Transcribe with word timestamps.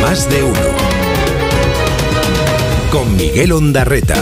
Más 0.00 0.28
de 0.30 0.42
uno. 0.42 0.58
Con 2.90 3.16
Miguel 3.16 3.52
Ondarreta. 3.52 4.16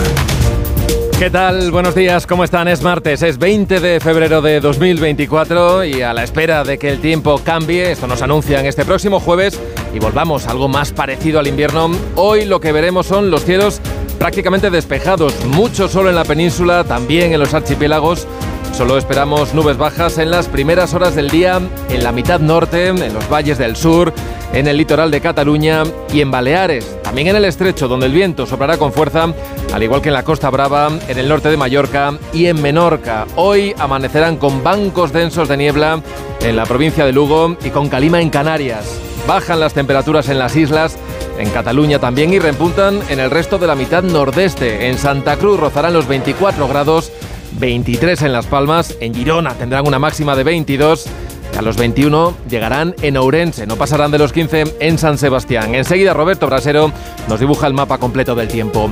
¿Qué 1.19 1.31
tal? 1.31 1.71
Buenos 1.71 1.95
días, 1.95 2.27
¿cómo 2.27 2.45
están? 2.45 2.69
Es 2.69 2.83
martes, 2.83 3.23
es 3.23 3.39
20 3.39 3.81
de 3.81 4.01
febrero 4.01 4.41
de 4.41 4.61
2024 4.61 5.85
y 5.85 6.03
a 6.03 6.13
la 6.13 6.23
espera 6.23 6.63
de 6.63 6.79
que 6.79 6.91
el 6.91 7.01
tiempo 7.01 7.41
cambie, 7.43 7.91
esto 7.91 8.07
nos 8.07 8.23
anuncian 8.23 8.67
este 8.67 8.85
próximo 8.85 9.19
jueves 9.19 9.59
y 9.93 9.99
volvamos 9.99 10.47
a 10.47 10.53
algo 10.53 10.69
más 10.69 10.93
parecido 10.93 11.41
al 11.41 11.49
invierno, 11.49 11.91
hoy 12.15 12.45
lo 12.45 12.61
que 12.61 12.71
veremos 12.71 13.07
son 13.07 13.31
los 13.33 13.45
cielos 13.45 13.81
prácticamente 14.19 14.71
despejados, 14.71 15.45
mucho 15.47 15.89
solo 15.89 16.09
en 16.09 16.17
la 16.17 16.25
península, 16.25 16.85
también 16.85 17.33
en 17.33 17.41
los 17.41 17.55
archipiélagos. 17.55 18.27
Solo 18.79 18.97
esperamos 18.97 19.55
nubes 19.55 19.77
bajas 19.77 20.19
en 20.19 20.31
las 20.31 20.47
primeras 20.47 20.95
horas 20.95 21.17
del 21.17 21.31
día 21.31 21.61
en 21.91 22.05
la 22.05 22.13
mitad 22.13 22.39
norte, 22.39 22.87
en 22.87 23.13
los 23.13 23.29
valles 23.29 23.59
del 23.59 23.75
sur, 23.75 24.13
en 24.53 24.69
el 24.69 24.77
litoral 24.77 25.11
de 25.11 25.21
Cataluña 25.21 25.83
y 26.13 26.21
en 26.21 26.31
Baleares. 26.31 27.03
También 27.03 27.27
en 27.27 27.35
el 27.35 27.45
estrecho, 27.45 27.89
donde 27.89 28.07
el 28.07 28.13
viento 28.13 28.47
soplará 28.47 28.77
con 28.77 28.93
fuerza, 28.93 29.35
al 29.75 29.83
igual 29.83 30.01
que 30.01 30.11
en 30.11 30.15
la 30.15 30.23
Costa 30.23 30.49
Brava, 30.51 30.93
en 31.09 31.19
el 31.19 31.29
norte 31.29 31.49
de 31.49 31.57
Mallorca 31.57 32.17
y 32.33 32.47
en 32.47 32.63
Menorca. 32.63 33.27
Hoy 33.35 33.75
amanecerán 33.81 34.37
con 34.37 34.63
bancos 34.63 35.13
densos 35.13 35.49
de 35.49 35.57
niebla 35.57 36.01
en 36.41 36.55
la 36.55 36.65
provincia 36.65 37.05
de 37.05 37.13
Lugo 37.13 37.57
y 37.65 37.71
con 37.71 37.89
calima 37.89 38.21
en 38.21 38.31
Canarias. 38.31 38.87
Bajan 39.27 39.59
las 39.59 39.75
temperaturas 39.75 40.29
en 40.29 40.39
las 40.39 40.55
islas 40.55 40.97
en 41.37 41.51
Cataluña 41.51 41.99
también 41.99 42.33
y 42.33 42.39
repuntan 42.39 43.01
en 43.09 43.19
el 43.19 43.33
resto 43.33 43.59
de 43.59 43.67
la 43.67 43.75
mitad 43.75 44.05
nordeste. 44.05 44.89
En 44.89 44.99
Santa 44.99 45.37
Cruz 45.37 45.59
rozarán 45.59 45.95
los 45.95 46.07
24 46.07 46.69
grados 46.69 47.11
23 47.59 48.23
en 48.23 48.33
Las 48.33 48.47
Palmas, 48.47 48.97
en 49.01 49.15
Girona 49.15 49.55
tendrán 49.55 49.87
una 49.87 49.99
máxima 49.99 50.37
de 50.37 50.45
22 50.45 51.09
a 51.57 51.63
los 51.63 51.77
21 51.77 52.37
llegarán 52.49 52.95
en 53.03 53.17
Ourense, 53.17 53.67
no 53.67 53.77
pasarán 53.77 54.13
de 54.13 54.19
los 54.19 54.33
15 54.33 54.77
en 54.79 54.97
San 54.97 55.19
Sebastián. 55.19 55.75
Enseguida 55.75 56.15
Roberto 56.15 56.47
Brasero 56.47 56.93
nos 57.29 57.41
dibuja 57.41 57.67
el 57.67 57.75
mapa 57.75 57.99
completo 57.99 58.37
del 58.37 58.47
tiempo. 58.47 58.91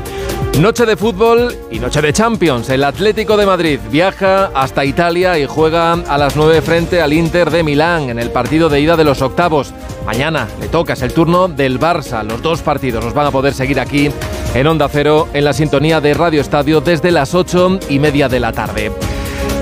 Noche 0.60 0.86
de 0.86 0.96
fútbol 0.96 1.54
y 1.70 1.78
noche 1.78 2.00
de 2.00 2.14
Champions. 2.14 2.70
El 2.70 2.82
Atlético 2.82 3.36
de 3.36 3.44
Madrid 3.44 3.78
viaja 3.90 4.46
hasta 4.54 4.86
Italia 4.86 5.38
y 5.38 5.44
juega 5.44 5.92
a 5.92 6.16
las 6.16 6.34
9 6.34 6.62
frente 6.62 7.02
al 7.02 7.12
Inter 7.12 7.50
de 7.50 7.62
Milán 7.62 8.08
en 8.08 8.18
el 8.18 8.30
partido 8.30 8.70
de 8.70 8.80
ida 8.80 8.96
de 8.96 9.04
los 9.04 9.20
octavos. 9.20 9.74
Mañana 10.06 10.48
le 10.58 10.68
toca, 10.68 10.94
es 10.94 11.02
el 11.02 11.12
turno 11.12 11.48
del 11.48 11.78
Barça. 11.78 12.24
Los 12.24 12.40
dos 12.40 12.62
partidos 12.62 13.04
los 13.04 13.12
van 13.12 13.26
a 13.26 13.30
poder 13.30 13.52
seguir 13.52 13.78
aquí 13.78 14.10
en 14.54 14.66
Onda 14.66 14.88
Cero 14.88 15.28
en 15.34 15.44
la 15.44 15.52
sintonía 15.52 16.00
de 16.00 16.14
Radio 16.14 16.40
Estadio 16.40 16.80
desde 16.80 17.10
las 17.10 17.34
8 17.34 17.80
y 17.90 17.98
media 17.98 18.30
de 18.30 18.40
la 18.40 18.52
tarde. 18.52 18.92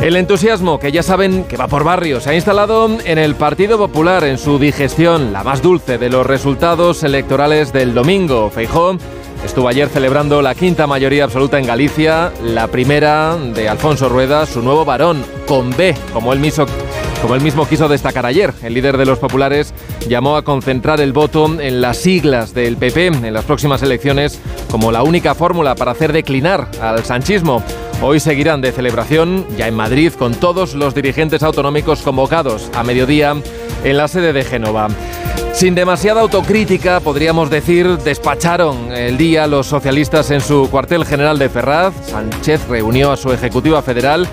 El 0.01 0.17
entusiasmo, 0.17 0.79
que 0.79 0.93
ya 0.93 1.03
saben 1.03 1.45
que 1.45 1.57
va 1.57 1.67
por 1.67 1.83
barrios, 1.83 2.25
se 2.25 2.31
ha 2.31 2.35
instalado 2.35 2.89
en 3.05 3.19
el 3.19 3.35
Partido 3.35 3.79
Popular 3.79 4.23
en 4.25 4.39
su 4.39 4.59
digestión, 4.59 5.33
la 5.33 5.43
más 5.43 5.63
dulce 5.63 5.99
de 5.99 6.11
los 6.11 6.27
resultados 6.27 7.03
electorales 7.03 7.73
del 7.73 7.95
domingo. 7.95 8.51
Feijó 8.51 8.97
estuvo 9.45 9.69
ayer 9.69 9.89
celebrando 9.89 10.43
la 10.43 10.55
quinta 10.55 10.87
mayoría 10.87 11.25
absoluta 11.25 11.59
en 11.59 11.67
Galicia, 11.67 12.33
la 12.43 12.69
primera 12.69 13.37
de 13.37 13.69
Alfonso 13.69 14.09
Rueda, 14.09 14.47
su 14.47 14.63
nuevo 14.63 14.85
varón, 14.85 15.25
con 15.47 15.71
B, 15.77 15.95
como 16.13 16.33
él 16.33 16.41
mismo 16.41 16.67
como 17.25 17.37
él 17.37 17.41
mismo 17.41 17.67
quiso 17.67 17.89
destacar 17.89 18.27
ayer, 18.27 18.53
el 18.63 18.75
líder 18.75 18.99
de 18.99 19.07
los 19.07 19.19
populares 19.19 19.73
llamó 20.11 20.37
a 20.37 20.45
concentrar 20.45 21.01
el 21.01 21.15
voto 21.15 21.59
en 21.59 21.81
las 21.81 21.97
siglas 21.97 22.53
del 22.53 22.77
PP 22.77 23.07
en 23.07 23.33
las 23.33 23.47
próximas 23.47 23.83
elecciones 23.83 24.39
como 24.71 24.93
la 24.93 25.03
única 25.03 25.35
fórmula 25.35 25.75
para 25.75 25.93
hacer 25.93 26.13
declinar 26.13 26.69
al 26.83 27.03
sanchismo. 27.03 27.63
Hoy 28.03 28.21
seguirán 28.21 28.61
de 28.61 28.73
celebración 28.73 29.47
ya 29.57 29.69
en 29.69 29.75
Madrid 29.75 30.13
con 30.13 30.35
todos 30.35 30.75
los 30.75 30.95
dirigentes 30.95 31.43
autonómicos 31.43 32.03
convocados 32.03 32.69
a 32.75 32.85
mediodía 32.85 33.35
en 33.85 33.97
la 33.97 34.07
sede 34.07 34.35
de 34.35 34.45
Génova. 34.45 34.89
Sin 35.55 35.75
demasiada 35.75 36.21
autocrítica, 36.21 37.01
podríamos 37.01 37.49
decir, 37.49 37.97
despacharon 38.01 38.93
el 38.93 39.17
día 39.17 39.47
los 39.47 39.67
socialistas 39.67 40.31
en 40.31 40.43
su 40.43 40.69
cuartel 40.71 41.07
general 41.07 41.39
de 41.39 41.49
Ferraz. 41.49 41.95
Sánchez 42.07 42.69
reunió 42.69 43.13
a 43.13 43.17
su 43.17 43.33
ejecutiva 43.33 43.81
federal. 43.81 44.29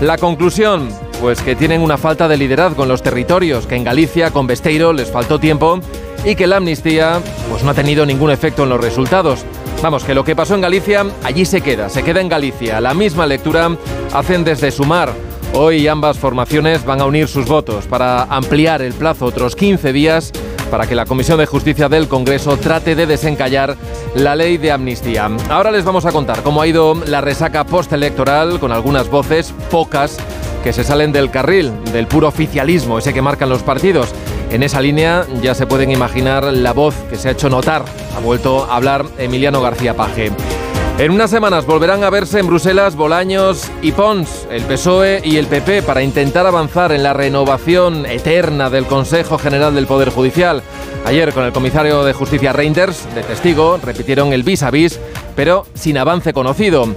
La 0.00 0.16
conclusión, 0.18 0.90
pues 1.20 1.40
que 1.40 1.56
tienen 1.56 1.80
una 1.80 1.96
falta 1.96 2.28
de 2.28 2.36
liderazgo 2.36 2.82
en 2.82 2.88
los 2.88 3.02
territorios, 3.02 3.66
que 3.66 3.76
en 3.76 3.84
Galicia 3.84 4.30
con 4.30 4.46
Besteiro 4.46 4.92
les 4.92 5.10
faltó 5.10 5.38
tiempo 5.38 5.80
y 6.24 6.34
que 6.34 6.46
la 6.46 6.56
amnistía 6.56 7.20
pues 7.50 7.62
no 7.62 7.70
ha 7.70 7.74
tenido 7.74 8.04
ningún 8.04 8.30
efecto 8.30 8.64
en 8.64 8.70
los 8.70 8.80
resultados. 8.80 9.44
Vamos, 9.82 10.04
que 10.04 10.14
lo 10.14 10.24
que 10.24 10.34
pasó 10.34 10.54
en 10.54 10.60
Galicia 10.60 11.06
allí 11.22 11.44
se 11.44 11.60
queda, 11.60 11.88
se 11.88 12.02
queda 12.02 12.20
en 12.20 12.28
Galicia. 12.28 12.80
La 12.80 12.94
misma 12.94 13.26
lectura 13.26 13.76
hacen 14.12 14.44
desde 14.44 14.70
Sumar. 14.70 15.12
Hoy 15.52 15.86
ambas 15.88 16.18
formaciones 16.18 16.84
van 16.84 17.00
a 17.00 17.06
unir 17.06 17.28
sus 17.28 17.46
votos 17.46 17.86
para 17.86 18.24
ampliar 18.24 18.82
el 18.82 18.92
plazo 18.92 19.26
otros 19.26 19.56
15 19.56 19.92
días 19.92 20.32
para 20.70 20.86
que 20.86 20.94
la 20.94 21.06
Comisión 21.06 21.38
de 21.38 21.46
Justicia 21.46 21.88
del 21.88 22.08
Congreso 22.08 22.56
trate 22.56 22.94
de 22.94 23.06
desencallar 23.06 23.76
la 24.14 24.34
ley 24.34 24.56
de 24.56 24.72
amnistía. 24.72 25.30
Ahora 25.50 25.70
les 25.70 25.84
vamos 25.84 26.06
a 26.06 26.12
contar 26.12 26.42
cómo 26.42 26.62
ha 26.62 26.66
ido 26.66 26.94
la 27.06 27.20
resaca 27.20 27.64
postelectoral 27.64 28.58
con 28.58 28.72
algunas 28.72 29.08
voces, 29.08 29.54
pocas, 29.70 30.18
que 30.64 30.72
se 30.72 30.82
salen 30.82 31.12
del 31.12 31.30
carril, 31.30 31.72
del 31.92 32.08
puro 32.08 32.26
oficialismo, 32.26 32.98
ese 32.98 33.14
que 33.14 33.22
marcan 33.22 33.48
los 33.48 33.62
partidos. 33.62 34.12
En 34.50 34.62
esa 34.62 34.80
línea 34.80 35.24
ya 35.40 35.54
se 35.54 35.66
pueden 35.66 35.90
imaginar 35.90 36.44
la 36.44 36.72
voz 36.72 36.94
que 37.08 37.16
se 37.16 37.28
ha 37.28 37.32
hecho 37.32 37.48
notar. 37.48 37.84
Ha 38.16 38.20
vuelto 38.20 38.64
a 38.64 38.76
hablar 38.76 39.06
Emiliano 39.18 39.60
García 39.60 39.94
Paje. 39.94 40.32
En 40.98 41.10
unas 41.10 41.28
semanas 41.28 41.66
volverán 41.66 42.04
a 42.04 42.10
verse 42.10 42.38
en 42.38 42.46
Bruselas 42.46 42.96
Bolaños 42.96 43.70
y 43.82 43.92
Pons, 43.92 44.48
el 44.50 44.62
PSOE 44.62 45.20
y 45.22 45.36
el 45.36 45.46
PP, 45.46 45.82
para 45.82 46.02
intentar 46.02 46.46
avanzar 46.46 46.90
en 46.90 47.02
la 47.02 47.12
renovación 47.12 48.06
eterna 48.06 48.70
del 48.70 48.86
Consejo 48.86 49.36
General 49.36 49.74
del 49.74 49.86
Poder 49.86 50.08
Judicial. 50.08 50.62
Ayer, 51.04 51.34
con 51.34 51.44
el 51.44 51.52
comisario 51.52 52.02
de 52.02 52.14
Justicia 52.14 52.54
Reinders, 52.54 53.14
de 53.14 53.22
testigo, 53.22 53.78
repitieron 53.82 54.32
el 54.32 54.42
vis 54.42 54.62
a 54.62 54.70
vis, 54.70 54.98
pero 55.36 55.66
sin 55.74 55.98
avance 55.98 56.32
conocido. 56.32 56.88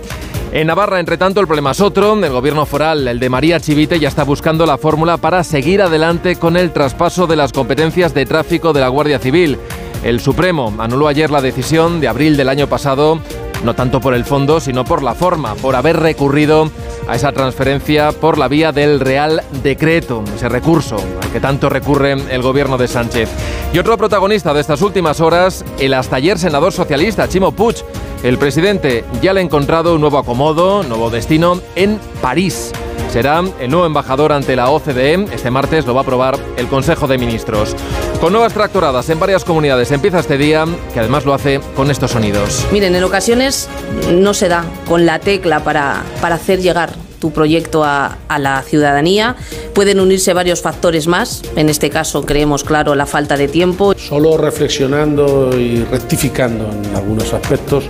En 0.53 0.67
Navarra, 0.67 1.01
entre 1.01 1.17
tanto, 1.17 1.41
el 1.41 1.47
problema 1.47 1.71
es 1.71 1.81
otro. 1.81 2.13
El 2.13 2.31
gobierno 2.31 2.65
foral, 2.65 3.05
el 3.05 3.19
de 3.19 3.29
María 3.29 3.59
Chivite, 3.59 3.99
ya 3.99 4.07
está 4.07 4.23
buscando 4.23 4.65
la 4.65 4.77
fórmula 4.77 5.17
para 5.17 5.43
seguir 5.43 5.81
adelante 5.81 6.37
con 6.37 6.55
el 6.55 6.71
traspaso 6.71 7.27
de 7.27 7.35
las 7.35 7.51
competencias 7.51 8.13
de 8.13 8.25
tráfico 8.25 8.71
de 8.71 8.79
la 8.79 8.87
Guardia 8.87 9.19
Civil. 9.19 9.59
El 10.05 10.21
Supremo 10.21 10.73
anuló 10.79 11.09
ayer 11.09 11.29
la 11.29 11.41
decisión 11.41 11.99
de 11.99 12.07
abril 12.07 12.37
del 12.37 12.47
año 12.47 12.67
pasado, 12.67 13.19
no 13.63 13.75
tanto 13.75 13.99
por 13.99 14.13
el 14.13 14.25
fondo, 14.25 14.59
sino 14.59 14.85
por 14.85 15.03
la 15.03 15.15
forma, 15.15 15.55
por 15.55 15.75
haber 15.75 15.99
recurrido 15.99 16.69
a 17.07 17.15
esa 17.15 17.31
transferencia 17.31 18.11
por 18.11 18.37
la 18.37 18.47
vía 18.47 18.71
del 18.71 18.99
Real 18.99 19.41
Decreto, 19.63 20.23
ese 20.35 20.49
recurso 20.49 20.97
al 21.21 21.31
que 21.31 21.39
tanto 21.39 21.69
recurre 21.69 22.13
el 22.13 22.41
gobierno 22.41 22.77
de 22.77 22.87
Sánchez. 22.87 23.29
Y 23.73 23.79
otro 23.79 23.97
protagonista 23.97 24.53
de 24.53 24.61
estas 24.61 24.81
últimas 24.81 25.21
horas, 25.21 25.63
el 25.79 25.93
hasta 25.93 26.15
ayer 26.17 26.37
senador 26.37 26.71
socialista 26.71 27.27
Chimo 27.27 27.51
Puig, 27.51 27.77
el 28.23 28.37
presidente 28.37 29.05
ya 29.21 29.33
le 29.33 29.39
ha 29.39 29.43
encontrado 29.43 29.95
un 29.95 30.01
nuevo 30.01 30.17
acomodo, 30.17 30.83
nuevo 30.83 31.09
destino 31.09 31.61
en 31.75 31.99
París. 32.21 32.71
Será 33.11 33.43
el 33.59 33.69
nuevo 33.69 33.85
embajador 33.85 34.31
ante 34.31 34.55
la 34.55 34.69
OCDE. 34.69 35.25
Este 35.33 35.49
martes 35.49 35.85
lo 35.85 35.93
va 35.93 36.01
a 36.01 36.03
aprobar 36.03 36.37
el 36.57 36.67
Consejo 36.67 37.07
de 37.07 37.17
Ministros. 37.17 37.75
Con 38.21 38.33
nuevas 38.33 38.53
tractoradas 38.53 39.09
en 39.09 39.19
varias 39.19 39.43
comunidades 39.43 39.91
empieza 39.91 40.19
este 40.19 40.37
día, 40.37 40.65
que 40.93 40.99
además 40.99 41.25
lo 41.25 41.33
hace 41.33 41.59
con 41.75 41.89
estos 41.89 42.11
sonidos. 42.11 42.65
Miren, 42.71 42.95
en 42.95 43.03
ocasiones 43.03 43.67
no 44.11 44.33
se 44.33 44.49
da 44.49 44.65
con 44.87 45.05
la 45.05 45.19
tecla 45.19 45.63
para, 45.63 46.03
para 46.21 46.35
hacer 46.35 46.61
llegar 46.61 46.91
tu 47.19 47.31
proyecto 47.31 47.83
a, 47.83 48.17
a, 48.27 48.39
la 48.39 48.61
ciudadanía. 48.61 49.35
Pueden 49.73 49.99
unirse 49.99 50.33
varios 50.33 50.61
factores 50.61 51.07
más. 51.07 51.41
En 51.55 51.69
este 51.69 51.89
caso 51.89 52.25
creemos, 52.25 52.63
claro, 52.63 52.95
la 52.95 53.05
falta 53.05 53.37
de 53.37 53.47
tiempo. 53.47 53.93
Solo 53.97 54.37
reflexionando 54.37 55.57
y 55.57 55.83
rectificando 55.83 56.69
en 56.71 56.95
algunos 56.95 57.33
aspectos 57.33 57.89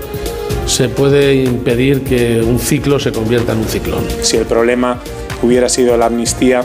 se 0.65 0.89
puede 0.89 1.35
impedir 1.35 2.03
que 2.03 2.41
un 2.41 2.59
ciclo 2.59 2.99
se 2.99 3.11
convierta 3.11 3.53
en 3.53 3.59
un 3.59 3.65
ciclón. 3.65 4.03
Si 4.21 4.37
el 4.37 4.45
problema 4.45 4.99
hubiera 5.41 5.69
sido 5.69 5.97
la 5.97 6.07
amnistía, 6.07 6.63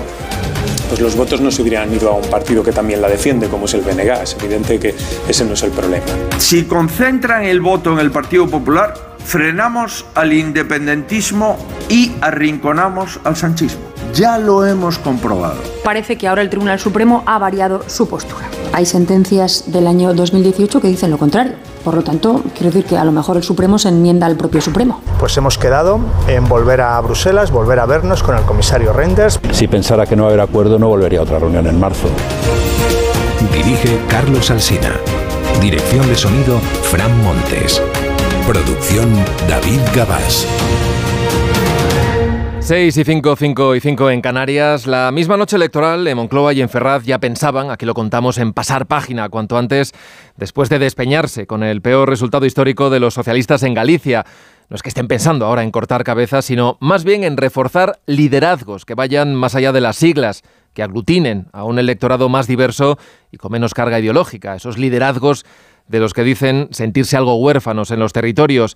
pues 0.89 1.01
los 1.01 1.17
votos 1.17 1.41
no 1.41 1.51
se 1.51 1.63
hubieran 1.63 1.93
ido 1.93 2.11
a 2.11 2.15
un 2.15 2.29
partido 2.29 2.63
que 2.63 2.73
también 2.73 3.01
la 3.01 3.09
defiende, 3.09 3.49
como 3.49 3.67
es 3.67 3.75
el 3.75 3.81
BNG. 3.81 4.23
Es 4.23 4.37
evidente 4.39 4.79
que 4.79 4.95
ese 5.29 5.45
no 5.45 5.55
es 5.55 5.63
el 5.63 5.71
problema. 5.71 6.05
Si 6.39 6.65
concentran 6.65 7.45
el 7.45 7.61
voto 7.61 7.93
en 7.93 7.99
el 7.99 8.11
Partido 8.11 8.47
Popular, 8.49 9.17
frenamos 9.25 10.05
al 10.15 10.33
independentismo 10.33 11.57
y 11.89 12.13
arrinconamos 12.21 13.21
al 13.25 13.37
sanchismo. 13.37 13.94
Ya 14.15 14.39
lo 14.39 14.65
hemos 14.65 14.99
comprobado. 14.99 15.57
Parece 15.83 16.17
que 16.17 16.29
ahora 16.29 16.43
el 16.43 16.49
Tribunal 16.49 16.79
Supremo 16.79 17.25
ha 17.27 17.39
variado 17.39 17.83
su 17.89 18.09
postura. 18.09 18.47
Hay 18.73 18.87
sentencias 18.87 19.65
del 19.67 19.89
año 19.89 20.15
2018 20.15 20.81
que 20.81 20.87
dicen 20.87 21.11
lo 21.11 21.19
contrario. 21.19 21.55
Por 21.83 21.95
lo 21.95 22.03
tanto, 22.03 22.43
quiero 22.55 22.71
decir 22.71 22.85
que 22.85 22.97
a 22.97 23.05
lo 23.05 23.11
mejor 23.11 23.37
el 23.37 23.43
Supremo 23.43 23.77
se 23.77 23.89
enmienda 23.89 24.27
al 24.27 24.37
propio 24.37 24.61
Supremo. 24.61 25.01
Pues 25.19 25.37
hemos 25.37 25.59
quedado 25.59 25.99
en 26.29 26.49
volver 26.49 26.81
a 26.81 27.01
Bruselas, 27.01 27.51
volver 27.51 27.81
a 27.81 27.87
vernos 27.87 28.23
con 28.23 28.37
el 28.37 28.45
comisario 28.45 28.93
Reinders. 28.93 29.41
Si 29.51 29.67
pensara 29.67 30.07
que 30.07 30.15
no 30.15 30.23
va 30.23 30.29
a 30.29 30.33
haber 30.33 30.43
acuerdo, 30.43 30.79
no 30.79 30.89
volvería 30.89 31.19
a 31.19 31.23
otra 31.23 31.41
reunión 31.41 31.67
en 31.67 31.79
marzo. 31.81 32.09
Dirige 33.53 33.99
Carlos 34.09 34.51
Alsina. 34.51 34.93
Dirección 35.61 36.07
de 36.07 36.15
sonido, 36.15 36.59
Fran 36.83 37.23
Montes. 37.25 37.83
Producción, 38.47 39.13
David 39.49 39.81
Gabás. 39.95 40.47
6 42.65 42.97
y 42.97 43.05
5, 43.05 43.37
5 43.37 43.75
y 43.75 43.81
5 43.81 44.11
en 44.11 44.23
Canarias. 44.23 44.87
La 44.87 45.13
misma 45.13 45.37
noche 45.37 45.57
electoral 45.57 46.09
en 46.09 46.17
Moncloa 46.17 46.55
y 46.55 46.63
en 46.63 46.71
Ferraz 46.71 47.05
ya 47.05 47.19
pensaban, 47.19 47.71
aquí 47.71 47.85
lo 47.85 47.93
contamos, 47.93 48.39
en 48.39 48.55
pasar 48.55 48.87
página 48.87 49.29
cuanto 49.29 49.59
antes, 49.59 49.93
después 50.39 50.71
de 50.71 50.79
despeñarse 50.79 51.47
con 51.47 51.63
el 51.63 51.83
peor 51.83 52.09
resultado 52.09 52.47
histórico 52.47 52.89
de 52.89 53.01
los 53.01 53.13
socialistas 53.13 53.65
en 53.65 53.75
Galicia. 53.75 54.25
No 54.71 54.77
es 54.77 54.83
que 54.83 54.89
estén 54.89 55.09
pensando 55.09 55.45
ahora 55.45 55.63
en 55.63 55.71
cortar 55.71 56.05
cabezas, 56.05 56.47
sino 56.47 56.79
más 56.81 57.05
bien 57.05 57.23
en 57.23 57.37
reforzar 57.37 57.99
liderazgos 58.07 58.87
que 58.87 58.95
vayan 58.95 59.35
más 59.35 59.55
allá 59.55 59.71
de 59.71 59.83
las 59.83 59.97
siglas, 59.97 60.41
que 60.73 60.83
aglutinen 60.83 61.49
a 61.53 61.65
un 61.65 61.79
electorado 61.79 62.31
más 62.31 62.47
diverso 62.47 62.99
y 63.31 63.37
con 63.37 63.53
menos 63.53 63.75
carga 63.75 64.01
ideológica. 64.01 64.55
Esos 64.55 64.79
liderazgos 64.79 65.45
de 65.87 66.01
los 66.01 66.15
que 66.15 66.25
dicen 66.25 66.69
sentirse 66.71 67.19
algo 67.19 67.37
huérfanos 67.37 67.91
en 67.91 68.01
los 68.01 68.15
territorios. 68.15 68.75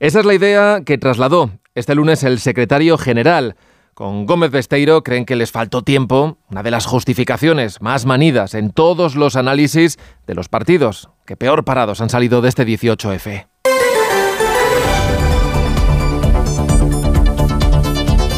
Esa 0.00 0.18
es 0.18 0.26
la 0.26 0.34
idea 0.34 0.80
que 0.84 0.98
trasladó 0.98 1.52
este 1.78 1.94
lunes 1.94 2.24
el 2.24 2.40
secretario 2.40 2.98
general. 2.98 3.56
Con 3.94 4.26
Gómez 4.26 4.50
Besteiro 4.50 5.02
creen 5.02 5.24
que 5.24 5.36
les 5.36 5.50
faltó 5.50 5.82
tiempo, 5.82 6.38
una 6.50 6.62
de 6.62 6.70
las 6.70 6.86
justificaciones 6.86 7.80
más 7.80 8.06
manidas 8.06 8.54
en 8.54 8.70
todos 8.70 9.16
los 9.16 9.36
análisis 9.36 9.98
de 10.26 10.34
los 10.34 10.48
partidos, 10.48 11.10
que 11.26 11.36
peor 11.36 11.64
parados 11.64 12.00
han 12.00 12.10
salido 12.10 12.40
de 12.40 12.48
este 12.48 12.66
18F. 12.66 13.46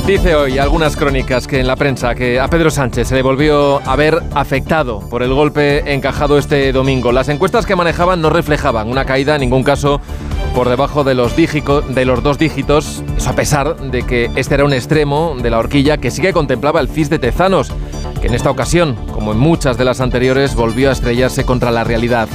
Dice 0.06 0.34
hoy 0.34 0.58
algunas 0.58 0.96
crónicas 0.96 1.46
que 1.46 1.60
en 1.60 1.68
la 1.68 1.76
prensa 1.76 2.16
que 2.16 2.40
a 2.40 2.48
Pedro 2.48 2.70
Sánchez 2.70 3.08
se 3.08 3.14
le 3.14 3.22
volvió 3.22 3.80
a 3.88 3.94
ver 3.94 4.18
afectado 4.34 5.08
por 5.08 5.22
el 5.22 5.32
golpe 5.32 5.94
encajado 5.94 6.36
este 6.36 6.72
domingo. 6.72 7.12
Las 7.12 7.28
encuestas 7.28 7.64
que 7.64 7.76
manejaban 7.76 8.20
no 8.20 8.28
reflejaban 8.28 8.88
una 8.88 9.04
caída 9.04 9.36
en 9.36 9.42
ningún 9.42 9.62
caso 9.62 10.00
por 10.54 10.68
debajo 10.68 11.04
de 11.04 11.14
los, 11.14 11.34
de 11.36 12.04
los 12.04 12.22
dos 12.22 12.38
dígitos, 12.38 13.02
eso 13.16 13.30
a 13.30 13.34
pesar 13.34 13.76
de 13.76 14.02
que 14.02 14.30
este 14.36 14.54
era 14.54 14.64
un 14.64 14.72
extremo 14.72 15.34
de 15.40 15.50
la 15.50 15.58
horquilla 15.58 15.98
que 15.98 16.10
sí 16.10 16.22
que 16.22 16.32
contemplaba 16.32 16.80
el 16.80 16.88
CIS 16.88 17.10
de 17.10 17.18
Tezanos, 17.18 17.72
que 18.20 18.26
en 18.26 18.34
esta 18.34 18.50
ocasión, 18.50 18.96
como 19.12 19.32
en 19.32 19.38
muchas 19.38 19.78
de 19.78 19.84
las 19.84 20.00
anteriores, 20.00 20.54
volvió 20.54 20.90
a 20.90 20.92
estrellarse 20.92 21.44
contra 21.44 21.70
la 21.70 21.84
realidad. 21.84 22.28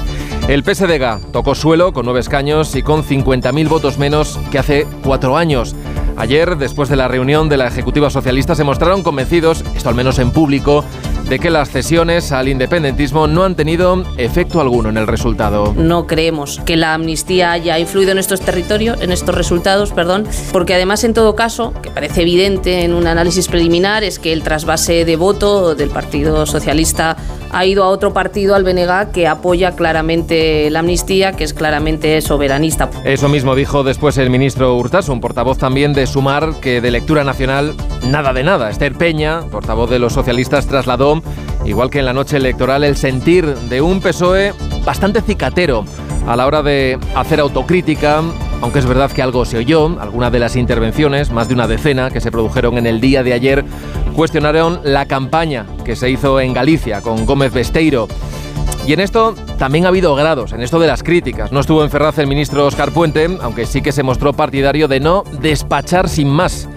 El 0.47 0.63
PSDG 0.63 1.31
tocó 1.31 1.55
suelo 1.55 1.93
con 1.93 2.05
nueve 2.05 2.19
escaños 2.19 2.75
y 2.75 2.83
con 2.83 3.03
50.000 3.03 3.67
votos 3.67 3.97
menos 3.97 4.39
que 4.51 4.59
hace 4.59 4.87
cuatro 5.03 5.37
años. 5.37 5.75
Ayer, 6.17 6.57
después 6.57 6.87
de 6.87 6.95
la 6.95 7.07
reunión 7.07 7.49
de 7.49 7.57
la 7.57 7.67
Ejecutiva 7.67 8.09
Socialista, 8.09 8.55
se 8.55 8.63
mostraron 8.63 9.03
convencidos, 9.03 9.63
esto 9.75 9.89
al 9.89 9.95
menos 9.95 10.17
en 10.19 10.31
público, 10.31 10.85
de 11.29 11.39
que 11.39 11.49
las 11.49 11.69
cesiones 11.69 12.31
al 12.31 12.47
independentismo 12.47 13.27
no 13.27 13.43
han 13.43 13.55
tenido 13.55 14.03
efecto 14.17 14.61
alguno 14.61 14.89
en 14.89 14.97
el 14.97 15.07
resultado. 15.07 15.73
No 15.75 16.07
creemos 16.07 16.61
que 16.65 16.77
la 16.77 16.93
amnistía 16.93 17.51
haya 17.51 17.77
influido 17.79 18.11
en 18.11 18.17
estos 18.17 18.41
territorios, 18.41 19.01
en 19.01 19.11
estos 19.11 19.35
resultados, 19.35 19.91
perdón, 19.91 20.25
porque 20.51 20.73
además 20.73 21.03
en 21.03 21.13
todo 21.13 21.35
caso, 21.35 21.73
que 21.81 21.89
parece 21.89 22.21
evidente 22.21 22.83
en 22.83 22.93
un 22.93 23.07
análisis 23.07 23.47
preliminar, 23.47 24.03
es 24.03 24.19
que 24.19 24.33
el 24.33 24.43
trasvase 24.43 25.05
de 25.05 25.15
voto 25.15 25.75
del 25.75 25.89
Partido 25.89 26.45
Socialista 26.45 27.17
ha 27.51 27.65
ido 27.65 27.83
a 27.83 27.89
otro 27.89 28.13
partido, 28.13 28.55
al 28.55 28.63
BNG, 28.63 29.11
que 29.11 29.27
apoya 29.27 29.75
claramente 29.75 30.69
la 30.69 30.79
amnistía, 30.79 31.33
que 31.33 31.43
es 31.43 31.53
claramente 31.53 32.19
soberanista. 32.21 32.89
Eso 33.03 33.29
mismo 33.29 33.55
dijo 33.55 33.83
después 33.83 34.17
el 34.17 34.29
ministro 34.29 34.75
un 35.07 35.19
portavoz 35.19 35.57
también 35.57 35.93
de 35.93 36.07
Sumar, 36.07 36.53
que 36.61 36.79
de 36.79 36.91
lectura 36.91 37.23
nacional 37.23 37.73
nada 38.07 38.33
de 38.33 38.43
nada. 38.43 38.69
Esther 38.69 38.93
Peña, 38.93 39.41
portavoz 39.51 39.89
de 39.89 39.99
los 39.99 40.13
socialistas, 40.13 40.67
trasladó 40.67 41.14
igual 41.65 41.89
que 41.89 41.99
en 41.99 42.05
la 42.05 42.13
noche 42.13 42.37
electoral, 42.37 42.83
el 42.83 42.95
sentir 42.95 43.45
de 43.45 43.81
un 43.81 44.01
PSOE 44.01 44.53
bastante 44.85 45.21
cicatero 45.21 45.85
a 46.27 46.35
la 46.35 46.47
hora 46.47 46.63
de 46.63 46.97
hacer 47.15 47.39
autocrítica, 47.39 48.21
aunque 48.61 48.79
es 48.79 48.85
verdad 48.85 49.11
que 49.11 49.21
algo 49.21 49.45
se 49.45 49.57
oyó, 49.57 49.99
algunas 49.99 50.31
de 50.31 50.39
las 50.39 50.55
intervenciones, 50.55 51.31
más 51.31 51.47
de 51.47 51.53
una 51.53 51.67
decena 51.67 52.09
que 52.09 52.21
se 52.21 52.31
produjeron 52.31 52.77
en 52.77 52.87
el 52.87 52.99
día 52.99 53.23
de 53.23 53.33
ayer, 53.33 53.65
cuestionaron 54.15 54.79
la 54.83 55.05
campaña 55.05 55.65
que 55.83 55.95
se 55.95 56.09
hizo 56.09 56.39
en 56.39 56.53
Galicia 56.53 57.01
con 57.01 57.25
Gómez 57.25 57.53
Besteiro. 57.53 58.07
Y 58.87 58.93
en 58.93 58.99
esto 58.99 59.33
también 59.57 59.85
ha 59.85 59.89
habido 59.89 60.15
grados, 60.15 60.53
en 60.53 60.61
esto 60.61 60.79
de 60.79 60.87
las 60.87 61.03
críticas. 61.03 61.51
No 61.51 61.59
estuvo 61.59 61.83
en 61.83 61.89
Ferraz 61.89 62.19
el 62.19 62.27
ministro 62.27 62.65
Oscar 62.65 62.91
Puente, 62.91 63.27
aunque 63.41 63.65
sí 63.65 63.81
que 63.81 63.91
se 63.91 64.03
mostró 64.03 64.33
partidario 64.33 64.87
de 64.87 64.99
no 64.99 65.23
despachar 65.41 66.07
sin 66.07 66.29
más 66.29 66.67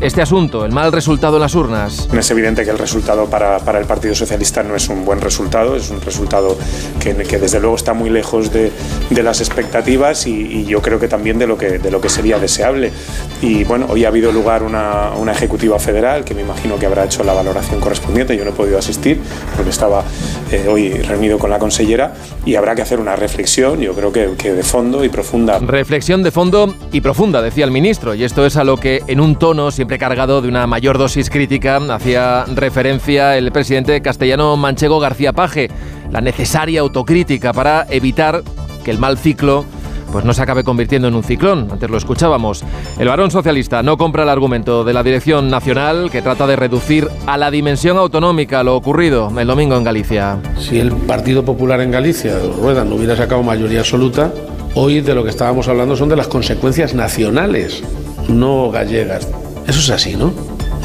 este 0.00 0.22
asunto, 0.22 0.64
el 0.64 0.72
mal 0.72 0.92
resultado 0.92 1.36
en 1.36 1.42
las 1.42 1.54
urnas? 1.54 2.08
Es 2.12 2.30
evidente 2.30 2.64
que 2.64 2.70
el 2.70 2.78
resultado 2.78 3.26
para, 3.26 3.58
para 3.60 3.78
el 3.78 3.86
Partido 3.86 4.14
Socialista 4.14 4.62
no 4.62 4.76
es 4.76 4.88
un 4.88 5.04
buen 5.04 5.20
resultado, 5.20 5.76
es 5.76 5.90
un 5.90 6.00
resultado 6.00 6.56
que, 7.00 7.14
que 7.14 7.38
desde 7.38 7.60
luego 7.60 7.76
está 7.76 7.94
muy 7.94 8.10
lejos 8.10 8.52
de, 8.52 8.70
de 9.10 9.22
las 9.22 9.40
expectativas 9.40 10.26
y, 10.26 10.32
y, 10.32 10.64
yo 10.66 10.82
creo 10.82 10.98
que 10.98 11.08
también 11.08 11.38
de 11.38 11.46
lo 11.46 11.56
que, 11.56 11.78
de 11.78 11.90
lo 11.90 12.00
que 12.00 12.08
sería 12.08 12.38
deseable. 12.38 12.92
Y 13.40 13.64
bueno, 13.64 13.86
hoy 13.88 14.04
ha 14.04 14.08
habido 14.08 14.32
lugar 14.32 14.62
una, 14.62 15.12
una, 15.16 15.32
ejecutiva 15.32 15.78
federal 15.78 16.24
que 16.24 16.34
me 16.34 16.42
imagino 16.42 16.78
que 16.78 16.86
habrá 16.86 17.04
hecho 17.04 17.24
la 17.24 17.32
valoración 17.32 17.80
correspondiente. 17.80 18.36
Yo 18.36 18.44
no 18.44 18.50
he 18.50 18.54
podido 18.54 18.78
asistir 18.78 19.20
porque 19.54 19.70
estaba 19.70 20.04
eh, 20.50 20.66
hoy 20.68 20.90
reunido 20.90 21.38
con 21.38 21.50
la 21.50 21.58
consellera 21.58 22.14
y 22.44 22.54
habrá 22.54 22.74
que 22.74 22.82
hacer 22.82 23.00
una 23.00 23.16
reflexión, 23.16 23.80
yo 23.80 23.94
creo 23.94 24.12
que, 24.12 24.34
que 24.36 24.52
de 24.52 24.62
fondo 24.62 25.04
y 25.04 25.08
profunda. 25.08 25.58
Reflexión 25.58 26.22
de 26.22 26.30
fondo 26.30 26.74
y 26.92 27.00
profunda, 27.00 27.42
decía 27.42 27.64
el 27.64 27.70
ministro, 27.70 28.14
y 28.14 28.24
esto 28.24 28.46
es 28.46 28.56
a 28.56 28.64
lo 28.64 28.76
que 28.76 29.02
en 29.06 29.20
un 29.20 29.36
tono 29.36 29.70
siempre 29.70 29.85
cargado 29.86 30.42
de 30.42 30.48
una 30.48 30.66
mayor 30.66 30.98
dosis 30.98 31.30
crítica, 31.30 31.76
hacía 31.76 32.44
referencia 32.54 33.36
el 33.36 33.52
presidente 33.52 34.00
castellano 34.02 34.56
Manchego 34.56 35.00
García 35.00 35.32
Paje, 35.32 35.70
la 36.10 36.20
necesaria 36.20 36.80
autocrítica 36.80 37.52
para 37.52 37.86
evitar 37.88 38.42
que 38.84 38.90
el 38.90 38.98
mal 38.98 39.18
ciclo 39.18 39.64
pues 40.12 40.24
no 40.24 40.32
se 40.32 40.42
acabe 40.42 40.64
convirtiendo 40.64 41.08
en 41.08 41.14
un 41.14 41.22
ciclón. 41.22 41.68
Antes 41.70 41.90
lo 41.90 41.96
escuchábamos. 41.96 42.64
El 42.98 43.08
varón 43.08 43.30
socialista 43.30 43.82
no 43.82 43.96
compra 43.96 44.22
el 44.22 44.28
argumento 44.28 44.84
de 44.84 44.92
la 44.92 45.02
Dirección 45.02 45.50
Nacional 45.50 46.10
que 46.10 46.22
trata 46.22 46.46
de 46.46 46.56
reducir 46.56 47.08
a 47.26 47.36
la 47.36 47.50
dimensión 47.50 47.96
autonómica 47.96 48.62
lo 48.62 48.76
ocurrido 48.76 49.32
el 49.38 49.46
domingo 49.46 49.76
en 49.76 49.84
Galicia. 49.84 50.38
Si 50.58 50.78
el 50.78 50.92
Partido 50.92 51.44
Popular 51.44 51.80
en 51.80 51.90
Galicia, 51.90 52.38
Rueda, 52.58 52.84
no 52.84 52.96
hubiera 52.96 53.16
sacado 53.16 53.42
mayoría 53.42 53.80
absoluta, 53.80 54.32
hoy 54.74 55.00
de 55.00 55.14
lo 55.14 55.24
que 55.24 55.30
estábamos 55.30 55.68
hablando 55.68 55.96
son 55.96 56.08
de 56.08 56.16
las 56.16 56.28
consecuencias 56.28 56.94
nacionales, 56.94 57.82
no 58.28 58.70
gallegas. 58.70 59.28
Eso 59.66 59.80
es 59.80 59.90
así, 59.90 60.16
¿no? 60.16 60.32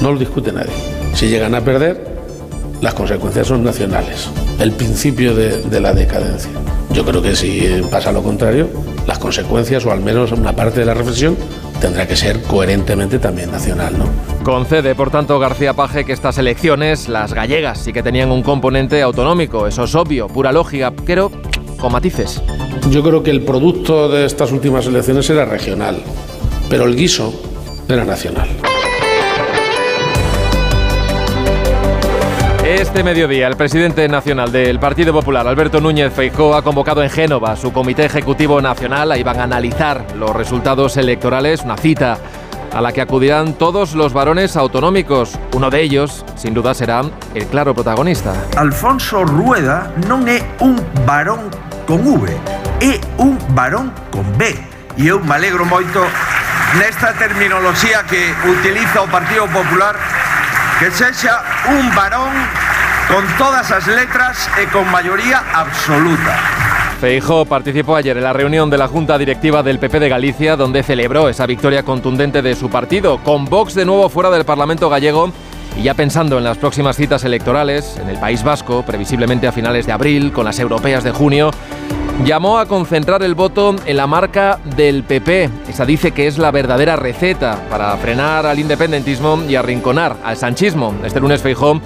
No 0.01 0.12
lo 0.12 0.19
discute 0.19 0.51
nadie. 0.51 0.74
Si 1.13 1.28
llegan 1.28 1.54
a 1.56 1.62
perder, 1.62 2.18
las 2.81 2.94
consecuencias 2.94 3.48
son 3.48 3.63
nacionales. 3.63 4.30
El 4.60 4.72
principio 4.72 5.36
de, 5.36 5.62
de, 5.62 5.80
la 5.80 5.94
decadencia. 5.94 6.51
Yo 6.92 7.06
creo 7.06 7.22
que 7.22 7.36
si 7.36 7.81
pasa 7.92 8.12
lo 8.12 8.24
contrario, 8.24 8.68
las 9.07 9.19
consecuencias, 9.19 9.86
o 9.86 9.92
al 9.92 10.01
menos 10.01 10.31
una 10.31 10.54
parte 10.54 10.80
de 10.80 10.86
la 10.88 10.94
reflexión, 10.94 11.38
tendrá 11.80 12.07
que 12.07 12.16
ser 12.16 12.42
coherentemente 12.44 13.19
también 13.19 13.51
nacional, 13.51 13.98
¿no? 13.98 14.06
Concede, 14.44 14.95
por 14.95 15.12
tanto, 15.12 15.39
García 15.39 15.74
Paje 15.74 16.06
que 16.06 16.13
estas 16.13 16.38
elecciones, 16.38 17.07
las 17.07 17.33
gallegas, 17.33 17.80
sí 17.80 17.94
que 17.94 18.04
tenían 18.04 18.31
un 18.31 18.44
componente 18.44 19.01
autonómico. 19.01 19.68
Eso 19.68 19.83
es 19.83 19.95
obvio, 19.95 20.28
pura 20.28 20.51
lógica, 20.51 20.92
pero 21.06 21.31
con 21.80 21.92
matices. 21.92 22.42
Yo 22.89 23.04
creo 23.04 23.24
que 23.24 23.31
el 23.31 23.42
producto 23.42 24.10
de 24.10 24.26
estas 24.26 24.52
últimas 24.52 24.85
elecciones 24.85 25.30
era 25.30 25.45
regional, 25.45 25.97
pero 26.69 26.85
el 26.85 26.95
guiso 26.95 27.33
era 27.88 28.06
nacional. 28.06 28.47
Este 32.71 33.04
mediodía, 33.04 33.47
el 33.47 33.57
presidente 33.57 34.07
nacional 34.07 34.49
del 34.49 34.80
Partido 34.80 35.11
Popular, 35.11 35.45
Alberto 35.45 35.81
Núñez 35.81 36.13
Feijóo, 36.13 36.56
ha 36.56 36.61
convocado 36.61 37.04
en 37.04 37.09
Génova 37.09 37.57
su 37.57 37.73
Comité 37.73 38.06
Ejecutivo 38.06 38.61
Nacional. 38.61 39.11
Ahí 39.11 39.23
van 39.23 39.42
a 39.42 39.44
analizar 39.44 40.06
los 40.18 40.33
resultados 40.33 40.95
electorales, 40.95 41.63
una 41.63 41.75
cita 41.75 42.18
a 42.73 42.80
la 42.80 42.94
que 42.94 43.01
acudirán 43.01 43.56
todos 43.56 43.94
los 43.94 44.13
varones 44.13 44.56
autonómicos. 44.56 45.37
Uno 45.54 45.69
de 45.69 45.81
ellos, 45.81 46.23
sin 46.37 46.54
duda, 46.54 46.73
será 46.73 47.01
el 47.35 47.45
claro 47.47 47.75
protagonista. 47.75 48.33
Alfonso 48.56 49.25
Rueda 49.25 49.92
non 50.07 50.23
é 50.31 50.40
un 50.63 50.80
varón 51.04 51.51
con 51.83 51.99
V, 52.07 52.23
é 52.80 52.95
un 53.19 53.35
varón 53.51 53.92
con 54.16 54.23
B. 54.40 54.47
E 54.95 55.11
eu 55.11 55.19
me 55.19 55.35
alegro 55.35 55.68
moito 55.68 55.99
nesta 56.80 57.11
terminoloxía 57.19 58.07
que 58.07 58.31
utiliza 58.47 59.04
o 59.04 59.11
Partido 59.11 59.44
Popular 59.51 59.99
que 60.81 60.90
sexa 60.90 61.44
un 61.69 61.94
varón 61.95 62.33
con 63.07 63.23
todas 63.38 63.69
as 63.69 63.85
letras 63.85 64.50
e 64.57 64.66
con 64.73 64.90
mayoría 64.90 65.45
absoluta. 65.54 66.33
Feijóo 67.00 67.45
participó 67.45 67.95
ayer 67.95 68.18
en 68.18 68.23
la 68.23 68.33
reunión 68.33 68.68
de 68.71 68.80
la 68.80 68.88
Junta 68.88 69.19
Directiva 69.19 69.61
del 69.61 69.78
PP 69.78 70.00
de 70.00 70.09
Galicia, 70.09 70.56
donde 70.56 70.81
celebró 70.81 71.30
esa 71.30 71.45
victoria 71.45 71.83
contundente 71.83 72.42
de 72.42 72.56
su 72.56 72.71
partido, 72.71 73.19
con 73.21 73.45
Vox 73.45 73.76
de 73.76 73.85
nuevo 73.85 74.09
fuera 74.09 74.31
del 74.31 74.44
Parlamento 74.44 74.90
gallego 74.90 75.31
y 75.78 75.83
ya 75.83 75.94
pensando 75.94 76.40
en 76.40 76.44
las 76.44 76.57
próximas 76.57 76.95
citas 76.95 77.23
electorales, 77.26 77.97
en 77.97 78.09
el 78.09 78.18
País 78.18 78.42
Vasco, 78.42 78.83
previsiblemente 78.83 79.47
a 79.47 79.52
finales 79.52 79.85
de 79.85 79.92
abril, 79.92 80.31
con 80.33 80.45
las 80.45 80.57
europeas 80.57 81.04
de 81.04 81.11
junio, 81.11 81.52
llamó 82.25 82.59
a 82.59 82.68
concentrar 82.68 83.23
el 83.23 83.35
voto 83.35 83.75
en 83.85 83.97
la 83.97 84.07
marca 84.07 84.59
del 84.75 85.04
PP. 85.04 85.49
Esa 85.68 85.85
dice 85.85 86.11
que 86.11 86.28
es 86.28 86.37
la 86.37 86.51
verdadera 86.51 86.95
receta 86.95 87.59
para 87.69 87.95
frenar 87.97 88.45
al 88.45 88.59
independentismo 88.59 89.42
y 89.47 89.56
arrinconar 89.56 90.18
al 90.23 90.37
sanchismo. 90.37 90.94
Este 91.04 91.19
lunes 91.19 91.42
Feijó 91.42 91.80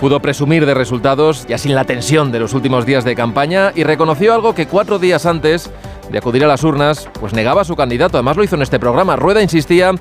pudo 0.00 0.20
presumir 0.20 0.66
de 0.66 0.74
resultados 0.74 1.46
ya 1.46 1.58
sin 1.58 1.74
la 1.74 1.84
tensión 1.84 2.32
de 2.32 2.40
los 2.40 2.54
últimos 2.54 2.86
días 2.86 3.04
de 3.04 3.14
campaña 3.14 3.72
y 3.74 3.84
reconoció 3.84 4.34
algo 4.34 4.54
que 4.54 4.66
cuatro 4.66 4.98
días 4.98 5.26
antes 5.26 5.70
de 6.10 6.18
acudir 6.18 6.44
a 6.44 6.48
las 6.48 6.64
urnas, 6.64 7.08
pues 7.20 7.32
negaba 7.32 7.64
su 7.64 7.76
candidato. 7.76 8.18
Además 8.18 8.36
lo 8.36 8.44
hizo 8.44 8.56
en 8.56 8.62
este 8.62 8.78
programa. 8.78 9.16
Rueda 9.16 9.42
insistía 9.42 9.92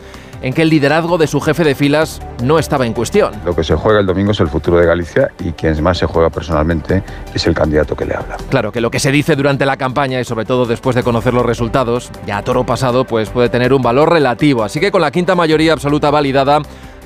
en 0.41 0.53
que 0.53 0.63
el 0.63 0.69
liderazgo 0.69 1.17
de 1.17 1.27
su 1.27 1.39
jefe 1.39 1.63
de 1.63 1.75
filas 1.75 2.21
no 2.43 2.59
estaba 2.59 2.85
en 2.85 2.93
cuestión. 2.93 3.33
Lo 3.45 3.55
que 3.55 3.63
se 3.63 3.75
juega 3.75 3.99
el 3.99 4.05
domingo 4.05 4.31
es 4.31 4.39
el 4.39 4.47
futuro 4.47 4.77
de 4.77 4.85
Galicia 4.85 5.31
y 5.39 5.51
quien 5.51 5.81
más 5.83 5.97
se 5.97 6.05
juega 6.05 6.29
personalmente 6.29 7.03
es 7.33 7.45
el 7.47 7.53
candidato 7.53 7.95
que 7.95 8.05
le 8.05 8.15
habla. 8.15 8.37
Claro, 8.49 8.71
que 8.71 8.81
lo 8.81 8.91
que 8.91 8.99
se 8.99 9.11
dice 9.11 9.35
durante 9.35 9.65
la 9.65 9.77
campaña 9.77 10.19
y 10.19 10.25
sobre 10.25 10.45
todo 10.45 10.65
después 10.65 10.95
de 10.95 11.03
conocer 11.03 11.33
los 11.33 11.45
resultados, 11.45 12.11
ya 12.25 12.37
a 12.37 12.43
toro 12.43 12.65
pasado, 12.65 13.05
pues 13.05 13.29
puede 13.29 13.49
tener 13.49 13.73
un 13.73 13.81
valor 13.81 14.11
relativo. 14.11 14.63
Así 14.63 14.79
que 14.79 14.91
con 14.91 15.01
la 15.01 15.11
quinta 15.11 15.35
mayoría 15.35 15.73
absoluta 15.73 16.09
validada, 16.09 16.61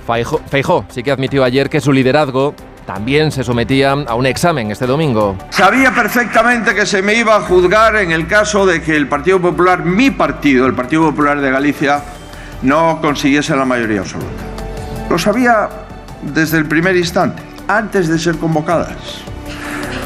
Feijó 0.06 0.86
sí 0.90 1.04
que 1.04 1.12
admitió 1.12 1.44
ayer 1.44 1.70
que 1.70 1.82
su 1.82 1.92
liderazgo 1.92 2.54
también 2.86 3.32
se 3.32 3.44
sometía 3.44 3.92
a 3.92 4.14
un 4.14 4.28
examen 4.28 4.70
este 4.70 4.86
domingo. 4.86 5.36
Sabía 5.50 5.92
perfectamente 5.92 6.76
que 6.76 6.86
se 6.86 7.02
me 7.02 7.16
iba 7.16 7.36
a 7.36 7.42
juzgar 7.42 7.96
en 7.96 8.12
el 8.12 8.28
caso 8.28 8.66
de 8.66 8.82
que 8.82 8.96
el 8.96 9.08
Partido 9.08 9.42
Popular, 9.42 9.84
mi 9.84 10.12
partido, 10.12 10.68
el 10.68 10.76
Partido 10.76 11.10
Popular 11.10 11.42
de 11.42 11.50
Galicia, 11.50 12.04
no 12.62 13.00
consiguiese 13.02 13.56
la 13.56 13.66
mayoría 13.66 14.02
absoluta. 14.02 14.30
Lo 15.10 15.18
sabía 15.18 15.70
desde 16.34 16.58
el 16.58 16.68
primer 16.68 16.96
instante, 16.96 17.42
antes 17.68 18.08
de 18.08 18.18
ser 18.18 18.38
convocadas. 18.38 18.96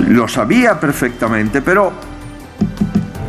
Lo 0.08 0.28
sabía 0.28 0.80
perfectamente, 0.80 1.62
pero 1.62 1.92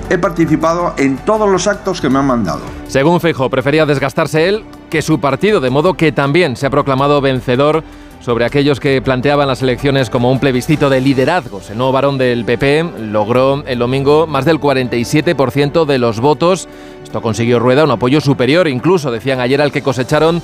he 0.08 0.18
participado 0.18 0.94
en 0.98 1.18
todos 1.18 1.48
los 1.48 1.66
actos 1.66 2.00
que 2.00 2.08
me 2.08 2.18
han 2.18 2.26
mandado. 2.26 2.62
Según 2.88 3.20
Feijóo, 3.20 3.48
prefería 3.48 3.86
desgastarse 3.86 4.48
él 4.48 4.64
que 4.90 5.02
su 5.02 5.20
partido, 5.20 5.60
de 5.60 5.70
modo 5.70 5.94
que 5.94 6.10
también 6.10 6.56
se 6.56 6.66
ha 6.66 6.70
proclamado 6.70 7.20
vencedor 7.20 7.84
sobre 8.20 8.44
aquellos 8.44 8.80
que 8.80 9.02
planteaban 9.02 9.48
las 9.48 9.62
elecciones 9.62 10.10
como 10.10 10.30
un 10.30 10.38
plebiscito 10.38 10.90
de 10.90 11.00
liderazgos. 11.00 11.70
El 11.70 11.78
nuevo 11.78 11.92
varón 11.92 12.18
del 12.18 12.44
PP 12.44 12.84
logró 13.10 13.64
el 13.66 13.78
domingo 13.78 14.26
más 14.26 14.44
del 14.44 14.60
47% 14.60 15.84
de 15.86 15.98
los 15.98 16.20
votos. 16.20 16.68
Esto 17.02 17.22
consiguió 17.22 17.58
Rueda 17.58 17.84
un 17.84 17.90
apoyo 17.90 18.20
superior, 18.20 18.68
incluso 18.68 19.10
decían 19.10 19.40
ayer 19.40 19.60
al 19.60 19.72
que 19.72 19.82
cosecharon 19.82 20.42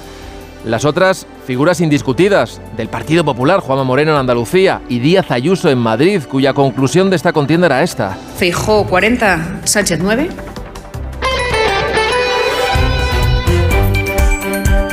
las 0.64 0.84
otras 0.84 1.26
figuras 1.46 1.80
indiscutidas 1.80 2.60
del 2.76 2.88
Partido 2.88 3.24
Popular, 3.24 3.60
Juanma 3.60 3.84
Moreno 3.84 4.12
en 4.12 4.18
Andalucía 4.18 4.80
y 4.88 4.98
Díaz 4.98 5.30
Ayuso 5.30 5.70
en 5.70 5.78
Madrid, 5.78 6.22
cuya 6.28 6.54
conclusión 6.54 7.08
de 7.08 7.16
esta 7.16 7.32
contienda 7.32 7.66
era 7.66 7.82
esta. 7.82 8.18
Feijó 8.36 8.84
40, 8.84 9.60
Sánchez 9.64 10.00
9. 10.02 10.28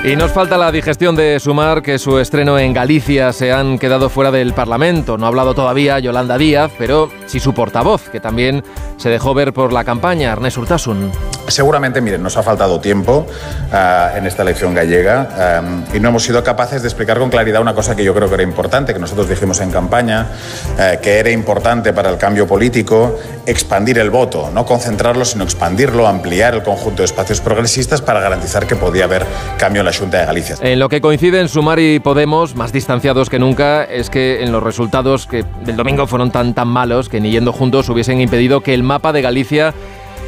Y 0.06 0.18
nos 0.18 0.34
falta 0.34 0.58
la 0.58 0.70
digestión 0.70 1.16
de 1.16 1.40
Sumar, 1.40 1.82
que 1.82 1.98
su 1.98 2.20
estreno 2.20 2.60
en 2.60 2.74
Galicia 2.74 3.32
se 3.32 3.54
han 3.54 3.80
quedado 3.80 4.10
fuera 4.10 4.32
del 4.32 4.54
Parlamento. 4.54 5.18
No 5.18 5.26
ha 5.26 5.30
hablado 5.30 5.54
todavía 5.54 5.98
Yolanda 6.00 6.38
Díaz, 6.38 6.74
pero 6.78 7.10
sí 7.26 7.40
su 7.40 7.54
portavoz, 7.54 8.10
que 8.10 8.20
también 8.20 8.66
se 8.98 9.10
dejó 9.10 9.34
ver 9.34 9.54
por 9.54 9.72
la 9.72 9.86
campaña, 9.86 10.34
Ernest 10.34 10.58
Urtasun. 10.58 11.10
Seguramente, 11.48 12.02
miren, 12.02 12.24
nos 12.24 12.38
ha 12.38 12.44
faltado 12.44 12.80
tiempo 12.80 13.28
uh, 13.28 14.18
en 14.18 14.26
esta 14.26 14.44
elección 14.44 14.74
gallega 14.74 15.62
um, 15.62 15.84
y 15.96 16.00
no 16.00 16.10
hemos 16.10 16.24
sido 16.24 16.44
capaces 16.44 16.82
de 16.82 16.88
explicar 16.88 17.20
con 17.20 17.30
claridad 17.30 17.62
una 17.62 17.74
cosa 17.74 17.96
que 17.96 18.04
yo 18.04 18.14
creo 18.14 18.28
que 18.28 18.36
era 18.36 18.44
importante, 18.44 18.94
que 18.94 19.00
nosotros 19.00 19.30
dijimos 19.30 19.60
en 19.62 19.72
campaña, 19.72 20.28
uh, 20.74 21.02
que 21.02 21.20
era 21.20 21.30
importante 21.30 21.94
para 21.94 22.10
el 22.10 22.18
cambio 22.18 22.48
político 22.48 23.20
expandir 23.46 24.00
el 24.00 24.10
voto, 24.10 24.50
no 24.54 24.66
concentrarlo, 24.66 25.26
sino 25.26 25.44
expandirlo, 25.44 26.08
ampliar 26.08 26.56
el 26.56 26.64
conjunto 26.64 27.02
de 27.02 27.06
espacios 27.06 27.42
progresistas 27.42 28.02
para 28.02 28.20
garantizar 28.20 28.66
que 28.66 28.76
podía 28.76 29.04
haber 29.06 29.26
cambio 29.58 29.82
en 29.82 29.86
la 29.86 29.94
Junta 29.94 30.20
de 30.20 30.26
Galicia. 30.26 30.56
En 30.62 30.80
lo 30.80 30.90
que 30.90 31.02
coinciden 31.02 31.50
Sumar 31.50 31.80
y 31.80 32.00
Podemos, 32.00 32.56
más 32.56 32.72
distanciados 32.72 33.30
que 33.30 33.40
nunca, 33.40 33.84
es 33.84 34.10
que 34.10 34.44
en 34.44 34.52
los 34.52 34.64
resultados 34.64 35.28
que 35.28 35.44
del 35.66 35.76
domingo 35.76 36.08
fueron 36.08 36.32
tan 36.32 36.54
tan 36.54 36.68
malos 36.68 37.10
que 37.10 37.20
ni 37.20 37.32
yendo 37.32 37.52
juntos 37.52 37.90
hubiesen 37.90 38.22
impedido 38.22 38.62
que 38.62 38.74
el 38.74 38.84
mapa 38.84 39.12
de 39.12 39.22
Galicia 39.22 39.74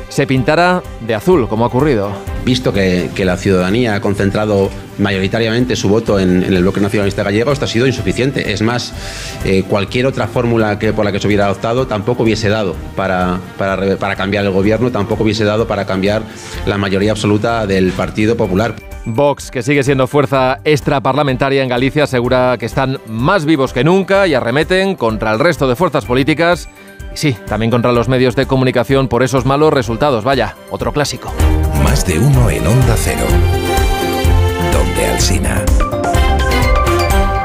se 0.09 0.27
pintara 0.27 0.81
de 1.01 1.15
azul, 1.15 1.47
como 1.47 1.65
ha 1.65 1.67
ocurrido. 1.67 2.11
Visto 2.45 2.71
que, 2.71 3.09
que 3.15 3.25
la 3.25 3.37
ciudadanía 3.37 3.95
ha 3.95 4.01
concentrado 4.01 4.69
mayoritariamente 4.97 5.75
su 5.75 5.89
voto 5.89 6.19
en, 6.19 6.43
en, 6.43 6.53
el 6.53 6.61
bloque 6.61 6.79
nacionalista 6.79 7.23
gallego, 7.23 7.51
esto 7.51 7.65
ha 7.65 7.67
sido 7.67 7.87
insuficiente. 7.87 8.53
Es 8.53 8.61
más, 8.61 8.93
eh, 9.43 9.63
cualquier 9.67 10.05
otra 10.05 10.27
fórmula 10.27 10.79
que, 10.79 10.93
por 10.93 11.05
la 11.05 11.11
que 11.11 11.19
se 11.19 11.27
hubiera 11.27 11.45
adoptado 11.45 11.87
tampoco 11.87 12.23
hubiese 12.23 12.49
dado 12.49 12.75
para, 12.95 13.39
para, 13.57 13.97
para 13.97 14.15
cambiar 14.15 14.45
el 14.45 14.51
gobierno, 14.51 14.91
tampoco 14.91 15.23
hubiese 15.23 15.43
dado 15.43 15.67
para 15.67 15.85
cambiar 15.85 16.21
la 16.65 16.77
mayoría 16.77 17.11
absoluta 17.11 17.67
del 17.67 17.91
Partido 17.91 18.37
Popular. 18.37 18.75
Vox, 19.05 19.51
que 19.51 19.61
sigue 19.61 19.83
siendo 19.83 20.07
fuerza 20.07 20.59
extraparlamentaria 20.63 21.61
en 21.61 21.69
Galicia, 21.69 22.05
asegura 22.05 22.57
que 22.59 22.65
están 22.65 22.99
más 23.07 23.45
vivos 23.45 23.71
que 23.71 23.83
nunca 23.83 24.25
y 24.25 24.33
arremeten 24.33 24.95
contra 24.95 25.31
el 25.31 25.39
resto 25.39 25.67
de 25.67 25.75
fuerzas 25.75 26.05
políticas 26.05 26.67
y 27.15 27.17
sí, 27.17 27.37
también 27.47 27.71
contra 27.71 27.93
los 27.93 28.09
medios 28.09 28.35
de 28.35 28.45
comunicación 28.45 29.07
por 29.07 29.23
esos 29.23 29.45
malos 29.45 29.71
resultados. 29.71 30.25
Vaya, 30.25 30.55
otro 30.69 30.91
clásico. 30.91 31.31
Más 31.81 32.05
de 32.05 32.19
uno 32.19 32.49
en 32.49 32.67
Onda 32.67 32.95
Cero. 32.97 33.25
Donde 34.73 35.05
Alsina. 35.05 35.63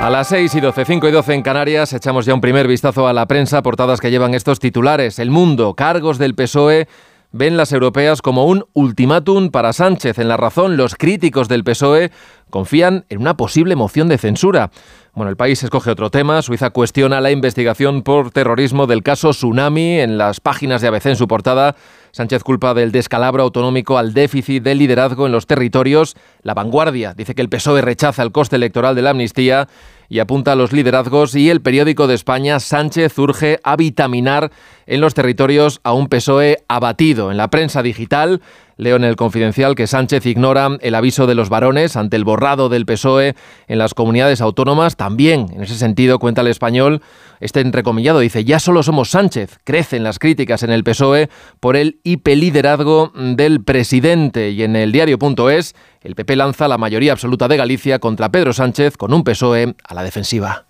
A 0.01 0.11
las 0.11 0.27
6 0.27 0.57
y 0.57 0.61
12, 0.61 0.85
5 0.85 1.09
y 1.09 1.13
12 1.13 1.35
en 1.35 1.43
Canarias, 1.43 1.93
echamos 1.93 2.27
ya 2.27 2.35
un 2.35 2.41
primer 2.41 2.67
vistazo 2.67 3.07
a 3.07 3.13
la 3.13 3.27
prensa, 3.27 3.63
portadas 3.63 4.01
que 4.01 4.11
llevan 4.11 4.35
estos 4.35 4.59
titulares. 4.59 5.21
El 5.21 5.31
mundo, 5.31 5.75
cargos 5.75 6.19
del 6.19 6.35
PSOE 6.35 6.89
ven 7.31 7.57
las 7.57 7.73
europeas 7.73 8.23
como 8.23 8.47
un 8.47 8.65
ultimátum 8.73 9.51
para 9.51 9.73
Sánchez. 9.73 10.19
En 10.19 10.27
la 10.27 10.37
razón, 10.37 10.77
los 10.77 10.97
críticos 10.97 11.47
del 11.47 11.63
PSOE 11.63 12.11
confían 12.51 13.05
en 13.09 13.21
una 13.21 13.37
posible 13.37 13.77
moción 13.77 14.09
de 14.09 14.19
censura. 14.19 14.73
Bueno, 15.21 15.33
el 15.33 15.37
país 15.37 15.63
escoge 15.63 15.91
otro 15.91 16.09
tema. 16.09 16.41
Suiza 16.41 16.71
cuestiona 16.71 17.21
la 17.21 17.31
investigación 17.31 18.01
por 18.01 18.31
terrorismo 18.31 18.87
del 18.87 19.03
caso 19.03 19.33
Tsunami 19.33 20.01
en 20.01 20.17
las 20.17 20.41
páginas 20.41 20.81
de 20.81 20.89
ABC 20.89 21.05
en 21.09 21.17
su 21.17 21.29
portada. 21.29 21.77
Sánchez 22.11 22.43
culpa 22.43 22.73
del 22.73 22.91
descalabro 22.91 23.43
autonómico 23.43 23.99
al 23.99 24.15
déficit 24.15 24.63
de 24.63 24.75
liderazgo 24.75 25.27
en 25.27 25.33
los 25.33 25.47
territorios. 25.47 26.17
La 26.41 26.55
vanguardia 26.55 27.13
dice 27.13 27.35
que 27.35 27.43
el 27.43 27.51
PSOE 27.51 27.83
rechaza 27.83 28.23
el 28.23 28.33
coste 28.33 28.57
electoral 28.57 28.95
de 28.95 29.03
la 29.03 29.11
amnistía 29.11 29.69
y 30.09 30.21
apunta 30.21 30.53
a 30.53 30.57
los 30.57 30.73
liderazgos 30.73 31.35
y 31.35 31.51
el 31.51 31.61
periódico 31.61 32.07
de 32.07 32.15
España 32.15 32.59
Sánchez 32.59 33.17
urge 33.19 33.61
a 33.63 33.77
vitaminar 33.77 34.51
en 34.87 35.03
los 35.03 35.13
territorios 35.13 35.81
a 35.85 35.93
un 35.93 36.09
PSOE 36.09 36.65
abatido. 36.67 37.31
En 37.31 37.37
la 37.37 37.49
prensa 37.49 37.83
digital 37.83 38.41
leo 38.81 38.97
en 38.97 39.05
el 39.05 39.17
Confidencial 39.17 39.75
que 39.75 39.87
Sánchez 39.87 40.27
ignora 40.27 40.69
el 40.81 40.95
aviso 40.95 41.27
de 41.27 41.35
los 41.35 41.49
varones 41.49 41.97
ante 41.97 42.17
el 42.17 42.25
borrado 42.25 42.69
del 42.69 42.87
PSOE 42.87 43.35
en 43.69 43.79
las 43.79 43.95
comunidades 43.95 44.41
autónomas. 44.41 44.97
También, 44.97 45.47
en 45.55 45.63
ese 45.63 45.77
sentido, 45.77 46.19
cuenta 46.19 46.41
el 46.41 46.47
español, 46.47 47.03
este 47.41 47.61
entrecomillado 47.61 48.21
dice, 48.21 48.45
ya 48.45 48.59
solo 48.59 48.83
somos 48.83 49.11
Sánchez. 49.11 49.59
Crecen 49.65 50.03
las 50.03 50.19
críticas 50.19 50.63
en 50.63 50.71
el 50.71 50.83
PSOE 50.83 51.29
por 51.61 51.77
el 51.77 52.01
hipeliderazgo 52.05 53.13
del 53.15 53.63
presidente. 53.63 54.51
Y 54.51 54.63
en 54.63 54.77
el 54.77 54.93
diario.es, 54.93 55.75
el 56.01 56.15
PP 56.15 56.37
lanza 56.37 56.67
la 56.67 56.79
mayoría 56.79 57.13
absoluta 57.13 57.49
de 57.49 57.59
Galicia 57.59 57.99
contra 57.99 58.31
Pedro 58.31 58.53
Sánchez 58.53 58.97
con 58.97 59.13
un 59.13 59.25
PSOE 59.25 59.75
a 59.85 59.95
la 59.95 60.03
defensiva. 60.03 60.65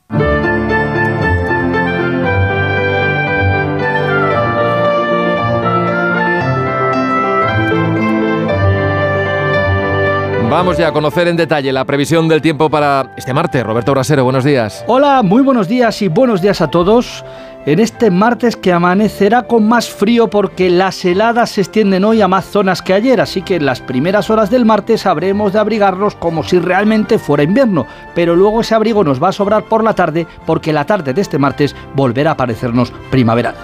Vamos 10.51 10.77
ya 10.77 10.89
a 10.89 10.93
conocer 10.93 11.29
en 11.29 11.37
detalle 11.37 11.73
la 11.73 11.85
previsión 11.85 12.27
del 12.27 12.43
tiempo 12.43 12.69
para 12.69 13.13
este 13.17 13.33
martes. 13.33 13.63
Roberto 13.63 13.93
Brasero, 13.93 14.25
buenos 14.25 14.43
días. 14.43 14.85
Hola, 14.89 15.23
muy 15.23 15.43
buenos 15.43 15.69
días 15.69 16.03
y 16.03 16.09
buenos 16.09 16.43
días 16.43 16.61
a 16.61 16.67
todos. 16.67 17.25
En 17.67 17.79
este 17.79 18.11
martes 18.11 18.57
que 18.57 18.73
amanecerá 18.73 19.43
con 19.43 19.69
más 19.69 19.91
frío 19.91 20.31
porque 20.31 20.71
las 20.71 21.05
heladas 21.05 21.51
se 21.51 21.61
extienden 21.61 22.05
hoy 22.05 22.23
a 22.23 22.27
más 22.27 22.47
zonas 22.47 22.81
que 22.81 22.95
ayer, 22.95 23.21
así 23.21 23.43
que 23.43 23.57
en 23.57 23.67
las 23.67 23.83
primeras 23.83 24.31
horas 24.31 24.49
del 24.49 24.65
martes 24.65 25.05
habremos 25.05 25.53
de 25.53 25.59
abrigarnos 25.59 26.15
como 26.15 26.43
si 26.43 26.59
realmente 26.59 27.19
fuera 27.19 27.43
invierno, 27.43 27.87
pero 28.15 28.35
luego 28.35 28.63
ese 28.63 28.75
abrigo 28.75 29.05
nos 29.05 29.23
va 29.23 29.29
a 29.29 29.33
sobrar 29.33 29.65
por 29.65 29.85
la 29.85 29.95
tarde 29.95 30.27
porque 30.47 30.73
la 30.73 30.87
tarde 30.87 31.13
de 31.13 31.21
este 31.21 31.37
martes 31.37 31.77
volverá 31.95 32.31
a 32.31 32.37
parecernos 32.39 32.95
primaveral. 33.11 33.55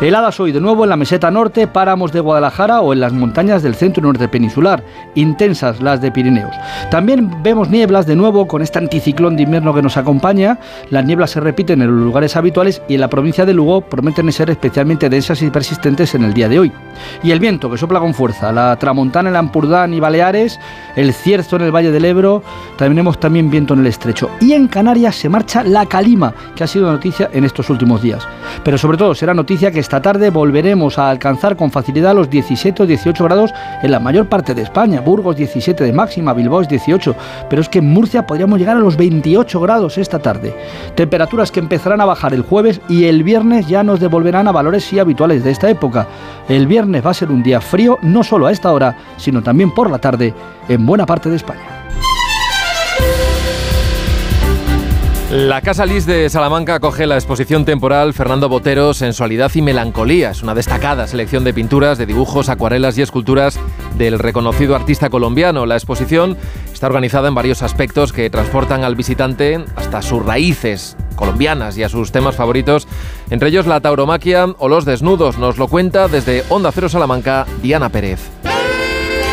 Heladas 0.00 0.38
hoy 0.38 0.52
de 0.52 0.60
nuevo 0.60 0.84
en 0.84 0.90
la 0.90 0.96
meseta 0.96 1.32
norte, 1.32 1.66
páramos 1.66 2.12
de 2.12 2.20
Guadalajara 2.20 2.82
o 2.82 2.92
en 2.92 3.00
las 3.00 3.12
montañas 3.12 3.64
del 3.64 3.74
centro 3.74 4.04
norte 4.04 4.28
peninsular, 4.28 4.84
intensas 5.16 5.80
las 5.80 6.00
de 6.00 6.12
Pirineos. 6.12 6.54
También 6.88 7.42
vemos 7.42 7.68
nieblas 7.68 8.06
de 8.06 8.14
nuevo 8.14 8.46
con 8.46 8.62
este 8.62 8.78
anticiclón 8.78 9.34
de 9.34 9.42
invierno 9.42 9.74
que 9.74 9.82
nos 9.82 9.96
acompaña, 9.96 10.60
las 10.90 11.04
nieblas 11.04 11.32
se 11.32 11.40
repiten 11.40 11.82
en 11.82 11.88
los 11.88 12.04
lugares 12.04 12.36
habituales 12.36 12.80
y 12.88 12.94
en 12.94 13.00
la 13.00 13.10
provincia 13.10 13.40
de 13.50 13.54
Lugo 13.54 13.80
prometen 13.80 14.30
ser 14.30 14.48
especialmente 14.50 15.08
densas 15.08 15.42
y 15.42 15.50
persistentes 15.50 16.14
en 16.14 16.24
el 16.24 16.32
día 16.32 16.48
de 16.48 16.60
hoy. 16.60 16.72
Y 17.22 17.32
el 17.32 17.40
viento 17.40 17.70
que 17.70 17.76
sopla 17.76 17.98
con 17.98 18.14
fuerza, 18.14 18.52
la 18.52 18.76
tramontana 18.76 19.28
en 19.28 19.36
Ampurdán 19.36 19.92
y 19.92 20.00
Baleares, 20.00 20.58
el 20.94 21.12
cierzo 21.12 21.56
en 21.56 21.62
el 21.62 21.74
Valle 21.74 21.90
del 21.90 22.04
Ebro, 22.04 22.42
tenemos 22.78 23.18
también 23.18 23.50
viento 23.50 23.74
en 23.74 23.80
el 23.80 23.86
estrecho. 23.86 24.30
Y 24.40 24.52
en 24.52 24.68
Canarias 24.68 25.16
se 25.16 25.28
marcha 25.28 25.64
la 25.64 25.86
calima, 25.86 26.32
que 26.54 26.64
ha 26.64 26.66
sido 26.66 26.90
noticia 26.90 27.28
en 27.32 27.44
estos 27.44 27.68
últimos 27.70 28.02
días. 28.02 28.26
Pero 28.62 28.78
sobre 28.78 28.96
todo 28.96 29.14
será 29.14 29.34
noticia 29.34 29.70
que 29.70 29.80
esta 29.80 30.00
tarde 30.00 30.30
volveremos 30.30 30.98
a 30.98 31.10
alcanzar 31.10 31.56
con 31.56 31.70
facilidad 31.70 32.14
los 32.14 32.30
17 32.30 32.82
o 32.82 32.86
18 32.86 33.24
grados 33.24 33.52
en 33.82 33.90
la 33.90 33.98
mayor 33.98 34.28
parte 34.28 34.54
de 34.54 34.62
España. 34.62 35.00
Burgos 35.00 35.36
17 35.36 35.82
de 35.82 35.92
máxima, 35.92 36.32
Bilbao 36.32 36.60
es 36.60 36.68
18. 36.68 37.16
Pero 37.48 37.62
es 37.62 37.68
que 37.68 37.80
en 37.80 37.90
Murcia 37.90 38.26
podríamos 38.26 38.58
llegar 38.58 38.76
a 38.76 38.80
los 38.80 38.96
28 38.96 39.60
grados 39.60 39.98
esta 39.98 40.20
tarde. 40.20 40.54
Temperaturas 40.94 41.50
que 41.50 41.60
empezarán 41.60 42.00
a 42.00 42.04
bajar 42.04 42.34
el 42.34 42.42
jueves 42.42 42.80
y 42.88 43.04
el 43.04 43.24
viernes 43.30 43.68
ya 43.68 43.84
nos 43.84 44.00
devolverán 44.00 44.48
a 44.48 44.52
valores 44.52 44.82
sí 44.82 44.98
habituales 44.98 45.44
de 45.44 45.52
esta 45.52 45.70
época. 45.70 46.08
El 46.48 46.66
viernes 46.66 47.06
va 47.06 47.10
a 47.10 47.14
ser 47.14 47.30
un 47.30 47.44
día 47.44 47.60
frío, 47.60 47.96
no 48.02 48.24
solo 48.24 48.48
a 48.48 48.50
esta 48.50 48.72
hora, 48.72 48.96
sino 49.18 49.40
también 49.40 49.70
por 49.72 49.88
la 49.88 50.00
tarde 50.00 50.34
en 50.68 50.84
buena 50.84 51.06
parte 51.06 51.30
de 51.30 51.36
España. 51.36 51.79
La 55.30 55.60
Casa 55.60 55.86
Lis 55.86 56.06
de 56.06 56.28
Salamanca 56.28 56.74
acoge 56.74 57.06
la 57.06 57.14
exposición 57.14 57.64
temporal 57.64 58.14
Fernando 58.14 58.48
Botero, 58.48 58.92
Sensualidad 58.92 59.52
y 59.54 59.62
Melancolía. 59.62 60.30
Es 60.30 60.42
una 60.42 60.56
destacada 60.56 61.06
selección 61.06 61.44
de 61.44 61.54
pinturas, 61.54 61.98
de 61.98 62.06
dibujos, 62.06 62.48
acuarelas 62.48 62.98
y 62.98 63.02
esculturas 63.02 63.56
del 63.96 64.18
reconocido 64.18 64.74
artista 64.74 65.08
colombiano. 65.08 65.66
La 65.66 65.76
exposición 65.76 66.36
está 66.72 66.88
organizada 66.88 67.28
en 67.28 67.36
varios 67.36 67.62
aspectos 67.62 68.12
que 68.12 68.28
transportan 68.28 68.82
al 68.82 68.96
visitante 68.96 69.64
hasta 69.76 70.02
sus 70.02 70.26
raíces 70.26 70.96
colombianas 71.14 71.78
y 71.78 71.84
a 71.84 71.88
sus 71.88 72.10
temas 72.10 72.34
favoritos, 72.34 72.88
entre 73.30 73.50
ellos 73.50 73.68
la 73.68 73.80
tauromaquia 73.80 74.46
o 74.58 74.68
los 74.68 74.84
desnudos. 74.84 75.38
Nos 75.38 75.58
lo 75.58 75.68
cuenta 75.68 76.08
desde 76.08 76.42
Onda 76.48 76.72
Cero 76.72 76.88
Salamanca 76.88 77.46
Diana 77.62 77.88
Pérez. 77.88 78.18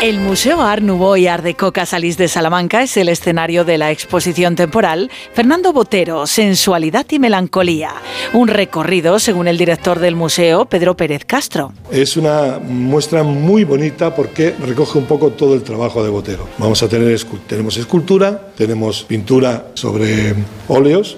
El 0.00 0.20
Museo 0.20 0.60
Art 0.60 0.80
Nouveau 0.80 1.16
y 1.16 1.26
Art 1.26 1.42
Deco 1.42 1.72
Casalís 1.72 2.16
de 2.16 2.28
Salamanca 2.28 2.84
es 2.84 2.96
el 2.96 3.08
escenario 3.08 3.64
de 3.64 3.78
la 3.78 3.90
exposición 3.90 4.54
temporal 4.54 5.10
Fernando 5.32 5.72
Botero, 5.72 6.28
Sensualidad 6.28 7.04
y 7.10 7.18
Melancolía. 7.18 7.94
Un 8.32 8.46
recorrido, 8.46 9.18
según 9.18 9.48
el 9.48 9.58
director 9.58 9.98
del 9.98 10.14
museo, 10.14 10.66
Pedro 10.66 10.96
Pérez 10.96 11.24
Castro. 11.24 11.72
Es 11.90 12.16
una 12.16 12.60
muestra 12.60 13.24
muy 13.24 13.64
bonita 13.64 14.14
porque 14.14 14.54
recoge 14.64 14.98
un 14.98 15.06
poco 15.06 15.30
todo 15.30 15.54
el 15.54 15.64
trabajo 15.64 16.04
de 16.04 16.10
Botero. 16.10 16.46
Vamos 16.58 16.80
a 16.84 16.88
tener 16.88 17.18
tenemos 17.48 17.76
escultura, 17.76 18.52
tenemos 18.56 19.02
pintura 19.02 19.72
sobre 19.74 20.32
óleos, 20.68 21.16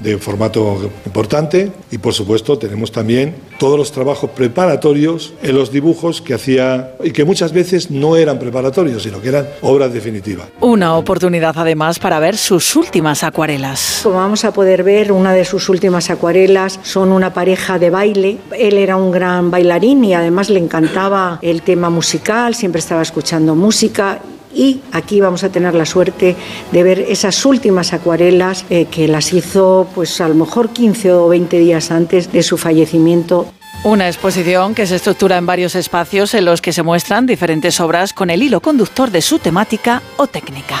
de 0.00 0.18
formato 0.18 0.90
importante 1.06 1.72
y 1.90 1.98
por 1.98 2.12
supuesto 2.12 2.58
tenemos 2.58 2.92
también 2.92 3.34
todos 3.58 3.78
los 3.78 3.92
trabajos 3.92 4.30
preparatorios 4.30 5.34
en 5.42 5.54
los 5.54 5.70
dibujos 5.70 6.20
que 6.20 6.34
hacía 6.34 6.94
y 7.02 7.12
que 7.12 7.24
muchas 7.24 7.52
veces 7.52 7.90
no 7.90 8.16
eran 8.16 8.38
preparatorios 8.38 9.02
sino 9.02 9.20
que 9.20 9.28
eran 9.28 9.48
obras 9.62 9.92
definitivas. 9.92 10.48
Una 10.60 10.96
oportunidad 10.96 11.54
además 11.56 11.98
para 11.98 12.18
ver 12.18 12.36
sus 12.36 12.76
últimas 12.76 13.22
acuarelas. 13.22 14.00
Como 14.02 14.16
vamos 14.16 14.44
a 14.44 14.52
poder 14.52 14.82
ver, 14.82 15.12
una 15.12 15.32
de 15.32 15.44
sus 15.44 15.68
últimas 15.68 16.10
acuarelas 16.10 16.80
son 16.82 17.12
una 17.12 17.32
pareja 17.32 17.78
de 17.78 17.90
baile. 17.90 18.38
Él 18.58 18.78
era 18.78 18.96
un 18.96 19.10
gran 19.10 19.50
bailarín 19.50 20.04
y 20.04 20.14
además 20.14 20.50
le 20.50 20.58
encantaba 20.58 21.38
el 21.42 21.62
tema 21.62 21.90
musical, 21.90 22.54
siempre 22.54 22.80
estaba 22.80 23.02
escuchando 23.02 23.54
música 23.54 24.20
y 24.54 24.80
aquí 24.92 25.20
vamos 25.20 25.44
a 25.44 25.50
tener 25.50 25.74
la 25.74 25.86
suerte 25.86 26.36
de 26.72 26.82
ver 26.82 27.00
esas 27.00 27.44
últimas 27.44 27.92
acuarelas 27.92 28.64
eh, 28.70 28.86
que 28.90 29.08
las 29.08 29.32
hizo 29.32 29.86
pues 29.94 30.20
a 30.20 30.28
lo 30.28 30.34
mejor 30.34 30.70
15 30.70 31.12
o 31.12 31.28
20 31.28 31.58
días 31.58 31.90
antes 31.90 32.32
de 32.32 32.42
su 32.42 32.56
fallecimiento. 32.56 33.46
Una 33.84 34.06
exposición 34.08 34.74
que 34.74 34.86
se 34.86 34.96
estructura 34.96 35.36
en 35.36 35.46
varios 35.46 35.74
espacios 35.74 36.32
en 36.34 36.46
los 36.46 36.62
que 36.62 36.72
se 36.72 36.82
muestran 36.82 37.26
diferentes 37.26 37.80
obras 37.80 38.12
con 38.12 38.30
el 38.30 38.42
hilo 38.42 38.60
conductor 38.60 39.10
de 39.10 39.20
su 39.20 39.38
temática 39.38 40.00
o 40.16 40.26
técnica. 40.26 40.76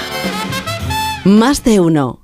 Más 1.24 1.64
de 1.64 1.80
uno. 1.80 2.20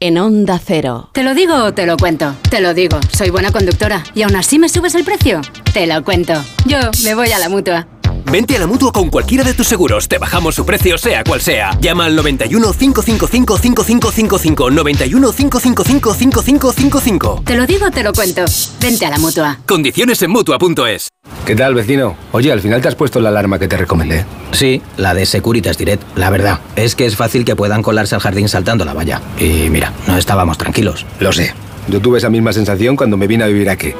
En 0.00 0.18
Onda 0.18 0.60
Cero. 0.62 1.10
¿Te 1.12 1.22
lo 1.22 1.34
digo 1.34 1.54
o 1.54 1.72
te 1.72 1.86
lo 1.86 1.96
cuento? 1.96 2.34
Te 2.50 2.60
lo 2.60 2.74
digo, 2.74 2.98
soy 3.16 3.30
buena 3.30 3.52
conductora. 3.52 4.02
¿Y 4.14 4.22
aún 4.22 4.36
así 4.36 4.58
me 4.58 4.68
subes 4.68 4.94
el 4.96 5.04
precio? 5.04 5.40
Te 5.72 5.86
lo 5.86 6.04
cuento. 6.04 6.34
Yo 6.66 6.78
me 7.04 7.14
voy 7.14 7.30
a 7.30 7.38
la 7.38 7.48
mutua. 7.48 7.86
Vente 8.30 8.56
a 8.56 8.60
la 8.60 8.66
mutua 8.66 8.92
con 8.92 9.10
cualquiera 9.10 9.44
de 9.44 9.54
tus 9.54 9.66
seguros. 9.66 10.08
Te 10.08 10.18
bajamos 10.18 10.54
su 10.54 10.64
precio, 10.64 10.98
sea 10.98 11.24
cual 11.24 11.40
sea. 11.40 11.78
Llama 11.80 12.06
al 12.06 12.16
91 12.16 12.72
555 12.72 13.58
5555. 13.58 14.70
91 14.70 15.32
555 15.32 16.14
5555. 16.14 17.42
Te 17.44 17.56
lo 17.56 17.66
digo, 17.66 17.90
te 17.90 18.02
lo 18.02 18.12
cuento. 18.12 18.44
Vente 18.80 19.06
a 19.06 19.10
la 19.10 19.18
mutua. 19.18 19.58
Condiciones 19.66 20.22
en 20.22 20.30
mutua.es. 20.30 21.08
¿Qué 21.44 21.54
tal, 21.54 21.74
vecino? 21.74 22.16
Oye, 22.32 22.50
al 22.50 22.60
final 22.60 22.80
te 22.80 22.88
has 22.88 22.94
puesto 22.94 23.20
la 23.20 23.28
alarma 23.28 23.58
que 23.58 23.68
te 23.68 23.76
recomendé. 23.76 24.24
Sí, 24.52 24.80
la 24.96 25.14
de 25.14 25.26
Securitas 25.26 25.76
Direct. 25.76 26.02
La 26.16 26.30
verdad, 26.30 26.60
es 26.76 26.94
que 26.94 27.06
es 27.06 27.16
fácil 27.16 27.44
que 27.44 27.54
puedan 27.54 27.82
colarse 27.82 28.14
al 28.14 28.20
jardín 28.20 28.48
saltando 28.48 28.84
la 28.84 28.94
valla. 28.94 29.20
Y 29.38 29.68
mira, 29.70 29.92
no 30.06 30.16
estábamos 30.16 30.56
tranquilos. 30.58 31.04
Lo 31.20 31.32
sé. 31.32 31.54
Yo 31.88 32.00
tuve 32.00 32.18
esa 32.18 32.30
misma 32.30 32.52
sensación 32.52 32.96
cuando 32.96 33.16
me 33.16 33.26
vine 33.26 33.44
a 33.44 33.46
vivir 33.46 33.68
aquí. 33.68 33.92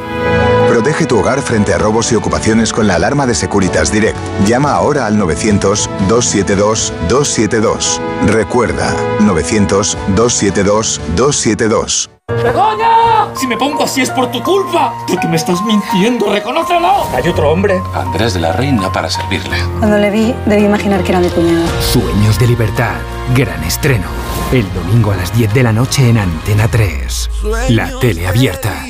Protege 0.85 1.07
tu 1.07 1.19
hogar 1.19 1.41
frente 1.41 1.73
a 1.73 1.79
robos 1.79 2.13
y 2.13 2.15
ocupaciones 2.15 2.71
con 2.71 2.87
la 2.87 2.97
alarma 2.97 3.27
de 3.27 3.35
Securitas 3.35 3.91
Direct. 3.91 4.19
Llama 4.45 4.73
ahora 4.73 5.07
al 5.07 5.17
900-272-272. 5.17 8.01
Recuerda, 8.27 8.95
900-272-272. 9.21 12.11
¡Begoña! 12.29 13.35
Si 13.35 13.47
me 13.47 13.57
pongo 13.57 13.85
así 13.85 14.03
es 14.03 14.11
por 14.11 14.31
tu 14.31 14.43
culpa. 14.43 14.93
Porque 15.09 15.27
me 15.27 15.37
estás 15.37 15.65
mintiendo, 15.65 16.31
reconócelo. 16.31 17.07
Hay 17.15 17.27
otro 17.31 17.51
hombre. 17.51 17.81
Andrés 17.95 18.35
de 18.35 18.41
la 18.41 18.53
Reina 18.53 18.93
para 18.93 19.09
servirle. 19.09 19.57
Cuando 19.79 19.97
le 19.97 20.11
vi, 20.11 20.35
debí 20.45 20.67
imaginar 20.67 21.03
que 21.03 21.13
era 21.13 21.21
mi 21.21 21.31
cuñado. 21.31 21.65
Sueños 21.81 22.39
de 22.39 22.47
libertad. 22.47 22.97
Gran 23.35 23.65
estreno. 23.65 24.05
El 24.53 24.71
domingo 24.75 25.13
a 25.13 25.17
las 25.17 25.35
10 25.35 25.55
de 25.55 25.63
la 25.63 25.73
noche 25.73 26.11
en 26.11 26.19
Antena 26.19 26.69
3. 26.69 27.31
La 27.71 27.99
tele 28.01 28.29
abierta. 28.29 28.85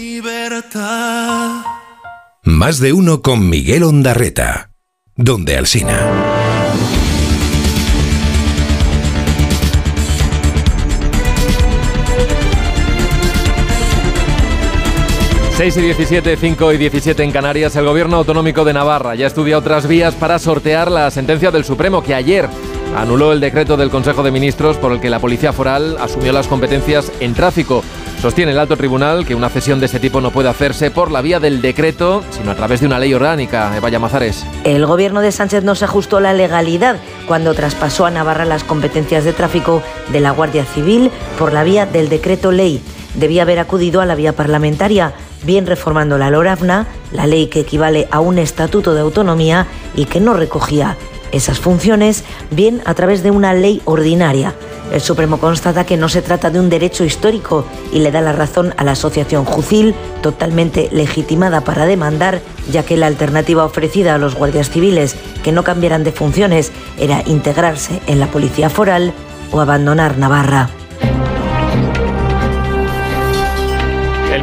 Más 2.46 2.78
de 2.78 2.92
uno 2.92 3.22
con 3.22 3.48
Miguel 3.48 3.84
Ondarreta. 3.84 4.70
Donde 5.16 5.56
Alsina. 5.56 5.98
...6 15.56 15.76
y 15.78 15.82
17, 15.82 16.36
5 16.36 16.72
y 16.72 16.76
17 16.76 17.22
en 17.22 17.30
Canarias... 17.30 17.76
...el 17.76 17.86
gobierno 17.86 18.16
autonómico 18.16 18.64
de 18.64 18.74
Navarra... 18.74 19.14
...ya 19.14 19.26
estudia 19.26 19.56
otras 19.56 19.86
vías 19.86 20.14
para 20.14 20.38
sortear 20.38 20.90
la 20.90 21.10
sentencia 21.10 21.50
del 21.50 21.64
Supremo... 21.64 22.02
...que 22.02 22.14
ayer 22.14 22.50
anuló 22.94 23.32
el 23.32 23.40
decreto 23.40 23.76
del 23.76 23.90
Consejo 23.90 24.22
de 24.22 24.30
Ministros... 24.30 24.76
...por 24.76 24.92
el 24.92 25.00
que 25.00 25.10
la 25.10 25.18
Policía 25.18 25.52
Foral 25.52 25.96
asumió 26.00 26.32
las 26.32 26.46
competencias 26.46 27.12
en 27.20 27.34
tráfico... 27.34 27.82
Sostiene 28.24 28.52
el 28.52 28.58
alto 28.58 28.78
tribunal 28.78 29.26
que 29.26 29.34
una 29.34 29.50
cesión 29.50 29.80
de 29.80 29.86
este 29.86 30.00
tipo 30.00 30.22
no 30.22 30.30
puede 30.30 30.48
hacerse 30.48 30.90
por 30.90 31.10
la 31.10 31.20
vía 31.20 31.40
del 31.40 31.60
decreto, 31.60 32.24
sino 32.30 32.52
a 32.52 32.54
través 32.54 32.80
de 32.80 32.86
una 32.86 32.98
ley 32.98 33.12
orgánica. 33.12 33.76
Eva 33.76 33.98
Mazares. 33.98 34.46
El 34.64 34.86
gobierno 34.86 35.20
de 35.20 35.30
Sánchez 35.30 35.62
no 35.62 35.74
se 35.74 35.84
ajustó 35.84 36.16
a 36.16 36.20
la 36.22 36.32
legalidad 36.32 36.96
cuando 37.28 37.52
traspasó 37.52 38.06
a 38.06 38.10
Navarra 38.10 38.46
las 38.46 38.64
competencias 38.64 39.24
de 39.24 39.34
tráfico 39.34 39.82
de 40.10 40.20
la 40.20 40.30
Guardia 40.30 40.64
Civil 40.64 41.10
por 41.38 41.52
la 41.52 41.64
vía 41.64 41.84
del 41.84 42.08
decreto 42.08 42.50
ley. 42.50 42.80
Debía 43.14 43.42
haber 43.42 43.58
acudido 43.58 44.00
a 44.00 44.06
la 44.06 44.14
vía 44.14 44.32
parlamentaria, 44.32 45.12
bien 45.42 45.66
reformando 45.66 46.16
la 46.16 46.30
LORAFNA, 46.30 46.86
la 47.12 47.26
ley 47.26 47.48
que 47.48 47.60
equivale 47.60 48.08
a 48.10 48.20
un 48.20 48.38
estatuto 48.38 48.94
de 48.94 49.02
autonomía 49.02 49.66
y 49.94 50.06
que 50.06 50.20
no 50.20 50.32
recogía 50.32 50.96
esas 51.34 51.58
funciones, 51.58 52.24
bien 52.50 52.82
a 52.84 52.94
través 52.94 53.22
de 53.22 53.30
una 53.30 53.54
ley 53.54 53.82
ordinaria. 53.84 54.54
El 54.92 55.00
Supremo 55.00 55.38
constata 55.38 55.84
que 55.84 55.96
no 55.96 56.08
se 56.08 56.22
trata 56.22 56.50
de 56.50 56.60
un 56.60 56.70
derecho 56.70 57.04
histórico 57.04 57.64
y 57.92 58.00
le 58.00 58.10
da 58.10 58.20
la 58.20 58.32
razón 58.32 58.74
a 58.76 58.84
la 58.84 58.92
asociación 58.92 59.44
Jucil, 59.44 59.94
totalmente 60.22 60.88
legitimada 60.92 61.62
para 61.62 61.86
demandar, 61.86 62.40
ya 62.70 62.84
que 62.84 62.96
la 62.96 63.06
alternativa 63.06 63.64
ofrecida 63.64 64.14
a 64.14 64.18
los 64.18 64.34
guardias 64.34 64.70
civiles 64.70 65.16
que 65.42 65.52
no 65.52 65.64
cambiaran 65.64 66.04
de 66.04 66.12
funciones 66.12 66.70
era 66.98 67.22
integrarse 67.26 68.00
en 68.06 68.20
la 68.20 68.28
policía 68.28 68.70
foral 68.70 69.12
o 69.50 69.60
abandonar 69.60 70.18
Navarra. 70.18 70.70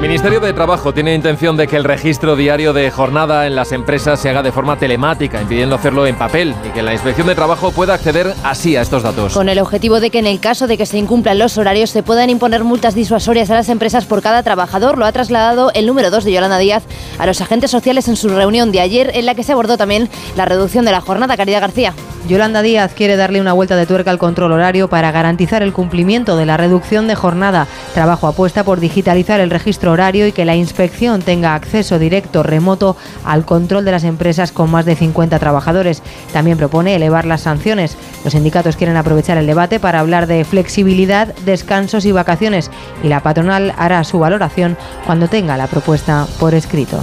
Ministerio 0.01 0.39
de 0.39 0.51
Trabajo 0.51 0.95
tiene 0.95 1.13
intención 1.13 1.55
de 1.55 1.67
que 1.67 1.75
el 1.77 1.83
registro 1.83 2.35
diario 2.35 2.73
de 2.73 2.89
jornada 2.89 3.45
en 3.45 3.55
las 3.55 3.71
empresas 3.71 4.19
se 4.19 4.29
haga 4.29 4.41
de 4.41 4.51
forma 4.51 4.79
telemática, 4.79 5.39
impidiendo 5.39 5.75
hacerlo 5.75 6.07
en 6.07 6.15
papel, 6.15 6.55
y 6.67 6.69
que 6.71 6.81
la 6.81 6.93
Inspección 6.93 7.27
de 7.27 7.35
Trabajo 7.35 7.69
pueda 7.71 7.93
acceder 7.93 8.33
así 8.43 8.75
a 8.75 8.81
estos 8.81 9.03
datos. 9.03 9.35
Con 9.35 9.47
el 9.47 9.59
objetivo 9.59 9.99
de 9.99 10.09
que 10.09 10.17
en 10.17 10.25
el 10.25 10.39
caso 10.39 10.65
de 10.65 10.75
que 10.75 10.87
se 10.87 10.97
incumplan 10.97 11.37
los 11.37 11.59
horarios 11.59 11.91
se 11.91 12.01
puedan 12.01 12.31
imponer 12.31 12.63
multas 12.63 12.95
disuasorias 12.95 13.51
a 13.51 13.53
las 13.53 13.69
empresas 13.69 14.05
por 14.05 14.23
cada 14.23 14.41
trabajador, 14.41 14.97
lo 14.97 15.05
ha 15.05 15.11
trasladado 15.11 15.69
el 15.75 15.85
número 15.85 16.09
2 16.09 16.23
de 16.23 16.31
Yolanda 16.31 16.57
Díaz 16.57 16.81
a 17.19 17.27
los 17.27 17.39
agentes 17.39 17.69
sociales 17.69 18.07
en 18.07 18.15
su 18.15 18.29
reunión 18.29 18.71
de 18.71 18.81
ayer, 18.81 19.11
en 19.13 19.27
la 19.27 19.35
que 19.35 19.43
se 19.43 19.51
abordó 19.51 19.77
también 19.77 20.09
la 20.35 20.45
reducción 20.45 20.83
de 20.83 20.93
la 20.93 21.01
jornada. 21.01 21.37
Caridad 21.37 21.61
García. 21.61 21.93
Yolanda 22.27 22.61
Díaz 22.61 22.93
quiere 22.93 23.15
darle 23.15 23.41
una 23.41 23.53
vuelta 23.53 23.75
de 23.75 23.85
tuerca 23.85 24.11
al 24.11 24.17
control 24.17 24.51
horario 24.51 24.87
para 24.87 25.11
garantizar 25.11 25.63
el 25.63 25.73
cumplimiento 25.73 26.37
de 26.37 26.45
la 26.45 26.57
reducción 26.57 27.07
de 27.07 27.15
jornada. 27.15 27.67
Trabajo 27.93 28.27
apuesta 28.27 28.63
por 28.63 28.79
digitalizar 28.79 29.39
el 29.39 29.49
registro 29.49 29.90
horario 29.91 30.27
y 30.27 30.31
que 30.31 30.45
la 30.45 30.55
inspección 30.55 31.21
tenga 31.21 31.53
acceso 31.53 31.99
directo 31.99 32.43
remoto 32.43 32.95
al 33.25 33.45
control 33.45 33.85
de 33.85 33.91
las 33.91 34.03
empresas 34.03 34.51
con 34.51 34.71
más 34.71 34.85
de 34.85 34.95
50 34.95 35.37
trabajadores. 35.37 36.01
También 36.33 36.57
propone 36.57 36.95
elevar 36.95 37.25
las 37.25 37.41
sanciones. 37.41 37.97
Los 38.23 38.33
sindicatos 38.33 38.75
quieren 38.77 38.97
aprovechar 38.97 39.37
el 39.37 39.47
debate 39.47 39.79
para 39.79 39.99
hablar 39.99 40.27
de 40.27 40.43
flexibilidad, 40.43 41.35
descansos 41.45 42.05
y 42.05 42.11
vacaciones 42.11 42.71
y 43.03 43.07
la 43.07 43.21
patronal 43.21 43.73
hará 43.77 44.03
su 44.03 44.19
valoración 44.19 44.77
cuando 45.05 45.27
tenga 45.27 45.57
la 45.57 45.67
propuesta 45.67 46.27
por 46.39 46.53
escrito. 46.53 46.97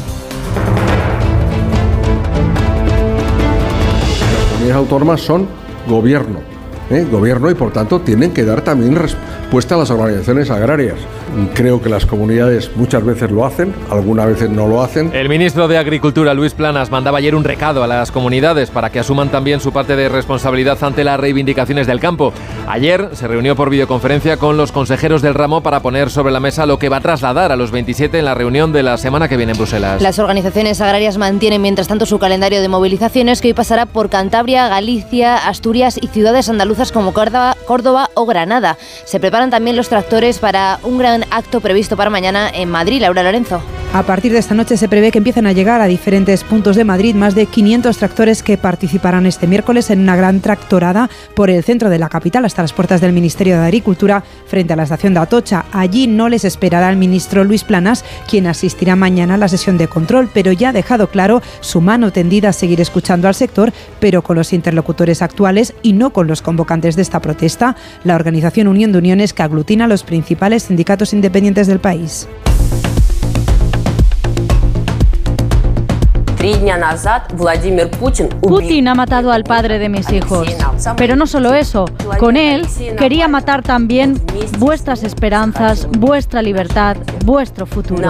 Las 4.67 4.77
autónomas 4.77 5.21
son 5.21 5.49
gobierno, 5.87 6.41
¿eh? 6.91 7.07
gobierno 7.11 7.51
y 7.51 7.55
por 7.55 7.73
tanto 7.73 8.01
tienen 8.01 8.33
que 8.33 8.45
dar 8.45 8.61
también 8.61 8.97
respuesta 9.49 9.77
a 9.77 9.79
las 9.79 9.91
organizaciones 9.91 10.51
agrarias. 10.51 10.97
Creo 11.55 11.81
que 11.81 11.89
las 11.89 12.05
comunidades 12.05 12.71
muchas 12.77 13.03
veces 13.03 13.31
lo 13.31 13.47
hacen, 13.47 13.75
algunas 13.91 14.27
veces 14.27 14.51
no 14.51 14.69
lo 14.69 14.83
hacen. 14.83 15.11
El 15.15 15.31
ministro 15.31 15.69
de 15.69 15.79
Agricultura, 15.79 16.35
Luis 16.35 16.53
Planas, 16.53 16.91
mandaba 16.91 17.17
ayer 17.17 17.35
un 17.35 17.45
recado 17.45 17.83
a 17.83 17.87
las 17.87 18.13
comunidades 18.13 18.71
para 18.71 18.91
que 18.91 18.99
asuman 18.99 19.31
también 19.31 19.61
su 19.61 19.73
parte 19.73 19.97
de 19.97 20.11
responsabilidad 20.11 20.77
ante 20.85 21.03
las 21.03 21.19
reivindicaciones 21.19 21.87
del 21.87 21.99
campo. 21.99 22.35
Ayer 22.67 23.09
se 23.15 23.27
reunió 23.27 23.57
por 23.57 23.71
videoconferencia 23.71 24.37
con 24.37 24.59
los 24.59 24.71
consejeros 24.71 25.23
del 25.23 25.33
ramo 25.33 25.63
para 25.63 25.81
poner 25.81 26.11
sobre 26.11 26.31
la 26.31 26.41
mesa 26.41 26.67
lo 26.67 26.79
que 26.79 26.91
va 26.91 26.99
a 26.99 27.01
trasladar 27.01 27.51
a 27.51 27.57
los 27.57 27.71
27 27.71 28.19
en 28.19 28.27
la 28.27 28.35
reunión 28.35 28.75
de 28.75 28.83
la 28.83 28.99
semana 28.99 29.29
que 29.29 29.39
viene 29.39 29.53
en 29.53 29.59
Bruselas. 29.59 30.03
Las 30.03 30.19
organizaciones 30.19 30.83
agrarias 30.83 31.17
mantienen 31.17 31.63
mientras 31.63 31.89
tanto 31.89 32.05
su 32.05 32.19
calendario 32.19 32.61
de 32.61 32.69
movilizaciones 32.69 33.41
que 33.41 33.49
hoy 33.49 33.55
pasará 33.55 33.87
por 33.87 34.11
Cantabria, 34.11 34.69
Galicia, 34.69 35.37
Asturias 35.49 35.99
y 35.99 36.09
ciudades 36.09 36.51
andaluzas 36.51 36.93
como 36.93 37.15
Córdoba, 37.15 37.57
Córdoba 37.67 38.11
o 38.13 38.27
Granada. 38.27 38.77
Se 39.07 39.21
preparan 39.39 39.51
también 39.51 39.77
los 39.77 39.89
tractores 39.89 40.41
para 40.41 40.81
un 40.83 40.99
gran 40.99 41.25
acto 41.31 41.61
previsto 41.61 41.97
para 41.97 42.11
mañana 42.11 42.51
en 42.53 42.69
Madrid. 42.69 43.01
Laura 43.01 43.23
Lorenzo. 43.23 43.63
A 43.95 44.03
partir 44.03 44.33
de 44.33 44.39
esta 44.39 44.55
noche 44.55 44.77
se 44.77 44.87
prevé 44.87 45.11
que 45.11 45.17
empiecen 45.17 45.47
a 45.47 45.53
llegar 45.53 45.81
a 45.81 45.87
diferentes 45.87 46.45
puntos 46.45 46.77
de 46.77 46.85
Madrid 46.85 47.15
más 47.15 47.35
de 47.35 47.47
500 47.47 47.97
tractores 47.97 48.43
que 48.43 48.59
participarán 48.59 49.25
este 49.25 49.47
miércoles 49.47 49.89
en 49.89 50.01
una 50.01 50.15
gran 50.15 50.41
tractorada 50.41 51.09
por 51.35 51.49
el 51.49 51.65
centro 51.65 51.89
de 51.89 51.99
la 51.99 52.11
capital 52.11 52.45
hasta 52.45 52.61
las 52.61 52.75
puertas 52.75 53.01
del 53.01 53.15
Ministerio 53.15 53.59
de 53.59 53.65
Agricultura 53.65 54.23
frente 54.47 54.75
a 54.75 54.77
la 54.77 54.83
estación 54.83 55.15
de 55.15 55.21
Atocha. 55.21 55.65
Allí 55.73 56.07
no 56.07 56.29
les 56.29 56.45
esperará 56.45 56.91
el 56.91 56.99
ministro 56.99 57.45
Luis 57.45 57.65
Planas, 57.65 58.05
quien 58.29 58.47
asistirá 58.47 58.95
mañana 58.95 59.35
a 59.35 59.39
la 59.39 59.49
sesión 59.49 59.79
de 59.79 59.89
control, 59.89 60.29
pero 60.35 60.53
ya 60.53 60.69
ha 60.69 60.73
dejado 60.75 61.09
claro 61.09 61.41
su 61.61 61.81
mano 61.81 62.13
tendida 62.13 62.51
a 62.51 62.53
seguir 62.53 62.83
escuchando 62.83 63.27
al 63.27 63.35
sector, 63.35 63.73
pero 64.01 64.21
con 64.21 64.37
los 64.37 64.53
interlocutores 64.53 65.23
actuales 65.23 65.73
y 65.83 65.95
no 65.95 66.11
con 66.11 66.27
los 66.27 66.43
convocantes 66.43 66.95
de 66.95 67.03
esta 67.03 67.21
protesta, 67.21 67.75
la 68.05 68.17
organización 68.17 68.69
Unión 68.69 68.93
de 68.93 68.99
Uniones 68.99 69.33
que 69.33 69.43
aglutina 69.43 69.89
los 69.89 70.03
principales 70.03 70.65
sindicatos 70.65 71.15
independientes 71.15 71.67
del 71.67 71.81
país. 71.81 72.29
Putin 78.41 78.89
ha 78.89 78.95
matado 78.95 79.33
al 79.33 79.43
padre 79.43 79.79
de 79.79 79.89
mis 79.89 80.11
hijos. 80.13 80.49
Pero 80.97 81.17
no 81.17 81.27
solo 81.27 81.53
eso, 81.55 81.85
con 82.19 82.37
él 82.37 82.67
quería 82.97 83.27
matar 83.27 83.63
también 83.63 84.21
vuestras 84.59 85.03
esperanzas, 85.03 85.89
vuestra 85.99 86.41
libertad, 86.41 86.97
vuestro 87.25 87.67
futuro. 87.67 88.09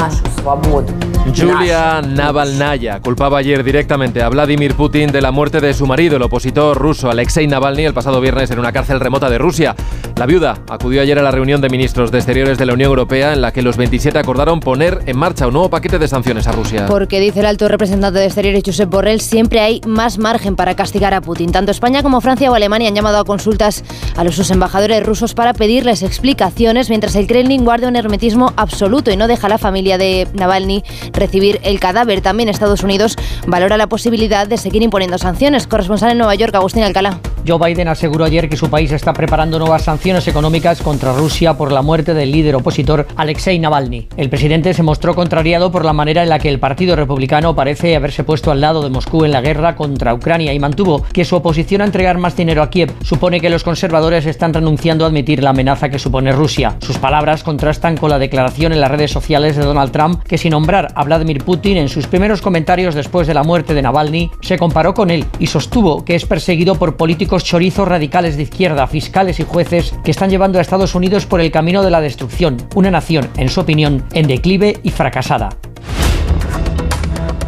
Julia 1.37 2.03
Navalnaya 2.03 3.01
culpaba 3.01 3.39
ayer 3.39 3.63
directamente 3.65 4.23
a 4.23 4.29
Vladimir 4.29 4.75
Putin 4.75 5.11
de 5.11 5.21
la 5.21 5.31
muerte 5.31 5.61
de 5.61 5.73
su 5.75 5.87
marido, 5.87 6.17
el 6.17 6.23
opositor 6.23 6.77
ruso 6.77 7.11
Alexei 7.11 7.47
Navalny, 7.47 7.85
el 7.85 7.95
pasado 7.95 8.21
viernes 8.21 8.51
en 8.51 8.59
una 8.59 8.73
cárcel 8.73 9.01
remota 9.01 9.31
de 9.31 9.39
Rusia. 9.39 9.75
La 10.17 10.27
viuda 10.27 10.59
acudió 10.69 11.01
ayer 11.01 11.19
a 11.19 11.23
la 11.23 11.31
reunión 11.31 11.61
de 11.61 11.69
ministros 11.69 12.11
de 12.11 12.19
Exteriores 12.19 12.59
de 12.59 12.67
la 12.67 12.73
Unión 12.73 12.89
Europea 12.89 13.33
en 13.33 13.41
la 13.41 13.53
que 13.53 13.63
los 13.63 13.77
27 13.77 14.19
acordaron 14.19 14.61
poner 14.61 15.01
en 15.07 15.17
marcha 15.17 15.47
un 15.47 15.53
nuevo 15.53 15.71
paquete 15.71 15.99
de 15.99 16.09
sanciones 16.09 16.47
a 16.47 16.53
Rusia. 16.53 16.87
Porque 16.87 17.21
dice 17.21 17.41
el 17.41 17.47
alto 17.47 17.69
representante 17.69 18.18
de 18.19 18.27
Exteriores 18.27 18.63
Josep 18.65 18.89
Borrell, 18.91 19.21
siempre 19.21 19.61
hay 19.61 19.81
más 19.87 20.19
margen 20.19 20.57
para 20.57 20.75
castigar 20.75 21.15
a 21.15 21.21
Putin. 21.21 21.53
Tanto 21.53 21.71
España 21.71 22.03
como 22.03 22.21
Francia 22.21 22.51
o 22.51 22.55
Alemania 22.55 22.89
han 22.89 22.95
llamado 22.95 23.19
a 23.19 23.25
consultas 23.25 23.85
a 24.17 24.25
los 24.25 24.39
sus 24.39 24.51
embajadores 24.51 25.05
rusos 25.05 25.35
para 25.35 25.53
pedirles 25.53 26.03
explicaciones, 26.03 26.91
mientras 26.91 27.17
el 27.17 27.27
Kremlin 27.27 27.65
guarda 27.65 27.89
un 27.89 27.97
hermetismo 27.97 28.53
absoluto 28.57 29.11
y 29.11 29.17
no 29.17 29.27
deja 29.27 29.49
a 29.49 29.51
la 29.51 29.59
familia 29.59 29.99
de 29.99 30.29
Navalny 30.33 30.85
recibir 31.13 31.59
el 31.65 31.81
cadáver. 31.81 32.21
También 32.21 32.49
Estados 32.49 32.85
Unidos 32.85 33.17
valora 33.47 33.77
la 33.77 33.89
posibilidad 33.89 34.47
de 34.47 34.57
seguir 34.59 34.83
imponiendo 34.83 35.19
sanciones. 35.19 35.67
Corresponsal 35.67 36.13
en 36.13 36.19
Nueva 36.19 36.35
York, 36.37 36.55
Agustín 36.55 36.85
Alcalá. 36.85 37.19
Joe 37.49 37.59
Biden 37.59 37.89
aseguró 37.89 38.27
ayer 38.27 38.51
que 38.51 38.59
su 38.59 38.69
país 38.69 38.93
está 38.93 39.15
preparando 39.15 39.59
nuevas 39.59 39.85
sanciones 39.85 40.29
económicas 40.29 40.83
contra 40.83 41.15
Rusia 41.15 41.55
por 41.55 41.73
la 41.73 41.81
muerte 41.81 42.13
del 42.13 42.31
líder 42.31 42.57
opositor 42.57 43.07
Alexei 43.17 43.59
Navalny. 43.59 44.07
El 44.19 44.29
presidente 44.29 44.75
se 44.75 44.83
mostró 44.83 45.15
contrariado 45.15 45.73
por 45.73 45.83
la 45.83 45.95
manera 45.95 46.23
en 46.23 46.29
la 46.29 46.39
que 46.39 46.51
el 46.51 46.61
Partido 46.61 46.95
Republicano 46.95 47.57
parece 47.57 47.97
haberse 47.97 48.23
puesto 48.23 48.51
al 48.51 48.61
lado 48.61 48.83
de 48.83 48.91
Moscú 48.91 49.25
en 49.25 49.33
la 49.33 49.41
guerra 49.41 49.77
contra 49.77 50.13
Ucrania 50.13 50.53
y 50.53 50.59
mantuvo 50.59 51.05
que 51.11 51.25
su 51.25 51.37
oposición 51.37 51.81
a 51.81 51.87
entregar 51.87 52.19
más 52.19 52.37
dinero 52.37 52.63
a 52.63 52.69
Kiev 52.69 52.93
supone 53.03 53.41
que 53.41 53.49
los 53.49 53.65
conservadores 53.65 54.27
están 54.27 54.53
renunciando 54.53 55.07
a 55.07 55.09
admitir 55.09 55.43
la 55.43 55.51
amenaza 55.51 55.89
que 55.89 55.99
supone 55.99 56.33
Rusia. 56.33 56.77
Sus 56.81 56.99
palabras 56.99 57.45
contrastan 57.45 57.97
con 57.97 58.11
la 58.11 58.19
declaración 58.19 58.75
en 58.75 58.83
las 58.83 58.91
redes 58.91 59.11
sociales 59.11 59.57
de 59.57 59.65
Donald 59.65 59.91
Trump 59.91 60.23
que 60.23 60.37
sin 60.37 60.51
nombrar 60.51 60.93
a 60.95 61.03
Vladimir 61.03 61.43
Putin 61.43 61.79
en 61.79 61.89
sus 61.89 62.09
primeros 62.09 62.43
comentarios 62.43 62.95
después 62.95 63.27
de 63.27 63.33
la 63.33 63.43
muerte 63.43 63.73
de 63.73 63.81
Navalny 63.81 64.31
se 64.43 64.59
comparó 64.59 64.93
con 64.93 65.11
él 65.11 65.25
y 65.39 65.47
sostuvo 65.47 66.05
que 66.05 66.15
es 66.15 66.27
perseguido 66.27 66.75
por 66.75 66.99
políticos 66.99 67.38
chorizos 67.45 67.89
radicales 67.89 68.37
de 68.37 68.45
izquierda, 68.45 68.87
fiscales 68.87 69.41
y 69.41 69.45
jueces 69.45 69.95
que 70.05 70.11
están 70.11 70.31
llevando 70.31 70.59
a 70.59 70.63
Estados 70.63 70.95
Unidos 70.95 71.27
por 71.27 71.41
el 71.41 71.51
camino 71.51 71.83
de 71.83 71.91
la 71.91 72.01
destrucción, 72.01 72.57
una 72.75 72.91
nación, 72.91 73.29
en 73.37 73.49
su 73.49 73.61
opinión, 73.61 74.05
en 74.13 74.27
declive 74.27 74.79
y 74.83 74.91
fracasada. 74.91 75.51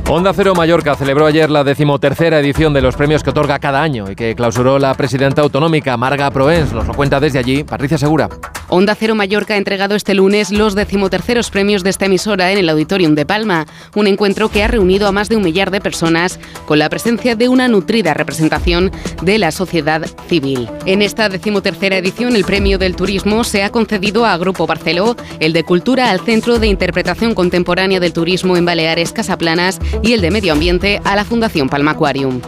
Onda 0.09 0.33
Cero 0.35 0.55
Mallorca 0.57 0.97
celebró 0.97 1.27
ayer 1.27 1.49
la 1.51 1.63
decimotercera 1.63 2.41
edición 2.41 2.75
de 2.75 2.83
los 2.83 2.97
premios 2.97 3.23
que 3.23 3.31
otorga 3.31 3.61
cada 3.61 3.81
año 3.81 4.11
y 4.11 4.17
que 4.17 4.35
clausuró 4.35 4.79
la 4.81 4.93
presidenta 4.95 5.43
autonómica 5.43 5.97
Marga 5.97 6.31
Proens. 6.33 6.73
Nos 6.73 6.89
lo 6.89 6.95
cuenta 6.95 7.21
desde 7.21 7.39
allí 7.39 7.63
Patricia 7.63 7.97
Segura. 7.97 8.29
Onda 8.73 8.95
Cero 8.95 9.17
Mallorca 9.17 9.55
ha 9.55 9.57
entregado 9.57 9.97
este 9.97 10.15
lunes 10.15 10.53
los 10.53 10.77
decimoterceros 10.77 11.51
premios 11.51 11.83
de 11.83 11.91
esta 11.91 12.07
emisora 12.07 12.53
en 12.53 12.59
el 12.59 12.69
Auditorium 12.69 13.17
de 13.17 13.27
Palma, 13.27 13.67
un 13.97 14.07
encuentro 14.07 14.49
que 14.49 14.63
ha 14.63 14.69
reunido 14.69 15.09
a 15.09 15.13
más 15.13 15.29
de 15.29 15.35
un 15.35 15.43
millar 15.43 15.73
de 15.73 15.81
personas 15.81 16.39
con 16.67 16.79
la 16.79 16.89
presencia 16.89 17.35
de 17.35 17.49
una 17.49 17.67
nutrida 17.67 18.15
representación 18.15 18.93
de 19.23 19.39
la 19.39 19.51
sociedad 19.51 20.07
civil. 20.29 20.69
En 20.87 21.03
esta 21.03 21.29
decimotercera 21.29 21.97
edición 21.97 22.37
el 22.37 22.45
premio 22.45 22.79
del 22.79 22.95
turismo 22.95 23.43
se 23.43 23.65
ha 23.65 23.71
concedido 23.71 24.25
a 24.25 24.37
Grupo 24.37 24.69
Barceló, 24.69 25.17
el 25.41 25.53
de 25.53 25.65
Cultura 25.65 26.11
al 26.11 26.21
Centro 26.21 26.61
de 26.61 26.69
Interpretación 26.69 27.35
Contemporánea 27.35 27.99
del 27.99 28.13
Turismo 28.13 28.57
en 28.57 28.65
Baleares 28.65 29.13
Casaplanas 29.13 29.81
y 30.01 30.13
el 30.13 30.21
de 30.21 30.31
Medio 30.31 30.53
Ambiente 30.53 31.01
a 31.05 31.17
la 31.17 31.25
Fundación 31.25 31.69
Palma 31.69 31.91
Aquarium. 31.91 32.41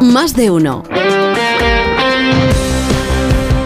Más 0.00 0.36
de 0.36 0.50
uno. 0.50 0.84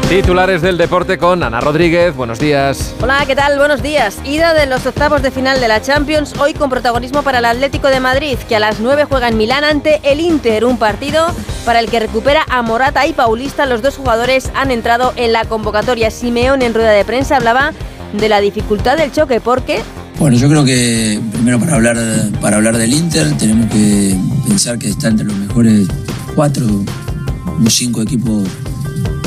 Titulares 0.09 0.63
del 0.63 0.79
deporte 0.79 1.19
con 1.19 1.43
Ana 1.43 1.61
Rodríguez. 1.61 2.17
Buenos 2.17 2.39
días. 2.39 2.95
Hola, 3.03 3.25
¿qué 3.27 3.37
tal? 3.37 3.59
Buenos 3.59 3.83
días. 3.83 4.17
Ida 4.25 4.55
de 4.55 4.65
los 4.65 4.87
octavos 4.87 5.21
de 5.21 5.31
final 5.31 5.61
de 5.61 5.69
la 5.69 5.83
Champions, 5.83 6.33
hoy 6.41 6.55
con 6.55 6.71
protagonismo 6.71 7.23
para 7.23 7.41
el 7.41 7.45
Atlético 7.45 7.89
de 7.89 8.01
Madrid, 8.01 8.39
que 8.49 8.57
a 8.57 8.59
las 8.59 8.81
9 8.81 9.05
juega 9.05 9.29
en 9.29 9.37
Milán 9.37 9.65
ante 9.65 10.01
el 10.11 10.21
Inter, 10.21 10.65
un 10.65 10.79
partido 10.79 11.27
para 11.67 11.81
el 11.81 11.91
que 11.91 12.01
recupera 12.01 12.47
a 12.49 12.63
Morata 12.63 13.07
y 13.07 13.13
Paulista. 13.13 13.67
Los 13.67 13.83
dos 13.83 13.99
jugadores 13.99 14.51
han 14.55 14.71
entrado 14.71 15.13
en 15.17 15.35
la 15.35 15.45
convocatoria. 15.45 16.11
Simeón 16.11 16.63
en 16.63 16.73
rueda 16.73 16.93
de 16.93 17.05
prensa 17.05 17.37
hablaba 17.37 17.75
de 18.15 18.29
la 18.31 18.41
dificultad 18.41 18.97
del 18.97 19.13
choque 19.13 19.43
porque 19.43 19.83
bueno, 20.19 20.39
yo 20.39 20.49
creo 20.49 20.65
que 20.65 21.21
primero 21.33 21.61
para 21.61 21.75
hablar, 21.75 21.99
para 22.41 22.57
hablar 22.57 22.79
del 22.79 22.95
Inter 22.95 23.37
tenemos 23.37 23.71
que 23.71 24.17
pensar 24.49 24.79
que 24.79 24.89
está 24.89 25.09
entre 25.09 25.27
los 25.27 25.37
mejores 25.37 25.87
cuatro 26.35 26.67
o 26.67 27.71
cinco 27.71 28.03
equipos 28.03 28.49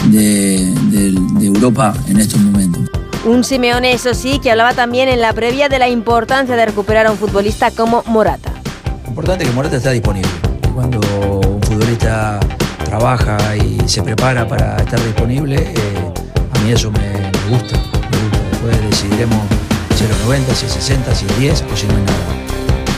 de, 0.06 0.74
de, 0.92 1.12
de 1.40 1.46
Europa 1.46 1.94
en 2.08 2.20
estos 2.20 2.40
momentos. 2.40 2.82
Un 3.24 3.44
Simeone, 3.44 3.94
eso 3.94 4.16
sí, 4.16 4.40
que 4.40 4.50
hablaba 4.50 4.74
también 4.74 5.08
en 5.08 5.22
la 5.22 5.32
previa 5.34 5.70
de 5.70 5.78
la 5.78 5.88
importancia 5.90 6.56
de 6.56 6.66
recuperar 6.66 7.06
a 7.06 7.12
un 7.12 7.18
futbolista 7.18 7.70
como 7.70 8.04
Morata. 8.08 8.52
Importante 9.08 9.46
que 9.46 9.52
Morata 9.52 9.78
está 9.78 9.92
disponible. 9.92 10.32
Cuando 10.74 11.00
un 11.00 11.62
futbolista 11.62 12.40
trabaja 12.84 13.38
y 13.58 13.78
se 13.88 14.02
prepara 14.02 14.48
para 14.48 14.76
estar 14.78 15.00
disponible, 15.04 15.56
eh, 15.58 16.14
a 16.56 16.60
mí 16.60 16.72
eso 16.72 16.90
me, 16.90 17.00
me 17.00 17.56
gusta. 17.56 17.78
Me 17.78 18.18
gusta. 18.18 18.40
Después 18.52 18.90
decidiremos 18.90 19.40
si 19.96 20.04
es 20.04 20.10
los 20.10 20.20
90, 20.22 20.56
si 20.56 20.66
es 20.66 20.72
60, 20.72 21.16
si 21.16 21.26
es 21.26 21.40
10 21.40 21.66
o 21.72 21.78
si 21.78 21.88
no 21.88 21.96
hay 21.96 22.04
nada. 22.04 22.18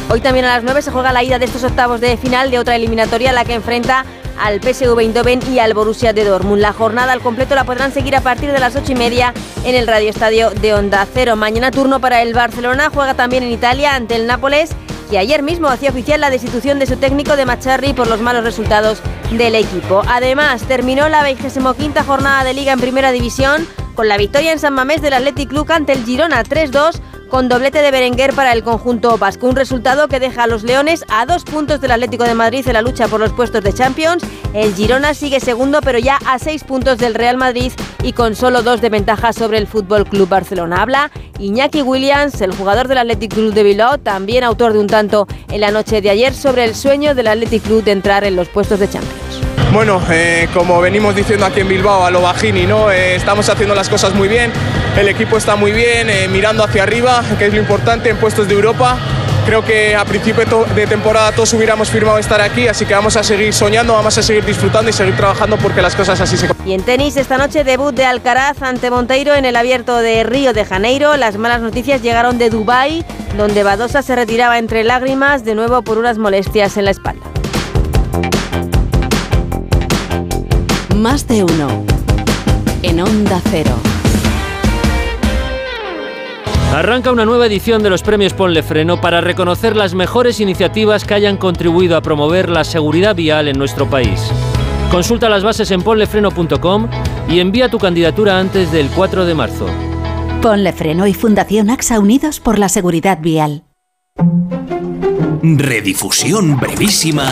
Hoy 0.10 0.22
también 0.22 0.46
a 0.46 0.56
las 0.56 0.64
9 0.64 0.82
se 0.82 0.92
juega 0.92 1.12
la 1.12 1.24
ida 1.24 1.38
de 1.38 1.46
estos 1.46 1.64
octavos 1.64 2.00
de 2.00 2.16
final 2.16 2.50
de 2.50 2.60
otra 2.60 2.76
eliminatoria, 2.76 3.34
la 3.34 3.44
que 3.44 3.56
enfrenta 3.56 4.06
al 4.40 4.62
PSV 4.62 5.00
Eindhoven 5.00 5.40
y 5.52 5.60
al 5.60 5.74
Borussia 5.74 6.14
de 6.14 6.24
Dortmund. 6.24 6.62
La 6.62 6.74
jornada 6.74 7.14
al 7.14 7.22
completo 7.22 7.56
la 7.56 7.64
podrán 7.64 7.92
seguir 7.92 8.16
a 8.16 8.22
partir 8.22 8.52
de 8.52 8.60
las 8.60 8.76
8 8.76 8.92
y 8.92 8.96
media 8.96 9.34
en 9.64 9.76
el 9.76 9.88
Radio 9.88 10.10
Estadio 10.10 10.50
de 10.52 10.74
Onda 10.74 11.08
Cero. 11.14 11.36
Mañana 11.36 11.72
turno 11.72 12.00
para 12.00 12.22
el 12.22 12.34
Barcelona, 12.34 12.90
juega 12.94 13.14
también 13.14 13.44
en 13.44 13.52
Italia 13.52 13.96
ante 13.96 14.16
el 14.16 14.28
Nápoles, 14.28 14.72
que 15.10 15.18
ayer 15.18 15.44
mismo 15.44 15.68
hacía 15.68 15.92
oficial 15.92 16.22
la 16.22 16.30
destitución 16.30 16.80
de 16.80 16.86
su 16.86 16.98
técnico 16.98 17.36
de 17.36 17.46
Macharri 17.46 17.94
por 17.94 18.08
los 18.08 18.22
malos 18.22 18.44
resultados 18.44 19.02
del 19.32 19.56
equipo. 19.56 20.02
Además, 20.08 20.64
terminó 20.64 21.10
la 21.10 21.24
25 21.24 21.76
jornada 22.06 22.44
de 22.44 22.54
Liga 22.54 22.74
en 22.74 22.80
Primera 22.80 23.12
División 23.12 23.68
con 23.96 24.08
la 24.08 24.18
victoria 24.18 24.52
en 24.52 24.60
San 24.60 24.74
Mamés 24.74 25.02
del 25.02 25.14
Athletic 25.14 25.50
Club 25.50 25.72
ante 25.72 25.94
el 25.94 26.04
Girona 26.04 26.44
3-2 26.44 27.00
con 27.30 27.50
doblete 27.50 27.82
de 27.82 27.92
Berenguer 27.92 28.34
para 28.34 28.54
el 28.54 28.64
conjunto 28.64 29.18
vasco. 29.18 29.48
Un 29.48 29.56
resultado 29.56 30.08
que 30.08 30.20
deja 30.20 30.44
a 30.44 30.48
los 30.48 30.64
Leones 30.64 31.04
a 31.10 31.26
dos 31.26 31.44
puntos 31.44 31.82
del 31.82 31.92
Atlético 31.92 32.24
de 32.24 32.36
Madrid 32.36 32.68
en 32.68 32.74
la 32.74 32.82
lucha 32.82 33.08
por 33.08 33.20
los 33.20 33.34
puestos 33.34 33.64
de 33.64 33.74
Champions. 33.74 34.24
El 34.54 34.74
Girona 34.74 35.14
sigue 35.14 35.40
segundo, 35.40 35.82
pero 35.82 36.00
ya 36.00 36.20
a 36.26 36.40
seis 36.40 36.64
puntos 36.64 36.98
del 36.98 37.16
Real 37.16 37.38
Madrid 37.38 37.72
y 38.04 38.14
con 38.14 38.36
solo 38.36 38.62
dos 38.62 38.82
de 38.82 38.90
ventaja 38.90 39.34
sobre 39.34 39.58
el 39.58 39.68
Fútbol 39.68 40.06
Club 40.06 40.30
Barcelona. 40.30 40.82
Habla 40.82 41.12
Iñaki 41.40 41.82
Williams, 41.82 42.40
el 42.42 42.56
jugador 42.56 42.88
del 42.88 43.00
Athletic 43.00 43.34
Club 43.34 43.54
de 43.54 43.64
Bilbao, 43.64 43.98
también 43.98 44.44
autor 44.44 44.74
de 44.74 44.80
un 44.80 44.88
tanto 44.88 45.28
en 45.50 45.62
la 45.62 45.72
noche 45.72 46.02
de 46.02 46.10
ayer 46.10 46.34
sobre 46.34 46.64
el 46.66 46.76
sueño 46.76 47.16
del 47.16 47.28
Athletic 47.28 47.64
Club 47.64 47.84
de 47.84 47.92
entrar 47.92 48.24
en 48.24 48.36
los 48.36 48.50
puestos 48.50 48.80
de 48.80 48.90
Champions. 48.90 49.53
Bueno, 49.74 50.00
eh, 50.12 50.48
como 50.54 50.80
venimos 50.80 51.16
diciendo 51.16 51.48
aquí 51.48 51.62
en 51.62 51.68
Bilbao, 51.68 52.06
a 52.06 52.12
lo 52.12 52.22
bajini, 52.22 52.68
¿no? 52.68 52.92
Eh, 52.92 53.16
estamos 53.16 53.50
haciendo 53.50 53.74
las 53.74 53.90
cosas 53.90 54.14
muy 54.14 54.28
bien, 54.28 54.52
el 54.96 55.08
equipo 55.10 55.36
está 55.36 55.56
muy 55.56 55.72
bien, 55.72 56.12
eh, 56.12 56.28
mirando 56.28 56.64
hacia 56.64 56.84
arriba, 56.84 57.24
que 57.40 57.48
es 57.48 57.54
lo 57.54 57.60
importante 57.60 58.10
en 58.10 58.18
puestos 58.18 58.48
de 58.48 58.54
Europa. 58.54 58.98
Creo 59.48 59.66
que 59.66 59.96
a 59.96 60.06
principio 60.06 60.46
de 60.74 60.88
temporada 60.88 61.32
todos 61.34 61.52
hubiéramos 61.54 61.90
firmado 61.90 62.18
estar 62.18 62.40
aquí, 62.40 62.68
así 62.68 62.86
que 62.86 62.94
vamos 62.94 63.18
a 63.18 63.24
seguir 63.24 63.52
soñando, 63.52 63.94
vamos 63.94 64.18
a 64.18 64.24
seguir 64.24 64.46
disfrutando 64.46 64.90
y 64.90 64.94
seguir 64.94 65.18
trabajando 65.18 65.58
porque 65.58 65.82
las 65.82 65.96
cosas 65.96 66.22
así 66.22 66.38
se 66.38 66.48
Y 66.66 66.74
en 66.74 66.84
tenis, 66.84 67.18
esta 67.18 67.38
noche 67.38 67.64
debut 67.64 67.94
de 67.94 68.06
Alcaraz 68.06 68.62
ante 68.62 68.90
Monteiro 68.90 69.34
en 69.34 69.44
el 69.44 69.56
abierto 69.56 69.98
de 69.98 70.24
Río 70.24 70.54
de 70.54 70.64
Janeiro. 70.64 71.18
Las 71.18 71.38
malas 71.38 71.62
noticias 71.62 72.02
llegaron 72.02 72.38
de 72.38 72.50
Dubái, 72.50 73.04
donde 73.38 73.64
Badosa 73.64 74.02
se 74.02 74.16
retiraba 74.16 74.60
entre 74.60 74.84
lágrimas, 74.84 75.44
de 75.44 75.56
nuevo 75.56 75.82
por 75.82 75.98
unas 75.98 76.18
molestias 76.18 76.78
en 76.78 76.86
la 76.86 76.92
espalda. 76.92 77.33
Más 81.04 81.28
de 81.28 81.44
uno. 81.44 81.84
En 82.82 83.02
Onda 83.02 83.42
Cero. 83.52 83.72
Arranca 86.74 87.12
una 87.12 87.26
nueva 87.26 87.46
edición 87.46 87.84
de 87.84 87.90
los 87.90 88.02
premios 88.02 88.32
Ponle 88.32 88.64
Freno 88.64 89.02
para 89.02 89.20
reconocer 89.20 89.76
las 89.76 89.94
mejores 89.96 90.40
iniciativas 90.40 91.04
que 91.04 91.14
hayan 91.14 91.36
contribuido 91.36 91.98
a 91.98 92.02
promover 92.02 92.48
la 92.48 92.64
seguridad 92.64 93.18
vial 93.18 93.50
en 93.50 93.58
nuestro 93.58 93.90
país. 93.90 94.32
Consulta 94.92 95.28
las 95.28 95.44
bases 95.44 95.72
en 95.72 95.82
ponlefreno.com 95.82 96.88
y 97.28 97.42
envía 97.42 97.68
tu 97.68 97.80
candidatura 97.80 98.40
antes 98.40 98.72
del 98.72 98.88
4 98.88 99.26
de 99.26 99.36
marzo. 99.36 99.68
Ponle 100.42 100.72
Freno 100.72 101.06
y 101.06 101.14
Fundación 101.14 101.70
AXA 101.70 102.00
Unidos 102.00 102.40
por 102.40 102.58
la 102.58 102.70
Seguridad 102.70 103.20
Vial. 103.20 103.66
Redifusión 105.42 106.58
brevísima 106.62 107.30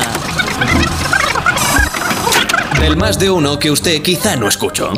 del 2.81 2.97
más 2.97 3.19
de 3.19 3.29
uno 3.29 3.59
que 3.59 3.69
usted 3.69 4.01
quizá 4.01 4.35
no 4.35 4.47
escuchó. 4.47 4.91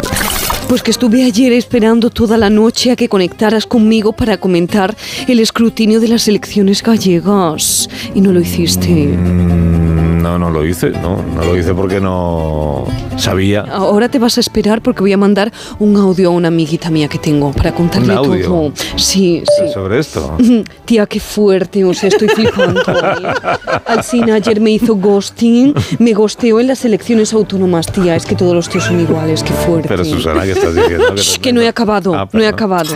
Pues 0.70 0.82
que 0.82 0.92
estuve 0.92 1.26
ayer 1.26 1.52
esperando 1.52 2.10
toda 2.10 2.38
la 2.38 2.50
noche 2.50 2.92
a 2.92 2.96
que 2.96 3.10
conectaras 3.10 3.66
conmigo 3.66 4.14
para 4.14 4.38
comentar 4.38 4.96
el 5.28 5.42
escrutinio 5.42 6.00
de 6.00 6.08
las 6.08 6.28
elecciones 6.30 6.82
gallegas 6.82 7.90
y 8.16 8.22
no 8.22 8.32
lo 8.32 8.40
hiciste. 8.40 9.83
No, 10.24 10.40
no 10.40 10.50
lo 10.50 10.66
hice, 10.66 10.90
no, 10.92 11.22
no 11.22 11.44
lo 11.44 11.58
hice 11.58 11.74
porque 11.74 12.00
no 12.00 12.86
sabía. 13.18 13.66
Ahora 13.70 14.08
te 14.08 14.20
vas 14.20 14.38
a 14.38 14.40
esperar 14.40 14.82
porque 14.82 15.02
voy 15.02 15.12
a 15.12 15.18
mandar 15.18 15.52
un 15.80 15.98
audio 15.98 16.30
a 16.30 16.32
una 16.32 16.48
amiguita 16.48 16.90
mía 16.90 17.10
que 17.10 17.18
tengo 17.18 17.52
para 17.52 17.74
contarle 17.76 18.14
¿Un 18.14 18.18
audio? 18.20 18.46
todo. 18.46 18.72
Sí, 18.96 19.44
sí. 19.46 19.74
Sobre 19.74 20.00
esto. 20.00 20.38
Tía, 20.86 21.06
qué 21.08 21.20
fuerte, 21.20 21.84
o 21.84 21.94
sea, 21.94 22.08
estoy 22.08 22.30
flipando. 22.30 22.80
¿eh? 22.80 23.34
Alcina 23.86 24.36
ayer 24.36 24.62
me 24.62 24.72
hizo 24.72 24.96
ghosting, 24.96 25.74
me 26.00 26.14
gosteó 26.14 26.62
en 26.62 26.68
las 26.68 26.86
elecciones 26.86 27.34
autónomas, 27.34 27.88
tía. 27.92 28.16
Es 28.16 28.26
que 28.26 28.36
todos 28.36 28.56
los 28.56 28.70
tíos 28.70 28.86
son 28.86 29.02
iguales, 29.02 29.44
qué 29.44 29.52
fuerte. 29.52 29.90
Pero 29.90 30.06
Susana, 30.06 30.44
¿qué 30.44 30.54
estás 30.54 30.74
diciendo? 30.74 31.16
Shh, 31.18 31.38
que 31.40 31.52
no 31.52 31.60
he 31.60 31.68
acabado, 31.68 32.16
Ah, 32.16 32.30
no 32.32 32.42
he 32.42 32.48
acabado. 32.48 32.96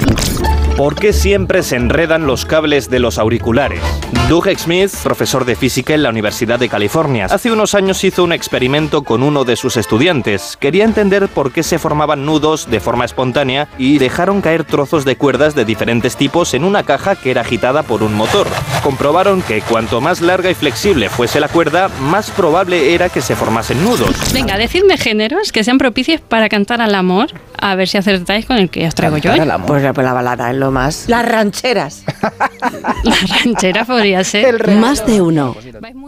¿Por 0.77 0.93
qué 0.93 1.11
siempre 1.11 1.63
se 1.63 1.75
enredan 1.75 2.27
los 2.27 2.45
cables 2.45 2.87
de 2.87 2.99
los 2.99 3.17
auriculares? 3.17 3.81
Doug 4.29 4.47
Smith, 4.59 4.91
profesor 5.01 5.43
de 5.43 5.55
física 5.55 5.95
en 5.95 6.03
la 6.03 6.11
Universidad 6.11 6.59
de 6.59 6.69
California, 6.69 7.25
hace 7.25 7.51
unos 7.51 7.73
años 7.73 8.03
hizo 8.03 8.23
un 8.23 8.31
experimento 8.31 9.01
con 9.01 9.23
uno 9.23 9.43
de 9.43 9.55
sus 9.55 9.75
estudiantes. 9.75 10.55
Quería 10.59 10.83
entender 10.83 11.29
por 11.29 11.51
qué 11.51 11.63
se 11.63 11.79
formaban 11.79 12.27
nudos 12.27 12.69
de 12.69 12.79
forma 12.79 13.05
espontánea 13.05 13.67
y 13.79 13.97
dejaron 13.97 14.41
caer 14.41 14.65
trozos 14.65 15.03
de 15.03 15.15
cuerdas 15.15 15.55
de 15.55 15.65
diferentes 15.65 16.15
tipos 16.15 16.53
en 16.53 16.63
una 16.63 16.83
caja 16.83 17.15
que 17.15 17.31
era 17.31 17.41
agitada 17.41 17.81
por 17.81 18.03
un 18.03 18.13
motor. 18.13 18.45
Comprobaron 18.83 19.41
que 19.41 19.61
cuanto 19.61 19.99
más 19.99 20.21
larga 20.21 20.51
y 20.51 20.53
flexible 20.53 21.09
fuese 21.09 21.39
la 21.39 21.47
cuerda, 21.47 21.89
más 22.01 22.29
probable 22.29 22.93
era 22.93 23.09
que 23.09 23.21
se 23.21 23.35
formasen 23.35 23.83
nudos. 23.83 24.11
Venga, 24.31 24.59
decidme 24.59 24.97
géneros 24.97 25.51
que 25.51 25.63
sean 25.63 25.79
propicios 25.79 26.21
para 26.21 26.49
cantar 26.49 26.81
al 26.81 26.93
amor. 26.93 27.29
A 27.59 27.75
ver 27.75 27.87
si 27.87 27.97
acertáis 27.97 28.45
con 28.45 28.57
el 28.57 28.69
que 28.69 28.87
os 28.87 28.95
traigo 28.95 29.17
yo. 29.17 29.31
¿eh? 29.33 29.35
Pues 29.65 29.81
la, 29.83 29.93
pues 29.93 30.05
la 30.05 30.13
balada 30.13 30.51
es 30.51 30.57
lo 30.57 30.71
más. 30.71 31.05
Las 31.07 31.25
rancheras. 31.27 32.03
La 33.03 33.15
ranchera 33.43 33.85
podría 33.85 34.23
ser. 34.23 34.67
Más 34.77 35.05
de 35.05 35.21
uno. 35.21 35.55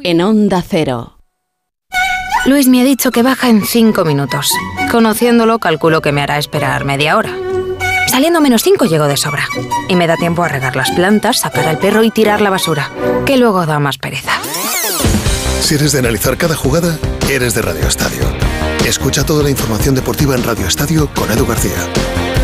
En 0.03 0.21
Onda 0.21 0.63
Cero. 0.67 1.19
Luis 2.45 2.67
me 2.67 2.81
ha 2.81 2.83
dicho 2.83 3.11
que 3.11 3.21
baja 3.23 3.49
en 3.49 3.63
cinco 3.63 4.05
minutos. 4.05 4.51
Conociéndolo, 4.91 5.59
calculo 5.59 6.01
que 6.01 6.11
me 6.11 6.21
hará 6.21 6.37
esperar 6.37 6.85
media 6.85 7.17
hora. 7.17 7.31
Saliendo 8.07 8.41
menos 8.41 8.63
cinco 8.63 8.85
llego 8.85 9.07
de 9.07 9.17
sobra. 9.17 9.45
Y 9.87 9.95
me 9.95 10.07
da 10.07 10.15
tiempo 10.15 10.43
a 10.43 10.47
regar 10.47 10.75
las 10.75 10.89
plantas, 10.91 11.39
sacar 11.39 11.67
al 11.67 11.77
perro 11.77 12.03
y 12.03 12.11
tirar 12.11 12.41
la 12.41 12.49
basura, 12.49 12.89
que 13.25 13.37
luego 13.37 13.65
da 13.65 13.79
más 13.79 13.97
pereza. 13.97 14.31
Si 15.61 15.75
eres 15.75 15.91
de 15.91 15.99
analizar 15.99 16.37
cada 16.37 16.55
jugada, 16.55 16.97
eres 17.29 17.53
de 17.53 17.61
Radio 17.61 17.87
Estadio. 17.87 18.23
Escucha 18.85 19.25
toda 19.25 19.43
la 19.43 19.49
información 19.49 19.93
deportiva 19.93 20.35
en 20.35 20.43
Radio 20.43 20.67
Estadio 20.67 21.09
con 21.13 21.31
Edu 21.31 21.45
García. 21.45 21.77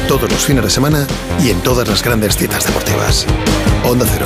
Todos 0.08 0.30
los 0.30 0.46
fines 0.46 0.64
de 0.64 0.70
semana 0.70 1.08
y 1.44 1.50
en 1.50 1.60
todas 1.62 1.88
las 1.88 2.04
grandes 2.04 2.36
citas 2.36 2.66
deportivas. 2.66 3.26
Onda 3.84 4.06
Cero. 4.12 4.26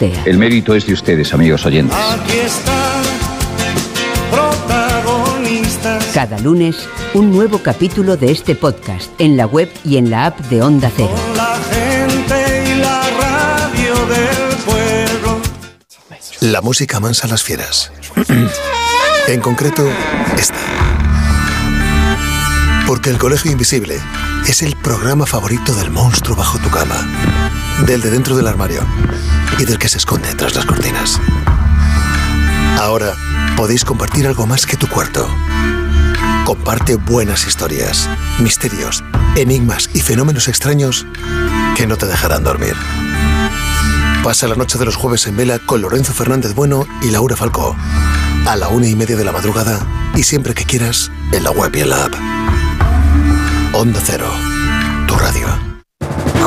El 0.00 0.38
mérito 0.38 0.76
es 0.76 0.86
de 0.86 0.92
ustedes, 0.92 1.34
amigos 1.34 1.66
oyentes. 1.66 1.96
Aquí 1.96 2.38
está, 2.38 3.02
protagonistas. 4.30 6.04
Cada 6.14 6.38
lunes, 6.38 6.88
un 7.14 7.32
nuevo 7.32 7.58
capítulo 7.58 8.16
de 8.16 8.30
este 8.30 8.54
podcast 8.54 9.10
en 9.18 9.36
la 9.36 9.46
web 9.46 9.68
y 9.84 9.96
en 9.96 10.08
la 10.10 10.26
app 10.26 10.38
de 10.50 10.62
Onda 10.62 10.92
Cero. 10.94 11.10
La 11.34 11.58
gente 11.72 12.64
y 12.70 12.78
la 12.78 13.02
radio 13.18 13.94
del 14.06 14.56
pueblo. 14.64 15.40
La 16.42 16.60
música 16.60 17.00
mansa 17.00 17.26
a 17.26 17.30
las 17.30 17.42
fieras. 17.42 17.90
en 19.26 19.40
concreto, 19.40 19.84
esta. 20.38 20.58
Porque 22.86 23.10
El 23.10 23.18
Colegio 23.18 23.50
Invisible 23.50 23.98
es 24.46 24.62
el 24.62 24.76
programa 24.76 25.26
favorito 25.26 25.74
del 25.74 25.90
monstruo 25.90 26.36
bajo 26.36 26.56
tu 26.58 26.70
cama, 26.70 27.04
del 27.84 28.00
de 28.00 28.10
dentro 28.12 28.36
del 28.36 28.46
armario 28.46 28.86
y 29.58 29.64
del 29.64 29.78
que 29.78 29.88
se 29.88 29.98
esconde 29.98 30.34
tras 30.34 30.54
las 30.54 30.64
cortinas. 30.64 31.20
Ahora 32.78 33.14
podéis 33.56 33.84
compartir 33.84 34.26
algo 34.26 34.46
más 34.46 34.66
que 34.66 34.76
tu 34.76 34.86
cuarto. 34.88 35.28
Comparte 36.44 36.94
buenas 36.96 37.46
historias, 37.46 38.08
misterios, 38.38 39.04
enigmas 39.36 39.90
y 39.92 40.00
fenómenos 40.00 40.48
extraños 40.48 41.06
que 41.76 41.86
no 41.86 41.96
te 41.96 42.06
dejarán 42.06 42.44
dormir. 42.44 42.74
Pasa 44.22 44.48
la 44.48 44.56
noche 44.56 44.78
de 44.78 44.84
los 44.84 44.96
jueves 44.96 45.26
en 45.26 45.36
vela 45.36 45.58
con 45.58 45.80
Lorenzo 45.80 46.12
Fernández 46.12 46.54
Bueno 46.54 46.86
y 47.02 47.10
Laura 47.10 47.36
Falcó. 47.36 47.76
A 48.46 48.56
la 48.56 48.68
una 48.68 48.86
y 48.86 48.94
media 48.94 49.16
de 49.16 49.24
la 49.24 49.32
madrugada 49.32 49.80
y 50.14 50.22
siempre 50.22 50.54
que 50.54 50.64
quieras 50.64 51.10
en 51.32 51.44
la 51.44 51.50
web 51.50 51.74
y 51.74 51.80
en 51.80 51.90
la 51.90 52.04
app. 52.04 52.14
Onda 53.74 54.00
Cero. 54.04 54.47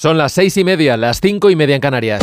Son 0.00 0.16
las 0.16 0.30
seis 0.30 0.56
y 0.56 0.62
media, 0.62 0.96
las 0.96 1.20
cinco 1.20 1.50
y 1.50 1.56
media 1.56 1.74
en 1.74 1.80
Canarias. 1.80 2.22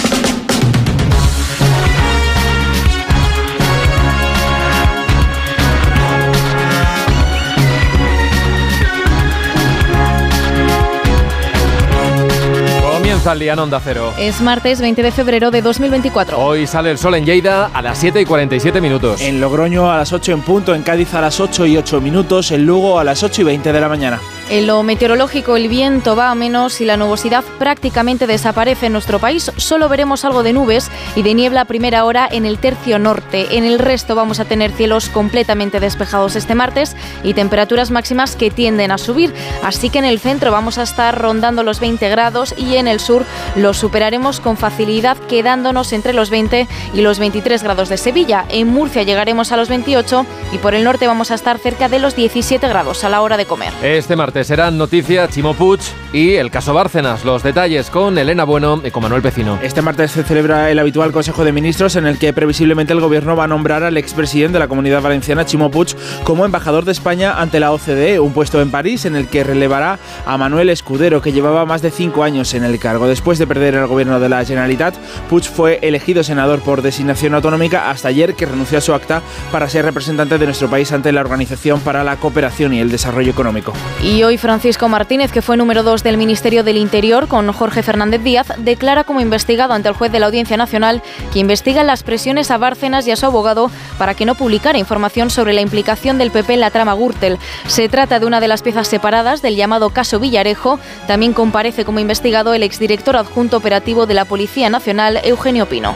Comienza 12.82 13.34
el 13.34 13.40
día 13.40 13.52
en 13.52 13.60
Onda 13.60 13.82
Cero. 13.84 14.14
Es 14.18 14.40
martes 14.40 14.80
20 14.80 15.04
de 15.04 15.12
febrero 15.12 15.52
de 15.52 15.62
2024. 15.62 16.40
Hoy 16.40 16.68
sale 16.68 16.92
el 16.92 16.98
sol 16.98 17.16
en 17.16 17.26
Lleida 17.26 17.66
a 17.74 17.82
las 17.82 17.98
7 17.98 18.22
y 18.22 18.26
47 18.26 18.80
minutos. 18.80 19.20
En 19.20 19.42
Logroño 19.42 19.92
a 19.92 19.98
las 19.98 20.14
8 20.14 20.32
en 20.32 20.42
punto, 20.44 20.74
en 20.74 20.84
Cádiz 20.84 21.14
a 21.14 21.20
las 21.20 21.42
8 21.42 21.66
y 21.66 21.76
8 21.76 22.00
minutos, 22.00 22.52
en 22.52 22.66
Lugo 22.66 22.98
a 23.02 23.04
las 23.04 23.22
8 23.22 23.42
y 23.42 23.44
20 23.44 23.74
de 23.74 23.82
la 23.82 23.90
mañana. 23.90 24.22
En 24.48 24.68
lo 24.68 24.84
meteorológico, 24.84 25.58
el 25.58 25.68
viento 25.68 26.16
va 26.16 26.30
a 26.30 26.36
menos 26.36 26.80
y 26.80 26.86
la 26.86 26.98
nubosidad 26.98 27.44
prácticamente 27.58 28.28
desaparece 28.28 28.86
en 28.86 28.92
nuestro 28.94 29.18
país. 29.18 29.52
Solo 29.58 29.90
veremos 29.90 30.24
algo 30.24 30.44
de 30.44 30.54
nubes 30.54 30.92
y 31.16 31.24
de 31.24 31.34
niebla 31.34 31.62
a 31.62 31.66
primera 31.66 32.06
hora 32.06 32.30
en 32.32 32.46
el 32.46 32.60
tercio 32.60 33.00
norte. 33.00 33.58
En 33.58 33.64
el 33.64 33.80
resto 33.80 34.14
vamos 34.14 34.40
a 34.40 34.46
tener 34.46 34.72
cielos 34.72 35.10
completamente 35.10 35.80
despejados 35.80 36.36
este 36.36 36.54
martes 36.54 36.96
y 37.24 37.34
temperaturas 37.34 37.90
máximas 37.90 38.36
que 38.36 38.52
tienden 38.52 38.92
a 38.92 39.00
subir. 39.00 39.34
Así 39.64 39.90
que 39.90 39.98
en 39.98 40.06
el 40.06 40.20
centro 40.20 40.52
vamos 40.52 40.78
a 40.78 40.84
estar 40.84 41.20
rondando 41.20 41.64
los 41.64 41.80
20 41.80 42.08
grados 42.10 42.54
y 42.56 42.76
en 42.76 42.88
el 42.88 43.00
sur 43.00 43.26
los 43.56 43.78
superaremos 43.78 44.40
con 44.40 44.58
facilidad 44.58 45.18
quedándonos 45.28 45.92
entre 45.92 46.14
los 46.14 46.30
20 46.30 46.68
y 46.94 47.02
los 47.02 47.18
23 47.18 47.64
grados 47.64 47.90
de 47.90 47.98
Sevilla. 47.98 48.46
En 48.50 48.68
Murcia 48.68 49.02
llegaremos 49.02 49.52
a 49.52 49.58
los 49.58 49.70
28 49.70 50.24
y 50.52 50.60
por 50.60 50.76
el 50.76 50.84
norte 50.84 51.08
vamos 51.08 51.32
a 51.32 51.36
estar 51.36 51.58
cerca 51.58 51.90
de 51.90 51.98
los 51.98 52.16
17 52.16 52.68
grados 52.68 53.04
a 53.04 53.10
la 53.10 53.24
hora 53.24 53.38
de 53.38 53.48
comer. 53.48 53.74
Este 53.82 54.16
martes 54.16 54.35
serán 54.44 54.78
noticia 54.78 55.28
Chimo 55.28 55.54
Puig 55.54 55.80
y 56.12 56.36
el 56.36 56.52
caso 56.52 56.74
Bárcenas. 56.74 57.24
Los 57.24 57.44
detalles 57.44 57.90
con 57.90 58.18
Elena 58.18 58.44
Bueno 58.44 58.82
y 58.84 58.92
con 58.92 59.04
Manuel 59.04 59.22
Pecino. 59.22 59.60
Este 59.62 59.82
martes 59.82 60.12
se 60.12 60.24
celebra 60.24 60.70
el 60.72 60.80
habitual 60.80 61.12
Consejo 61.12 61.46
de 61.46 61.52
Ministros 61.52 61.96
en 61.96 62.06
el 62.06 62.18
que 62.18 62.34
previsiblemente 62.34 62.94
el 62.94 63.00
Gobierno 63.00 63.36
va 63.36 63.46
a 63.46 63.48
nombrar 63.48 63.84
al 63.84 63.98
expresidente 63.98 64.54
de 64.54 64.60
la 64.60 64.68
Comunidad 64.68 65.02
Valenciana, 65.02 65.46
Chimo 65.46 65.72
Puig, 65.72 65.96
como 66.24 66.46
embajador 66.46 66.86
de 66.86 66.92
España 66.92 67.40
ante 67.40 67.60
la 67.60 67.72
OCDE, 67.72 68.20
un 68.20 68.34
puesto 68.34 68.62
en 68.62 68.72
París 68.72 69.06
en 69.06 69.16
el 69.16 69.28
que 69.28 69.44
relevará 69.44 70.00
a 70.26 70.38
Manuel 70.38 70.70
Escudero, 70.70 71.22
que 71.22 71.32
llevaba 71.32 71.66
más 71.66 71.82
de 71.82 71.92
cinco 71.92 72.24
años 72.24 72.54
en 72.54 72.64
el 72.64 72.80
cargo. 72.80 73.08
Después 73.08 73.40
de 73.40 73.48
perder 73.48 73.76
el 73.76 73.88
gobierno 73.88 74.20
de 74.20 74.30
la 74.30 74.44
Generalitat, 74.44 74.96
Puig 75.30 75.44
fue 75.44 75.80
elegido 75.82 76.24
senador 76.24 76.60
por 76.60 76.82
designación 76.82 77.36
autonómica 77.36 77.90
hasta 77.90 78.10
ayer, 78.10 78.36
que 78.36 78.46
renunció 78.46 78.80
a 78.80 78.82
su 78.82 78.94
acta 78.94 79.22
para 79.52 79.70
ser 79.70 79.86
representante 79.86 80.38
de 80.38 80.46
nuestro 80.46 80.70
país 80.70 80.92
ante 80.92 81.12
la 81.12 81.22
Organización 81.22 81.80
para 81.80 82.04
la 82.04 82.18
Cooperación 82.18 82.74
y 82.74 82.80
el 82.80 82.92
Desarrollo 82.92 83.32
Económico. 83.32 83.74
Y 84.04 84.24
hoy 84.26 84.38
Francisco 84.38 84.90
Martínez, 84.90 85.32
que 85.32 85.42
fue 85.42 85.58
número 85.58 85.84
2 85.84 86.04
del 86.04 86.18
Ministerio 86.18 86.64
del 86.64 86.78
Interior 86.78 87.28
con 87.28 87.52
Jorge 87.54 87.84
Fernández 87.84 88.24
Díaz, 88.24 88.48
declara 88.58 89.04
como 89.04 89.22
investigado 89.22 89.74
ante 89.74 89.90
el 89.90 89.96
juez 89.96 90.12
de 90.12 90.20
la 90.20 90.26
Audiencia 90.26 90.58
Nacional 90.58 91.02
que 91.32 91.40
investiga 91.40 91.84
las 91.84 92.04
presiones 92.04 92.52
a 92.52 92.58
Bárcenas 92.58 93.08
y 93.08 93.12
a 93.12 93.16
su 93.16 93.26
abogado 93.26 93.70
para 93.98 94.14
que 94.14 94.26
no 94.26 94.36
publicara 94.36 94.80
información 94.80 95.30
sobre 95.30 95.54
la 95.54 95.62
implicación 95.62 96.18
del 96.18 96.32
PP 96.32 96.56
en 96.56 96.60
la 96.60 96.72
trama 96.72 96.94
Gürtel. 96.94 97.38
Se 97.68 97.88
trata 97.88 98.20
de 98.20 98.26
una 98.26 98.40
de 98.40 98.48
las 98.48 98.62
piezas 98.62 98.88
separadas 98.88 99.42
del 99.42 99.56
llamado 99.56 99.92
caso 99.92 100.20
Villarejo. 100.20 100.80
También 101.08 101.34
comparece 101.34 101.86
como 101.86 102.00
investigado 102.00 102.54
el 102.54 102.64
exdirector 102.64 103.18
adjunto 103.18 103.58
operativo 103.58 104.06
de 104.06 104.16
la 104.16 104.26
Policía 104.26 104.70
Nacional, 104.70 105.20
Eugenio 105.24 105.68
Pino. 105.68 105.94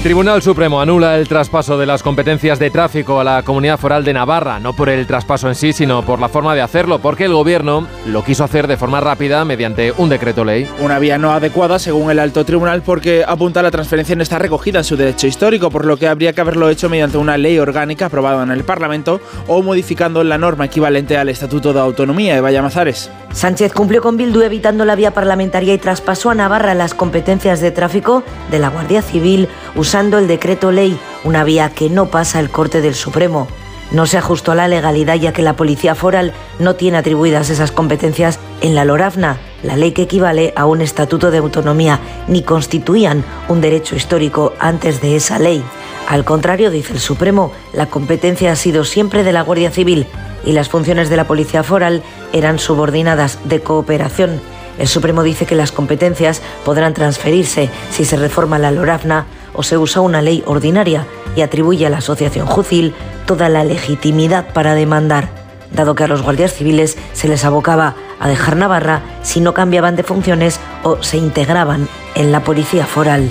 El 0.00 0.04
Tribunal 0.04 0.40
Supremo 0.40 0.80
anula 0.80 1.18
el 1.18 1.28
traspaso 1.28 1.76
de 1.76 1.84
las 1.84 2.02
competencias 2.02 2.58
de 2.58 2.70
tráfico 2.70 3.20
a 3.20 3.24
la 3.24 3.42
Comunidad 3.42 3.78
Foral 3.78 4.02
de 4.02 4.14
Navarra, 4.14 4.58
no 4.58 4.72
por 4.72 4.88
el 4.88 5.06
traspaso 5.06 5.46
en 5.46 5.54
sí, 5.54 5.74
sino 5.74 6.02
por 6.06 6.20
la 6.20 6.30
forma 6.30 6.54
de 6.54 6.62
hacerlo, 6.62 7.00
porque 7.00 7.26
el 7.26 7.34
Gobierno 7.34 7.86
lo 8.06 8.24
quiso 8.24 8.42
hacer 8.42 8.66
de 8.66 8.78
forma 8.78 9.00
rápida 9.00 9.44
mediante 9.44 9.92
un 9.98 10.08
decreto 10.08 10.42
ley. 10.42 10.66
Una 10.80 10.98
vía 10.98 11.18
no 11.18 11.32
adecuada, 11.32 11.78
según 11.78 12.10
el 12.10 12.18
alto 12.18 12.46
tribunal, 12.46 12.80
porque 12.80 13.26
apunta 13.28 13.60
la 13.60 13.70
transferencia 13.70 14.16
no 14.16 14.22
está 14.22 14.38
recogida 14.38 14.78
en 14.78 14.84
su 14.84 14.96
derecho 14.96 15.26
histórico, 15.26 15.68
por 15.68 15.84
lo 15.84 15.98
que 15.98 16.08
habría 16.08 16.32
que 16.32 16.40
haberlo 16.40 16.70
hecho 16.70 16.88
mediante 16.88 17.18
una 17.18 17.36
ley 17.36 17.58
orgánica 17.58 18.06
aprobada 18.06 18.42
en 18.42 18.52
el 18.52 18.64
Parlamento 18.64 19.20
o 19.48 19.60
modificando 19.60 20.24
la 20.24 20.38
norma 20.38 20.64
equivalente 20.64 21.18
al 21.18 21.28
Estatuto 21.28 21.74
de 21.74 21.80
Autonomía 21.80 22.34
de 22.34 22.40
Vallamazares. 22.40 23.10
Sánchez 23.34 23.74
cumplió 23.74 24.00
con 24.00 24.16
Bildu 24.16 24.40
evitando 24.40 24.86
la 24.86 24.96
vía 24.96 25.10
parlamentaria 25.10 25.74
y 25.74 25.78
traspasó 25.78 26.30
a 26.30 26.34
Navarra 26.34 26.72
las 26.72 26.94
competencias 26.94 27.60
de 27.60 27.70
tráfico 27.70 28.22
de 28.50 28.60
la 28.60 28.70
Guardia 28.70 29.02
Civil 29.02 29.46
usando 29.76 29.89
el 29.92 30.28
decreto 30.28 30.70
ley, 30.70 30.96
una 31.24 31.42
vía 31.42 31.70
que 31.70 31.90
no 31.90 32.10
pasa 32.10 32.38
el 32.38 32.48
corte 32.48 32.80
del 32.80 32.94
Supremo. 32.94 33.48
No 33.90 34.06
se 34.06 34.18
ajustó 34.18 34.52
a 34.52 34.54
la 34.54 34.68
legalidad 34.68 35.16
ya 35.16 35.32
que 35.32 35.42
la 35.42 35.56
Policía 35.56 35.96
Foral 35.96 36.32
no 36.60 36.76
tiene 36.76 36.98
atribuidas 36.98 37.50
esas 37.50 37.72
competencias 37.72 38.38
en 38.60 38.76
la 38.76 38.84
LORAFNA, 38.84 39.38
la 39.64 39.76
ley 39.76 39.90
que 39.90 40.02
equivale 40.02 40.52
a 40.54 40.66
un 40.66 40.80
estatuto 40.80 41.32
de 41.32 41.38
autonomía, 41.38 41.98
ni 42.28 42.42
constituían 42.42 43.24
un 43.48 43.60
derecho 43.60 43.96
histórico 43.96 44.54
antes 44.60 45.00
de 45.00 45.16
esa 45.16 45.40
ley. 45.40 45.60
Al 46.08 46.24
contrario, 46.24 46.70
dice 46.70 46.92
el 46.92 47.00
Supremo, 47.00 47.50
la 47.72 47.86
competencia 47.86 48.52
ha 48.52 48.56
sido 48.56 48.84
siempre 48.84 49.24
de 49.24 49.32
la 49.32 49.42
Guardia 49.42 49.72
Civil 49.72 50.06
y 50.44 50.52
las 50.52 50.68
funciones 50.68 51.10
de 51.10 51.16
la 51.16 51.26
Policía 51.26 51.64
Foral 51.64 52.04
eran 52.32 52.60
subordinadas 52.60 53.40
de 53.44 53.60
cooperación. 53.60 54.40
El 54.78 54.86
Supremo 54.86 55.24
dice 55.24 55.46
que 55.46 55.56
las 55.56 55.72
competencias 55.72 56.42
podrán 56.64 56.94
transferirse 56.94 57.70
si 57.90 58.04
se 58.04 58.16
reforma 58.16 58.60
la 58.60 58.70
LORAFNA 58.70 59.26
o 59.54 59.62
se 59.62 59.78
usa 59.78 60.02
una 60.02 60.22
ley 60.22 60.42
ordinaria 60.46 61.06
y 61.36 61.42
atribuye 61.42 61.86
a 61.86 61.90
la 61.90 61.98
Asociación 61.98 62.46
Jucil 62.46 62.94
toda 63.26 63.48
la 63.48 63.64
legitimidad 63.64 64.52
para 64.52 64.74
demandar, 64.74 65.28
dado 65.72 65.94
que 65.94 66.04
a 66.04 66.08
los 66.08 66.22
guardias 66.22 66.52
civiles 66.52 66.96
se 67.12 67.28
les 67.28 67.44
abocaba 67.44 67.94
a 68.18 68.28
dejar 68.28 68.56
Navarra 68.56 69.02
si 69.22 69.40
no 69.40 69.54
cambiaban 69.54 69.96
de 69.96 70.02
funciones 70.02 70.60
o 70.82 71.02
se 71.02 71.16
integraban 71.16 71.88
en 72.14 72.32
la 72.32 72.44
policía 72.44 72.86
foral. 72.86 73.30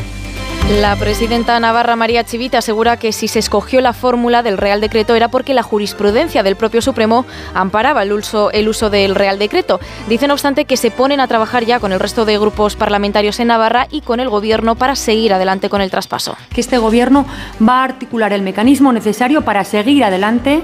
La 0.67 0.95
presidenta 0.95 1.60
Navarra 1.60 1.95
María 1.95 2.24
Chivita 2.24 2.60
asegura 2.60 2.98
que 2.98 3.12
si 3.12 3.28
se 3.28 3.39
escogió 3.39 3.82
la 3.82 3.93
fórmula 3.93 4.43
del 4.43 4.58
Real 4.58 4.82
Decreto 4.82 5.15
era 5.15 5.28
porque 5.28 5.56
la 5.56 5.63
jurisprudencia 5.63 6.43
del 6.43 6.56
propio 6.56 6.82
Supremo 6.82 7.26
amparaba 7.56 8.04
el 8.04 8.13
uso, 8.13 8.52
el 8.52 8.69
uso 8.69 8.89
del 8.91 9.15
Real 9.15 9.39
Decreto. 9.39 9.80
Dice, 10.08 10.28
no 10.28 10.34
obstante, 10.34 10.65
que 10.65 10.78
se 10.78 10.91
ponen 10.91 11.22
a 11.22 11.28
trabajar 11.28 11.65
ya 11.65 11.80
con 11.80 11.91
el 11.91 12.00
resto 12.00 12.24
de 12.26 12.38
grupos 12.38 12.76
parlamentarios 12.76 13.39
en 13.39 13.48
Navarra 13.48 13.88
y 13.89 14.02
con 14.02 14.19
el 14.19 14.30
Gobierno 14.30 14.76
para 14.76 14.95
seguir 14.95 15.34
adelante 15.34 15.69
con 15.69 15.82
el 15.82 15.89
traspaso. 15.89 16.38
Que 16.54 16.62
este 16.62 16.78
Gobierno 16.78 17.26
va 17.67 17.82
a 17.82 17.86
articular 17.86 18.32
el 18.32 18.43
mecanismo 18.43 18.93
necesario 18.93 19.41
para 19.41 19.63
seguir 19.63 20.04
adelante 20.04 20.62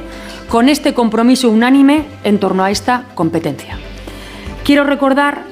con 0.49 0.69
este 0.69 0.93
compromiso 0.93 1.49
unánime 1.49 2.05
en 2.23 2.39
torno 2.39 2.63
a 2.63 2.69
esta 2.69 3.05
competencia. 3.15 3.79
Quiero 4.63 4.83
recordar 4.83 5.43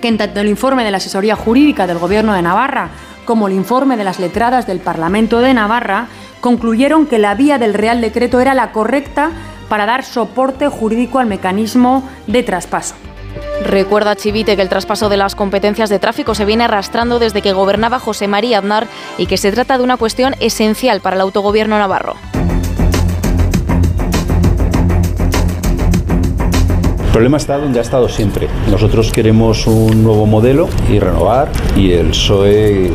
que 0.00 0.08
en 0.08 0.18
tanto 0.18 0.40
el 0.40 0.48
informe 0.48 0.84
de 0.84 0.90
la 0.90 0.96
asesoría 0.98 1.36
jurídica 1.36 1.86
del 1.86 1.98
Gobierno 1.98 2.34
de 2.34 2.42
Navarra 2.42 2.90
como 3.24 3.48
el 3.48 3.54
informe 3.54 3.96
de 3.96 4.04
las 4.04 4.18
letradas 4.18 4.66
del 4.66 4.80
Parlamento 4.80 5.40
de 5.40 5.54
Navarra, 5.54 6.08
concluyeron 6.40 7.06
que 7.06 7.18
la 7.18 7.34
vía 7.34 7.58
del 7.58 7.74
Real 7.74 8.00
Decreto 8.00 8.40
era 8.40 8.54
la 8.54 8.72
correcta 8.72 9.30
para 9.68 9.86
dar 9.86 10.04
soporte 10.04 10.68
jurídico 10.68 11.18
al 11.18 11.26
mecanismo 11.26 12.08
de 12.26 12.42
traspaso. 12.42 12.94
Recuerda 13.64 14.16
Chivite 14.16 14.56
que 14.56 14.62
el 14.62 14.68
traspaso 14.68 15.08
de 15.08 15.16
las 15.16 15.34
competencias 15.34 15.88
de 15.88 15.98
tráfico 15.98 16.34
se 16.34 16.44
viene 16.44 16.64
arrastrando 16.64 17.18
desde 17.18 17.42
que 17.42 17.52
gobernaba 17.52 17.98
José 17.98 18.28
María 18.28 18.58
Aznar 18.58 18.86
y 19.18 19.26
que 19.26 19.38
se 19.38 19.52
trata 19.52 19.78
de 19.78 19.84
una 19.84 19.96
cuestión 19.96 20.34
esencial 20.40 21.00
para 21.00 21.16
el 21.16 21.22
autogobierno 21.22 21.78
navarro. 21.78 22.16
Problema 27.12 27.36
está 27.36 27.58
donde 27.58 27.78
ha 27.78 27.82
estado 27.82 28.08
siempre. 28.08 28.48
Nosotros 28.70 29.12
queremos 29.12 29.66
un 29.66 30.02
nuevo 30.02 30.24
modelo 30.24 30.68
y 30.90 30.98
renovar 30.98 31.50
y 31.76 31.92
el 31.92 32.08
PSOE 32.08 32.90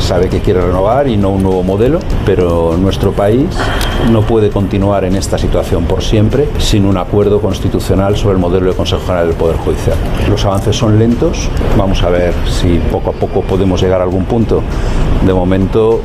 sabe 0.00 0.28
que 0.28 0.40
quiere 0.40 0.60
renovar 0.60 1.06
y 1.06 1.16
no 1.16 1.30
un 1.30 1.44
nuevo 1.44 1.62
modelo, 1.62 2.00
pero 2.26 2.76
nuestro 2.76 3.12
país 3.12 3.46
no 4.10 4.22
puede 4.22 4.50
continuar 4.50 5.04
en 5.04 5.14
esta 5.14 5.38
situación 5.38 5.84
por 5.84 6.02
siempre 6.02 6.48
sin 6.58 6.84
un 6.84 6.96
acuerdo 6.96 7.40
constitucional 7.40 8.16
sobre 8.16 8.34
el 8.34 8.40
modelo 8.40 8.70
de 8.70 8.76
Consejo 8.76 9.02
General 9.02 9.28
del 9.28 9.36
Poder 9.36 9.56
Judicial. 9.58 9.96
Los 10.28 10.44
avances 10.44 10.74
son 10.74 10.98
lentos, 10.98 11.48
vamos 11.78 12.02
a 12.02 12.10
ver 12.10 12.34
si 12.48 12.78
poco 12.90 13.10
a 13.10 13.12
poco 13.12 13.42
podemos 13.42 13.80
llegar 13.80 14.00
a 14.00 14.04
algún 14.04 14.24
punto. 14.24 14.62
De 15.24 15.32
momento 15.32 16.00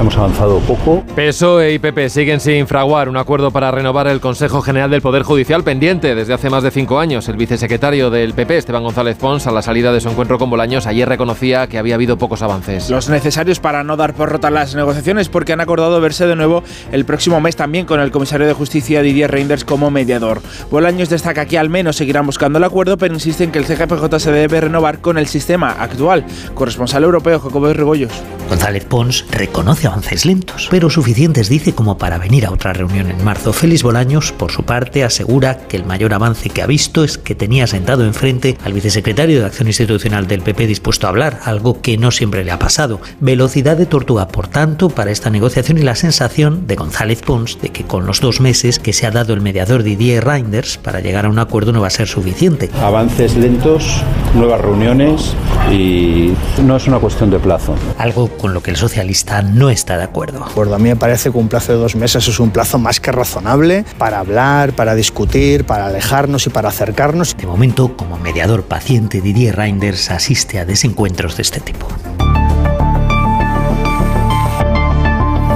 hemos 0.00 0.16
avanzado 0.16 0.58
poco. 0.60 1.02
PSOE 1.16 1.72
y 1.72 1.78
PP 1.78 2.08
siguen 2.08 2.40
sin 2.40 2.66
fraguar 2.66 3.08
un 3.08 3.16
acuerdo 3.16 3.50
para 3.50 3.70
renovar 3.70 4.06
el 4.06 4.20
Consejo 4.20 4.62
General 4.62 4.90
del 4.90 5.02
Poder 5.02 5.22
Judicial 5.22 5.64
pendiente 5.64 6.14
desde 6.14 6.34
hace 6.34 6.50
más 6.50 6.62
de 6.62 6.70
cinco 6.70 7.00
años. 7.00 7.28
El 7.28 7.36
vicesecretario 7.36 8.10
del 8.10 8.34
PP, 8.34 8.58
Esteban 8.58 8.82
González 8.82 9.16
Pons, 9.16 9.46
a 9.46 9.52
la 9.52 9.62
salida 9.62 9.92
de 9.92 10.00
su 10.00 10.08
encuentro 10.08 10.38
con 10.38 10.50
Bolaños, 10.50 10.86
ayer 10.86 11.08
reconocía 11.08 11.66
que 11.66 11.78
había 11.78 11.96
habido 11.96 12.16
pocos 12.18 12.42
avances. 12.42 12.90
Los 12.90 13.08
necesarios 13.08 13.60
para 13.60 13.82
no 13.82 13.96
dar 13.96 14.14
por 14.14 14.30
rota 14.30 14.50
las 14.50 14.74
negociaciones 14.74 15.28
porque 15.28 15.52
han 15.52 15.60
acordado 15.60 16.00
verse 16.00 16.26
de 16.26 16.36
nuevo 16.36 16.62
el 16.92 17.04
próximo 17.04 17.40
mes 17.40 17.56
también 17.56 17.86
con 17.86 18.00
el 18.00 18.10
comisario 18.10 18.46
de 18.46 18.52
Justicia 18.52 19.02
Didier 19.02 19.30
Reinders 19.30 19.64
como 19.64 19.90
mediador. 19.90 20.40
Bolaños 20.70 21.08
destaca 21.08 21.46
que 21.46 21.58
al 21.58 21.70
menos 21.70 21.96
seguirán 21.96 22.26
buscando 22.26 22.58
el 22.58 22.64
acuerdo, 22.64 22.98
pero 22.98 23.14
insiste 23.14 23.44
en 23.44 23.52
que 23.52 23.58
el 23.58 23.64
CGPJ 23.64 24.18
se 24.18 24.32
debe 24.32 24.60
renovar 24.60 25.00
con 25.00 25.18
el 25.18 25.26
sistema 25.26 25.72
actual. 25.72 26.24
Corresponsal 26.54 27.04
europeo 27.04 27.40
Jacobo 27.40 27.72
Rebollos. 27.72 28.12
González 28.48 28.84
Pons 28.84 29.26
reconoce 29.30 29.87
avances 29.88 30.24
lentos, 30.24 30.68
pero 30.70 30.90
suficientes 30.90 31.48
dice 31.48 31.74
como 31.74 31.98
para 31.98 32.18
venir 32.18 32.46
a 32.46 32.50
otra 32.50 32.72
reunión 32.72 33.10
en 33.10 33.24
marzo. 33.24 33.52
Félix 33.52 33.82
Bolaños, 33.82 34.32
por 34.32 34.52
su 34.52 34.62
parte, 34.62 35.04
asegura 35.04 35.66
que 35.68 35.76
el 35.76 35.84
mayor 35.84 36.14
avance 36.14 36.50
que 36.50 36.62
ha 36.62 36.66
visto 36.66 37.04
es 37.04 37.18
que 37.18 37.34
tenía 37.34 37.66
sentado 37.66 38.04
enfrente 38.04 38.56
al 38.64 38.72
vicesecretario 38.72 39.40
de 39.40 39.46
Acción 39.46 39.68
Institucional 39.68 40.26
del 40.26 40.42
PP 40.42 40.66
dispuesto 40.66 41.06
a 41.06 41.10
hablar, 41.10 41.40
algo 41.44 41.80
que 41.80 41.98
no 41.98 42.10
siempre 42.10 42.44
le 42.44 42.52
ha 42.52 42.58
pasado. 42.58 43.00
Velocidad 43.20 43.76
de 43.76 43.86
tortuga, 43.86 44.28
por 44.28 44.48
tanto, 44.48 44.88
para 44.88 45.10
esta 45.10 45.30
negociación 45.30 45.78
y 45.78 45.82
la 45.82 45.94
sensación 45.94 46.66
de 46.66 46.76
González 46.76 47.22
Pons 47.22 47.60
de 47.60 47.70
que 47.70 47.84
con 47.84 48.06
los 48.06 48.20
dos 48.20 48.40
meses 48.40 48.78
que 48.78 48.92
se 48.92 49.06
ha 49.06 49.10
dado 49.10 49.34
el 49.34 49.40
mediador 49.40 49.82
Didier 49.82 50.24
Reinders 50.24 50.78
para 50.78 51.00
llegar 51.00 51.26
a 51.26 51.28
un 51.28 51.38
acuerdo 51.38 51.72
no 51.72 51.80
va 51.80 51.88
a 51.88 51.90
ser 51.90 52.08
suficiente. 52.08 52.70
Avances 52.82 53.36
lentos, 53.36 54.02
nuevas 54.34 54.60
reuniones 54.60 55.34
y 55.72 56.32
no 56.62 56.76
es 56.76 56.86
una 56.86 56.98
cuestión 56.98 57.30
de 57.30 57.38
plazo. 57.38 57.74
Algo 57.98 58.28
con 58.28 58.54
lo 58.54 58.62
que 58.62 58.70
el 58.70 58.76
socialista 58.76 59.42
no 59.42 59.70
está 59.78 59.96
de 59.96 60.04
acuerdo. 60.04 60.44
Pues 60.54 60.70
a 60.72 60.78
mí 60.78 60.88
me 60.88 60.96
parece 60.96 61.30
que 61.30 61.38
un 61.38 61.48
plazo 61.48 61.72
de 61.72 61.78
dos 61.78 61.94
meses 61.96 62.26
es 62.26 62.40
un 62.40 62.50
plazo 62.50 62.78
más 62.78 63.00
que 63.00 63.12
razonable 63.12 63.84
para 63.96 64.18
hablar, 64.18 64.72
para 64.72 64.94
discutir, 64.94 65.64
para 65.64 65.86
alejarnos 65.86 66.46
y 66.46 66.50
para 66.50 66.68
acercarnos. 66.68 67.36
De 67.36 67.46
momento, 67.46 67.96
como 67.96 68.18
mediador 68.18 68.64
paciente, 68.64 69.20
Didier 69.20 69.56
Reinders 69.56 70.10
asiste 70.10 70.58
a 70.58 70.64
desencuentros 70.64 71.36
de 71.36 71.42
este 71.42 71.60
tipo. 71.60 71.88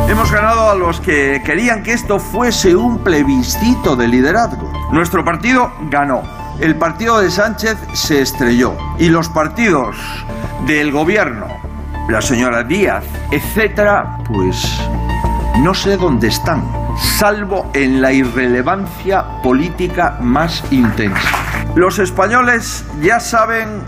Hemos 0.09 0.31
ganado 0.31 0.71
a 0.71 0.75
los 0.75 1.01
que 1.01 1.43
querían 1.45 1.83
que 1.83 1.93
esto 1.93 2.19
fuese 2.19 2.77
un 2.77 2.99
plebiscito 2.99 3.97
de 3.97 4.09
liderazgo. 4.09 4.71
Nuestro 4.93 5.25
partido 5.25 5.73
ganó. 5.91 6.23
El 6.61 6.77
partido 6.77 7.21
de 7.21 7.31
Sánchez 7.31 7.77
se 7.95 8.21
estrelló. 8.21 8.77
Y 8.99 9.09
los 9.09 9.29
partidos 9.31 9.97
del 10.67 10.93
gobierno, 10.93 11.49
la 12.09 12.21
señora 12.21 12.63
Díaz, 12.63 13.05
etcétera, 13.31 14.19
pues 14.27 14.81
no 15.61 15.75
sé 15.75 15.97
dónde 15.97 16.29
están, 16.29 16.63
salvo 17.19 17.71
en 17.75 18.01
la 18.01 18.13
irrelevancia 18.13 19.25
política 19.43 20.19
más 20.21 20.65
intensa. 20.73 21.31
Los 21.75 21.99
españoles 21.99 22.85
ya 23.01 23.21
saben 23.21 23.81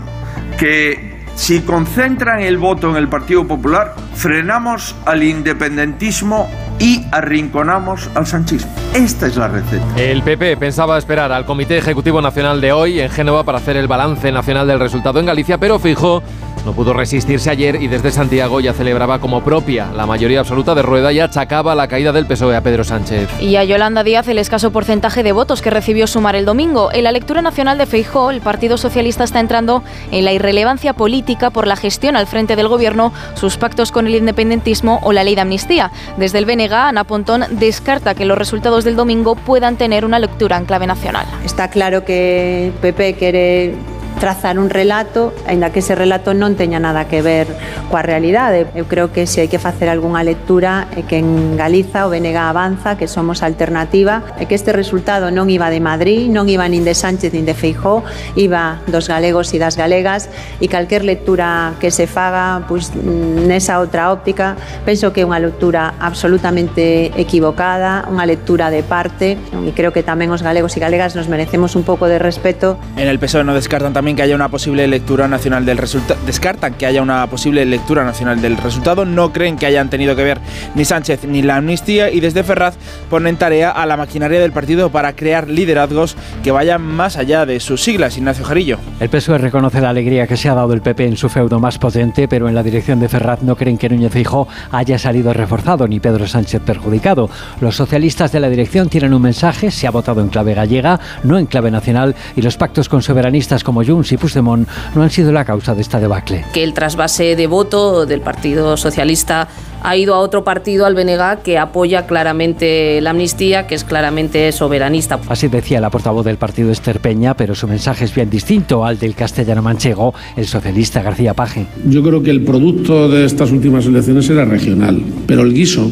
que 0.57 1.15
si 1.35 1.61
concentran 1.61 2.39
el 2.39 2.57
voto 2.57 2.89
en 2.89 2.95
el 2.95 3.09
Partido 3.09 3.45
Popular, 3.45 3.93
frenamos 4.13 4.95
al 5.05 5.21
independentismo 5.21 6.49
y 6.79 7.05
arrinconamos 7.11 8.09
al 8.15 8.25
sanchismo. 8.25 8.71
Esta 8.93 9.27
es 9.27 9.35
la 9.35 9.49
receta. 9.49 9.83
El 9.97 10.23
PP 10.23 10.57
pensaba 10.57 10.97
esperar 10.97 11.31
al 11.31 11.45
Comité 11.45 11.77
Ejecutivo 11.77 12.21
Nacional 12.21 12.61
de 12.61 12.71
hoy 12.71 13.01
en 13.01 13.09
Génova 13.09 13.43
para 13.43 13.57
hacer 13.57 13.75
el 13.75 13.87
balance 13.87 14.31
nacional 14.31 14.67
del 14.67 14.79
resultado 14.79 15.19
en 15.19 15.25
Galicia, 15.25 15.57
pero 15.57 15.77
fijó 15.77 16.23
no 16.65 16.73
pudo 16.73 16.93
resistirse 16.93 17.49
ayer 17.49 17.81
y 17.81 17.87
desde 17.87 18.11
Santiago 18.11 18.59
ya 18.59 18.73
celebraba 18.73 19.19
como 19.19 19.43
propia 19.43 19.91
la 19.95 20.05
mayoría 20.05 20.39
absoluta 20.39 20.73
de 20.73 20.81
Rueda 20.81 21.13
y 21.13 21.19
achacaba 21.19 21.75
la 21.75 21.87
caída 21.87 22.11
del 22.11 22.25
PSOE 22.25 22.55
a 22.55 22.61
Pedro 22.61 22.83
Sánchez. 22.83 23.29
Y 23.39 23.55
a 23.55 23.63
Yolanda 23.63 24.03
Díaz 24.03 24.27
el 24.27 24.39
escaso 24.39 24.71
porcentaje 24.71 25.21
de 25.21 25.31
votos 25.31 25.61
que 25.61 25.69
recibió 25.69 26.07
Sumar 26.07 26.35
el 26.35 26.45
domingo. 26.45 26.91
En 26.91 27.03
la 27.03 27.11
lectura 27.11 27.41
nacional 27.41 27.77
de 27.77 27.85
Feijó, 27.85 28.31
el 28.31 28.41
Partido 28.41 28.77
Socialista 28.77 29.23
está 29.23 29.39
entrando 29.39 29.83
en 30.11 30.25
la 30.25 30.33
irrelevancia 30.33 30.93
política 30.93 31.51
por 31.51 31.67
la 31.67 31.75
gestión 31.75 32.15
al 32.15 32.27
frente 32.27 32.55
del 32.55 32.67
gobierno, 32.67 33.13
sus 33.35 33.57
pactos 33.57 33.91
con 33.91 34.07
el 34.07 34.15
independentismo 34.15 34.99
o 35.03 35.13
la 35.13 35.23
ley 35.23 35.35
de 35.35 35.41
amnistía. 35.41 35.91
Desde 36.17 36.39
el 36.39 36.45
BNG, 36.45 36.73
Ana 36.73 37.03
Pontón 37.03 37.45
descarta 37.51 38.15
que 38.15 38.25
los 38.25 38.37
resultados 38.37 38.83
del 38.83 38.95
domingo 38.95 39.35
puedan 39.35 39.77
tener 39.77 40.03
una 40.03 40.19
lectura 40.19 40.57
en 40.57 40.65
clave 40.65 40.87
nacional. 40.87 41.27
Está 41.43 41.69
claro 41.69 42.05
que 42.05 42.71
PP 42.81 43.15
quiere 43.15 43.75
trazar 44.19 44.59
un 44.59 44.69
relato, 44.69 45.33
aínda 45.47 45.69
que 45.69 45.79
ese 45.79 45.95
relato 45.95 46.33
non 46.33 46.55
teña 46.55 46.79
nada 46.79 47.05
que 47.05 47.21
ver 47.21 47.47
coa 47.91 48.01
realidade. 48.01 48.67
Eu 48.75 48.85
creo 48.85 49.11
que 49.11 49.27
se 49.27 49.41
hai 49.41 49.49
que 49.49 49.59
facer 49.59 49.89
algunha 49.89 50.23
lectura 50.23 50.87
é 50.95 51.03
que 51.03 51.19
en 51.19 51.57
Galiza 51.57 52.07
o 52.07 52.13
BNG 52.13 52.37
avanza, 52.37 52.95
que 52.95 53.07
somos 53.07 53.43
alternativa, 53.43 54.23
e 54.39 54.45
que 54.45 54.55
este 54.55 54.71
resultado 54.71 55.29
non 55.31 55.51
iba 55.51 55.67
de 55.69 55.79
Madrid, 55.81 56.29
non 56.31 56.47
iba 56.47 56.65
nin 56.69 56.85
de 56.85 56.95
Sánchez 56.95 57.33
nin 57.33 57.43
de 57.43 57.57
Feijó, 57.57 58.05
iba 58.37 58.79
dos 58.87 59.09
galegos 59.09 59.51
e 59.51 59.57
das 59.57 59.75
galegas, 59.75 60.29
e 60.61 60.69
calquer 60.71 61.03
lectura 61.03 61.75
que 61.81 61.91
se 61.91 62.07
faga 62.07 62.63
pois, 62.69 62.93
nesa 62.95 63.81
outra 63.81 64.13
óptica, 64.13 64.55
penso 64.85 65.09
que 65.09 65.21
é 65.21 65.25
unha 65.25 65.41
lectura 65.41 65.97
absolutamente 65.97 67.09
equivocada, 67.17 68.05
unha 68.07 68.23
lectura 68.23 68.69
de 68.69 68.85
parte, 68.85 69.35
e 69.35 69.71
creo 69.73 69.89
que 69.89 70.05
tamén 70.05 70.29
os 70.29 70.45
galegos 70.45 70.77
e 70.77 70.79
galegas 70.79 71.17
nos 71.17 71.27
merecemos 71.27 71.73
un 71.73 71.83
pouco 71.83 72.05
de 72.05 72.21
respeto. 72.21 72.77
En 72.95 73.09
el 73.09 73.17
PSOE 73.17 73.41
no 73.41 73.57
descartan 73.57 73.89
tamén 73.89 74.04
también 74.05 74.17
que 74.17 74.21
haya 74.21 74.35
una 74.35 74.49
posible 74.49 74.87
lectura 74.87 75.27
nacional 75.27 75.65
del 75.65 75.79
resultado. 75.79 76.19
Descartan 76.27 76.75
que 76.75 76.85
haya 76.85 77.01
una 77.01 77.25
posible 77.25 77.65
lectura 77.65 78.03
nacional 78.03 78.39
del 78.39 78.55
resultado. 78.55 79.03
No 79.03 79.33
creen 79.33 79.57
que 79.57 79.65
hayan 79.65 79.89
tenido 79.89 80.15
que 80.15 80.23
ver 80.23 80.39
ni 80.75 80.85
Sánchez 80.85 81.23
ni 81.23 81.41
la 81.41 81.55
amnistía. 81.55 82.11
Y 82.11 82.19
desde 82.19 82.43
Ferraz 82.43 82.75
ponen 83.09 83.35
tarea 83.37 83.71
a 83.71 83.83
la 83.87 83.97
maquinaria 83.97 84.39
del 84.39 84.51
partido 84.51 84.91
para 84.91 85.15
crear 85.15 85.49
liderazgos 85.49 86.15
que 86.43 86.51
vayan 86.51 86.83
más 86.83 87.17
allá 87.17 87.47
de 87.47 87.59
sus 87.59 87.81
siglas. 87.81 88.15
Ignacio 88.15 88.45
Jarillo. 88.45 88.77
El 88.99 89.09
PSOE 89.09 89.39
reconoce 89.39 89.81
la 89.81 89.89
alegría 89.89 90.27
que 90.27 90.37
se 90.37 90.49
ha 90.49 90.53
dado 90.53 90.73
el 90.73 90.83
PP 90.83 91.03
en 91.07 91.17
su 91.17 91.27
feudo 91.27 91.59
más 91.59 91.79
potente, 91.79 92.27
pero 92.27 92.47
en 92.47 92.53
la 92.53 92.61
dirección 92.61 92.99
de 92.99 93.09
Ferraz 93.09 93.41
no 93.41 93.55
creen 93.55 93.79
que 93.79 93.89
Núñez 93.89 94.13
Fijó 94.13 94.47
haya 94.69 94.99
salido 94.99 95.33
reforzado 95.33 95.87
ni 95.87 95.99
Pedro 95.99 96.27
Sánchez 96.27 96.61
perjudicado. 96.63 97.27
Los 97.59 97.75
socialistas 97.75 98.31
de 98.31 98.39
la 98.39 98.49
dirección 98.49 98.87
tienen 98.87 99.15
un 99.15 99.23
mensaje: 99.23 99.71
se 99.71 99.87
ha 99.87 99.89
votado 99.89 100.21
en 100.21 100.27
clave 100.27 100.53
gallega, 100.53 100.99
no 101.23 101.39
en 101.39 101.47
clave 101.47 101.71
nacional, 101.71 102.13
y 102.35 102.43
los 102.43 102.55
pactos 102.55 102.87
con 102.87 103.01
soberanistas 103.01 103.63
como 103.63 103.81
Junts 103.95 104.11
y 104.11 104.17
Puigdemont 104.17 104.67
no 104.93 105.03
han 105.03 105.09
sido 105.09 105.31
la 105.31 105.45
causa 105.45 105.73
de 105.73 105.81
esta 105.81 105.99
debacle. 105.99 106.43
Que 106.53 106.63
el 106.63 106.73
trasvase 106.73 107.35
de 107.35 107.47
voto 107.47 108.05
del 108.05 108.21
Partido 108.21 108.75
Socialista 108.75 109.47
ha 109.85 109.95
ido 109.95 110.15
a 110.15 110.19
otro 110.19 110.43
partido, 110.43 110.85
al 110.85 110.95
BNG, 110.95 111.43
que 111.43 111.59
apoya 111.59 112.07
claramente 112.07 112.99
la 113.01 113.11
amnistía, 113.11 113.67
que 113.67 113.75
es 113.75 113.83
claramente 113.83 114.51
soberanista. 114.51 115.19
Así 115.29 115.47
decía 115.47 115.79
la 115.79 115.91
portavoz 115.91 116.25
del 116.25 116.37
partido 116.37 116.71
Esther 116.71 116.99
Peña, 116.99 117.35
pero 117.35 117.53
su 117.53 117.67
mensaje 117.67 118.05
es 118.05 118.15
bien 118.15 118.29
distinto 118.29 118.83
al 118.83 118.97
del 118.97 119.13
castellano 119.13 119.61
manchego, 119.61 120.13
el 120.35 120.47
socialista 120.47 121.03
García 121.03 121.35
Paje. 121.35 121.67
Yo 121.85 122.01
creo 122.01 122.23
que 122.23 122.31
el 122.31 122.43
producto 122.43 123.07
de 123.07 123.25
estas 123.25 123.51
últimas 123.51 123.85
elecciones 123.85 124.27
era 124.29 124.43
regional, 124.43 125.03
pero 125.27 125.43
el 125.43 125.53
guiso 125.53 125.87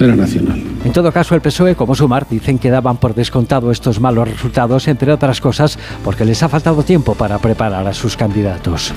era 0.00 0.16
nacional. 0.16 0.62
En 0.84 0.92
todo 0.92 1.12
caso, 1.12 1.34
el 1.34 1.40
PSOE 1.40 1.74
como 1.74 1.94
Sumar 1.94 2.26
dicen 2.28 2.58
que 2.58 2.70
daban 2.70 2.96
por 2.96 3.14
descontado 3.14 3.70
estos 3.70 4.00
malos 4.00 4.28
resultados, 4.28 4.88
entre 4.88 5.12
otras 5.12 5.40
cosas, 5.40 5.78
porque 6.04 6.24
les 6.24 6.42
ha 6.42 6.48
faltado 6.48 6.82
tiempo 6.82 7.14
para 7.14 7.38
preparar 7.38 7.86
a 7.86 7.94
sus 7.94 8.16
candidatos. 8.16 8.92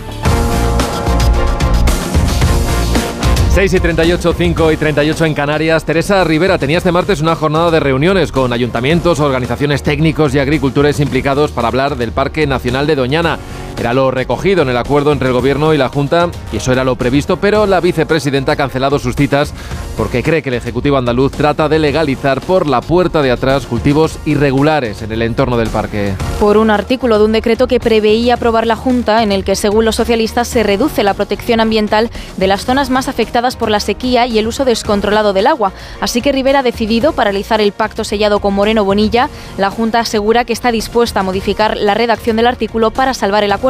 6 3.54 3.74
y 3.74 3.80
38, 3.82 4.34
5 4.38 4.72
y 4.72 4.78
38 4.78 5.26
en 5.26 5.34
Canarias. 5.34 5.84
Teresa 5.84 6.24
Rivera 6.24 6.58
tenía 6.58 6.78
este 6.78 6.93
martes 6.93 7.20
una 7.20 7.36
jornada 7.36 7.70
de 7.70 7.82
reuniones 7.82 8.32
con 8.32 8.54
ayuntamientos, 8.54 9.20
organizaciones 9.20 9.84
técnicos 9.84 10.34
y 10.34 10.39
agricultores 10.39 11.02
implicados 11.02 11.52
para 11.52 11.68
hablar 11.68 11.97
del 11.97 12.14
Parque 12.14 12.47
Nacional 12.47 12.88
de 12.88 12.95
Doñana. 12.95 13.38
Era 13.80 13.94
lo 13.94 14.12
recogido 14.12 14.62
en 14.62 14.70
el 14.70 14.78
acuerdo 14.78 15.12
entre 15.12 15.30
el 15.30 15.34
Gobierno 15.34 15.74
y 15.74 15.78
la 15.78 15.90
Junta 15.90 16.30
y 16.54 16.58
eso 16.58 16.72
era 16.72 16.84
lo 16.84 16.96
previsto, 16.96 17.38
pero 17.38 17.66
la 17.66 17.80
vicepresidenta 17.80 18.52
ha 18.52 18.56
cancelado 18.56 19.00
sus 19.00 19.16
citas 19.16 19.54
porque 19.98 20.22
cree 20.24 20.42
que 20.42 20.50
el 20.50 20.56
Ejecutivo 20.56 20.98
andaluz 20.98 21.32
trata 21.32 21.68
de 21.68 21.80
legalizar 21.80 22.42
por 22.42 22.68
la 22.68 22.82
puerta 22.82 23.22
de 23.22 23.32
atrás 23.32 23.66
cultivos 23.66 24.20
irregulares 24.26 25.02
en 25.02 25.12
el 25.12 25.22
entorno 25.22 25.58
del 25.58 25.70
parque. 25.70 26.14
Por 26.40 26.58
un 26.58 26.70
artículo 26.70 27.18
de 27.18 27.26
un 27.26 27.32
decreto 27.32 27.68
que 27.68 27.80
preveía 27.80 28.36
aprobar 28.36 28.68
la 28.68 28.76
Junta 28.76 29.24
en 29.24 29.32
el 29.32 29.44
que, 29.44 29.56
según 29.56 29.86
los 29.86 29.96
socialistas, 29.96 30.48
se 30.48 30.64
reduce 30.64 31.04
la 31.04 31.14
protección 31.14 31.60
ambiental 31.60 32.10
de 32.38 32.48
las 32.48 32.66
zonas 32.66 32.90
más 32.90 33.08
afectadas 33.08 33.56
por 33.56 33.72
la 33.72 33.80
sequía 33.80 34.28
y 34.28 34.38
el 34.38 34.48
uso 34.48 34.66
descontrolado 34.66 35.34
del 35.34 35.48
agua. 35.48 35.72
Así 36.02 36.22
que 36.22 36.32
Rivera 36.32 36.60
ha 36.60 36.64
decidido 36.64 37.14
paralizar 37.14 37.62
el 37.62 37.72
pacto 37.72 38.04
sellado 38.04 38.40
con 38.40 38.54
Moreno 38.54 38.86
Bonilla. 38.86 39.30
La 39.58 39.72
Junta 39.72 40.00
asegura 40.00 40.46
que 40.46 40.54
está 40.54 40.72
dispuesta 40.72 41.22
a 41.22 41.24
modificar 41.24 41.78
la 41.78 41.94
redacción 41.94 42.38
del 42.38 42.48
artículo 42.48 42.92
para 42.92 43.14
salvar 43.14 43.44
el 43.44 43.52
acuerdo. 43.52 43.61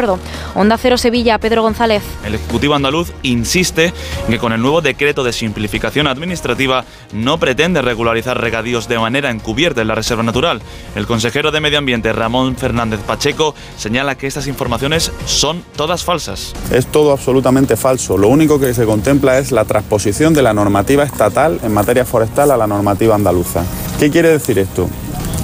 Onda 0.56 0.78
Cero 0.78 0.98
Sevilla, 0.98 1.38
Pedro 1.38 1.64
González. 1.64 2.02
El 2.26 2.36
Ejecutivo 2.36 2.76
andaluz 2.76 3.12
insiste 3.24 3.94
en 4.26 4.32
que 4.32 4.40
con 4.40 4.54
el 4.54 4.62
nuevo 4.62 4.82
decreto 4.82 5.24
de 5.24 5.34
simplificación 5.34 6.08
administrativa 6.08 6.86
no 7.14 7.38
pretende 7.40 7.82
regularizar 7.82 8.40
regadíos 8.40 8.88
de 8.88 9.00
manera 9.00 9.30
encubierta 9.30 9.82
en 9.82 9.88
la 9.88 9.96
reserva 9.96 10.24
natural. 10.24 10.62
El 10.96 11.08
consejero 11.08 11.52
de 11.52 11.60
Medio 11.60 11.78
Ambiente, 11.78 12.14
Ramón 12.14 12.56
Fernández 12.56 13.02
Pacheco, 13.02 13.54
señala 13.78 14.16
que 14.16 14.28
estas 14.28 14.48
informaciones 14.48 15.12
son 15.26 15.64
todas 15.76 16.04
falsas. 16.04 16.54
Es 16.72 16.88
todo 16.88 17.12
absolutamente 17.12 17.76
falso. 17.76 18.18
Lo 18.18 18.30
único 18.30 18.60
que 18.60 18.74
se 18.74 18.86
contempla 18.86 19.40
es 19.40 19.52
la 19.52 19.66
transposición 19.66 20.34
de 20.34 20.42
la 20.42 20.54
normativa 20.54 21.04
estatal 21.04 21.60
en 21.64 21.74
materia 21.74 22.06
forestal 22.06 22.52
a 22.52 22.58
la 22.58 22.68
normativa 22.68 23.16
andaluza. 23.16 23.66
¿Qué 24.00 24.10
quiere 24.10 24.30
decir 24.30 24.58
esto? 24.58 24.90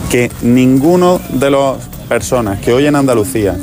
Que 0.09 0.31
ninguno 0.41 1.19
de 1.29 1.51
las 1.51 1.77
personas 2.07 2.59
que 2.61 2.73
hoy 2.73 2.87
en 2.87 2.95
Andalucía 2.95 3.57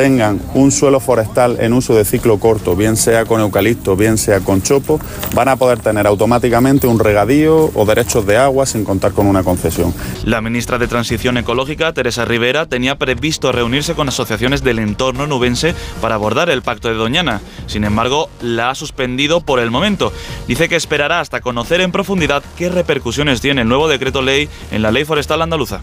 tengan 0.00 0.40
un 0.54 0.72
suelo 0.72 0.98
forestal 0.98 1.58
en 1.60 1.74
uso 1.74 1.94
de 1.94 2.06
ciclo 2.06 2.38
corto, 2.38 2.74
bien 2.74 2.96
sea 2.96 3.26
con 3.26 3.38
eucalipto, 3.38 3.96
bien 3.96 4.16
sea 4.16 4.40
con 4.40 4.62
chopo, 4.62 4.98
van 5.34 5.48
a 5.48 5.56
poder 5.56 5.80
tener 5.80 6.06
automáticamente 6.06 6.86
un 6.86 6.98
regadío 6.98 7.70
o 7.74 7.84
derechos 7.84 8.24
de 8.24 8.38
agua 8.38 8.64
sin 8.64 8.82
contar 8.82 9.12
con 9.12 9.26
una 9.26 9.42
concesión. 9.42 9.92
La 10.24 10.40
ministra 10.40 10.78
de 10.78 10.88
Transición 10.88 11.36
Ecológica, 11.36 11.92
Teresa 11.92 12.24
Rivera, 12.24 12.64
tenía 12.64 12.96
previsto 12.96 13.52
reunirse 13.52 13.92
con 13.92 14.08
asociaciones 14.08 14.64
del 14.64 14.78
entorno 14.78 15.26
nubense 15.26 15.74
para 16.00 16.14
abordar 16.14 16.48
el 16.48 16.62
pacto 16.62 16.88
de 16.88 16.94
Doñana. 16.94 17.42
Sin 17.66 17.84
embargo, 17.84 18.30
la 18.40 18.70
ha 18.70 18.74
suspendido 18.74 19.42
por 19.42 19.60
el 19.60 19.70
momento. 19.70 20.14
Dice 20.48 20.70
que 20.70 20.76
esperará 20.76 21.20
hasta 21.20 21.42
conocer 21.42 21.82
en 21.82 21.92
profundidad 21.92 22.42
qué 22.56 22.70
repercusiones 22.70 23.42
tiene 23.42 23.60
el 23.60 23.68
nuevo 23.68 23.86
decreto 23.86 24.22
ley 24.22 24.48
en 24.70 24.80
la 24.80 24.92
ley 24.92 25.04
forestal 25.04 25.42
andaluza. 25.42 25.82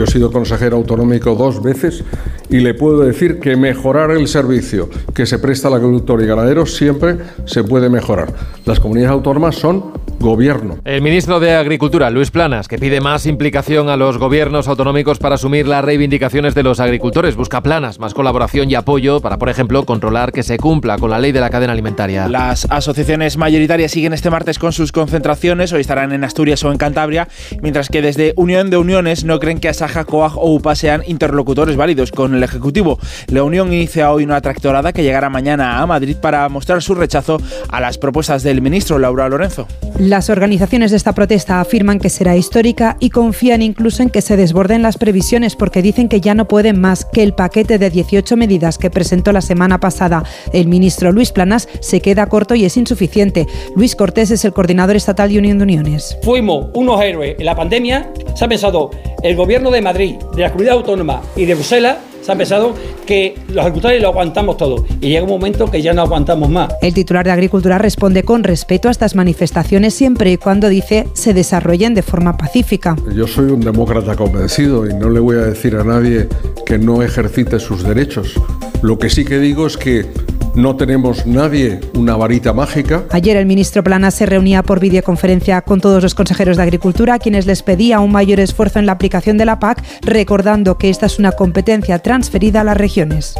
Yo 0.00 0.04
he 0.04 0.10
sido 0.10 0.32
consejero 0.32 0.78
autonómico 0.78 1.34
dos 1.34 1.62
veces 1.62 2.02
y 2.48 2.60
le 2.60 2.72
puedo 2.72 3.00
decir 3.00 3.38
que 3.38 3.54
mejorar 3.54 4.10
el 4.12 4.28
servicio 4.28 4.88
que 5.14 5.26
se 5.26 5.38
presta 5.38 5.68
al 5.68 5.74
agricultor 5.74 6.22
y 6.22 6.26
ganadero 6.26 6.64
siempre 6.64 7.18
se 7.44 7.64
puede 7.64 7.90
mejorar. 7.90 8.32
Las 8.64 8.80
comunidades 8.80 9.12
autónomas 9.12 9.56
son 9.56 9.92
gobierno. 10.20 10.78
El 10.84 11.00
ministro 11.00 11.40
de 11.40 11.54
Agricultura, 11.54 12.10
Luis 12.10 12.30
Planas, 12.30 12.68
que 12.68 12.78
pide 12.78 13.00
más 13.00 13.24
implicación 13.24 13.88
a 13.88 13.96
los 13.96 14.18
gobiernos 14.18 14.68
autonómicos 14.68 15.18
para 15.18 15.36
asumir 15.36 15.66
las 15.66 15.82
reivindicaciones 15.82 16.54
de 16.54 16.62
los 16.62 16.78
agricultores, 16.78 17.36
busca 17.36 17.62
planas, 17.62 17.98
más 17.98 18.12
colaboración 18.12 18.70
y 18.70 18.74
apoyo 18.74 19.20
para, 19.20 19.38
por 19.38 19.48
ejemplo, 19.48 19.84
controlar 19.86 20.32
que 20.32 20.42
se 20.42 20.58
cumpla 20.58 20.98
con 20.98 21.10
la 21.10 21.18
ley 21.18 21.32
de 21.32 21.40
la 21.40 21.48
cadena 21.48 21.72
alimentaria. 21.72 22.28
Las 22.28 22.66
asociaciones 22.70 23.38
mayoritarias 23.38 23.92
siguen 23.92 24.12
este 24.12 24.30
martes 24.30 24.58
con 24.58 24.72
sus 24.72 24.92
concentraciones, 24.92 25.72
hoy 25.72 25.80
estarán 25.80 26.12
en 26.12 26.22
Asturias 26.22 26.62
o 26.64 26.70
en 26.70 26.76
Cantabria, 26.76 27.28
mientras 27.62 27.88
que 27.88 28.02
desde 28.02 28.34
Unión 28.36 28.68
de 28.68 28.76
Uniones 28.76 29.24
no 29.24 29.40
creen 29.40 29.58
que 29.58 29.68
Asaja, 29.90 30.04
Coag 30.04 30.38
o 30.38 30.54
UPA 30.54 30.74
sean 30.76 31.02
interlocutores 31.06 31.76
válidos 31.76 32.12
con 32.12 32.34
el 32.34 32.42
Ejecutivo. 32.42 32.98
La 33.26 33.42
Unión 33.42 33.72
inicia 33.72 34.12
hoy 34.12 34.24
una 34.24 34.40
tractorada 34.40 34.92
que 34.92 35.02
llegará 35.02 35.28
mañana 35.28 35.80
a 35.80 35.86
Madrid 35.86 36.16
para 36.16 36.48
mostrar 36.48 36.80
su 36.80 36.94
rechazo 36.94 37.38
a 37.68 37.80
las 37.80 37.98
propuestas 37.98 38.42
del 38.42 38.62
ministro 38.62 38.98
Laura 38.98 39.28
Lorenzo. 39.28 39.66
Las 39.98 40.30
organizaciones 40.30 40.92
de 40.92 40.96
esta 40.96 41.12
protesta 41.12 41.60
afirman 41.60 41.98
que 41.98 42.08
será 42.08 42.36
histórica 42.36 42.96
y 43.00 43.10
confían 43.10 43.62
incluso 43.62 44.02
en 44.02 44.10
que 44.10 44.22
se 44.22 44.36
desborden 44.36 44.82
las 44.82 44.96
previsiones 44.96 45.56
porque 45.56 45.82
dicen 45.82 46.08
que 46.08 46.20
ya 46.20 46.34
no 46.34 46.46
pueden 46.46 46.80
más, 46.80 47.04
que 47.04 47.22
el 47.22 47.34
paquete 47.34 47.78
de 47.78 47.90
18 47.90 48.36
medidas 48.36 48.78
que 48.78 48.90
presentó 48.90 49.32
la 49.32 49.40
semana 49.40 49.80
pasada 49.80 50.22
el 50.52 50.68
ministro 50.68 51.10
Luis 51.10 51.32
Planas 51.32 51.68
se 51.80 52.00
queda 52.00 52.26
corto 52.26 52.54
y 52.54 52.64
es 52.64 52.76
insuficiente. 52.76 53.46
Luis 53.74 53.96
Cortés 53.96 54.30
es 54.30 54.44
el 54.44 54.52
coordinador 54.52 54.96
estatal 54.96 55.30
de 55.30 55.38
Unión 55.38 55.58
de 55.58 55.64
Uniones. 55.64 56.16
Fuimos 56.22 56.68
unos 56.74 57.02
héroes 57.02 57.36
en 57.38 57.44
la 57.44 57.56
pandemia, 57.56 58.10
se 58.34 58.44
ha 58.44 58.48
pensado 58.48 58.90
el 59.22 59.36
gobierno 59.36 59.70
de 59.70 59.79
Madrid, 59.82 60.16
de 60.34 60.42
la 60.42 60.50
comunidad 60.50 60.76
autónoma 60.76 61.22
y 61.36 61.44
de 61.44 61.54
Bruselas 61.54 61.96
se 62.22 62.32
ha 62.32 62.36
pensado 62.36 62.74
que 63.06 63.34
los 63.48 63.58
agricultores 63.58 64.00
lo 64.02 64.08
aguantamos 64.08 64.56
todo 64.56 64.84
y 65.00 65.08
llega 65.08 65.22
un 65.22 65.30
momento 65.30 65.70
que 65.70 65.82
ya 65.82 65.92
no 65.92 66.02
aguantamos 66.02 66.50
más. 66.50 66.72
El 66.82 66.94
titular 66.94 67.24
de 67.24 67.32
Agricultura 67.32 67.78
responde 67.78 68.22
con 68.22 68.44
respeto 68.44 68.88
a 68.88 68.90
estas 68.90 69.14
manifestaciones 69.14 69.94
siempre 69.94 70.32
y 70.32 70.36
cuando 70.36 70.68
dice 70.68 71.08
se 71.14 71.34
desarrollen 71.34 71.94
de 71.94 72.02
forma 72.02 72.36
pacífica. 72.36 72.96
Yo 73.14 73.26
soy 73.26 73.46
un 73.46 73.60
demócrata 73.60 74.16
convencido 74.16 74.86
y 74.86 74.94
no 74.94 75.08
le 75.08 75.20
voy 75.20 75.36
a 75.36 75.42
decir 75.42 75.76
a 75.76 75.84
nadie 75.84 76.28
que 76.66 76.78
no 76.78 77.02
ejercite 77.02 77.58
sus 77.58 77.82
derechos. 77.82 78.34
Lo 78.82 78.98
que 78.98 79.10
sí 79.10 79.24
que 79.24 79.38
digo 79.38 79.66
es 79.66 79.76
que 79.76 80.06
no 80.54 80.76
tenemos 80.76 81.26
nadie 81.26 81.80
una 81.94 82.16
varita 82.16 82.52
mágica. 82.52 83.04
Ayer 83.10 83.36
el 83.36 83.46
ministro 83.46 83.82
Planas 83.82 84.14
se 84.14 84.26
reunía 84.26 84.62
por 84.62 84.80
videoconferencia 84.80 85.60
con 85.62 85.80
todos 85.80 86.02
los 86.02 86.14
consejeros 86.14 86.56
de 86.56 86.62
Agricultura, 86.62 87.14
a 87.14 87.18
quienes 87.18 87.46
les 87.46 87.62
pedía 87.62 88.00
un 88.00 88.12
mayor 88.12 88.40
esfuerzo 88.40 88.78
en 88.78 88.86
la 88.86 88.92
aplicación 88.92 89.38
de 89.38 89.44
la 89.44 89.58
PAC, 89.58 89.82
recordando 90.02 90.78
que 90.78 90.90
esta 90.90 91.06
es 91.06 91.18
una 91.18 91.32
competencia 91.32 91.98
transferida 92.00 92.62
a 92.62 92.64
las 92.64 92.76
regiones. 92.76 93.34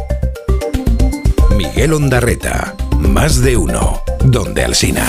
Miguel 1.57 1.93
Ondarreta, 1.93 2.75
más 2.97 3.41
de 3.41 3.57
uno, 3.57 4.01
donde 4.23 4.63
Alsina. 4.63 5.05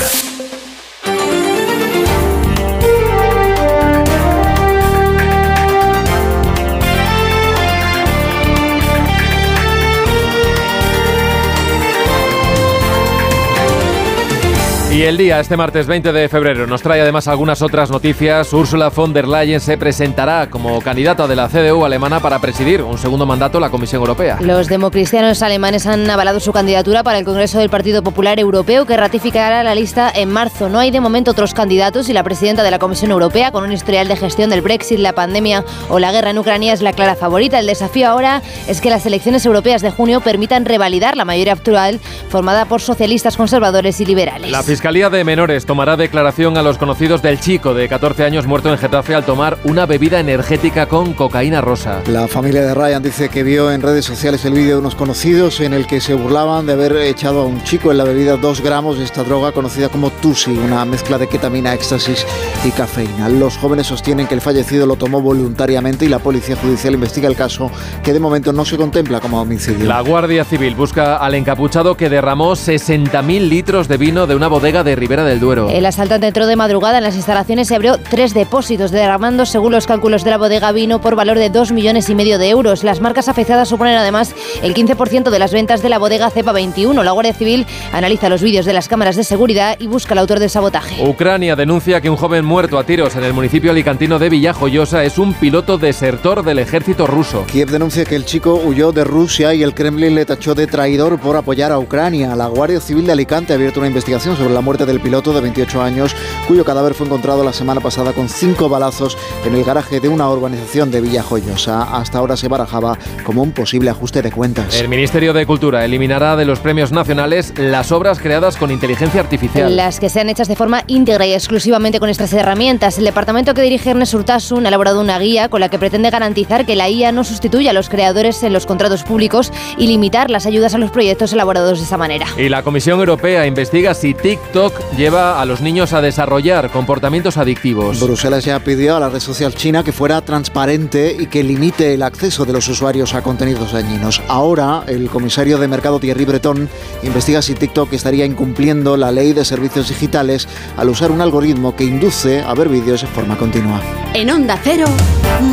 Y 14.93 15.05
el 15.05 15.17
día, 15.17 15.41
este 15.41 15.57
martes 15.57 15.87
20 15.87 16.13
de 16.13 16.29
febrero, 16.29 16.67
nos 16.67 16.83
trae 16.83 17.01
además 17.01 17.27
algunas 17.27 17.63
otras 17.63 17.91
noticias. 17.91 18.53
Ursula 18.53 18.91
von 18.91 19.15
der 19.15 19.27
Leyen 19.27 19.59
se 19.59 19.79
presentará 19.79 20.51
como 20.51 20.83
candidata 20.83 21.27
de 21.27 21.35
la 21.35 21.49
CDU 21.49 21.87
alemana 21.87 22.21
para 22.21 22.39
presidir 22.41 22.83
un 22.83 22.99
segundo 22.99 23.25
mandato 23.25 23.59
la 23.59 23.71
Comisión 23.71 24.01
Europea. 24.03 24.37
Los 24.43 24.69
democristianos 24.69 25.41
alemanes 25.41 25.87
han 25.87 26.11
avalado 26.11 26.41
su 26.41 26.53
candidatura 26.53 27.03
para 27.03 27.19
el 27.19 27.25
Congreso 27.25 27.59
del 27.59 27.71
Partido 27.71 28.03
Popular 28.03 28.39
Europeo 28.39 28.85
que 28.85 28.99
ratificará 28.99 29.63
la 29.63 29.75
lista 29.75 30.13
en 30.15 30.31
marzo. 30.31 30.69
No 30.69 30.79
hay 30.79 30.91
de 30.91 31.01
momento 31.01 31.31
otros 31.31 31.55
candidatos 31.55 32.11
y 32.11 32.13
la 32.13 32.23
presidenta 32.23 32.63
de 32.63 32.71
la 32.71 32.79
Comisión 32.79 33.13
Europea, 33.13 33.51
con 33.51 33.65
un 33.65 33.73
historial 33.73 34.09
de 34.09 34.17
gestión 34.17 34.51
del 34.51 34.61
Brexit, 34.61 34.99
la 34.99 35.15
pandemia 35.15 35.65
o 35.89 36.01
la 36.01 36.13
guerra 36.13 36.33
en 36.33 36.39
Ucrania, 36.39 36.75
es 36.75 36.83
la 36.83 36.93
clara 36.93 37.17
favorita. 37.17 37.59
El 37.59 37.67
desafío 37.67 38.09
ahora 38.09 38.43
es 38.69 38.83
que 38.83 38.91
las 38.91 39.07
elecciones 39.07 39.47
europeas 39.47 39.81
de 39.81 39.91
junio 39.91 40.21
permitan 40.21 40.67
revalidar 40.67 41.17
la 41.17 41.25
mayoría 41.25 41.55
actual 41.55 41.99
formada 42.29 42.67
por 42.67 42.83
socialistas, 42.83 43.39
conservadores 43.39 43.99
y 43.99 44.05
liberales. 44.05 44.51
La 44.51 44.63
Fiscalía 44.83 45.11
de 45.11 45.23
Menores 45.23 45.65
tomará 45.65 45.97
declaración 45.97 46.59
a 46.59 46.63
los 46.65 46.77
conocidos 46.77 47.23
del 47.23 47.39
chico 47.39 47.73
de 47.73 47.89
14 47.89 48.25
años 48.25 48.49
muerto 48.49 48.69
en 48.69 48.79
Getafe 48.79 49.15
al 49.15 49.25
tomar 49.25 49.57
una 49.63 49.87
bebida 49.87 50.19
energética 50.19 50.87
con 50.87 51.13
cocaína 51.13 51.61
rosa. 51.61 52.03
La 52.09 52.27
familia 52.27 52.63
de 52.63 52.75
Ryan 52.75 53.01
dice 53.01 53.29
que 53.29 53.45
vio 53.45 53.71
en 53.71 53.81
redes 53.81 54.05
sociales 54.05 54.45
el 54.45 54.55
vídeo 54.55 54.75
de 54.75 54.81
unos 54.81 54.97
conocidos 54.97 55.61
en 55.61 55.73
el 55.73 55.87
que 55.87 56.01
se 56.01 56.15
burlaban 56.15 56.67
de 56.67 56.73
haber 56.73 56.97
echado 56.97 57.43
a 57.43 57.45
un 57.45 57.63
chico 57.63 57.93
en 57.93 57.99
la 57.99 58.03
bebida 58.03 58.37
dos 58.37 58.61
gramos 58.61 58.99
de 58.99 59.05
esta 59.05 59.23
droga 59.23 59.53
conocida 59.53 59.89
como 59.89 60.11
Tusi, 60.11 60.51
una 60.51 60.85
mezcla 60.85 61.17
de 61.17 61.29
ketamina, 61.29 61.75
éxtasis 61.75 62.27
y 62.65 62.73
cafeína. 62.73 63.29
Los 63.29 63.59
jóvenes 63.59 63.87
sostienen 63.87 64.27
que 64.27 64.35
el 64.35 64.41
fallecido 64.41 64.85
lo 64.87 64.97
tomó 64.97 65.21
voluntariamente 65.21 66.07
y 66.07 66.09
la 66.09 66.19
policía 66.19 66.57
judicial 66.57 66.95
investiga 66.95 67.29
el 67.29 67.37
caso 67.37 67.71
que 68.03 68.13
de 68.13 68.19
momento 68.19 68.53
no 68.53 68.65
se 68.65 68.77
contempla 68.77 69.21
como 69.21 69.41
homicidio. 69.41 69.87
La 69.87 70.01
Guardia 70.01 70.45
Civil 70.45 70.75
busca 70.75 71.19
al 71.19 71.37
encapuchado 71.37 71.97
que 71.97 72.11
derramó 72.11 72.55
60.000 72.55 73.49
litros 73.49 73.87
de 73.87 73.97
vino 73.97 74.27
de 74.27 74.35
una 74.35 74.49
bodega 74.49 74.72
de 74.73 74.97
Ribera 74.97 75.25
del 75.25 75.39
Duero. 75.39 75.69
El 75.69 75.85
asaltante 75.85 76.27
entró 76.27 76.47
de 76.47 76.57
madrugada 76.57 76.97
en 76.97 77.05
las 77.05 77.15
instalaciones 77.15 77.71
y 77.71 77.75
abrió 77.75 77.99
tres 77.99 78.33
depósitos, 78.33 78.91
derramando, 78.91 79.45
según 79.45 79.73
los 79.73 79.87
cálculos 79.87 80.25
de 80.25 80.31
la 80.31 80.39
bodega, 80.39 80.73
vino 80.73 81.03
por 81.03 81.15
valor 81.15 81.39
de 81.39 81.51
2 81.51 81.73
millones 81.73 82.09
y 82.09 82.15
medio 82.15 82.39
de 82.39 82.49
euros. 82.49 82.83
Las 82.83 83.03
marcas 83.03 83.29
afectadas 83.29 83.69
suponen 83.69 83.97
además 83.97 84.35
el 84.63 84.75
15% 84.75 85.29
de 85.29 85.39
las 85.39 85.53
ventas 85.53 85.83
de 85.83 85.91
la 85.91 85.99
bodega 85.99 86.31
Cepa 86.31 86.53
21. 86.53 87.03
La 87.03 87.13
Guardia 87.13 87.35
Civil 87.35 87.67
analiza 87.93 88.31
los 88.31 88.41
vídeos 88.41 88.65
de 88.65 88.73
las 88.73 88.89
cámaras 88.89 89.17
de 89.17 89.25
seguridad 89.25 89.77
y 89.79 89.89
busca 89.89 90.15
al 90.15 90.19
autor 90.19 90.39
del 90.39 90.49
sabotaje. 90.49 91.07
Ucrania 91.07 91.55
denuncia 91.55 92.01
que 92.01 92.09
un 92.09 92.17
joven 92.17 92.47
muerto 92.47 92.79
a 92.79 92.85
tiros 92.85 93.15
en 93.15 93.25
el 93.25 93.35
municipio 93.35 93.73
alicantino 93.73 94.19
de 94.19 94.31
Villajoyosa 94.31 95.05
es 95.05 95.19
un 95.19 95.35
piloto 95.35 95.77
desertor 95.77 96.43
del 96.43 96.59
ejército 96.59 97.07
ruso. 97.07 97.45
Kiev 97.47 97.71
denuncia 97.71 98.07
que 98.07 98.17
el 98.17 98.25
chico 98.25 98.55
huyó 98.55 98.93
de 98.93 99.05
Rusia 99.05 99.53
y 99.53 99.63
el 99.63 99.75
Kremlin 99.75 100.15
le 100.15 100.25
tachó 100.25 100.55
de 100.55 100.67
traidor 100.67 101.19
por 101.19 101.37
apoyar 101.37 101.73
a 101.73 101.79
Ucrania. 101.79 102.35
La 102.37 102.47
Guardia 102.47 102.81
Civil 102.81 103.05
de 103.05 103.13
Alicante 103.13 103.53
ha 103.53 103.57
abierto 103.57 103.81
una 103.81 103.89
investigación 103.89 104.37
sobre 104.37 104.55
la 104.55 104.62
muerte 104.63 104.87
del 104.87 105.01
piloto 105.01 105.33
de 105.33 105.41
28 105.43 105.83
años, 105.83 106.17
cuyo 106.49 106.65
cadáver 106.65 106.95
fue 106.95 107.07
encontrado 107.07 107.45
la 107.45 107.53
semana 107.53 107.81
pasada 107.81 108.13
con 108.13 108.29
cinco 108.29 108.69
balazos 108.69 109.19
en 109.45 109.55
el 109.55 109.65
garaje 109.65 110.01
de 110.01 110.09
una 110.09 110.29
urbanización 110.31 110.91
de 110.91 111.01
Villajoyosa. 111.01 111.83
Hasta 111.83 112.19
ahora 112.19 112.37
se 112.37 112.49
barajaba 112.49 112.97
como 113.25 113.43
un 113.43 113.53
posible 113.53 113.91
ajuste 113.91 114.23
de 114.23 114.33
cuentas. 114.33 114.75
El 114.81 114.89
Ministerio 114.89 115.33
de 115.33 115.45
Cultura 115.45 115.85
eliminará 115.85 116.37
de 116.37 116.45
los 116.45 116.61
premios 116.61 116.93
nacionales 116.93 117.53
las 117.57 117.93
obras 117.93 118.19
creadas 118.19 118.57
con 118.57 118.71
inteligencia 118.71 119.21
artificial. 119.21 119.75
Las 119.77 120.01
que 120.01 120.09
sean 120.09 120.29
hechas 120.29 120.49
de 120.49 120.57
forma 120.57 120.85
íntegra 120.87 121.27
y 121.27 121.35
exclusivamente 121.35 122.01
con 122.01 122.09
estas 122.09 122.33
herramientas. 122.33 122.99
El 122.99 123.05
departamento 123.05 123.55
que 123.55 123.63
dirige 123.63 123.91
Ernest 123.91 124.15
Urtasun 124.15 124.65
ha 124.65 124.69
elaborado 124.69 125.01
una 125.01 125.19
guía 125.19 125.49
con 125.49 125.61
la 125.61 125.69
que 125.69 125.79
pretende 125.79 126.11
garantizar 126.11 126.65
que 126.65 126.77
la 126.77 126.89
IA 126.89 127.13
no 127.13 127.25
sustituya 127.25 127.71
a 127.71 127.75
los 127.75 127.89
creadores 127.89 128.43
en 128.43 128.53
los 128.53 128.67
contratos 128.67 129.03
públicos 129.03 129.53
y 129.77 129.87
limitar 129.87 130.31
las 130.31 130.47
ayudas 130.47 130.75
a 130.75 130.79
los 130.79 130.91
proyectos 130.91 131.33
elaborados 131.33 131.79
de 131.79 131.85
esa 131.85 131.97
manera. 131.97 132.27
Y 132.37 132.49
la 132.49 132.63
Comisión 132.63 133.01
Europea 133.01 133.47
investiga 133.47 133.95
si 133.95 134.15
TikTok 134.15 134.52
lleva 134.97 135.41
a 135.41 135.45
los 135.47 135.61
niños 135.61 135.93
a 135.93 136.03
desarrollar 136.03 136.71
comportamientos 136.71 137.37
adictivos. 137.37 138.01
Bruselas 138.01 138.45
ya 138.45 138.61
pidió 138.61 138.97
a 138.97 139.01
la 139.01 139.09
red 139.09 139.21
social 139.21 139.55
china 139.55 139.83
que 139.83 139.93
fuera 139.93 140.21
transparente 140.21 141.17
y 141.19 141.27
que 141.27 141.43
limite 141.43 141.95
el 141.95 142.03
acceso 142.03 142.45
de 142.45 142.53
los 142.53 142.69
usuarios 142.69 143.15
a 143.15 143.23
contenidos 143.23 143.73
dañinos. 143.73 144.21
Ahora, 144.29 144.85
el 144.87 145.09
comisario 145.09 145.59
de 145.59 145.69
mercado 145.69 145.99
Thierry 146.01 146.25
Breton 146.25 146.69
investiga 147.03 147.41
si 147.41 147.55
TikTok 147.55 147.93
estaría 147.95 148.27
incumpliendo 148.27 148.97
la 148.97 149.11
ley 149.11 149.33
de 149.33 149.45
servicios 149.45 149.89
digitales 149.89 150.47
al 150.77 150.91
usar 150.91 151.11
un 151.11 151.23
algoritmo 151.23 151.75
que 151.75 151.85
induce 151.85 152.43
a 152.43 152.53
ver 152.55 152.69
vídeos 152.69 153.01
de 153.01 153.07
forma 153.07 153.39
continua. 153.39 153.81
En 154.13 154.31
Onda 154.31 154.59
Cero, 154.63 154.87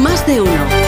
más 0.01 0.25
de 0.27 0.41
uno. 0.41 0.78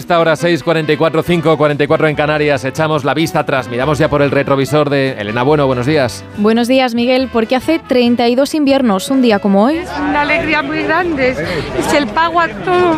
Esta 0.00 0.18
hora 0.18 0.32
6.44, 0.32 0.96
5.44 0.96 2.08
en 2.08 2.16
Canarias, 2.16 2.64
echamos 2.64 3.04
la 3.04 3.12
vista 3.12 3.40
atrás, 3.40 3.68
miramos 3.68 3.98
ya 3.98 4.08
por 4.08 4.22
el 4.22 4.30
retrovisor 4.30 4.88
de 4.88 5.12
Elena 5.12 5.42
Bueno, 5.42 5.66
buenos 5.66 5.84
días. 5.84 6.24
Buenos 6.38 6.68
días, 6.68 6.94
Miguel, 6.94 7.28
porque 7.30 7.54
hace 7.54 7.78
32 7.78 8.54
inviernos, 8.54 9.10
un 9.10 9.20
día 9.20 9.40
como 9.40 9.64
hoy. 9.64 9.76
Es 9.76 9.90
una 9.98 10.22
alegría 10.22 10.62
muy 10.62 10.82
grande, 10.84 11.36
es 11.78 11.92
el 11.92 12.06
pago 12.06 12.40
a 12.40 12.48
todo, 12.48 12.96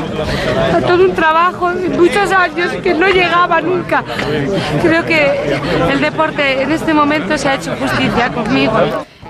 a 0.77 0.81
todo 0.81 1.05
un 1.05 1.13
trabajo 1.13 1.75
de 1.75 1.89
muchos 1.89 2.31
años 2.31 2.71
que 2.85 2.95
no 2.95 3.09
llegaba 3.09 3.61
nunca. 3.61 4.05
Creo 4.81 5.05
que 5.05 5.59
el 5.91 6.01
deporte 6.01 6.63
en 6.63 6.71
este 6.71 6.95
momento 6.95 7.37
se 7.37 7.49
ha 7.49 7.57
hecho 7.57 7.75
justicia 7.75 8.29
conmigo. 8.29 8.79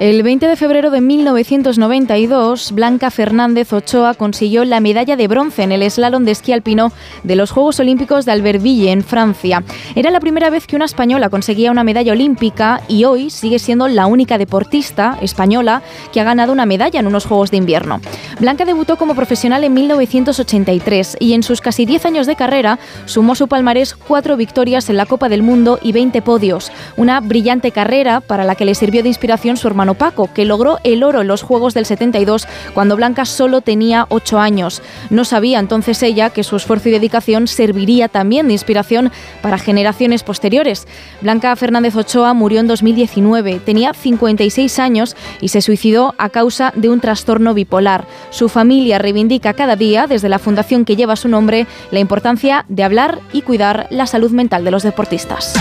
El 0.03 0.25
20 0.25 0.49
de 0.49 0.57
febrero 0.57 0.91
de 0.91 1.01
1992, 1.01 2.73
Blanca 2.73 3.13
Fernández 3.13 3.73
Ochoa 3.73 4.15
consiguió 4.15 4.65
la 4.65 4.81
medalla 4.81 5.15
de 5.15 5.29
bronce 5.29 5.63
en 5.63 5.71
el 5.71 5.89
slalom 5.89 6.25
de 6.25 6.33
esquí 6.33 6.53
alpino 6.53 6.91
de 7.23 7.37
los 7.37 7.53
Juegos 7.53 7.79
Olímpicos 7.79 8.25
de 8.25 8.33
Albertville, 8.33 8.91
en 8.91 9.05
Francia. 9.05 9.63
Era 9.95 10.11
la 10.11 10.19
primera 10.19 10.51
vez 10.51 10.67
que 10.67 10.75
una 10.75 10.87
española 10.87 11.29
conseguía 11.29 11.71
una 11.71 11.85
medalla 11.85 12.11
olímpica 12.11 12.81
y 12.89 13.05
hoy 13.05 13.31
sigue 13.31 13.61
siendo 13.61 13.87
la 13.87 14.07
única 14.07 14.39
deportista 14.39 15.19
española 15.21 15.83
que 16.13 16.21
ha 16.21 16.25
ganado 16.25 16.53
una 16.53 16.67
medalla 16.67 16.99
en 16.99 17.07
unos 17.07 17.25
Juegos 17.25 17.53
de 17.53 17.59
invierno. 17.59 18.01
Blanca 18.41 18.65
debutó 18.65 18.97
como 18.97 19.15
profesional 19.15 19.63
en 19.63 19.73
1983 19.73 21.19
y 21.21 21.35
en 21.35 21.45
sus 21.45 21.61
casi 21.61 21.87
10 21.87 22.07
años 22.07 22.27
de 22.27 22.35
carrera 22.35 22.81
sumó 23.05 23.37
su 23.37 23.47
palmarés 23.47 23.95
cuatro 23.95 24.37
victorias 24.37 24.91
en 24.91 24.97
la 24.97 25.07
Copa 25.07 25.29
del 25.29 25.45
Mundo 25.45 25.79
y 25.81 25.93
20 25.93 26.23
podios. 26.23 26.73
Una 26.97 27.21
brillante 27.21 27.71
carrera 27.71 28.21
para 28.21 28.43
la 28.43 28.57
que 28.57 28.65
le 28.65 28.75
sirvió 28.75 29.05
de 29.05 29.09
inspiración 29.09 29.57
su 29.57 29.69
hermano 29.69 29.92
Paco, 29.95 30.31
que 30.33 30.45
logró 30.45 30.79
el 30.85 31.03
oro 31.03 31.21
en 31.21 31.29
los 31.29 31.43
Juegos 31.43 31.75
del 31.75 31.87
72 31.87 32.47
cuando 32.75 32.97
Blanca 32.97 33.25
solo 33.25 33.61
tenía 33.61 34.07
8 34.09 34.39
años. 34.39 34.83
No 35.11 35.25
sabía 35.25 35.59
entonces 35.59 36.03
ella 36.03 36.31
que 36.31 36.45
su 36.45 36.57
esfuerzo 36.57 36.89
y 36.89 36.93
dedicación 36.93 37.47
serviría 37.47 38.09
también 38.09 38.47
de 38.47 38.55
inspiración 38.55 39.11
para 39.41 39.59
generaciones 39.59 40.23
posteriores. 40.23 40.87
Blanca 41.21 41.55
Fernández 41.57 41.97
Ochoa 41.97 42.35
murió 42.35 42.61
en 42.61 42.67
2019, 42.67 43.61
tenía 43.65 43.93
56 43.95 44.79
años 44.79 45.17
y 45.41 45.49
se 45.49 45.63
suicidó 45.63 46.15
a 46.19 46.29
causa 46.29 46.73
de 46.77 46.89
un 46.89 47.01
trastorno 47.01 47.55
bipolar. 47.55 48.07
Su 48.31 48.49
familia 48.49 48.99
reivindica 48.99 49.55
cada 49.55 49.77
día, 49.77 50.07
desde 50.07 50.29
la 50.29 50.39
fundación 50.39 50.85
que 50.85 50.97
lleva 50.97 51.17
su 51.17 51.29
nombre, 51.29 51.67
la 51.91 52.01
importancia 52.01 52.65
de 52.69 52.85
hablar 52.85 53.21
y 53.33 53.43
cuidar 53.43 53.87
la 53.91 54.07
salud 54.07 54.31
mental 54.31 54.65
de 54.65 54.71
los 54.71 54.83
deportistas. 54.83 55.55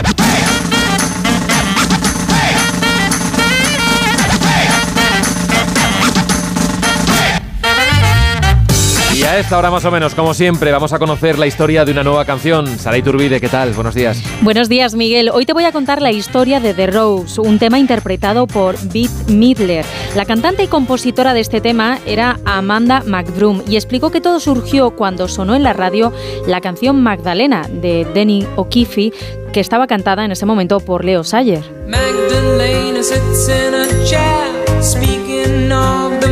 Y 9.22 9.24
a 9.24 9.38
esta 9.38 9.56
hora 9.60 9.70
más 9.70 9.86
o 9.86 9.92
menos, 9.92 10.16
como 10.16 10.34
siempre, 10.34 10.72
vamos 10.72 10.94
a 10.94 10.98
conocer 10.98 11.38
la 11.38 11.46
historia 11.46 11.86
de 11.86 11.92
una 11.92 12.02
nueva 12.02 12.26
canción. 12.26 12.66
Saray 12.80 13.04
Turbide, 13.04 13.40
¿qué 13.40 13.50
tal? 13.50 13.72
Buenos 13.74 13.94
días. 13.94 14.20
Buenos 14.42 14.68
días, 14.68 14.96
Miguel. 14.96 15.30
Hoy 15.32 15.46
te 15.46 15.54
voy 15.54 15.64
a 15.66 15.72
contar 15.72 16.02
la 16.02 16.12
historia 16.12 16.60
de 16.60 16.74
The 16.74 16.88
Rose, 16.88 17.40
un 17.40 17.60
tema 17.60 17.78
interpretado 17.78 18.48
por 18.48 18.76
Bette 18.92 19.32
Midler. 19.32 19.86
La 20.16 20.26
cantante 20.26 20.64
y 20.64 20.68
compositora 20.68 21.36
de 21.36 21.42
este 21.42 21.62
tema 21.62 22.00
era 22.08 22.40
Amanda 22.46 23.04
McDroom 23.06 23.62
y 23.68 23.76
explicó 23.76 24.10
que 24.10 24.22
todo 24.22 24.40
surgió 24.40 24.90
cuando 24.90 25.28
sonó 25.28 25.54
en 25.54 25.62
la 25.62 25.74
radio 25.74 26.12
la 26.48 26.60
canción 26.60 27.04
Magdalena 27.04 27.68
de 27.70 28.08
Denny 28.16 28.48
O'Keefe, 28.56 29.12
que 29.54 29.60
estaba 29.60 29.86
cantada 29.86 30.26
en 30.26 30.32
ese 30.32 30.48
momento 30.48 30.80
por 30.80 31.06
Leo 31.06 31.24
Sayer. 31.24 31.62
Magdalena 31.88 33.04
sits 33.04 33.50
in 33.50 33.76
a 33.76 34.04
chair, 34.04 34.82
speaking 34.82 35.72
of 35.72 36.20
the 36.22 36.28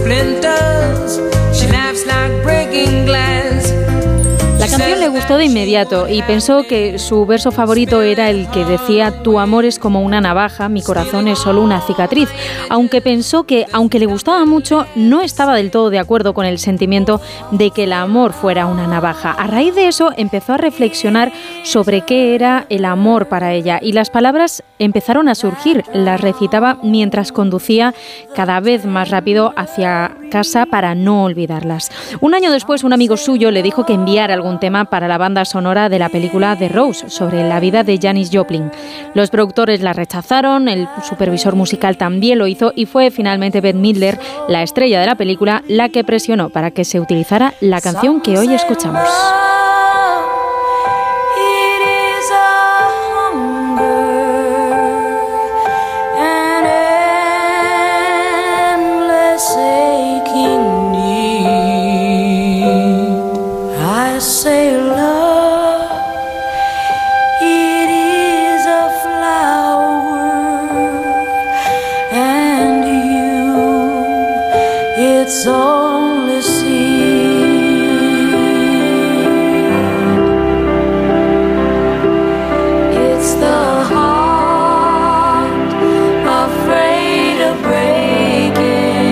splinters. 0.00 1.12
She 1.56 1.66
laughs 1.68 2.06
like 2.06 2.42
breaking 2.42 3.04
glass. 3.06 3.19
Canción 4.70 5.00
le 5.00 5.08
gustó 5.08 5.36
de 5.36 5.46
inmediato 5.46 6.08
y 6.08 6.22
pensó 6.22 6.62
que 6.62 7.00
su 7.00 7.26
verso 7.26 7.50
favorito 7.50 8.02
era 8.02 8.30
el 8.30 8.48
que 8.50 8.64
decía 8.64 9.22
Tu 9.24 9.40
amor 9.40 9.64
es 9.64 9.80
como 9.80 10.02
una 10.02 10.20
navaja, 10.20 10.68
mi 10.68 10.80
corazón 10.80 11.26
es 11.26 11.40
solo 11.40 11.60
una 11.60 11.80
cicatriz, 11.80 12.28
aunque 12.68 13.00
pensó 13.00 13.42
que, 13.42 13.66
aunque 13.72 13.98
le 13.98 14.06
gustaba 14.06 14.44
mucho, 14.44 14.86
no 14.94 15.22
estaba 15.22 15.56
del 15.56 15.72
todo 15.72 15.90
de 15.90 15.98
acuerdo 15.98 16.34
con 16.34 16.46
el 16.46 16.60
sentimiento 16.60 17.20
de 17.50 17.72
que 17.72 17.84
el 17.84 17.92
amor 17.92 18.32
fuera 18.32 18.66
una 18.66 18.86
navaja. 18.86 19.32
A 19.32 19.48
raíz 19.48 19.74
de 19.74 19.88
eso 19.88 20.12
empezó 20.16 20.52
a 20.52 20.58
reflexionar 20.58 21.32
sobre 21.64 22.02
qué 22.02 22.36
era 22.36 22.66
el 22.68 22.84
amor 22.84 23.26
para 23.26 23.52
ella 23.52 23.80
y 23.82 23.90
las 23.90 24.08
palabras 24.08 24.62
empezaron 24.78 25.28
a 25.28 25.34
surgir. 25.34 25.84
Las 25.92 26.20
recitaba 26.20 26.78
mientras 26.84 27.32
conducía 27.32 27.92
cada 28.36 28.60
vez 28.60 28.86
más 28.86 29.10
rápido 29.10 29.52
hacia 29.56 30.16
casa 30.30 30.64
para 30.66 30.94
no 30.94 31.24
olvidarlas. 31.24 31.90
Un 32.20 32.34
año 32.34 32.52
después 32.52 32.84
un 32.84 32.92
amigo 32.92 33.16
suyo 33.16 33.50
le 33.50 33.64
dijo 33.64 33.84
que 33.84 33.94
enviara 33.94 34.34
algún 34.34 34.59
tema 34.60 34.84
para 34.84 35.08
la 35.08 35.18
banda 35.18 35.44
sonora 35.44 35.88
de 35.88 35.98
la 35.98 36.08
película 36.08 36.54
The 36.56 36.68
Rose 36.68 37.10
sobre 37.10 37.42
la 37.48 37.58
vida 37.58 37.82
de 37.82 37.98
Janis 38.00 38.30
Joplin. 38.32 38.70
Los 39.14 39.30
productores 39.30 39.80
la 39.80 39.92
rechazaron, 39.92 40.68
el 40.68 40.86
supervisor 41.02 41.56
musical 41.56 41.96
también 41.96 42.38
lo 42.38 42.46
hizo 42.46 42.72
y 42.76 42.86
fue 42.86 43.10
finalmente 43.10 43.60
Beth 43.60 43.74
Midler, 43.74 44.20
la 44.48 44.62
estrella 44.62 45.00
de 45.00 45.06
la 45.06 45.16
película, 45.16 45.64
la 45.66 45.88
que 45.88 46.04
presionó 46.04 46.50
para 46.50 46.70
que 46.70 46.84
se 46.84 47.00
utilizara 47.00 47.54
la 47.60 47.80
canción 47.80 48.20
que 48.20 48.38
hoy 48.38 48.54
escuchamos. 48.54 49.08
It's 75.32 75.46
only 75.46 76.42
seed. 76.42 77.54
It's 83.06 83.34
the 83.34 83.62
heart 83.92 85.70
afraid 86.44 87.38
of 87.48 87.56
breaking 87.62 89.06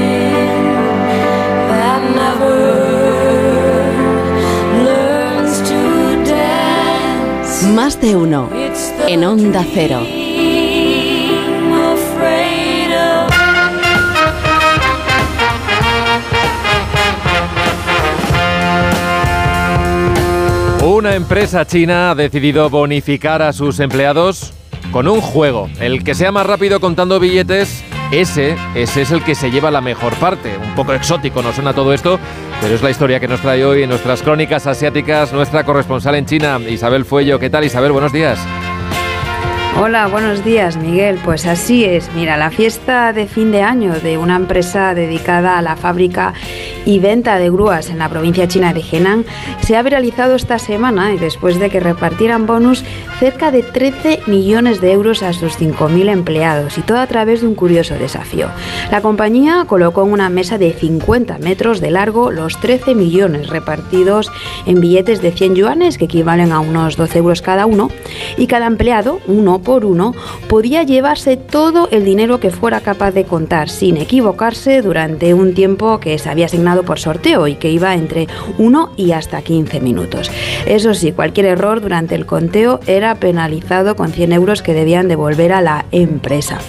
that 1.79 2.03
never 2.23 2.59
learns 4.89 5.55
to 5.69 5.79
dance. 6.25 7.63
Más 7.77 8.01
de 8.01 8.17
uno. 8.17 8.51
En 9.07 9.25
Onda 9.25 9.65
Cero. 9.73 10.18
Una 21.09 21.17
empresa 21.17 21.65
china 21.65 22.11
ha 22.11 22.15
decidido 22.15 22.69
bonificar 22.69 23.41
a 23.41 23.55
sus 23.55 23.81
empleados 23.81 24.53
con 24.93 25.09
un 25.09 25.23
juego. 25.23 25.71
El 25.81 26.05
que 26.05 26.15
sea 26.15 26.33
más 26.33 26.45
rápido 26.47 26.81
contando 26.81 27.19
billetes, 27.19 27.83
ese, 28.13 28.57
es 28.75 29.11
el 29.11 29.25
que 29.25 29.35
se 29.35 29.51
lleva 29.51 29.71
la 29.71 29.81
mejor 29.81 30.15
parte. 30.17 30.59
Un 30.59 30.75
poco 30.75 30.93
exótico 30.93 31.41
nos 31.41 31.55
suena 31.55 31.73
todo 31.73 31.95
esto, 31.95 32.21
pero 32.61 32.75
es 32.75 32.83
la 32.83 32.91
historia 32.91 33.21
que 33.21 33.27
nos 33.27 33.41
trae 33.41 33.65
hoy 33.65 33.85
en 33.85 33.89
nuestras 33.89 34.21
crónicas 34.21 34.67
asiáticas 34.67 35.33
nuestra 35.33 35.65
corresponsal 35.65 36.15
en 36.15 36.27
China, 36.27 36.61
Isabel 36.69 37.07
Fuello. 37.07 37.39
¿Qué 37.39 37.49
tal, 37.49 37.65
Isabel? 37.65 37.93
Buenos 37.93 38.13
días. 38.13 38.39
Hola, 39.81 40.09
buenos 40.09 40.45
días 40.45 40.77
Miguel. 40.77 41.21
Pues 41.25 41.47
así 41.47 41.85
es. 41.85 42.13
Mira, 42.13 42.37
la 42.37 42.51
fiesta 42.51 43.13
de 43.13 43.29
fin 43.29 43.53
de 43.53 43.63
año 43.63 44.01
de 44.01 44.19
una 44.19 44.35
empresa 44.35 44.93
dedicada 44.93 45.57
a 45.57 45.63
la 45.63 45.77
fábrica 45.77 46.35
y 46.85 46.99
venta 46.99 47.39
de 47.39 47.49
grúas 47.49 47.89
en 47.91 47.99
la 47.99 48.09
provincia 48.09 48.49
china 48.49 48.73
de 48.73 48.81
Henan 48.81 49.25
se 49.61 49.77
ha 49.77 49.83
viralizado 49.83 50.35
esta 50.35 50.59
semana 50.59 51.13
y 51.13 51.19
después 51.19 51.61
de 51.61 51.71
que 51.71 51.79
repartieran 51.79 52.47
bonus 52.47 52.83
cerca 53.21 53.51
de 53.51 53.63
13 53.63 54.23
millones 54.27 54.81
de 54.81 54.93
euros 54.93 55.23
a 55.23 55.33
sus 55.33 55.59
5.000 55.59 56.09
empleados 56.09 56.79
y 56.79 56.83
todo 56.83 56.99
a 56.99 57.07
través 57.07 57.43
de 57.43 57.47
un 57.47 57.55
curioso 57.55 57.95
desafío. 57.95 58.49
La 58.91 59.01
compañía 59.01 59.65
colocó 59.67 60.05
en 60.05 60.13
una 60.13 60.31
mesa 60.31 60.57
de 60.57 60.73
50 60.73 61.39
metros 61.39 61.81
de 61.81 61.91
largo 61.91 62.31
los 62.31 62.59
13 62.59 62.95
millones 62.95 63.49
repartidos 63.49 64.33
en 64.67 64.81
billetes 64.81 65.21
de 65.21 65.33
100 65.33 65.55
yuanes 65.57 65.99
que 65.99 66.07
equivalen 66.07 66.53
a 66.53 66.61
unos 66.61 66.97
12 66.97 67.19
euros 67.19 67.43
cada 67.43 67.67
uno 67.67 67.91
y 68.37 68.47
cada 68.47 68.67
empleado, 68.67 69.21
uno 69.27 69.61
por 69.69 69.85
uno, 69.85 70.15
podía 70.49 70.83
llevarse 70.83 71.37
todo 71.37 71.89
el 71.91 72.03
dinero 72.03 72.41
que 72.41 72.51
fuera 72.51 72.81
capaz 72.81 73.11
de 73.11 73.25
contar 73.25 73.69
sin 73.69 73.99
equivocarse 73.99 74.81
durante 74.81 75.35
un 75.35 75.53
tiempo 75.53 76.01
que 76.01 76.19
se 76.19 76.31
había 76.31 76.47
asignado 76.47 76.85
por 76.85 76.99
sorteo 76.99 77.47
y 77.47 77.57
que 77.57 77.71
iba 77.71 77.93
entre 77.93 78.29
1 78.57 78.93
y 78.97 79.13
hasta 79.13 79.43
15 79.43 79.83
minutos. 79.83 80.31
Eso 80.65 80.95
sí, 80.95 81.13
cualquier 81.13 81.45
error 81.45 81.83
durante 81.83 82.15
el 82.15 82.25
conteo 82.25 82.81
era 82.87 83.17
penalizado 83.17 83.95
con 83.95 84.11
100 84.11 84.33
euros 84.33 84.63
que 84.63 84.73
debían 84.73 85.07
devolver 85.07 85.53
a 85.53 85.61
la 85.61 85.85
empresa. 85.93 86.61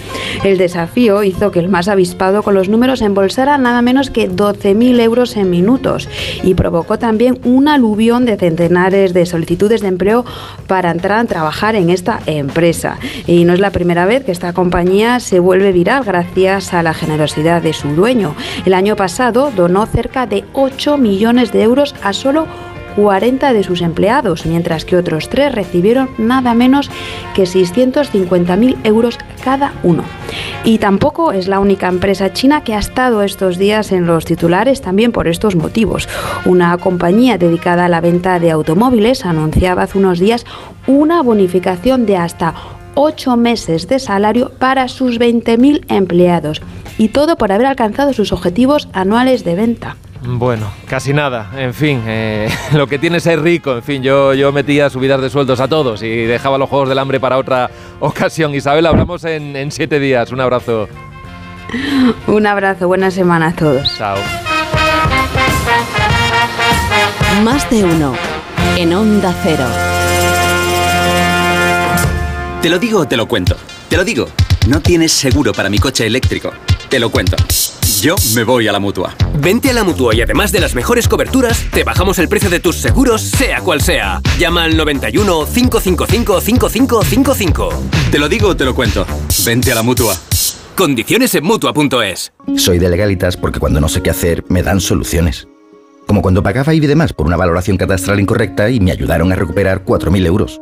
El 0.44 0.58
desafío 0.58 1.22
hizo 1.22 1.50
que 1.50 1.60
el 1.60 1.70
más 1.70 1.88
avispado 1.88 2.42
con 2.42 2.54
los 2.54 2.68
números 2.68 3.00
embolsara 3.00 3.56
nada 3.56 3.80
menos 3.80 4.10
que 4.10 4.30
12.000 4.30 5.00
euros 5.00 5.36
en 5.38 5.48
minutos 5.48 6.06
y 6.42 6.52
provocó 6.52 6.98
también 6.98 7.40
un 7.44 7.66
aluvión 7.68 8.26
de 8.26 8.36
centenares 8.36 9.14
de 9.14 9.24
solicitudes 9.24 9.80
de 9.80 9.88
empleo 9.88 10.26
para 10.66 10.90
entrar 10.90 11.20
a 11.20 11.24
trabajar 11.24 11.76
en 11.76 11.88
esta 11.88 12.20
empresa. 12.26 12.79
Y 13.26 13.44
no 13.44 13.52
es 13.52 13.60
la 13.60 13.70
primera 13.70 14.06
vez 14.06 14.24
que 14.24 14.32
esta 14.32 14.52
compañía 14.52 15.20
se 15.20 15.40
vuelve 15.40 15.72
viral 15.72 16.04
gracias 16.04 16.72
a 16.72 16.82
la 16.82 16.94
generosidad 16.94 17.62
de 17.62 17.72
su 17.72 17.88
dueño. 17.88 18.34
El 18.64 18.74
año 18.74 18.96
pasado 18.96 19.52
donó 19.54 19.86
cerca 19.86 20.26
de 20.26 20.44
8 20.52 20.96
millones 20.98 21.52
de 21.52 21.62
euros 21.62 21.94
a 22.02 22.12
solo 22.12 22.46
40 22.96 23.52
de 23.52 23.62
sus 23.62 23.82
empleados, 23.82 24.46
mientras 24.46 24.84
que 24.84 24.96
otros 24.96 25.28
tres 25.28 25.54
recibieron 25.54 26.10
nada 26.18 26.54
menos 26.54 26.90
que 27.34 27.44
650.000 27.44 28.76
euros 28.84 29.18
cada 29.44 29.72
uno. 29.82 30.04
Y 30.64 30.78
tampoco 30.78 31.32
es 31.32 31.48
la 31.48 31.60
única 31.60 31.88
empresa 31.88 32.32
china 32.32 32.62
que 32.62 32.74
ha 32.74 32.78
estado 32.78 33.22
estos 33.22 33.58
días 33.58 33.92
en 33.92 34.06
los 34.06 34.24
titulares 34.24 34.80
también 34.80 35.12
por 35.12 35.28
estos 35.28 35.56
motivos. 35.56 36.08
Una 36.44 36.76
compañía 36.78 37.38
dedicada 37.38 37.86
a 37.86 37.88
la 37.88 38.00
venta 38.00 38.38
de 38.38 38.50
automóviles 38.50 39.24
anunciaba 39.24 39.82
hace 39.82 39.98
unos 39.98 40.18
días 40.18 40.44
una 40.86 41.22
bonificación 41.22 42.06
de 42.06 42.16
hasta 42.16 42.54
8 42.94 43.36
meses 43.36 43.88
de 43.88 43.98
salario 43.98 44.50
para 44.58 44.88
sus 44.88 45.18
20.000 45.18 45.84
empleados. 45.88 46.60
Y 46.98 47.08
todo 47.08 47.36
por 47.36 47.52
haber 47.52 47.66
alcanzado 47.66 48.12
sus 48.12 48.32
objetivos 48.32 48.88
anuales 48.92 49.44
de 49.44 49.54
venta. 49.54 49.96
Bueno, 50.22 50.70
casi 50.86 51.12
nada. 51.12 51.50
En 51.56 51.72
fin, 51.72 52.02
eh, 52.06 52.48
lo 52.74 52.86
que 52.86 52.98
tiene 52.98 53.16
es 53.18 53.40
rico. 53.40 53.76
En 53.76 53.82
fin, 53.82 54.02
yo, 54.02 54.34
yo 54.34 54.52
metía 54.52 54.90
subidas 54.90 55.20
de 55.20 55.30
sueldos 55.30 55.60
a 55.60 55.68
todos 55.68 56.02
y 56.02 56.24
dejaba 56.24 56.58
los 56.58 56.68
Juegos 56.68 56.88
del 56.88 56.98
Hambre 56.98 57.20
para 57.20 57.38
otra 57.38 57.70
ocasión. 58.00 58.54
Isabel, 58.54 58.86
hablamos 58.86 59.24
en, 59.24 59.56
en 59.56 59.70
siete 59.72 59.98
días. 59.98 60.30
Un 60.32 60.40
abrazo. 60.40 60.88
Un 62.26 62.46
abrazo, 62.46 62.86
buena 62.88 63.10
semana 63.10 63.48
a 63.48 63.52
todos. 63.52 63.96
Chao. 63.96 64.18
Más 67.44 67.68
de 67.70 67.84
uno. 67.84 68.14
En 68.76 68.92
Onda 68.92 69.34
Cero. 69.42 69.64
Te 72.60 72.68
lo 72.68 72.78
digo 72.78 73.00
o 73.00 73.08
te 73.08 73.16
lo 73.16 73.26
cuento. 73.26 73.56
Te 73.88 73.96
lo 73.96 74.04
digo. 74.04 74.28
No 74.68 74.80
tienes 74.80 75.12
seguro 75.12 75.52
para 75.52 75.70
mi 75.70 75.78
coche 75.78 76.06
eléctrico. 76.06 76.52
Te 76.90 76.98
lo 76.98 77.08
cuento. 77.08 77.36
Yo 78.00 78.16
me 78.34 78.42
voy 78.42 78.66
a 78.66 78.72
la 78.72 78.80
mutua. 78.80 79.14
Vente 79.38 79.70
a 79.70 79.72
la 79.72 79.84
mutua 79.84 80.12
y 80.12 80.22
además 80.22 80.50
de 80.50 80.58
las 80.58 80.74
mejores 80.74 81.06
coberturas, 81.06 81.64
te 81.70 81.84
bajamos 81.84 82.18
el 82.18 82.28
precio 82.28 82.50
de 82.50 82.58
tus 82.58 82.74
seguros, 82.76 83.22
sea 83.22 83.60
cual 83.60 83.80
sea. 83.80 84.20
Llama 84.40 84.64
al 84.64 84.76
91 84.76 85.46
555 85.46 86.40
5555. 86.40 87.68
Te 88.10 88.18
lo 88.18 88.28
digo 88.28 88.48
o 88.48 88.56
te 88.56 88.64
lo 88.64 88.74
cuento. 88.74 89.06
Vente 89.44 89.70
a 89.70 89.76
la 89.76 89.84
mutua. 89.84 90.16
Condiciones 90.76 91.32
en 91.36 91.44
mutua.es. 91.44 92.32
Soy 92.56 92.80
de 92.80 92.88
legalitas 92.88 93.36
porque 93.36 93.60
cuando 93.60 93.80
no 93.80 93.88
sé 93.88 94.02
qué 94.02 94.10
hacer, 94.10 94.44
me 94.48 94.64
dan 94.64 94.80
soluciones. 94.80 95.46
Como 96.08 96.22
cuando 96.22 96.42
pagaba 96.42 96.74
IBI 96.74 96.88
de 96.88 96.96
más 96.96 97.12
por 97.12 97.26
una 97.26 97.36
valoración 97.36 97.76
catastral 97.76 98.18
incorrecta 98.18 98.68
y 98.68 98.80
me 98.80 98.90
ayudaron 98.90 99.30
a 99.30 99.36
recuperar 99.36 99.84
4.000 99.84 100.26
euros. 100.26 100.60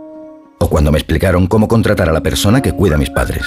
O 0.59 0.69
cuando 0.69 0.93
me 0.93 0.99
explicaron 0.99 1.47
cómo 1.47 1.69
contratar 1.69 2.11
a 2.11 2.13
la 2.13 2.21
persona 2.21 2.61
que 2.61 2.73
cuida 2.73 2.97
a 2.97 2.99
mis 2.99 3.09
padres. 3.09 3.45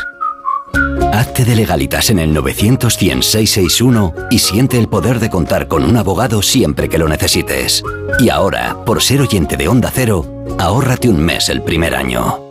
Hazte 1.11 1.43
de 1.43 1.55
legalitas 1.55 2.09
en 2.09 2.19
el 2.19 2.33
900 2.33 2.93
661 2.93 4.13
y 4.31 4.39
siente 4.39 4.77
el 4.77 4.87
poder 4.87 5.19
de 5.19 5.29
contar 5.29 5.67
con 5.67 5.83
un 5.83 5.97
abogado 5.97 6.41
siempre 6.41 6.87
que 6.87 6.97
lo 6.97 7.07
necesites. 7.07 7.83
Y 8.19 8.29
ahora, 8.29 8.77
por 8.85 9.01
ser 9.01 9.21
oyente 9.21 9.57
de 9.57 9.67
Onda 9.67 9.91
Cero, 9.93 10.25
ahórrate 10.57 11.09
un 11.09 11.19
mes 11.19 11.49
el 11.49 11.63
primer 11.63 11.95
año. 11.95 12.50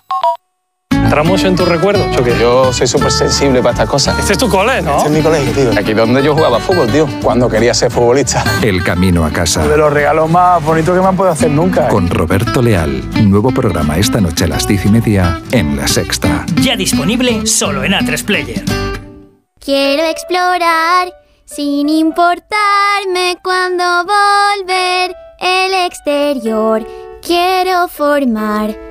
¿Entramos 1.03 1.43
en 1.43 1.55
tus 1.55 1.67
recuerdos 1.67 2.17
o 2.17 2.23
qué? 2.23 2.33
Yo 2.39 2.71
soy 2.71 2.87
súper 2.87 3.11
sensible 3.11 3.59
para 3.61 3.71
estas 3.73 3.89
cosas. 3.89 4.17
Este 4.19 4.33
es 4.33 4.39
tu 4.39 4.47
cole, 4.47 4.81
¿no? 4.81 4.97
Este 4.97 5.09
es 5.09 5.13
mi 5.13 5.21
colegio, 5.21 5.51
tío. 5.51 5.79
Aquí 5.79 5.93
donde 5.93 6.23
yo 6.23 6.33
jugaba 6.33 6.59
fútbol, 6.59 6.89
tío. 6.89 7.07
Cuando 7.21 7.49
quería 7.49 7.73
ser 7.73 7.91
futbolista. 7.91 8.43
El 8.61 8.83
camino 8.83 9.25
a 9.25 9.31
casa. 9.31 9.67
De 9.67 9.75
los 9.77 9.91
regalos 9.91 10.29
más 10.29 10.63
bonitos 10.63 10.95
que 10.95 11.01
me 11.01 11.07
han 11.07 11.17
podido 11.17 11.33
hacer 11.33 11.51
nunca. 11.51 11.87
¿eh? 11.87 11.89
Con 11.89 12.09
Roberto 12.09 12.61
Leal. 12.61 13.03
Nuevo 13.29 13.51
programa 13.51 13.97
esta 13.97 14.21
noche 14.21 14.45
a 14.45 14.47
las 14.47 14.67
diez 14.67 14.85
y 14.85 14.89
media 14.89 15.41
en 15.51 15.75
La 15.75 15.87
Sexta. 15.87 16.45
Ya 16.61 16.75
disponible 16.77 17.45
solo 17.45 17.83
en 17.83 17.91
A3 17.91 18.23
Player. 18.23 18.63
Quiero 19.59 20.03
explorar 20.03 21.11
sin 21.45 21.89
importarme 21.89 23.37
cuándo 23.43 23.83
volver 24.05 25.13
el 25.39 25.73
exterior. 25.85 26.87
Quiero 27.21 27.87
formar 27.89 28.90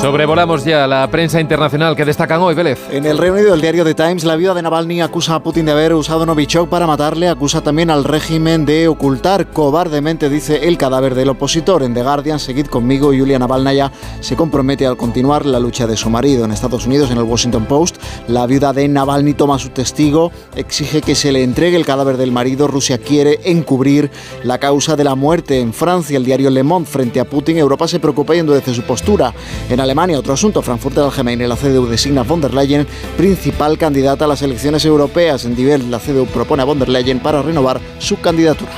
Sobrevolamos 0.00 0.64
ya 0.64 0.86
la 0.86 1.10
prensa 1.10 1.40
internacional 1.40 1.96
que 1.96 2.04
destacan 2.04 2.40
hoy, 2.40 2.54
Vélez. 2.54 2.78
En 2.92 3.04
el 3.04 3.18
Reino 3.18 3.34
Unido, 3.34 3.52
el 3.52 3.60
diario 3.60 3.84
The 3.84 3.94
Times, 3.94 4.22
la 4.22 4.36
viuda 4.36 4.54
de 4.54 4.62
Navalny 4.62 5.00
acusa 5.00 5.34
a 5.34 5.42
Putin 5.42 5.66
de 5.66 5.72
haber 5.72 5.92
usado 5.92 6.24
Novichok 6.24 6.68
para 6.68 6.86
matarle, 6.86 7.28
acusa 7.28 7.62
también 7.62 7.90
al 7.90 8.04
régimen 8.04 8.64
de 8.64 8.86
ocultar 8.86 9.50
cobardemente, 9.50 10.30
dice, 10.30 10.68
el 10.68 10.78
cadáver 10.78 11.16
del 11.16 11.30
opositor. 11.30 11.82
En 11.82 11.94
The 11.94 12.04
Guardian, 12.04 12.38
seguid 12.38 12.66
conmigo, 12.66 13.12
Yulia 13.12 13.40
Navalnaya 13.40 13.90
se 14.20 14.36
compromete 14.36 14.86
al 14.86 14.96
continuar 14.96 15.44
la 15.44 15.58
lucha 15.58 15.88
de 15.88 15.96
su 15.96 16.10
marido. 16.10 16.44
En 16.44 16.52
Estados 16.52 16.86
Unidos, 16.86 17.10
en 17.10 17.18
el 17.18 17.24
Washington 17.24 17.66
Post, 17.66 17.96
la 18.28 18.46
viuda 18.46 18.72
de 18.72 18.86
Navalny 18.86 19.34
toma 19.34 19.58
su 19.58 19.70
testigo, 19.70 20.30
exige 20.54 21.02
que 21.02 21.16
se 21.16 21.32
le 21.32 21.42
entregue 21.42 21.76
el 21.76 21.84
cadáver 21.84 22.16
del 22.16 22.30
marido. 22.30 22.68
Rusia 22.68 22.98
quiere 22.98 23.40
encubrir 23.44 24.12
la 24.44 24.58
causa 24.58 24.94
de 24.94 25.02
la 25.02 25.16
muerte. 25.16 25.58
En 25.58 25.74
Francia, 25.74 26.16
el 26.16 26.24
diario 26.24 26.50
Le 26.50 26.62
Monde, 26.62 26.88
frente 26.88 27.18
a 27.18 27.24
Putin, 27.24 27.58
Europa 27.58 27.88
se 27.88 27.98
preocupa 27.98 28.36
y 28.36 28.38
endurece 28.38 28.72
su 28.72 28.82
postura. 28.82 29.34
En 29.68 29.87
Alemania, 29.88 30.18
otro 30.18 30.34
asunto, 30.34 30.60
Frankfurt 30.60 30.98
Allgemeine, 30.98 31.48
la 31.48 31.56
CDU 31.56 31.86
designa 31.86 32.20
a 32.20 32.24
von 32.24 32.42
der 32.42 32.52
Leyen 32.52 32.86
principal 33.16 33.78
candidata 33.78 34.26
a 34.26 34.28
las 34.28 34.42
elecciones 34.42 34.84
europeas. 34.84 35.46
En 35.46 35.56
nivel, 35.56 35.90
la 35.90 35.98
CDU 35.98 36.26
propone 36.26 36.60
a 36.60 36.66
von 36.66 36.78
der 36.78 36.90
Leyen 36.90 37.20
para 37.20 37.40
renovar 37.40 37.80
su 37.98 38.20
candidatura. 38.20 38.70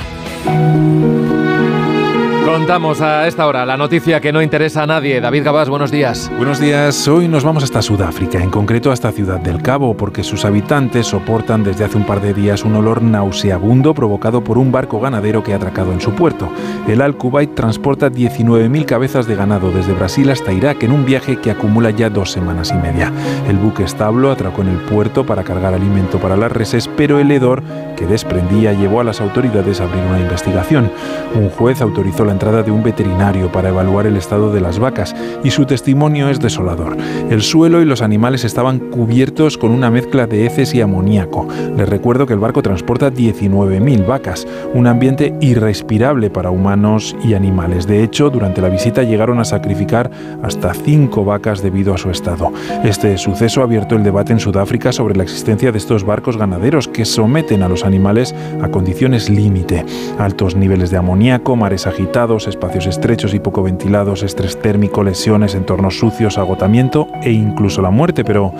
Contamos 2.51 2.99
a 2.99 3.29
esta 3.29 3.47
hora 3.47 3.65
la 3.65 3.77
noticia 3.77 4.19
que 4.19 4.33
no 4.33 4.41
interesa 4.41 4.83
a 4.83 4.85
nadie. 4.85 5.21
David 5.21 5.45
Gabás, 5.45 5.69
buenos 5.69 5.89
días. 5.89 6.29
Buenos 6.35 6.59
días. 6.59 7.07
Hoy 7.07 7.29
nos 7.29 7.45
vamos 7.45 7.63
hasta 7.63 7.81
Sudáfrica, 7.81 8.43
en 8.43 8.49
concreto 8.49 8.91
hasta 8.91 9.13
Ciudad 9.13 9.39
del 9.39 9.61
Cabo, 9.61 9.95
porque 9.95 10.21
sus 10.21 10.43
habitantes 10.43 11.07
soportan 11.07 11.63
desde 11.63 11.85
hace 11.85 11.95
un 11.95 12.05
par 12.05 12.19
de 12.19 12.33
días 12.33 12.65
un 12.65 12.75
olor 12.75 13.03
nauseabundo 13.03 13.93
provocado 13.93 14.43
por 14.43 14.57
un 14.57 14.69
barco 14.69 14.99
ganadero 14.99 15.45
que 15.45 15.53
ha 15.53 15.55
atracado 15.55 15.93
en 15.93 16.01
su 16.01 16.11
puerto. 16.11 16.51
El 16.89 17.01
Al 17.01 17.15
Kuwait 17.15 17.55
transporta 17.55 18.11
19.000 18.11 18.83
cabezas 18.83 19.27
de 19.27 19.35
ganado 19.35 19.71
desde 19.71 19.93
Brasil 19.93 20.29
hasta 20.29 20.51
Irak 20.51 20.83
en 20.83 20.91
un 20.91 21.05
viaje 21.05 21.37
que 21.37 21.51
acumula 21.51 21.91
ya 21.91 22.09
dos 22.09 22.31
semanas 22.31 22.71
y 22.71 22.75
media. 22.75 23.13
El 23.47 23.55
buque 23.55 23.83
establo 23.83 24.29
atracó 24.29 24.61
en 24.61 24.67
el 24.67 24.77
puerto 24.77 25.25
para 25.25 25.45
cargar 25.45 25.73
alimento 25.73 26.19
para 26.19 26.35
las 26.35 26.51
reses, 26.51 26.89
pero 26.97 27.17
el 27.17 27.31
hedor 27.31 27.63
que 27.95 28.05
desprendía 28.05 28.73
llevó 28.73 28.99
a 28.99 29.05
las 29.05 29.21
autoridades 29.21 29.79
a 29.79 29.85
abrir 29.85 30.03
una 30.03 30.19
investigación. 30.19 30.91
Un 31.33 31.49
juez 31.49 31.81
autorizó 31.81 32.25
la 32.25 32.33
entrada 32.41 32.63
de 32.63 32.71
un 32.71 32.81
veterinario 32.81 33.51
para 33.51 33.69
evaluar 33.69 34.07
el 34.07 34.17
estado 34.17 34.51
de 34.51 34.61
las 34.61 34.79
vacas 34.79 35.15
y 35.43 35.51
su 35.51 35.67
testimonio 35.67 36.27
es 36.27 36.39
desolador. 36.39 36.97
El 37.29 37.43
suelo 37.43 37.83
y 37.83 37.85
los 37.85 38.01
animales 38.01 38.43
estaban 38.43 38.79
cubiertos 38.79 39.59
con 39.59 39.69
una 39.69 39.91
mezcla 39.91 40.25
de 40.25 40.47
heces 40.47 40.73
y 40.73 40.81
amoníaco. 40.81 41.47
Les 41.77 41.87
recuerdo 41.87 42.25
que 42.25 42.33
el 42.33 42.39
barco 42.39 42.63
transporta 42.63 43.11
19.000 43.11 44.07
vacas, 44.07 44.47
un 44.73 44.87
ambiente 44.87 45.35
irrespirable 45.39 46.31
para 46.31 46.49
humanos 46.49 47.15
y 47.23 47.35
animales. 47.35 47.85
De 47.85 48.03
hecho, 48.03 48.31
durante 48.31 48.59
la 48.59 48.69
visita 48.69 49.03
llegaron 49.03 49.37
a 49.39 49.45
sacrificar 49.45 50.09
hasta 50.41 50.73
5 50.73 51.23
vacas 51.23 51.61
debido 51.61 51.93
a 51.93 51.99
su 51.99 52.09
estado. 52.09 52.51
Este 52.83 53.19
suceso 53.19 53.61
ha 53.61 53.65
abierto 53.65 53.95
el 53.95 54.03
debate 54.03 54.33
en 54.33 54.39
Sudáfrica 54.39 54.91
sobre 54.91 55.15
la 55.15 55.21
existencia 55.21 55.71
de 55.71 55.77
estos 55.77 56.03
barcos 56.03 56.37
ganaderos 56.37 56.87
que 56.87 57.05
someten 57.05 57.61
a 57.61 57.69
los 57.69 57.85
animales 57.85 58.33
a 58.63 58.69
condiciones 58.69 59.29
límite. 59.29 59.85
Altos 60.17 60.55
niveles 60.55 60.89
de 60.89 60.97
amoníaco, 60.97 61.55
mares 61.55 61.85
agitados, 61.85 62.30
espacios 62.37 62.87
estrechos 62.87 63.33
y 63.33 63.39
poco 63.39 63.63
ventilados, 63.63 64.23
estrés 64.23 64.59
térmico, 64.59 65.03
lesiones, 65.03 65.55
entornos 65.55 65.99
sucios, 65.99 66.37
agotamiento 66.37 67.07
e 67.21 67.31
incluso 67.31 67.81
la 67.81 67.89
muerte. 67.89 68.23
Pero 68.23 68.53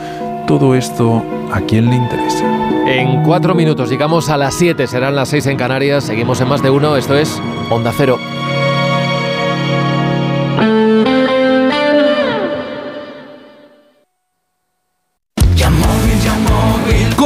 todo 0.48 0.76
esto, 0.76 1.24
¿a 1.52 1.62
quién 1.62 1.90
le 1.90 1.96
interesa? 1.96 2.46
En 2.88 3.24
cuatro 3.24 3.56
minutos 3.56 3.90
llegamos 3.90 4.30
a 4.30 4.38
las 4.38 4.56
7, 4.56 4.88
serán 4.88 5.16
las 5.16 5.30
6 5.30 5.48
en 5.48 5.58
Canarias. 5.58 6.04
Seguimos 6.04 6.42
en 6.42 6.50
más 6.50 6.62
de 6.62 6.70
uno, 6.70 6.98
esto 6.98 7.16
es 7.16 7.42
Onda 7.70 7.94
Cero. 7.96 8.18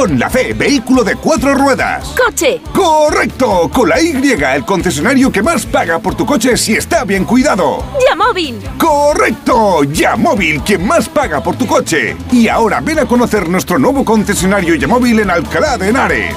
Con 0.06 0.20
la 0.20 0.30
C, 0.30 0.52
vehículo 0.52 1.02
de 1.02 1.16
cuatro 1.16 1.52
ruedas. 1.52 2.14
¡Coche! 2.16 2.60
¡Correcto! 2.72 3.68
Con 3.74 3.88
la 3.88 4.00
Y, 4.00 4.12
el 4.12 4.64
concesionario 4.64 5.32
que 5.32 5.42
más 5.42 5.66
paga 5.66 5.98
por 5.98 6.14
tu 6.14 6.24
coche 6.24 6.56
si 6.56 6.74
está 6.74 7.02
bien 7.02 7.24
cuidado. 7.24 7.82
¡Yamóvil! 8.08 8.62
¡Correcto! 8.78 9.82
Yamóvil, 9.82 10.62
quien 10.62 10.86
más 10.86 11.08
paga 11.08 11.42
por 11.42 11.56
tu 11.56 11.66
coche. 11.66 12.16
Y 12.30 12.46
ahora 12.46 12.80
ven 12.80 13.00
a 13.00 13.06
conocer 13.06 13.48
nuestro 13.48 13.80
nuevo 13.80 14.04
concesionario 14.04 14.76
Yamóvil 14.76 15.18
en 15.18 15.30
Alcalá 15.30 15.76
de 15.76 15.88
Henares. 15.88 16.36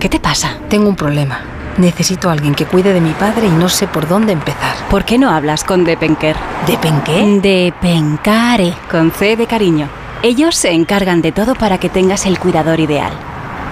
¿Qué 0.00 0.08
te 0.08 0.18
pasa? 0.18 0.56
Tengo 0.70 0.88
un 0.88 0.96
problema. 0.96 1.42
Necesito 1.76 2.30
a 2.30 2.32
alguien 2.32 2.54
que 2.54 2.64
cuide 2.64 2.94
de 2.94 3.02
mi 3.02 3.12
padre 3.12 3.46
y 3.46 3.50
no 3.50 3.68
sé 3.68 3.86
por 3.86 4.08
dónde 4.08 4.32
empezar. 4.32 4.74
¿Por 4.88 5.04
qué 5.04 5.18
no 5.18 5.28
hablas 5.30 5.62
con 5.62 5.84
Depenker? 5.84 6.36
¿Depenqué? 6.66 7.38
Depencare, 7.42 8.72
con 8.90 9.12
C 9.12 9.36
de 9.36 9.46
cariño. 9.46 9.88
Ellos 10.22 10.56
se 10.56 10.72
encargan 10.72 11.20
de 11.20 11.32
todo 11.32 11.54
para 11.54 11.76
que 11.76 11.90
tengas 11.90 12.24
el 12.24 12.38
cuidador 12.38 12.80
ideal. 12.80 13.12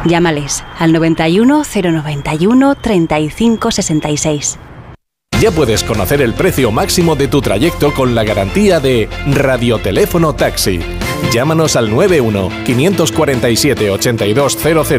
Llámales 0.04 0.64
al 0.78 0.92
91 0.92 1.62
091 1.64 2.74
35 2.74 3.70
66. 3.70 4.58
Ya 5.40 5.50
puedes 5.50 5.82
conocer 5.82 6.20
el 6.20 6.34
precio 6.34 6.70
máximo 6.70 7.16
de 7.16 7.28
tu 7.28 7.40
trayecto 7.40 7.94
con 7.94 8.14
la 8.14 8.24
garantía 8.24 8.80
de 8.80 9.08
Radioteléfono 9.26 10.34
Taxi. 10.34 10.80
Llámanos 11.32 11.76
al 11.76 11.90
91 11.90 12.48
547 12.64 13.90
8200 13.90 14.98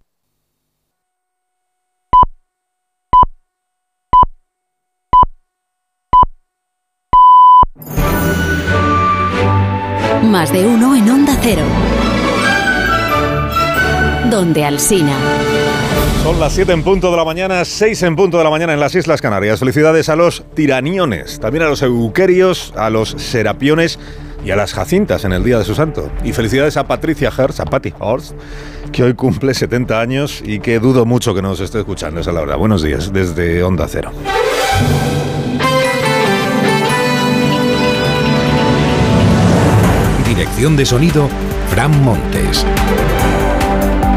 Más 10.31 10.53
de 10.53 10.65
uno 10.65 10.95
en 10.95 11.09
Onda 11.09 11.37
Cero. 11.41 11.63
Donde 14.29 14.63
Alsina. 14.63 15.13
Son 16.23 16.39
las 16.39 16.53
7 16.53 16.71
en 16.71 16.83
punto 16.83 17.11
de 17.11 17.17
la 17.17 17.25
mañana, 17.25 17.65
6 17.65 18.03
en 18.03 18.15
punto 18.15 18.37
de 18.37 18.45
la 18.45 18.49
mañana 18.49 18.71
en 18.71 18.79
las 18.79 18.95
Islas 18.95 19.21
Canarias. 19.21 19.59
Felicidades 19.59 20.07
a 20.07 20.15
los 20.15 20.45
tiraniones, 20.53 21.41
también 21.41 21.65
a 21.65 21.67
los 21.67 21.81
euquerios, 21.81 22.73
a 22.77 22.89
los 22.89 23.09
serapiones 23.09 23.99
y 24.45 24.51
a 24.51 24.55
las 24.55 24.73
jacintas 24.73 25.25
en 25.25 25.33
el 25.33 25.43
día 25.43 25.57
de 25.57 25.65
su 25.65 25.75
santo. 25.75 26.09
Y 26.23 26.31
felicidades 26.31 26.77
a 26.77 26.87
Patricia 26.87 27.29
Hertz, 27.37 27.59
a 27.59 27.65
Patty 27.65 27.93
Horst, 27.99 28.31
que 28.93 29.03
hoy 29.03 29.15
cumple 29.15 29.53
70 29.53 29.99
años 29.99 30.41
y 30.45 30.61
que 30.61 30.79
dudo 30.79 31.05
mucho 31.05 31.35
que 31.35 31.41
nos 31.41 31.59
esté 31.59 31.79
escuchando, 31.79 32.21
esa 32.21 32.29
es 32.29 32.35
la 32.35 32.39
verdad. 32.39 32.57
Buenos 32.57 32.81
días 32.81 33.11
desde 33.11 33.63
Onda 33.63 33.85
Cero. 33.89 34.13
Dirección 40.31 40.77
de 40.77 40.85
sonido, 40.85 41.27
Fran 41.71 42.05
Montes. 42.05 42.65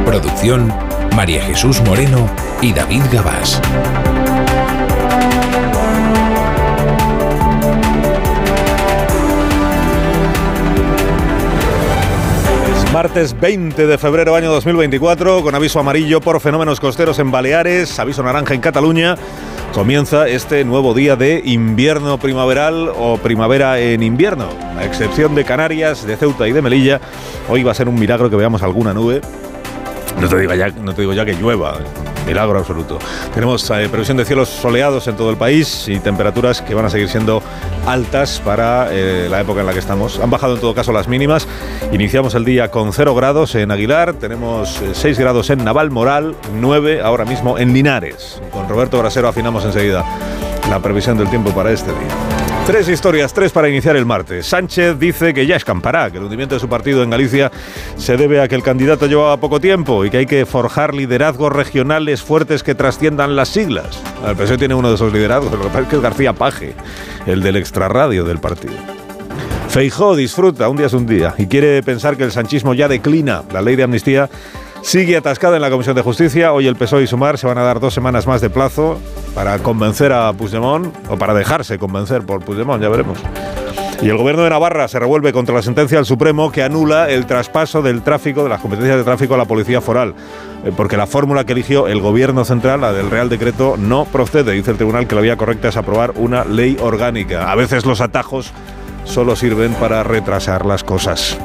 Producción, 0.06 0.72
María 1.16 1.42
Jesús 1.42 1.80
Moreno 1.80 2.30
y 2.62 2.72
David 2.72 3.02
Gabás. 3.10 3.60
Es 12.70 12.92
martes 12.92 13.40
20 13.40 13.84
de 13.88 13.98
febrero 13.98 14.36
año 14.36 14.52
2024, 14.52 15.42
con 15.42 15.56
aviso 15.56 15.80
amarillo 15.80 16.20
por 16.20 16.40
fenómenos 16.40 16.78
costeros 16.78 17.18
en 17.18 17.32
Baleares, 17.32 17.98
aviso 17.98 18.22
naranja 18.22 18.54
en 18.54 18.60
Cataluña. 18.60 19.16
Comienza 19.75 20.29
este 20.29 20.64
nuevo 20.64 20.95
día 20.95 21.16
de 21.16 21.43
invierno 21.45 22.16
primaveral 22.16 22.93
o 22.97 23.18
primavera 23.18 23.81
en 23.81 24.05
invierno. 24.05 24.49
A 24.79 24.85
excepción 24.85 25.35
de 25.35 25.45
Canarias, 25.45 26.07
de 26.07 26.16
Ceuta 26.16 26.47
y 26.47 26.53
de 26.53 26.62
Melilla, 26.62 27.01
hoy 27.49 27.64
va 27.64 27.72
a 27.72 27.75
ser 27.75 27.89
un 27.89 27.97
milagro 27.97 28.31
que 28.31 28.37
veamos 28.37 28.62
alguna 28.62 28.95
nube. 28.95 29.20
No 30.20 30.29
te 30.29 30.39
digo 30.39 31.12
ya, 31.12 31.25
que 31.25 31.33
llueva, 31.35 31.79
milagro 32.25 32.59
absoluto. 32.59 32.99
Tenemos 33.33 33.68
eh, 33.70 33.89
previsión 33.91 34.16
de 34.16 34.25
cielos 34.25 34.49
soleados 34.49 35.07
en 35.09 35.16
todo 35.16 35.31
el 35.31 35.37
país 35.37 35.89
y 35.89 35.99
temperaturas 35.99 36.62
que 36.62 36.75
van 36.75 36.85
a 36.85 36.91
seguir 36.91 37.09
siendo 37.09 37.43
altas 37.87 38.41
para 38.45 38.89
eh, 38.91 39.29
la 39.31 39.41
época 39.41 39.61
en 39.61 39.66
la 39.66 39.72
que 39.72 39.79
estamos. 39.79 40.18
Han 40.20 40.31
bajado 40.31 40.55
en 40.55 40.61
todo 40.61 40.75
caso 40.75 40.93
las 40.93 41.09
mínimas. 41.09 41.47
Iniciamos 41.93 42.35
el 42.35 42.45
día 42.45 42.70
con 42.70 42.93
0 42.93 43.14
grados 43.14 43.55
en 43.55 43.70
Aguilar, 43.70 44.14
tenemos 44.14 44.81
eh, 44.83 44.91
6 44.93 45.18
grados 45.18 45.51
en 45.51 45.64
Navalmoral, 45.64 46.37
9 46.55 47.03
ahora 47.03 47.25
mismo 47.25 47.59
en 47.59 47.72
Linares. 47.72 48.41
Con 48.53 48.68
Roberto 48.68 48.99
Brasero 48.99 49.29
afinamos 49.29 49.64
enseguida 49.64 50.05
la 50.68 50.81
previsión 50.81 51.18
del 51.18 51.29
tiempo 51.29 51.51
para 51.51 51.70
este 51.70 51.91
día. 51.91 52.34
Tres 52.66 52.88
historias, 52.88 53.34
tres 53.34 53.52
para 53.52 53.68
iniciar 53.68 53.94
el 53.94 54.06
martes. 54.06 54.46
Sánchez 54.46 54.98
dice 54.98 55.34
que 55.34 55.44
ya 55.44 55.54
escampará, 55.54 56.10
que 56.10 56.16
el 56.16 56.24
hundimiento 56.24 56.54
de 56.54 56.60
su 56.60 56.66
partido 56.66 57.02
en 57.02 57.10
Galicia 57.10 57.52
se 57.98 58.16
debe 58.16 58.40
a 58.40 58.48
que 58.48 58.54
el 58.54 58.62
candidato 58.62 59.06
llevaba 59.06 59.36
poco 59.36 59.60
tiempo 59.60 60.02
y 60.06 60.08
que 60.10 60.16
hay 60.16 60.26
que 60.26 60.46
forjar 60.46 60.94
liderazgos 60.94 61.52
regionales 61.52 62.22
fuertes 62.22 62.62
que 62.62 62.74
trasciendan 62.74 63.36
las 63.36 63.50
siglas. 63.50 64.02
El 64.26 64.34
PSOE 64.34 64.56
tiene 64.56 64.74
uno 64.74 64.88
de 64.88 64.94
esos 64.94 65.12
liderazgos, 65.12 65.52
lo 65.52 65.58
que 65.58 65.66
pasa 65.66 65.80
es 65.80 65.88
que 65.88 65.96
es 65.96 66.02
García 66.02 66.32
Paje, 66.32 66.74
el 67.26 67.42
del 67.42 67.56
extrarradio 67.56 68.24
del 68.24 68.38
partido. 68.38 68.72
Feijó 69.68 70.16
disfruta, 70.16 70.66
un 70.70 70.78
día 70.78 70.86
es 70.86 70.94
un 70.94 71.04
día, 71.04 71.34
y 71.36 71.46
quiere 71.46 71.82
pensar 71.82 72.16
que 72.16 72.24
el 72.24 72.32
sanchismo 72.32 72.72
ya 72.72 72.88
declina. 72.88 73.42
La 73.52 73.60
ley 73.60 73.76
de 73.76 73.82
amnistía 73.82 74.30
sigue 74.85 75.16
atascada 75.16 75.57
en 75.57 75.62
la 75.62 75.70
Comisión 75.70 75.97
de 75.97 76.03
Justicia. 76.03 76.53
Hoy 76.53 76.66
el 76.66 76.76
PSOE 76.76 77.03
y 77.03 77.07
Sumar 77.07 77.39
se 77.39 77.47
van 77.47 77.59
a 77.59 77.62
dar 77.62 77.80
dos 77.80 77.95
semanas 77.95 78.26
más 78.26 78.41
de 78.41 78.51
plazo 78.51 78.99
para 79.35 79.59
convencer 79.59 80.12
a 80.12 80.32
Puigdemont, 80.32 80.95
o 81.09 81.16
para 81.16 81.35
dejarse 81.35 81.78
convencer 81.78 82.22
por 82.22 82.45
Puigdemont, 82.45 82.82
ya 82.82 82.89
veremos. 82.91 83.18
Y 84.03 84.09
el 84.11 84.18
gobierno 84.18 84.45
de 84.45 84.51
Navarra 84.51 84.87
se 84.87 84.99
revuelve 84.99 85.32
contra 85.32 85.55
la 85.55 85.62
sentencia 85.62 85.97
del 85.97 86.05
Supremo 86.05 86.53
que 86.53 86.62
anula 86.62 87.09
el 87.09 87.24
traspaso 87.24 87.80
del 87.80 88.03
tráfico, 88.03 88.43
de 88.43 88.51
las 88.51 88.61
competencias 88.61 88.99
de 88.99 89.05
tráfico 89.05 89.35
a 89.35 89.39
la 89.39 89.47
Policía 89.47 89.80
Foral. 89.80 90.14
Eh, 90.64 90.72
Porque 90.76 90.99
la 90.99 91.07
fórmula 91.07 91.45
que 91.45 91.55
eligió 91.55 91.89
el 91.89 92.01
gobierno 92.01 92.45
central, 92.45 92.82
la 92.82 92.93
del 92.93 93.11
Real 93.11 93.30
Decreto, 93.30 93.76
no 93.78 94.05
procede. 94.05 94.53
Dice 94.53 94.72
el 94.72 94.76
tribunal 94.76 95.07
que 95.07 95.14
la 95.14 95.22
vía 95.22 95.37
correcta 95.37 95.68
es 95.68 95.76
aprobar 95.78 96.12
una 96.16 96.45
ley 96.45 96.76
orgánica. 96.82 97.51
A 97.51 97.55
veces 97.55 97.87
los 97.87 98.03
atajos 98.03 98.53
solo 99.05 99.37
sirven 99.37 99.72
para 99.74 100.03
retrasar 100.03 100.66
las 100.66 100.85
cosas. 100.85 101.39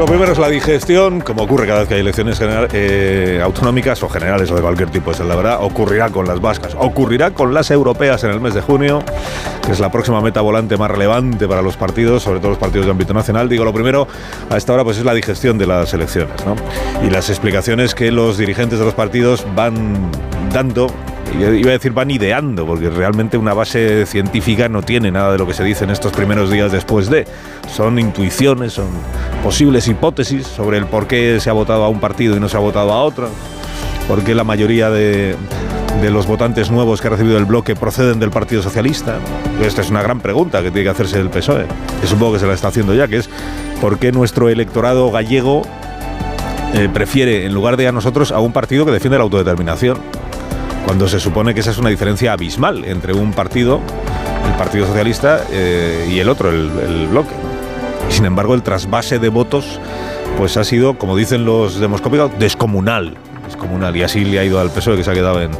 Lo 0.00 0.06
primero 0.06 0.32
es 0.32 0.38
la 0.38 0.48
digestión, 0.48 1.20
como 1.20 1.42
ocurre 1.42 1.66
cada 1.66 1.80
vez 1.80 1.88
que 1.88 1.94
hay 1.96 2.00
elecciones 2.00 2.40
eh, 2.42 3.38
autonómicas 3.44 4.02
o 4.02 4.08
generales 4.08 4.50
o 4.50 4.54
de 4.54 4.62
cualquier 4.62 4.88
tipo, 4.88 5.10
es 5.10 5.20
la 5.20 5.36
verdad. 5.36 5.58
Ocurrirá 5.60 6.08
con 6.08 6.26
las 6.26 6.40
vascas, 6.40 6.74
ocurrirá 6.74 7.32
con 7.32 7.52
las 7.52 7.70
europeas 7.70 8.24
en 8.24 8.30
el 8.30 8.40
mes 8.40 8.54
de 8.54 8.62
junio, 8.62 9.02
que 9.62 9.72
es 9.72 9.78
la 9.78 9.90
próxima 9.92 10.22
meta 10.22 10.40
volante 10.40 10.78
más 10.78 10.90
relevante 10.90 11.46
para 11.46 11.60
los 11.60 11.76
partidos, 11.76 12.22
sobre 12.22 12.40
todo 12.40 12.48
los 12.48 12.58
partidos 12.58 12.86
de 12.86 12.92
ámbito 12.92 13.12
nacional. 13.12 13.50
Digo, 13.50 13.62
lo 13.62 13.74
primero 13.74 14.08
a 14.48 14.56
esta 14.56 14.72
hora 14.72 14.84
pues 14.84 14.96
es 14.96 15.04
la 15.04 15.12
digestión 15.12 15.58
de 15.58 15.66
las 15.66 15.92
elecciones, 15.92 16.46
¿no? 16.46 16.56
Y 17.06 17.10
las 17.10 17.28
explicaciones 17.28 17.94
que 17.94 18.10
los 18.10 18.38
dirigentes 18.38 18.78
de 18.78 18.86
los 18.86 18.94
partidos 18.94 19.46
van 19.54 20.10
dando 20.50 20.86
Iba 21.38 21.70
a 21.70 21.72
decir 21.72 21.92
van 21.92 22.10
ideando, 22.10 22.66
porque 22.66 22.90
realmente 22.90 23.38
una 23.38 23.54
base 23.54 24.04
científica 24.06 24.68
no 24.68 24.82
tiene 24.82 25.10
nada 25.10 25.32
de 25.32 25.38
lo 25.38 25.46
que 25.46 25.54
se 25.54 25.62
dice 25.62 25.84
en 25.84 25.90
estos 25.90 26.12
primeros 26.12 26.50
días 26.50 26.72
después 26.72 27.08
de. 27.08 27.26
Son 27.72 27.98
intuiciones, 27.98 28.72
son 28.72 28.88
posibles 29.42 29.88
hipótesis 29.88 30.46
sobre 30.46 30.78
el 30.78 30.86
por 30.86 31.06
qué 31.06 31.38
se 31.40 31.50
ha 31.50 31.52
votado 31.52 31.84
a 31.84 31.88
un 31.88 32.00
partido 32.00 32.36
y 32.36 32.40
no 32.40 32.48
se 32.48 32.56
ha 32.56 32.60
votado 32.60 32.92
a 32.92 33.02
otro, 33.02 33.28
por 34.06 34.22
qué 34.22 34.34
la 34.34 34.44
mayoría 34.44 34.90
de, 34.90 35.36
los 36.10 36.26
votantes 36.26 36.70
nuevos 36.70 37.00
que 37.00 37.08
ha 37.08 37.10
recibido 37.10 37.38
el 37.38 37.44
bloque 37.44 37.76
proceden 37.76 38.20
del 38.20 38.30
Partido 38.30 38.62
Socialista. 38.62 39.16
Esta 39.62 39.82
es 39.82 39.90
una 39.90 40.02
gran 40.02 40.20
pregunta 40.20 40.62
que 40.62 40.70
tiene 40.70 40.84
que 40.84 40.90
hacerse 40.90 41.18
el 41.20 41.30
PSOE, 41.30 41.66
que 42.00 42.06
supongo 42.06 42.34
que 42.34 42.38
se 42.38 42.46
la 42.46 42.54
está 42.54 42.68
haciendo 42.68 42.94
ya, 42.94 43.08
que 43.08 43.18
es 43.18 43.28
por 43.80 43.98
qué 43.98 44.12
nuestro 44.12 44.48
electorado 44.48 45.10
gallego 45.10 45.62
eh, 46.74 46.88
prefiere, 46.92 47.46
en 47.46 47.52
lugar 47.52 47.76
de 47.76 47.88
a 47.88 47.92
nosotros, 47.92 48.32
a 48.32 48.40
un 48.40 48.52
partido 48.52 48.86
que 48.86 48.92
defiende 48.92 49.18
la 49.18 49.24
autodeterminación 49.24 49.98
cuando 50.84 51.06
se 51.08 51.20
supone 51.20 51.54
que 51.54 51.60
esa 51.60 51.70
es 51.70 51.78
una 51.78 51.90
diferencia 51.90 52.32
abismal 52.32 52.84
entre 52.84 53.12
un 53.12 53.32
partido, 53.32 53.80
el 54.46 54.56
Partido 54.56 54.86
Socialista, 54.86 55.44
eh, 55.52 56.08
y 56.10 56.18
el 56.18 56.28
otro, 56.28 56.50
el 56.50 57.06
bloque. 57.08 57.49
Sin 58.10 58.26
embargo, 58.26 58.54
el 58.54 58.62
trasvase 58.62 59.18
de 59.18 59.28
votos 59.30 59.80
pues 60.36 60.56
ha 60.56 60.64
sido, 60.64 60.98
como 60.98 61.16
dicen 61.16 61.44
los 61.44 61.80
demoscópicos, 61.80 62.30
descomunal. 62.38 63.14
Descomunal. 63.46 63.96
Y 63.96 64.02
así 64.02 64.24
le 64.24 64.38
ha 64.38 64.44
ido 64.44 64.60
al 64.60 64.70
PSOE, 64.70 64.96
que 64.96 65.04
se 65.04 65.10
ha 65.10 65.14
quedado 65.14 65.40
en, 65.40 65.50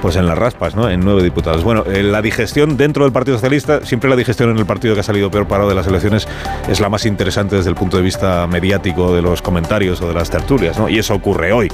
pues 0.00 0.16
en 0.16 0.26
las 0.26 0.36
raspas, 0.36 0.74
¿no? 0.74 0.88
En 0.90 1.00
nueve 1.00 1.22
diputados. 1.22 1.62
Bueno, 1.62 1.84
eh, 1.86 2.02
la 2.02 2.22
digestión 2.22 2.76
dentro 2.76 3.04
del 3.04 3.12
Partido 3.12 3.36
Socialista, 3.36 3.84
siempre 3.84 4.10
la 4.10 4.16
digestión 4.16 4.50
en 4.50 4.58
el 4.58 4.66
partido 4.66 4.94
que 4.94 5.00
ha 5.00 5.04
salido 5.04 5.30
peor 5.30 5.46
parado 5.46 5.68
de 5.68 5.74
las 5.74 5.86
elecciones 5.86 6.26
es 6.68 6.80
la 6.80 6.88
más 6.88 7.06
interesante 7.06 7.56
desde 7.56 7.70
el 7.70 7.76
punto 7.76 7.96
de 7.96 8.02
vista 8.02 8.46
mediático 8.46 9.14
de 9.14 9.22
los 9.22 9.42
comentarios 9.42 10.00
o 10.00 10.08
de 10.08 10.14
las 10.14 10.30
tertulias, 10.30 10.78
¿no? 10.78 10.88
Y 10.88 10.98
eso 10.98 11.14
ocurre 11.14 11.52
hoy 11.52 11.70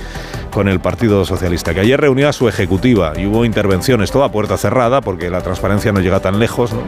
con 0.51 0.69
el 0.69 0.81
Partido 0.81 1.25
Socialista, 1.25 1.75
que 1.75 1.81
ayer 1.81 2.01
reunió 2.01 2.29
a 2.29 2.33
su 2.33 2.49
ejecutiva 2.49 3.13
y 3.17 3.27
hubo 3.27 3.45
intervenciones, 3.45 4.11
toda 4.11 4.31
puerta 4.31 4.57
cerrada, 4.57 5.01
porque 5.01 5.31
la 5.31 5.41
transparencia 5.41 5.93
no 5.93 6.01
llega 6.01 6.21
tan 6.21 6.39
lejos, 6.39 6.73
¿no? 6.73 6.83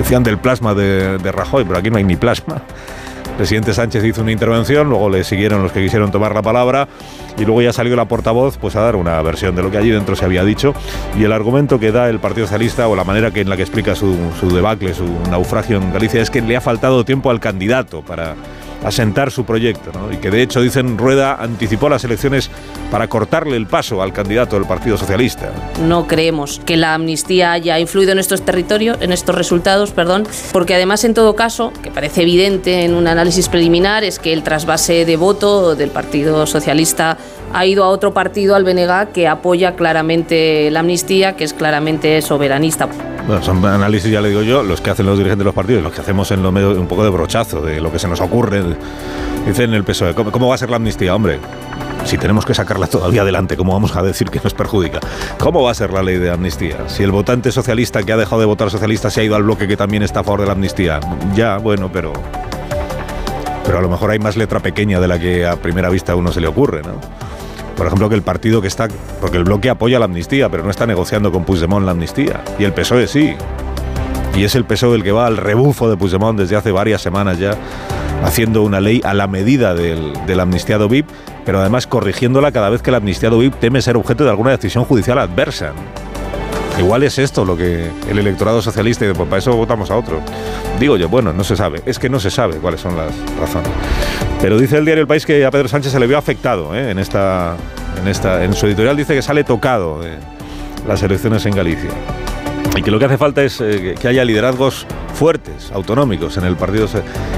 Decían 0.00 0.22
del 0.22 0.38
plasma 0.38 0.74
de, 0.74 1.18
Rajoy, 1.30 1.64
pero 1.64 1.78
aquí 1.78 1.90
no 1.90 1.98
hay 1.98 2.04
ni 2.04 2.16
plasma. 2.16 2.62
Presidente 3.36 3.74
Sánchez 3.74 4.02
hizo 4.02 4.22
una 4.22 4.32
intervención, 4.32 4.88
luego 4.88 5.10
le 5.10 5.24
siguieron 5.24 5.62
los 5.62 5.72
que 5.72 5.82
quisieron 5.82 6.10
tomar 6.10 6.34
la 6.34 6.40
palabra 6.40 6.88
y 7.36 7.44
luego 7.44 7.60
ya 7.60 7.74
salió 7.74 7.94
la 7.96 8.06
portavoz 8.06 8.56
pues 8.56 8.76
a 8.76 8.80
dar 8.80 8.96
una 8.96 9.20
versión 9.20 9.54
de 9.54 9.62
lo 9.62 9.70
que 9.70 9.76
allí 9.76 9.90
dentro 9.90 10.16
se 10.16 10.24
había 10.24 10.42
dicho 10.42 10.72
y 11.18 11.24
el 11.24 11.32
argumento 11.32 11.78
que 11.78 11.92
da 11.92 12.08
el 12.08 12.18
Partido 12.18 12.46
Socialista 12.46 12.88
o 12.88 12.96
la 12.96 13.04
manera 13.04 13.30
en 13.34 13.50
la 13.50 13.56
que 13.56 13.62
explica 13.62 13.94
su, 13.94 14.16
su 14.40 14.48
debacle, 14.54 14.94
su 14.94 15.04
naufragio 15.30 15.76
en 15.76 15.92
Galicia 15.92 16.22
es 16.22 16.30
que 16.30 16.40
le 16.40 16.56
ha 16.56 16.62
faltado 16.62 17.04
tiempo 17.04 17.30
al 17.30 17.40
candidato 17.40 18.00
para 18.00 18.36
asentar 18.84 19.30
su 19.30 19.44
proyecto 19.44 19.90
¿no? 19.92 20.12
y 20.12 20.16
que 20.16 20.30
de 20.30 20.42
hecho 20.42 20.60
dicen 20.60 20.98
Rueda 20.98 21.34
anticipó 21.34 21.88
las 21.88 22.04
elecciones 22.04 22.50
para 22.90 23.08
cortarle 23.08 23.56
el 23.56 23.66
paso 23.66 24.02
al 24.02 24.12
candidato 24.12 24.56
del 24.56 24.66
Partido 24.66 24.96
Socialista. 24.96 25.50
No 25.86 26.06
creemos 26.06 26.60
que 26.64 26.76
la 26.76 26.94
amnistía 26.94 27.52
haya 27.52 27.78
influido 27.78 28.12
en 28.12 28.18
estos 28.18 28.42
territorios, 28.42 28.98
en 29.00 29.12
estos 29.12 29.34
resultados, 29.34 29.92
perdón, 29.92 30.26
porque 30.52 30.74
además 30.74 31.04
en 31.04 31.14
todo 31.14 31.36
caso, 31.36 31.72
que 31.82 31.90
parece 31.90 32.22
evidente 32.22 32.84
en 32.84 32.94
un 32.94 33.06
análisis 33.06 33.48
preliminar, 33.48 34.04
es 34.04 34.18
que 34.18 34.32
el 34.32 34.42
trasvase 34.42 35.04
de 35.04 35.16
voto 35.16 35.76
del 35.76 35.90
Partido 35.90 36.46
Socialista 36.46 37.18
ha 37.52 37.66
ido 37.66 37.84
a 37.84 37.88
otro 37.88 38.12
partido, 38.12 38.54
al 38.54 38.64
BNG, 38.64 39.12
que 39.12 39.28
apoya 39.28 39.74
claramente 39.76 40.70
la 40.70 40.80
amnistía, 40.80 41.36
que 41.36 41.44
es 41.44 41.54
claramente 41.54 42.20
soberanista. 42.22 42.88
Bueno, 43.26 43.42
son 43.42 43.64
análisis, 43.64 44.10
ya 44.10 44.20
le 44.20 44.30
digo 44.30 44.42
yo, 44.42 44.62
los 44.62 44.80
que 44.80 44.90
hacen 44.90 45.06
los 45.06 45.18
dirigentes 45.18 45.40
de 45.40 45.44
los 45.44 45.54
partidos, 45.54 45.82
los 45.82 45.92
que 45.92 46.00
hacemos 46.00 46.30
en 46.30 46.42
lo 46.42 46.52
medio 46.52 46.70
un 46.70 46.86
poco 46.86 47.04
de 47.04 47.10
brochazo, 47.10 47.60
de 47.60 47.80
lo 47.80 47.92
que 47.92 47.98
se 47.98 48.08
nos 48.08 48.20
ocurre. 48.20 48.62
Dicen 49.46 49.72
el 49.74 49.84
PSOE, 49.84 50.14
¿cómo, 50.14 50.32
¿cómo 50.32 50.48
va 50.48 50.54
a 50.54 50.58
ser 50.58 50.70
la 50.70 50.76
amnistía? 50.76 51.14
Hombre, 51.14 51.38
si 52.04 52.18
tenemos 52.18 52.44
que 52.44 52.54
sacarla 52.54 52.86
todavía 52.86 53.22
adelante, 53.22 53.56
¿cómo 53.56 53.72
vamos 53.72 53.94
a 53.94 54.02
decir 54.02 54.30
que 54.30 54.40
nos 54.42 54.54
perjudica? 54.54 55.00
¿Cómo 55.38 55.62
va 55.62 55.70
a 55.70 55.74
ser 55.74 55.92
la 55.92 56.02
ley 56.02 56.18
de 56.18 56.30
amnistía? 56.30 56.88
Si 56.88 57.02
el 57.02 57.12
votante 57.12 57.52
socialista 57.52 58.02
que 58.02 58.12
ha 58.12 58.16
dejado 58.16 58.40
de 58.40 58.46
votar 58.46 58.70
socialista 58.70 59.10
se 59.10 59.20
ha 59.20 59.24
ido 59.24 59.36
al 59.36 59.42
bloque 59.42 59.68
que 59.68 59.76
también 59.76 60.02
está 60.02 60.20
a 60.20 60.24
favor 60.24 60.40
de 60.40 60.46
la 60.46 60.52
amnistía, 60.52 61.00
ya, 61.34 61.58
bueno, 61.58 61.90
pero... 61.92 62.12
Pero 63.64 63.78
a 63.78 63.82
lo 63.82 63.88
mejor 63.88 64.10
hay 64.10 64.18
más 64.18 64.36
letra 64.36 64.58
pequeña 64.58 64.98
de 64.98 65.06
la 65.06 65.18
que 65.18 65.46
a 65.46 65.54
primera 65.56 65.90
vista 65.90 66.12
a 66.12 66.16
uno 66.16 66.32
se 66.32 66.40
le 66.40 66.48
ocurre, 66.48 66.82
¿no? 66.82 66.94
Por 67.76 67.86
ejemplo, 67.86 68.08
que 68.08 68.14
el 68.14 68.22
partido 68.22 68.60
que 68.60 68.68
está. 68.68 68.88
Porque 69.20 69.36
el 69.36 69.44
bloque 69.44 69.70
apoya 69.70 69.98
la 69.98 70.04
amnistía, 70.04 70.48
pero 70.48 70.62
no 70.62 70.70
está 70.70 70.86
negociando 70.86 71.32
con 71.32 71.44
Puigdemont 71.44 71.84
la 71.84 71.92
amnistía. 71.92 72.42
Y 72.58 72.64
el 72.64 72.72
PSOE 72.72 73.06
sí. 73.06 73.34
Y 74.34 74.44
es 74.44 74.54
el 74.54 74.64
PSOE 74.64 74.96
el 74.96 75.02
que 75.02 75.12
va 75.12 75.26
al 75.26 75.36
rebufo 75.36 75.90
de 75.90 75.96
Puigdemont 75.96 76.38
desde 76.38 76.56
hace 76.56 76.70
varias 76.70 77.02
semanas 77.02 77.38
ya, 77.38 77.56
haciendo 78.24 78.62
una 78.62 78.80
ley 78.80 79.00
a 79.04 79.12
la 79.14 79.26
medida 79.26 79.74
del, 79.74 80.12
del 80.26 80.40
amnistiado 80.40 80.88
VIP, 80.88 81.08
pero 81.44 81.58
además 81.58 81.86
corrigiéndola 81.86 82.52
cada 82.52 82.70
vez 82.70 82.80
que 82.80 82.90
el 82.90 82.96
amnistiado 82.96 83.38
VIP 83.38 83.54
teme 83.56 83.82
ser 83.82 83.96
objeto 83.96 84.24
de 84.24 84.30
alguna 84.30 84.50
decisión 84.50 84.84
judicial 84.84 85.18
adversa. 85.18 85.72
Igual 86.78 87.02
es 87.02 87.18
esto 87.18 87.44
lo 87.44 87.56
que 87.56 87.90
el 88.08 88.18
electorado 88.18 88.62
socialista 88.62 89.04
de, 89.04 89.14
pues 89.14 89.28
para 89.28 89.38
eso 89.38 89.54
votamos 89.54 89.90
a 89.90 89.96
otro. 89.96 90.20
Digo 90.78 90.96
yo, 90.96 91.08
bueno, 91.08 91.32
no 91.32 91.44
se 91.44 91.56
sabe. 91.56 91.82
Es 91.84 91.98
que 91.98 92.08
no 92.08 92.20
se 92.20 92.30
sabe 92.30 92.56
cuáles 92.56 92.80
son 92.80 92.96
las 92.96 93.12
razones. 93.38 93.70
Pero 94.40 94.58
dice 94.58 94.78
el 94.78 94.84
diario 94.86 95.02
El 95.02 95.06
País 95.06 95.26
que 95.26 95.44
a 95.44 95.50
Pedro 95.50 95.68
Sánchez 95.68 95.92
se 95.92 96.00
le 96.00 96.06
vio 96.06 96.16
afectado 96.16 96.74
¿eh? 96.74 96.90
en, 96.90 96.98
esta, 96.98 97.56
en, 98.00 98.08
esta, 98.08 98.42
en 98.42 98.54
su 98.54 98.66
editorial. 98.66 98.96
Dice 98.96 99.14
que 99.14 99.22
sale 99.22 99.44
tocado 99.44 100.00
las 100.86 101.02
elecciones 101.02 101.44
en 101.44 101.54
Galicia. 101.54 101.90
Y 102.74 102.82
que 102.82 102.90
lo 102.90 102.98
que 102.98 103.04
hace 103.04 103.18
falta 103.18 103.42
es 103.42 103.60
eh, 103.60 103.96
que 104.00 104.08
haya 104.08 104.24
liderazgos 104.24 104.86
fuertes, 105.14 105.70
autonómicos 105.74 106.38
en 106.38 106.44
el 106.44 106.56
partido. 106.56 106.86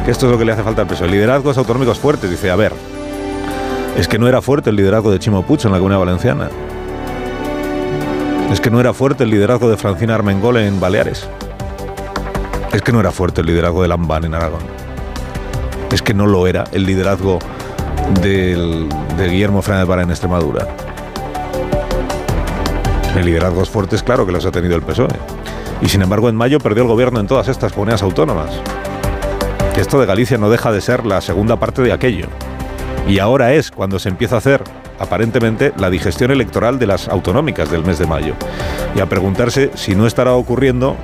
Que 0.05 0.11
esto 0.11 0.27
es 0.27 0.33
lo 0.33 0.39
que 0.39 0.45
le 0.45 0.53
hace 0.53 0.63
falta 0.63 0.83
al 0.83 0.89
PSOE. 0.89 1.09
Liderazgos 1.09 1.59
autonómicos 1.59 1.99
fuertes. 1.99 2.31
Dice, 2.31 2.51
a 2.51 2.57
ver, 2.57 2.73
es 3.99 4.07
que 4.07 4.19
no 4.19 4.29
era 4.29 4.41
fuerte 4.41 4.71
el 4.71 4.77
liderazgo 4.77 5.11
de 5.11 5.19
Chimo 5.19 5.45
en 5.49 5.73
la 5.73 5.79
Comunidad 5.79 5.99
Valenciana. 5.99 6.51
Es 8.53 8.61
que 8.61 8.71
no 8.71 8.79
era 8.79 8.93
fuerte 8.93 9.25
el 9.25 9.31
liderazgo 9.31 9.69
de 9.69 9.77
Francina 9.77 10.15
Armengol 10.15 10.59
en 10.59 10.79
Baleares. 10.79 11.27
Es 12.73 12.83
que 12.83 12.93
no 12.93 13.01
era 13.01 13.11
fuerte 13.11 13.41
el 13.41 13.49
liderazgo 13.49 13.83
de 13.83 13.89
Lambán 13.89 14.25
en 14.25 14.35
Aragón. 14.35 14.82
Es 15.93 16.01
que 16.03 16.15
no 16.15 16.27
lo 16.27 16.47
era 16.47 16.65
el 16.73 16.85
liderazgo 16.85 17.39
de 18.23 18.89
Guillermo 19.19 19.63
Fernández 19.63 19.87
Vara 19.87 20.03
en 20.03 20.11
Extremadura. 20.11 20.67
El 23.17 23.27
liderazgos 23.27 23.69
fuertes, 23.69 24.03
claro 24.03 24.25
que 24.25 24.33
los 24.33 24.47
ha 24.47 24.51
tenido 24.51 24.75
el 24.75 24.83
PSOE. 24.83 25.15
Y 25.83 25.89
sin 25.89 26.01
embargo, 26.01 26.29
en 26.31 26.37
mayo 26.37 26.59
perdió 26.61 26.83
el 26.83 26.89
gobierno 26.89 27.21
en 27.21 27.27
todas 27.27 27.49
estas 27.49 27.73
comunidades 27.73 28.03
autónomas. 28.03 28.51
Esto 29.77 30.01
de 30.01 30.07
Galicia 30.07 30.39
no 30.39 30.49
deja 30.49 30.73
de 30.73 30.81
ser 30.81 31.05
la 31.05 31.21
segunda 31.21 31.57
parte 31.57 31.83
de 31.83 31.93
aquello. 31.93 32.29
Y 33.07 33.19
ahora 33.19 33.53
es 33.53 33.71
cuando 33.71 33.99
se 33.99 34.09
empieza 34.09 34.37
a 34.37 34.39
hacer 34.39 34.63
aparentemente 35.03 35.73
la 35.77 35.91
digestión 35.91 36.31
electoral 36.31 36.79
de 36.79 36.87
las 36.87 37.09
autonómicas 37.09 37.71
del 37.71 37.85
mes 37.85 37.99
de 37.99 38.07
mayo. 38.07 38.35
Y 38.97 39.01
a 39.01 39.07
preguntarse 39.07 39.71
si 39.75 39.95
no 39.95 40.07
estará 40.07 40.33
ocurriendo 40.33 40.97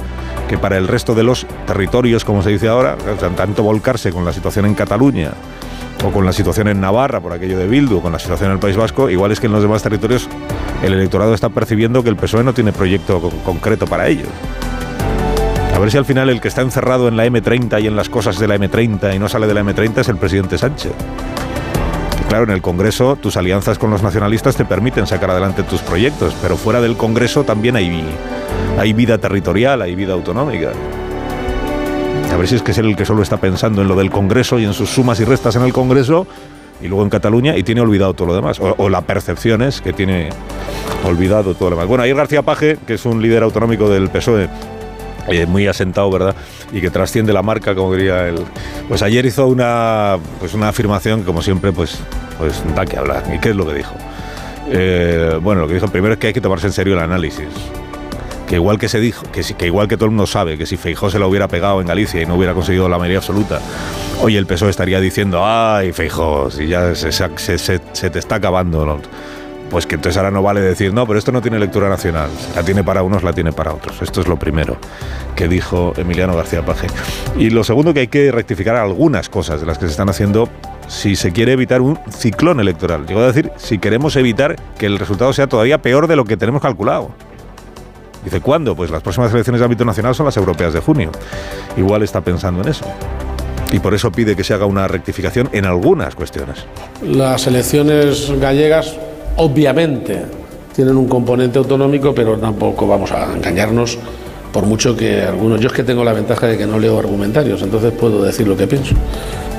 que 0.49 0.57
para 0.57 0.79
el 0.79 0.89
resto 0.89 1.15
de 1.15 1.25
los 1.25 1.47
territorios, 1.67 2.25
como 2.25 2.43
se 2.43 2.51
dice 2.51 2.69
ahora, 2.69 2.97
tanto 3.37 3.63
volcarse 3.63 4.13
con 4.13 4.25
la 4.25 4.33
situación 4.33 4.65
en 4.65 4.75
Cataluña 4.75 5.33
o 6.05 6.11
con 6.13 6.25
la 6.25 6.33
situación 6.33 6.69
en 6.69 6.81
Navarra 6.81 7.21
por 7.21 7.33
aquello 7.33 7.59
de 7.59 7.67
Bildu, 7.67 7.99
o 7.99 8.01
con 8.03 8.13
la 8.13 8.21
situación 8.21 8.51
en 8.51 8.55
el 8.55 8.61
País 8.61 8.77
Vasco, 8.77 9.11
igual 9.11 9.33
es 9.33 9.41
que 9.41 9.47
en 9.47 9.53
los 9.53 9.63
demás 9.63 9.83
territorios 9.83 10.29
el 10.83 10.93
electorado 10.95 11.35
está 11.35 11.49
percibiendo 11.49 12.05
que 12.05 12.09
el 12.09 12.17
PSOE 12.17 12.45
no 12.45 12.55
tiene 12.55 12.73
proyecto 12.73 13.21
co- 13.21 13.31
concreto 13.45 13.87
para 13.87 14.07
ellos. 14.07 14.29
A 15.75 15.79
ver 15.81 15.91
si 15.91 15.99
al 15.99 16.05
final 16.05 16.29
el 16.31 16.41
que 16.41 16.49
está 16.49 16.63
encerrado 16.63 17.09
en 17.09 17.17
la 17.17 17.27
M30 17.27 17.83
y 17.83 17.87
en 17.89 17.97
las 17.97 18.09
cosas 18.09 18.39
de 18.39 18.47
la 18.49 18.57
M30 18.57 19.15
y 19.15 19.19
no 19.19 19.29
sale 19.29 19.47
de 19.49 19.55
la 19.55 19.63
M30 19.63 19.99
es 19.99 20.09
el 20.09 20.17
presidente 20.17 20.57
Sánchez. 20.57 20.93
Claro, 22.29 22.45
en 22.45 22.51
el 22.51 22.61
Congreso 22.61 23.17
tus 23.17 23.37
alianzas 23.37 23.79
con 23.79 23.91
los 23.91 24.03
nacionalistas 24.03 24.57
te 24.57 24.65
permiten 24.65 25.07
sacar 25.07 25.31
adelante 25.31 25.63
tus 25.63 25.81
proyectos, 25.81 26.35
pero 26.43 26.57
fuera 26.57 26.81
del 26.81 26.97
Congreso 26.97 27.45
también 27.45 27.77
hay, 27.77 28.05
hay 28.79 28.93
vida 28.93 29.19
territorial, 29.19 29.81
hay 29.81 29.95
vida 29.95 30.13
autonómica. 30.13 30.73
A 32.33 32.37
ver 32.37 32.47
si 32.47 32.57
es 32.57 32.63
que 32.63 32.73
es 32.73 32.79
el 32.79 32.95
que 32.97 33.07
solo 33.07 33.23
está 33.23 33.39
pensando 33.39 33.81
en 33.81 33.89
lo 33.89 33.97
del 33.97 34.11
Congreso 34.11 34.59
y 34.59 34.65
en 34.65 34.75
sus 34.75 34.91
sumas 34.91 35.19
y 35.21 35.25
restas 35.25 35.57
en 35.57 35.63
el 35.63 35.73
Congreso 35.73 36.27
y 36.81 36.89
luego 36.89 37.03
en 37.03 37.11
Cataluña 37.11 37.57
y 37.57 37.63
tiene 37.63 37.81
olvidado 37.81 38.15
todo 38.15 38.29
lo 38.29 38.35
demás. 38.35 38.61
O, 38.61 38.89
la 38.89 39.01
percepción 39.01 39.63
es 39.63 39.81
que 39.81 39.93
tiene 39.93 40.29
olvidado 41.05 41.55
todo 41.55 41.71
lo 41.71 41.77
demás. 41.77 41.89
Bueno, 41.89 42.05
ayer 42.05 42.15
García 42.15 42.43
Paje, 42.43 42.79
que 42.87 42.95
es 42.95 43.07
un 43.07 43.23
líder 43.23 43.43
autonómico 43.43 43.89
del 43.89 44.11
PSOE, 44.11 44.49
eh, 45.31 45.47
muy 45.47 45.67
asentado, 45.67 46.11
¿verdad? 46.11 46.35
Y 46.73 46.81
que 46.81 46.91
trasciende 46.91 47.33
la 47.33 47.43
marca, 47.43 47.75
como 47.75 47.95
diría 47.95 48.29
él. 48.29 48.37
Pues 48.89 49.03
ayer 49.03 49.25
hizo 49.27 49.47
una, 49.47 50.19
pues 50.41 50.55
una 50.55 50.69
afirmación 50.69 51.21
que, 51.21 51.27
como 51.27 51.43
siempre, 51.43 51.73
pues, 51.73 51.99
pues 52.39 52.63
da 52.75 52.85
que 52.87 52.97
hablar. 52.99 53.25
¿Y 53.35 53.39
qué 53.39 53.51
es 53.51 53.57
lo 53.57 53.67
que 53.67 53.75
dijo? 53.75 53.95
Eh, 54.71 55.39
bueno, 55.43 55.63
lo 55.63 55.69
que 55.69 55.75
dijo 55.75 55.89
primero 55.89 56.15
es 56.15 56.21
que 56.21 56.29
hay 56.29 56.33
que 56.33 56.41
tomarse 56.41 56.67
en 56.67 56.73
serio 56.73 56.95
el 56.95 57.01
análisis. 57.01 57.47
Que 58.47 58.55
igual 58.55 58.79
que 58.79 58.89
se 58.89 58.99
dijo, 58.99 59.25
que, 59.31 59.43
si- 59.43 59.53
que 59.55 59.67
igual 59.67 59.89
que 59.89 59.97
todo 59.97 60.07
el 60.07 60.13
mundo 60.13 60.27
sabe, 60.27 60.57
que 60.57 60.65
si 60.65 60.77
Feijó 60.79 61.11
se 61.11 61.19
lo 61.19 61.29
hubiera 61.29 61.49
pegado 61.49 61.81
en 61.83 61.87
Galicia 61.87 62.23
y 62.23 62.27
no 62.27 62.35
hubiera 62.35 62.55
conseguido 62.55 62.89
la 62.89 62.97
mayoría 62.97 63.19
absoluta, 63.19 63.61
hoy 64.23 64.37
el 64.37 64.47
PSOE 64.47 64.71
estaría 64.71 65.01
diciendo, 65.01 65.43
ay, 65.45 65.93
Feijó, 65.93 66.51
si 66.51 66.67
ya 66.67 66.95
se, 66.95 67.13
se- 67.13 67.29
se- 67.37 67.59
se- 67.59 67.81
se 67.93 68.09
te 68.11 68.19
está 68.19 68.37
acabando. 68.37 68.87
¿no?". 68.87 69.01
Pues 69.71 69.87
que 69.87 69.97
entonces 69.97 70.17
ahora 70.17 70.31
no 70.31 70.43
vale 70.43 70.61
decir, 70.61 70.95
no, 70.95 71.07
pero 71.07 71.19
esto 71.19 71.31
no 71.31 71.43
tiene 71.43 71.59
lectura 71.59 71.89
nacional. 71.89 72.31
La 72.57 72.63
tiene 72.63 72.83
para 72.83 73.03
unos, 73.03 73.23
la 73.23 73.33
tiene 73.33 73.53
para 73.53 73.73
otros. 73.73 74.01
Esto 74.01 74.21
es 74.21 74.29
lo 74.29 74.39
primero 74.39 74.79
que 75.37 75.47
dijo 75.47 75.93
Emiliano 75.97 76.35
García 76.35 76.65
Paje. 76.65 76.87
Y 77.37 77.51
lo 77.51 77.65
segundo 77.65 77.93
que 77.93 78.01
hay 78.01 78.09
que 78.09 78.33
rectificar 78.33 78.77
algunas 78.77 79.29
cosas 79.29 79.61
de 79.61 79.67
las 79.67 79.79
que 79.79 79.87
se 79.87 79.93
están 79.93 80.09
haciendo 80.09 80.49
si 80.89 81.17
se 81.17 81.33
quiere 81.33 81.53
evitar 81.53 81.81
un 81.83 81.99
ciclón 82.11 82.61
electoral. 82.61 83.07
Llegó 83.07 83.21
a 83.21 83.27
decir, 83.27 83.53
si 83.57 83.79
queremos 83.79 84.17
evitar 84.17 84.57
que 84.79 84.87
el 84.87 84.99
resultado 84.99 85.33
sea 85.33 85.47
todavía 85.47 85.79
peor 85.83 86.07
de 86.07 86.17
lo 86.17 86.25
que 86.25 86.37
tenemos 86.37 86.63
calculado. 86.63 87.11
Dice, 88.25 88.41
¿cuándo? 88.41 88.75
Pues 88.75 88.91
las 88.91 89.03
próximas 89.03 89.33
elecciones 89.33 89.61
de 89.61 89.65
ámbito 89.67 89.85
nacional 89.85 90.15
son 90.15 90.27
las 90.27 90.37
europeas 90.37 90.73
de 90.73 90.81
junio. 90.81 91.11
Igual 91.77 92.03
está 92.03 92.21
pensando 92.21 92.63
en 92.63 92.69
eso. 92.69 92.85
Y 93.71 93.81
por 93.81 93.95
eso 93.95 94.11
pide 94.11 94.35
que 94.35 94.45
se 94.45 94.55
haga 94.55 94.67
una 94.67 94.89
rectificación 94.89 95.49
en 95.53 95.67
algunas 95.67 96.15
cuestiones. 96.15 96.65
Las 97.03 97.47
elecciones 97.47 98.31
gallegas, 98.41 98.97
obviamente, 99.39 100.23
tienen 100.75 100.97
un 100.97 101.09
componente 101.09 101.59
autonómico, 101.59 102.15
pero 102.15 102.37
tampoco 102.39 102.87
vamos 102.87 103.11
a 103.13 103.35
engañarnos, 103.35 103.99
por 104.53 104.67
mucho 104.67 104.97
que 104.97 105.23
algunos. 105.23 105.61
Yo 105.61 105.69
es 105.69 105.73
que 105.73 105.83
tengo 105.83 106.05
la 106.05 106.13
ventaja 106.13 106.47
de 106.47 106.59
que 106.59 106.67
no 106.67 106.79
leo 106.79 106.99
argumentarios, 106.99 107.63
entonces 107.63 107.93
puedo 107.93 108.23
decir 108.23 108.47
lo 108.47 108.57
que 108.57 108.67
pienso. 108.67 108.95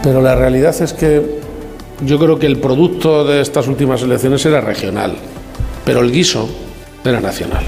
Pero 0.03 0.21
la 0.21 0.35
realidad 0.35 0.75
es 0.81 0.93
que 0.93 1.39
yo 2.05 2.17
creo 2.19 2.39
que 2.39 2.45
el 2.45 2.59
producto 2.59 3.25
de 3.25 3.41
estas 3.41 3.67
últimas 3.67 4.01
elecciones 4.01 4.45
era 4.45 4.61
regional, 4.61 5.13
pero 5.83 6.01
el 6.01 6.11
guiso 6.11 6.47
era 7.03 7.19
nacional. 7.19 7.63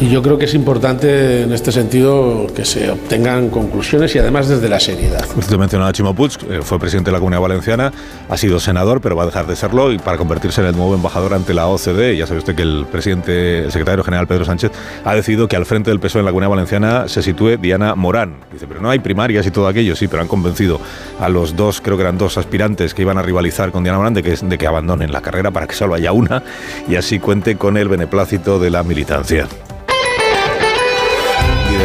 Y 0.00 0.08
yo 0.10 0.22
creo 0.22 0.38
que 0.38 0.44
es 0.44 0.54
importante 0.54 1.42
en 1.42 1.52
este 1.52 1.72
sentido 1.72 2.46
que 2.54 2.64
se 2.64 2.88
obtengan 2.88 3.50
conclusiones 3.50 4.14
y 4.14 4.20
además 4.20 4.46
desde 4.46 4.68
la 4.68 4.78
seriedad. 4.78 5.26
Usted 5.36 5.56
mencionaba 5.56 5.90
a 5.90 5.92
Chimo 5.92 6.14
eh, 6.48 6.60
fue 6.62 6.78
presidente 6.78 7.10
de 7.10 7.12
la 7.12 7.18
Comunidad 7.18 7.40
Valenciana, 7.40 7.92
ha 8.28 8.36
sido 8.36 8.60
senador, 8.60 9.00
pero 9.00 9.16
va 9.16 9.24
a 9.24 9.26
dejar 9.26 9.48
de 9.48 9.56
serlo 9.56 9.90
y 9.90 9.98
para 9.98 10.16
convertirse 10.16 10.60
en 10.60 10.68
el 10.68 10.76
nuevo 10.76 10.94
embajador 10.94 11.34
ante 11.34 11.52
la 11.52 11.66
OCDE. 11.66 12.16
Ya 12.16 12.28
sabe 12.28 12.38
usted 12.38 12.54
que 12.54 12.62
el 12.62 12.86
presidente, 12.90 13.64
el 13.64 13.72
secretario 13.72 14.04
general 14.04 14.28
Pedro 14.28 14.44
Sánchez, 14.44 14.70
ha 15.04 15.14
decidido 15.16 15.48
que 15.48 15.56
al 15.56 15.66
frente 15.66 15.90
del 15.90 15.98
PSOE 15.98 16.20
en 16.20 16.26
la 16.26 16.30
Comunidad 16.30 16.50
Valenciana 16.50 17.08
se 17.08 17.20
sitúe 17.20 17.56
Diana 17.56 17.96
Morán. 17.96 18.36
Dice, 18.52 18.68
pero 18.68 18.80
no 18.80 18.90
hay 18.90 19.00
primarias 19.00 19.48
y 19.48 19.50
todo 19.50 19.66
aquello, 19.66 19.96
sí, 19.96 20.06
pero 20.06 20.22
han 20.22 20.28
convencido 20.28 20.80
a 21.18 21.28
los 21.28 21.56
dos, 21.56 21.80
creo 21.80 21.96
que 21.96 22.04
eran 22.04 22.18
dos 22.18 22.38
aspirantes 22.38 22.94
que 22.94 23.02
iban 23.02 23.18
a 23.18 23.22
rivalizar 23.22 23.72
con 23.72 23.82
Diana 23.82 23.98
Morán 23.98 24.14
de 24.14 24.22
que, 24.22 24.36
de 24.36 24.58
que 24.58 24.66
abandonen 24.68 25.10
la 25.10 25.22
carrera 25.22 25.50
para 25.50 25.66
que 25.66 25.74
solo 25.74 25.94
haya 25.94 26.12
una 26.12 26.44
y 26.88 26.94
así 26.94 27.18
cuente 27.18 27.56
con 27.56 27.76
el 27.76 27.88
beneplácito 27.88 28.60
de 28.60 28.70
la 28.70 28.84
militancia 28.84 29.48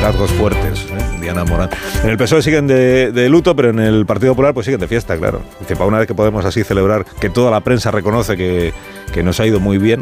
liderazgos 0.04 0.32
fuertes, 0.32 0.86
¿eh? 0.92 1.18
Diana 1.22 1.46
Morán. 1.46 1.70
En 2.04 2.10
el 2.10 2.18
PSOE 2.18 2.42
siguen 2.42 2.68
de, 2.68 3.30
luto, 3.30 3.56
pero 3.56 3.70
en 3.70 3.80
el 3.80 4.06
Partido 4.06 4.34
Popular 4.34 4.54
pues 4.54 4.66
siguen 4.66 4.82
de 4.82 4.88
fiesta, 4.90 5.16
claro. 5.16 5.42
Dice, 5.62 5.78
para 5.78 5.86
una 5.86 6.00
vez 6.00 6.08
que 6.08 6.14
podemos 6.14 6.44
así 6.44 6.62
celebrar 6.66 7.06
que 7.22 7.30
toda 7.30 7.50
la 7.50 7.62
prensa 7.62 7.90
reconoce 7.90 8.36
que, 8.36 8.74
que 9.14 9.24
nos 9.24 9.40
ha 9.40 9.46
ido 9.46 9.62
muy 9.62 9.78
bien 9.78 10.02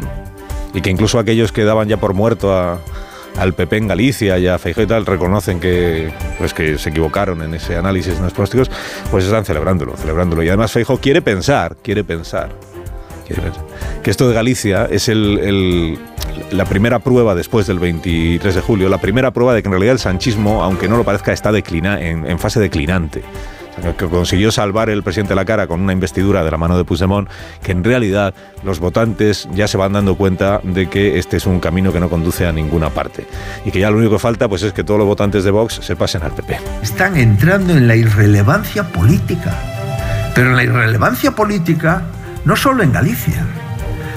y 0.74 0.80
que 0.80 0.90
incluso 0.90 1.20
aquellos 1.20 1.52
que 1.52 1.62
daban 1.62 1.86
ya 1.86 1.98
por 1.98 2.14
muerto 2.14 2.52
a, 2.52 2.80
al 3.38 3.52
PP 3.52 3.76
en 3.76 3.86
Galicia 3.86 4.38
y 4.40 4.48
a 4.48 4.58
Feijóo 4.58 4.82
y 4.82 4.86
tal 4.88 5.06
reconocen 5.06 5.60
que, 5.60 6.12
pues 6.36 6.52
que 6.52 6.78
se 6.78 6.90
equivocaron 6.90 7.40
en 7.42 7.54
ese 7.54 7.76
análisis 7.76 8.16
en 8.16 8.24
los 8.24 8.32
pronósticos, 8.32 8.72
pues 9.08 9.24
están 9.24 9.44
celebrándolo, 9.44 9.96
celebrándolo. 9.96 10.42
Y 10.42 10.48
además 10.48 10.72
Feijóo 10.72 10.98
quiere 10.98 11.22
pensar, 11.22 11.76
quiere 11.80 12.02
pensar, 12.02 12.50
que 14.02 14.10
esto 14.10 14.28
de 14.28 14.34
Galicia 14.34 14.86
es 14.90 15.10
la 16.50 16.64
primera 16.64 16.98
prueba 16.98 17.34
después 17.34 17.66
del 17.66 17.78
23 17.78 18.54
de 18.54 18.60
julio, 18.60 18.88
la 18.88 18.98
primera 18.98 19.30
prueba 19.30 19.54
de 19.54 19.62
que 19.62 19.68
en 19.68 19.72
realidad 19.72 19.92
el 19.92 19.98
sanchismo, 19.98 20.62
aunque 20.62 20.88
no 20.88 20.96
lo 20.96 21.04
parezca, 21.04 21.32
está 21.32 21.52
declina, 21.52 22.00
en, 22.00 22.38
fase 22.38 22.60
declinante. 22.60 23.22
Que 23.96 24.06
consiguió 24.06 24.52
salvar 24.52 24.90
el 24.90 25.02
presidente 25.02 25.34
la 25.34 25.46
cara 25.46 25.66
con 25.66 25.80
una 25.80 25.94
investidura 25.94 26.44
de 26.44 26.50
la 26.50 26.58
mano 26.58 26.76
de 26.76 26.84
Puigdemont, 26.84 27.28
que 27.62 27.72
en 27.72 27.82
realidad 27.82 28.34
los 28.62 28.80
votantes 28.80 29.48
ya 29.54 29.66
se 29.66 29.78
van 29.78 29.94
dando 29.94 30.14
cuenta 30.14 30.60
de 30.62 30.90
que 30.90 31.18
este 31.18 31.38
es 31.38 31.46
un 31.46 31.58
camino 31.58 31.90
que 31.90 31.98
no 31.98 32.10
conduce 32.10 32.46
a 32.46 32.52
ninguna 32.52 32.90
parte. 32.90 33.26
Y 33.64 33.70
que 33.70 33.80
ya 33.80 33.90
lo 33.90 33.96
único 33.96 34.12
que 34.12 34.18
falta 34.18 34.46
pues 34.46 34.62
es 34.62 34.74
que 34.74 34.84
todos 34.84 34.98
los 34.98 35.06
votantes 35.06 35.42
de 35.44 35.50
Vox 35.50 35.80
se 35.82 35.96
pasen 35.96 36.22
al 36.22 36.32
PP. 36.32 36.58
Están 36.82 37.16
entrando 37.16 37.72
en 37.72 37.88
la 37.88 37.96
irrelevancia 37.96 38.84
política, 38.84 39.56
pero 40.34 40.50
en 40.50 40.56
la 40.56 40.64
irrelevancia 40.64 41.30
política 41.30 42.02
no 42.44 42.56
solo 42.56 42.82
en 42.82 42.92
Galicia, 42.92 43.46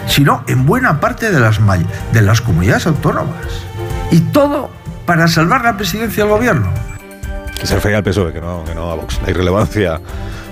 sino 0.07 0.43
en 0.47 0.65
buena 0.65 0.99
parte 0.99 1.31
de 1.31 1.39
las, 1.39 1.59
de 2.13 2.21
las 2.21 2.41
comunidades 2.41 2.87
autónomas. 2.87 3.45
Y 4.11 4.19
todo 4.19 4.69
para 5.05 5.27
salvar 5.27 5.63
la 5.63 5.77
presidencia 5.77 6.23
del 6.23 6.33
gobierno. 6.33 6.69
Que 7.59 7.67
se 7.67 7.75
refiere 7.75 7.97
al 7.97 8.03
PSOE, 8.03 8.33
que 8.33 8.41
no, 8.41 8.63
que 8.65 8.75
no 8.75 8.91
a 8.91 8.95
Vox. 8.95 9.19
La 9.23 9.29
irrelevancia 9.29 9.99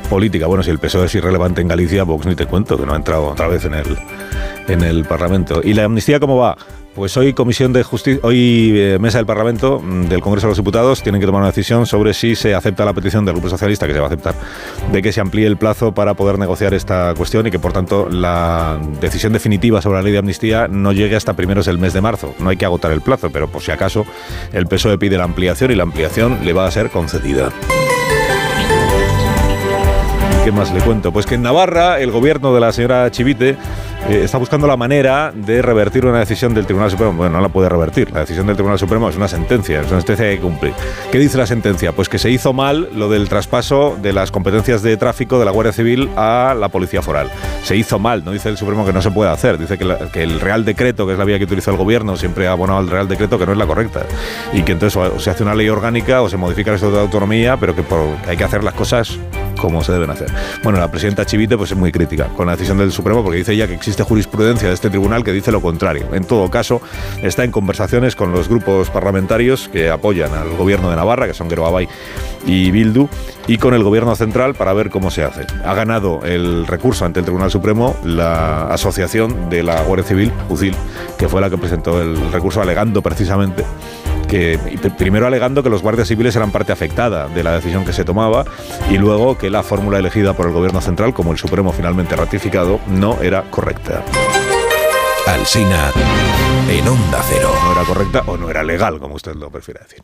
política. 0.09 0.47
Bueno, 0.47 0.63
si 0.63 0.71
el 0.71 0.79
PSOE 0.79 1.05
es 1.05 1.15
irrelevante 1.15 1.61
en 1.61 1.67
Galicia, 1.67 2.03
Vox 2.03 2.25
ni 2.25 2.35
te 2.35 2.45
cuento, 2.45 2.77
que 2.77 2.85
no 2.85 2.93
ha 2.93 2.95
entrado 2.95 3.27
otra 3.27 3.47
vez 3.47 3.65
en 3.65 3.73
el, 3.73 3.97
en 4.67 4.81
el 4.81 5.05
Parlamento. 5.05 5.61
¿Y 5.63 5.73
la 5.73 5.83
amnistía 5.83 6.19
cómo 6.19 6.37
va? 6.37 6.57
Pues 6.95 7.17
hoy 7.17 7.33
Comisión 7.33 7.73
de 7.73 7.81
Justicia, 7.81 8.19
hoy 8.23 8.71
eh, 8.75 8.97
Mesa 8.99 9.17
del 9.17 9.25
Parlamento 9.25 9.79
mm, 9.79 10.09
del 10.09 10.21
Congreso 10.21 10.45
de 10.45 10.51
los 10.51 10.57
Diputados 10.57 11.01
tienen 11.01 11.19
que 11.19 11.25
tomar 11.25 11.41
una 11.41 11.49
decisión 11.49 11.87
sobre 11.87 12.13
si 12.13 12.35
se 12.35 12.53
acepta 12.53 12.85
la 12.85 12.93
petición 12.93 13.25
del 13.25 13.33
Grupo 13.33 13.49
Socialista, 13.49 13.87
que 13.87 13.93
se 13.93 13.99
va 13.99 14.05
a 14.05 14.09
aceptar, 14.09 14.35
de 14.91 15.01
que 15.01 15.11
se 15.11 15.19
amplíe 15.19 15.47
el 15.47 15.57
plazo 15.57 15.93
para 15.93 16.13
poder 16.13 16.37
negociar 16.37 16.75
esta 16.75 17.15
cuestión 17.17 17.47
y 17.47 17.51
que 17.51 17.57
por 17.57 17.73
tanto 17.73 18.07
la 18.09 18.79
decisión 19.01 19.33
definitiva 19.33 19.81
sobre 19.81 19.97
la 19.97 20.03
ley 20.03 20.11
de 20.11 20.19
amnistía 20.19 20.67
no 20.67 20.91
llegue 20.91 21.15
hasta 21.15 21.33
primeros 21.33 21.65
del 21.65 21.79
mes 21.79 21.93
de 21.93 22.01
marzo. 22.01 22.35
No 22.37 22.49
hay 22.49 22.57
que 22.57 22.65
agotar 22.65 22.91
el 22.91 23.01
plazo, 23.01 23.31
pero 23.31 23.47
por 23.47 23.63
si 23.63 23.71
acaso 23.71 24.05
el 24.51 24.67
PSOE 24.67 24.99
pide 24.99 25.17
la 25.17 25.23
ampliación 25.23 25.71
y 25.71 25.75
la 25.75 25.83
ampliación 25.83 26.45
le 26.45 26.53
va 26.53 26.67
a 26.67 26.71
ser 26.71 26.91
concedida. 26.91 27.51
¿Qué 30.43 30.51
más 30.51 30.73
le 30.73 30.81
cuento? 30.81 31.13
Pues 31.13 31.25
que 31.25 31.35
en 31.35 31.41
Navarra 31.41 32.01
el 32.01 32.11
gobierno 32.11 32.53
de 32.53 32.59
la 32.59 32.73
señora 32.73 33.09
Chivite 33.09 33.55
eh, 34.09 34.21
está 34.23 34.37
buscando 34.37 34.67
la 34.67 34.75
manera 34.75 35.31
de 35.33 35.61
revertir 35.61 36.05
una 36.05 36.19
decisión 36.19 36.53
del 36.53 36.65
Tribunal 36.65 36.91
Supremo. 36.91 37.13
Bueno, 37.13 37.37
no 37.37 37.41
la 37.41 37.49
puede 37.49 37.69
revertir. 37.69 38.11
La 38.11 38.21
decisión 38.21 38.45
del 38.47 38.55
Tribunal 38.55 38.77
Supremo 38.77 39.09
es 39.09 39.15
una 39.15 39.27
sentencia, 39.27 39.81
es 39.81 39.87
una 39.87 39.99
sentencia 39.99 40.29
que 40.29 40.39
cumplir. 40.39 40.73
¿Qué 41.11 41.19
dice 41.19 41.37
la 41.37 41.45
sentencia? 41.45 41.93
Pues 41.93 42.09
que 42.09 42.19
se 42.19 42.29
hizo 42.29 42.51
mal 42.53 42.89
lo 42.93 43.09
del 43.09 43.29
traspaso 43.29 43.97
de 44.01 44.11
las 44.11 44.31
competencias 44.31 44.81
de 44.83 44.97
tráfico 44.97 45.39
de 45.39 45.45
la 45.45 45.51
Guardia 45.51 45.71
Civil 45.71 46.09
a 46.17 46.55
la 46.59 46.69
Policía 46.69 47.01
Foral. 47.01 47.29
Se 47.63 47.75
hizo 47.77 47.97
mal, 47.97 48.25
no 48.25 48.31
dice 48.31 48.49
el 48.49 48.57
Supremo 48.57 48.85
que 48.85 48.93
no 48.93 49.01
se 49.01 49.11
puede 49.11 49.31
hacer. 49.31 49.57
Dice 49.57 49.77
que, 49.77 50.23
el 50.23 50.39
Real 50.39 50.65
Decreto, 50.65 51.05
que 51.05 51.13
es 51.13 51.19
la 51.19 51.25
vía 51.25 51.37
que 51.37 51.45
utilizó 51.45 51.71
el 51.71 51.77
gobierno, 51.77 52.17
siempre 52.17 52.47
ha 52.47 52.51
abonado 52.51 52.79
al 52.79 52.89
Real 52.89 53.07
Decreto 53.07 53.39
que 53.39 53.45
no 53.45 53.53
es 53.53 53.57
la 53.57 53.67
correcta. 53.67 54.01
Y 54.51 54.63
que 54.63 54.73
entonces 54.73 54.97
o 54.97 55.19
se 55.19 55.29
hace 55.29 55.43
una 55.43 55.55
ley 55.55 55.69
orgánica 55.69 56.21
o 56.21 56.29
se 56.29 56.37
modifica 56.37 56.71
el 56.71 56.75
Estatuto 56.75 56.97
de 56.97 57.03
Autonomía, 57.03 57.57
pero 57.57 57.73
que 57.73 57.83
hay 58.27 58.35
que 58.35 58.43
hacer 58.43 58.63
las 58.63 58.73
cosas 58.73 59.17
como 59.63 59.81
se 59.81 59.93
deben 59.93 60.09
hacer. 60.09 60.27
Bueno, 60.61 60.77
la 60.77 60.91
presidenta 60.91 61.25
Chivite 61.25 61.55
pues 61.57 61.71
es 61.71 61.77
muy 61.77 61.93
crítica 61.93 62.27
con 62.35 62.47
la 62.47 62.51
decisión 62.51 62.77
del 62.79 62.91
Supremo 62.91 63.23
porque 63.23 63.37
dice 63.37 63.55
ya 63.55 63.65
que 63.65 63.73
existe 63.73 64.03
jurisprudencia 64.03 64.67
de 64.67 64.73
este 64.73 64.89
tribunal 64.89 65.23
que 65.23 65.31
dice 65.31 65.53
lo 65.53 65.61
contrario. 65.61 66.09
En 66.11 66.25
todo 66.25 66.51
caso, 66.51 66.81
está 67.21 67.45
en 67.45 67.51
conversaciones 67.51 68.17
con 68.17 68.33
los 68.33 68.49
grupos 68.49 68.89
parlamentarios 68.89 69.69
que 69.69 69.89
apoyan 69.89 70.33
al 70.33 70.49
gobierno 70.57 70.89
de 70.89 70.97
Navarra, 70.97 71.27
que 71.27 71.33
son 71.33 71.49
Geroabay 71.49 71.87
y 72.45 72.71
Bildu, 72.71 73.07
y 73.47 73.57
con 73.57 73.73
el 73.73 73.83
gobierno 73.83 74.13
central 74.17 74.53
para 74.53 74.73
ver 74.73 74.89
cómo 74.89 75.09
se 75.11 75.23
hace. 75.23 75.47
Ha 75.63 75.73
ganado 75.73 76.19
el 76.25 76.67
recurso 76.67 77.05
ante 77.05 77.21
el 77.21 77.25
Tribunal 77.25 77.49
Supremo 77.49 77.95
la 78.03 78.67
asociación 78.67 79.49
de 79.49 79.63
la 79.63 79.81
Guardia 79.83 80.05
Civil, 80.05 80.33
UCIL, 80.49 80.75
que 81.17 81.29
fue 81.29 81.39
la 81.39 81.49
que 81.49 81.57
presentó 81.57 82.01
el 82.01 82.33
recurso 82.33 82.61
alegando 82.61 83.01
precisamente 83.01 83.63
que 84.33 84.57
primero 84.97 85.27
alegando 85.27 85.61
que 85.61 85.69
los 85.69 85.83
guardias 85.83 86.07
civiles 86.07 86.35
eran 86.35 86.51
parte 86.51 86.71
afectada 86.71 87.27
de 87.27 87.43
la 87.43 87.51
decisión 87.51 87.85
que 87.85 87.93
se 87.93 88.03
tomaba 88.03 88.45
y 88.89 88.97
luego 88.97 89.37
que 89.37 89.51
la 89.51 89.61
fórmula 89.61 89.99
elegida 89.99 90.33
por 90.33 90.47
el 90.47 90.53
gobierno 90.53 90.81
central, 90.81 91.13
como 91.13 91.33
el 91.33 91.37
Supremo 91.37 91.71
finalmente 91.71 92.15
ratificado, 92.15 92.79
no 92.87 93.21
era 93.21 93.43
correcta. 93.51 94.03
Alsina 95.27 95.91
en 96.67 96.87
Onda 96.87 97.21
Cero. 97.29 97.51
No 97.63 97.73
era 97.73 97.83
correcta 97.83 98.23
o 98.25 98.35
no 98.35 98.49
era 98.49 98.63
legal, 98.63 98.99
como 98.99 99.13
usted 99.13 99.35
lo 99.35 99.51
prefiere 99.51 99.81
decir. 99.81 100.01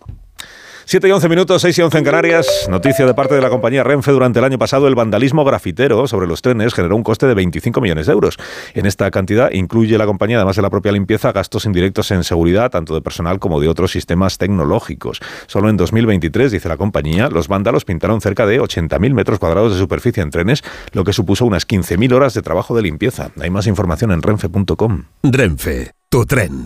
7 0.90 1.08
y 1.08 1.12
11 1.12 1.30
minutos, 1.30 1.62
6 1.62 1.78
y 1.78 1.82
11 1.84 1.98
en 2.00 2.04
Canarias. 2.04 2.68
Noticia 2.68 3.06
de 3.06 3.14
parte 3.14 3.36
de 3.36 3.42
la 3.42 3.52
compañía 3.52 3.84
Renfe. 3.84 4.12
Durante 4.12 4.40
el 4.40 4.46
año 4.46 4.58
pasado, 4.58 4.88
el 4.88 4.96
vandalismo 4.96 5.46
grafitero 5.46 6.08
sobre 6.08 6.26
los 6.26 6.42
trenes 6.42 6.74
generó 6.74 6.96
un 6.96 7.04
coste 7.04 7.28
de 7.28 7.36
25 7.36 7.80
millones 7.80 8.08
de 8.08 8.14
euros. 8.14 8.38
En 8.74 8.88
esta 8.88 9.12
cantidad 9.12 9.52
incluye 9.52 10.00
la 10.00 10.08
compañía, 10.08 10.38
además 10.38 10.56
de 10.56 10.64
la 10.64 10.72
propia 10.72 10.92
limpieza, 10.92 11.32
gastos 11.32 11.66
indirectos 11.66 12.10
en 12.10 12.24
seguridad, 12.24 12.72
tanto 12.72 12.96
de 12.96 13.02
personal 13.02 13.38
como 13.38 13.60
de 13.60 13.68
otros 13.68 13.92
sistemas 13.92 14.40
tecnológicos. 14.40 15.20
Solo 15.46 15.70
en 15.70 15.78
2023, 15.78 16.52
dice 16.52 16.68
la 16.68 16.78
compañía, 16.78 17.30
los 17.30 17.48
vándalos 17.48 17.86
pintaron 17.86 18.20
cerca 18.20 18.48
de 18.48 18.60
80.000 18.60 19.14
metros 19.14 19.38
cuadrados 19.38 19.74
de 19.74 19.78
superficie 19.78 20.24
en 20.24 20.32
trenes, 20.32 20.64
lo 20.94 21.04
que 21.04 21.14
supuso 21.14 21.46
unas 21.46 21.68
15.000 21.68 22.12
horas 22.14 22.34
de 22.34 22.42
trabajo 22.42 22.76
de 22.76 22.82
limpieza. 22.82 23.30
Hay 23.40 23.52
más 23.52 23.68
información 23.68 24.12
en 24.12 24.24
renfe.com. 24.24 25.04
Renfe, 25.22 25.92
tu 26.10 26.26
tren 26.26 26.66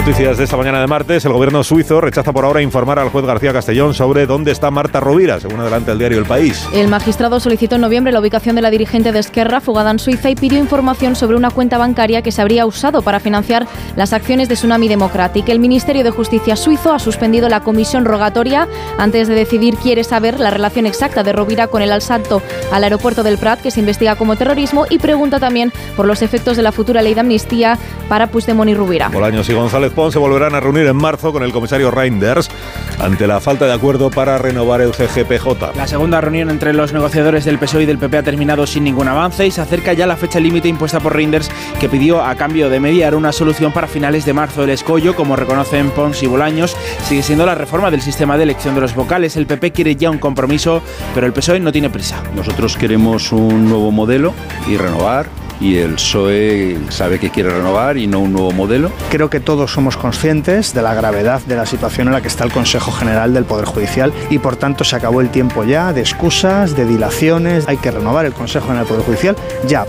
Noticias 0.00 0.38
de 0.38 0.44
esta 0.44 0.56
mañana 0.56 0.80
de 0.80 0.86
martes. 0.86 1.26
El 1.26 1.34
gobierno 1.34 1.62
suizo 1.62 2.00
rechaza 2.00 2.32
por 2.32 2.46
ahora 2.46 2.62
informar 2.62 2.98
al 2.98 3.10
juez 3.10 3.26
García 3.26 3.52
Castellón 3.52 3.92
sobre 3.92 4.24
dónde 4.24 4.50
está 4.50 4.70
Marta 4.70 4.98
Rovira, 4.98 5.38
según 5.38 5.60
adelanta 5.60 5.92
el 5.92 5.98
diario 5.98 6.16
El 6.16 6.24
País. 6.24 6.66
El 6.72 6.88
magistrado 6.88 7.38
solicitó 7.38 7.74
en 7.74 7.82
noviembre 7.82 8.10
la 8.10 8.18
ubicación 8.18 8.56
de 8.56 8.62
la 8.62 8.70
dirigente 8.70 9.12
de 9.12 9.18
Esquerra, 9.18 9.60
fugada 9.60 9.90
en 9.90 9.98
Suiza, 9.98 10.30
y 10.30 10.36
pidió 10.36 10.58
información 10.58 11.16
sobre 11.16 11.36
una 11.36 11.50
cuenta 11.50 11.76
bancaria 11.76 12.22
que 12.22 12.32
se 12.32 12.40
habría 12.40 12.64
usado 12.64 13.02
para 13.02 13.20
financiar 13.20 13.66
las 13.94 14.14
acciones 14.14 14.48
de 14.48 14.54
Tsunami 14.54 14.88
Democratic. 14.88 15.46
El 15.50 15.60
Ministerio 15.60 16.02
de 16.02 16.10
Justicia 16.10 16.56
suizo 16.56 16.94
ha 16.94 16.98
suspendido 16.98 17.50
la 17.50 17.60
comisión 17.60 18.06
rogatoria 18.06 18.68
antes 18.96 19.28
de 19.28 19.34
decidir 19.34 19.76
quiere 19.76 20.02
saber 20.02 20.40
la 20.40 20.48
relación 20.48 20.86
exacta 20.86 21.22
de 21.22 21.34
Rovira 21.34 21.66
con 21.66 21.82
el 21.82 21.92
asalto 21.92 22.40
al 22.72 22.84
aeropuerto 22.84 23.22
del 23.22 23.36
Prat, 23.36 23.60
que 23.60 23.70
se 23.70 23.80
investiga 23.80 24.16
como 24.16 24.36
terrorismo, 24.36 24.86
y 24.88 24.98
pregunta 24.98 25.38
también 25.38 25.74
por 25.94 26.06
los 26.06 26.22
efectos 26.22 26.56
de 26.56 26.62
la 26.62 26.72
futura 26.72 27.02
ley 27.02 27.12
de 27.12 27.20
amnistía 27.20 27.78
para 28.08 28.28
Puigdemont 28.28 28.70
y 28.70 28.74
Rovira. 28.74 29.10
Bolaños 29.10 29.46
y 29.50 29.52
González 29.52 29.89
se 30.10 30.18
volverán 30.18 30.54
a 30.54 30.60
reunir 30.60 30.86
en 30.86 30.96
marzo 30.96 31.32
con 31.32 31.42
el 31.42 31.52
comisario 31.52 31.90
Reinders 31.90 32.48
ante 33.00 33.26
la 33.26 33.40
falta 33.40 33.66
de 33.66 33.72
acuerdo 33.72 34.10
para 34.10 34.38
renovar 34.38 34.80
el 34.80 34.92
GGPJ. 34.92 35.76
La 35.76 35.86
segunda 35.86 36.20
reunión 36.20 36.48
entre 36.48 36.72
los 36.72 36.92
negociadores 36.92 37.44
del 37.44 37.58
PSOE 37.58 37.82
y 37.82 37.86
del 37.86 37.98
PP 37.98 38.18
ha 38.18 38.22
terminado 38.22 38.66
sin 38.66 38.84
ningún 38.84 39.08
avance 39.08 39.46
y 39.46 39.50
se 39.50 39.60
acerca 39.60 39.92
ya 39.92 40.06
la 40.06 40.16
fecha 40.16 40.40
límite 40.40 40.68
impuesta 40.68 41.00
por 41.00 41.14
Reinders 41.14 41.50
que 41.78 41.88
pidió 41.88 42.22
a 42.22 42.34
cambio 42.36 42.70
de 42.70 42.80
mediar 42.80 43.14
una 43.14 43.32
solución 43.32 43.72
para 43.72 43.88
finales 43.88 44.24
de 44.24 44.32
marzo. 44.32 44.64
El 44.64 44.70
escollo, 44.70 45.14
como 45.14 45.36
reconocen 45.36 45.90
Pons 45.90 46.22
y 46.22 46.26
Bolaños, 46.26 46.76
sigue 47.04 47.22
siendo 47.22 47.44
la 47.44 47.54
reforma 47.54 47.90
del 47.90 48.00
sistema 48.00 48.36
de 48.36 48.44
elección 48.44 48.74
de 48.74 48.80
los 48.80 48.94
vocales. 48.94 49.36
El 49.36 49.46
PP 49.46 49.72
quiere 49.72 49.96
ya 49.96 50.10
un 50.10 50.18
compromiso, 50.18 50.82
pero 51.14 51.26
el 51.26 51.32
PSOE 51.32 51.60
no 51.60 51.72
tiene 51.72 51.90
prisa. 51.90 52.22
Nosotros 52.34 52.76
queremos 52.76 53.32
un 53.32 53.68
nuevo 53.68 53.90
modelo 53.90 54.32
y 54.68 54.76
renovar 54.76 55.26
y 55.60 55.76
el 55.76 55.94
PSOE 55.94 56.78
sabe 56.88 57.18
que 57.18 57.30
quiere 57.30 57.50
renovar 57.50 57.96
y 57.98 58.06
no 58.06 58.20
un 58.20 58.32
nuevo 58.32 58.52
modelo. 58.52 58.90
Creo 59.10 59.30
que 59.30 59.40
todos 59.40 59.72
somos 59.72 59.96
conscientes 59.96 60.74
de 60.74 60.82
la 60.82 60.94
gravedad 60.94 61.40
de 61.42 61.56
la 61.56 61.66
situación 61.66 62.08
en 62.08 62.14
la 62.14 62.22
que 62.22 62.28
está 62.28 62.44
el 62.44 62.52
Consejo 62.52 62.90
General 62.90 63.32
del 63.34 63.44
Poder 63.44 63.66
Judicial 63.66 64.12
y 64.30 64.38
por 64.38 64.56
tanto 64.56 64.84
se 64.84 64.96
acabó 64.96 65.20
el 65.20 65.30
tiempo 65.30 65.64
ya 65.64 65.92
de 65.92 66.00
excusas, 66.00 66.74
de 66.76 66.86
dilaciones. 66.86 67.68
Hay 67.68 67.76
que 67.76 67.90
renovar 67.90 68.26
el 68.26 68.32
Consejo 68.32 68.66
General 68.66 68.86
del 68.86 68.94
Poder 68.94 69.06
Judicial 69.06 69.36
ya. 69.66 69.86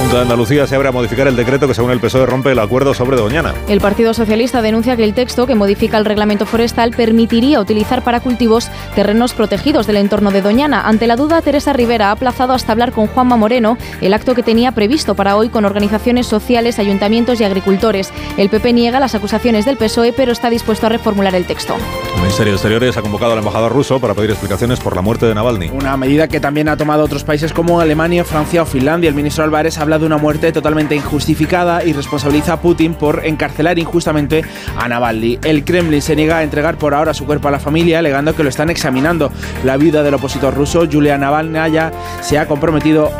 Junta 0.00 0.16
de 0.16 0.22
Andalucía 0.22 0.66
se 0.66 0.74
abre 0.74 0.88
a 0.88 0.92
modificar 0.92 1.28
el 1.28 1.36
decreto 1.36 1.68
que 1.68 1.74
según 1.74 1.90
el 1.90 2.00
PSOE 2.00 2.24
rompe 2.24 2.52
el 2.52 2.58
acuerdo 2.58 2.94
sobre 2.94 3.18
Doñana. 3.18 3.52
El 3.68 3.82
Partido 3.82 4.14
Socialista 4.14 4.62
denuncia 4.62 4.96
que 4.96 5.04
el 5.04 5.12
texto 5.12 5.46
que 5.46 5.54
modifica 5.54 5.98
el 5.98 6.06
reglamento 6.06 6.46
forestal 6.46 6.92
permitiría 6.92 7.60
utilizar 7.60 8.02
para 8.02 8.20
cultivos 8.20 8.70
terrenos 8.94 9.34
protegidos 9.34 9.86
del 9.86 9.98
entorno 9.98 10.30
de 10.30 10.40
Doñana. 10.40 10.88
Ante 10.88 11.06
la 11.06 11.16
duda, 11.16 11.42
Teresa 11.42 11.74
Rivera 11.74 12.08
ha 12.08 12.12
aplazado 12.12 12.54
hasta 12.54 12.72
hablar 12.72 12.92
con 12.92 13.08
Juanma 13.08 13.36
Moreno 13.36 13.76
el 14.00 14.14
acto 14.14 14.34
que 14.34 14.42
tenía 14.42 14.72
previsto 14.72 15.14
para 15.14 15.36
hoy 15.36 15.50
con 15.50 15.66
organizaciones 15.66 16.26
sociales, 16.26 16.78
ayuntamientos 16.78 17.38
y 17.38 17.44
agricultores. 17.44 18.10
El 18.38 18.48
PP 18.48 18.72
niega 18.72 19.00
las 19.00 19.14
acusaciones 19.14 19.66
del 19.66 19.76
PSOE, 19.76 20.14
pero 20.14 20.32
está 20.32 20.48
dispuesto 20.48 20.86
a 20.86 20.88
reformular 20.88 21.34
el 21.34 21.44
texto. 21.44 21.76
El 22.14 22.22
Ministerio 22.22 22.52
de 22.52 22.56
Exteriores 22.56 22.96
ha 22.96 23.02
convocado 23.02 23.32
al 23.32 23.38
embajador 23.38 23.70
ruso 23.70 24.00
para 24.00 24.14
pedir 24.14 24.30
explicaciones 24.30 24.80
por 24.80 24.96
la 24.96 25.02
muerte 25.02 25.26
de 25.26 25.34
Navalny. 25.34 25.68
Una 25.68 25.98
medida 25.98 26.26
que 26.26 26.40
también 26.40 26.70
ha 26.70 26.78
tomado 26.78 27.04
otros 27.04 27.22
países 27.22 27.52
como 27.52 27.80
Alemania, 27.80 28.24
Francia 28.24 28.62
o 28.62 28.66
Finlandia. 28.66 29.08
El 29.08 29.14
ministro 29.14 29.44
Álvarez 29.44 29.76
habla 29.90 29.98
de 29.98 30.06
una 30.06 30.18
muerte 30.18 30.52
totalmente 30.52 30.94
injustificada 30.94 31.84
y 31.84 31.92
responsabiliza 31.92 32.52
a 32.52 32.60
Putin 32.60 32.94
por 32.94 33.26
encarcelar 33.26 33.76
injustamente 33.76 34.44
a 34.76 34.86
Navalny. 34.86 35.40
El 35.42 35.64
Kremlin 35.64 36.00
se 36.00 36.14
niega 36.14 36.38
a 36.38 36.42
entregar 36.44 36.78
por 36.78 36.94
ahora 36.94 37.12
su 37.12 37.26
cuerpo 37.26 37.48
a 37.48 37.50
la 37.50 37.58
familia, 37.58 37.98
alegando 37.98 38.36
que 38.36 38.44
lo 38.44 38.50
están 38.50 38.70
examinando. 38.70 39.32
La 39.64 39.76
viuda 39.76 40.04
del 40.04 40.14
opositor 40.14 40.54
ruso, 40.54 40.86
Julia 40.88 41.18
Navalnaya, 41.18 41.90
se 42.20 42.38
ha 42.38 42.46
comprometido 42.46 43.10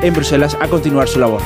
en 0.00 0.14
Bruselas 0.14 0.56
a 0.62 0.68
continuar 0.68 1.08
su 1.08 1.20
labor. 1.20 1.42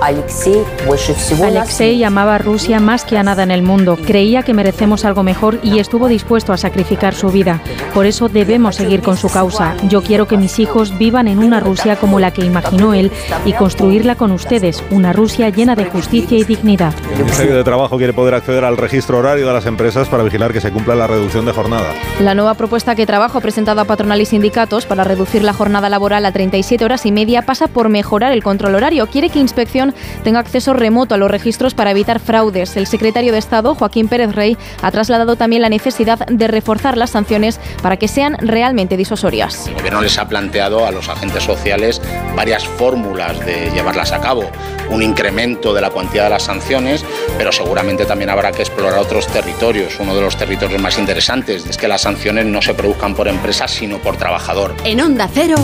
Alexei 0.00 2.04
amaba 2.04 2.36
a 2.36 2.38
Rusia 2.38 2.80
más 2.80 3.04
que 3.04 3.18
a 3.18 3.22
nada 3.22 3.42
en 3.42 3.50
el 3.50 3.62
mundo. 3.62 3.96
Creía 3.96 4.42
que 4.42 4.54
merecemos 4.54 5.04
algo 5.04 5.22
mejor 5.22 5.58
y 5.62 5.78
estuvo 5.78 6.08
dispuesto 6.08 6.52
a 6.52 6.56
sacrificar 6.56 7.14
su 7.14 7.30
vida. 7.30 7.60
Por 7.94 8.06
eso 8.06 8.28
debemos 8.28 8.76
seguir 8.76 9.02
con 9.02 9.16
su 9.16 9.28
causa. 9.28 9.76
Yo 9.88 10.02
quiero 10.02 10.28
que 10.28 10.36
mis 10.36 10.58
hijos 10.58 10.96
vivan 10.98 11.28
en 11.28 11.38
una 11.38 11.60
Rusia 11.60 11.96
como 11.96 12.20
la 12.20 12.32
que 12.32 12.44
imaginó 12.44 12.94
él 12.94 13.10
y 13.44 13.52
construirla 13.52 14.14
con 14.14 14.30
ustedes, 14.30 14.82
una 14.90 15.12
Rusia 15.12 15.48
llena 15.50 15.74
de 15.74 15.86
justicia 15.86 16.38
y 16.38 16.44
dignidad. 16.44 16.94
El 17.12 17.24
Ministerio 17.24 17.56
de 17.56 17.64
Trabajo 17.64 17.96
quiere 17.96 18.12
poder 18.12 18.34
acceder 18.34 18.64
al 18.64 18.76
registro 18.76 19.18
horario 19.18 19.46
de 19.46 19.52
las 19.52 19.66
empresas 19.66 20.08
para 20.08 20.22
vigilar 20.22 20.52
que 20.52 20.60
se 20.60 20.70
cumpla 20.70 20.94
la 20.94 21.06
reducción 21.06 21.44
de 21.44 21.52
jornada. 21.52 21.92
La 22.20 22.34
nueva 22.34 22.54
propuesta 22.54 22.94
que 22.94 23.06
trabajo 23.06 23.40
presentado 23.40 23.80
a 23.80 23.84
patronal 23.84 24.20
y 24.20 24.26
sindicatos 24.26 24.86
para 24.86 25.04
reducir 25.04 25.42
la 25.42 25.52
jornada 25.52 25.88
laboral 25.88 26.24
a 26.24 26.32
37 26.32 26.84
horas 26.84 27.06
y 27.06 27.12
media 27.12 27.42
pasa 27.42 27.66
por 27.66 27.88
mejorar 27.88 28.32
el 28.32 28.42
control 28.42 28.76
horario. 28.76 29.06
Quiere 29.06 29.30
que 29.30 29.38
inspección 29.38 29.87
tenga 30.24 30.40
acceso 30.40 30.72
remoto 30.72 31.14
a 31.14 31.18
los 31.18 31.30
registros 31.30 31.74
para 31.74 31.90
evitar 31.90 32.20
fraudes. 32.20 32.76
El 32.76 32.86
secretario 32.86 33.32
de 33.32 33.38
Estado, 33.38 33.74
Joaquín 33.74 34.08
Pérez 34.08 34.34
Rey, 34.34 34.56
ha 34.82 34.90
trasladado 34.90 35.36
también 35.36 35.62
la 35.62 35.68
necesidad 35.68 36.18
de 36.26 36.48
reforzar 36.48 36.96
las 36.96 37.10
sanciones 37.10 37.60
para 37.82 37.96
que 37.96 38.08
sean 38.08 38.36
realmente 38.40 38.96
disuasorias. 38.96 39.66
El 39.68 39.74
gobierno 39.74 40.00
les 40.00 40.18
ha 40.18 40.28
planteado 40.28 40.86
a 40.86 40.90
los 40.90 41.08
agentes 41.08 41.42
sociales 41.42 42.00
varias 42.36 42.66
fórmulas 42.66 43.44
de 43.44 43.70
llevarlas 43.72 44.12
a 44.12 44.20
cabo. 44.20 44.44
Un 44.90 45.02
incremento 45.02 45.74
de 45.74 45.80
la 45.80 45.90
cuantía 45.90 46.24
de 46.24 46.30
las 46.30 46.44
sanciones, 46.44 47.04
pero 47.36 47.52
seguramente 47.52 48.06
también 48.06 48.30
habrá 48.30 48.52
que 48.52 48.62
explorar 48.62 48.98
otros 48.98 49.26
territorios. 49.26 49.98
Uno 50.00 50.14
de 50.14 50.22
los 50.22 50.36
territorios 50.36 50.80
más 50.80 50.98
interesantes 50.98 51.66
es 51.66 51.76
que 51.76 51.88
las 51.88 52.02
sanciones 52.02 52.46
no 52.46 52.62
se 52.62 52.74
produzcan 52.74 53.14
por 53.14 53.28
empresa, 53.28 53.68
sino 53.68 53.98
por 53.98 54.16
trabajador. 54.16 54.74
En 54.84 55.00
Onda 55.00 55.28
Cero, 55.32 55.56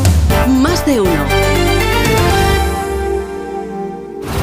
más 0.46 0.84
de 0.84 1.00
uno. 1.00 1.73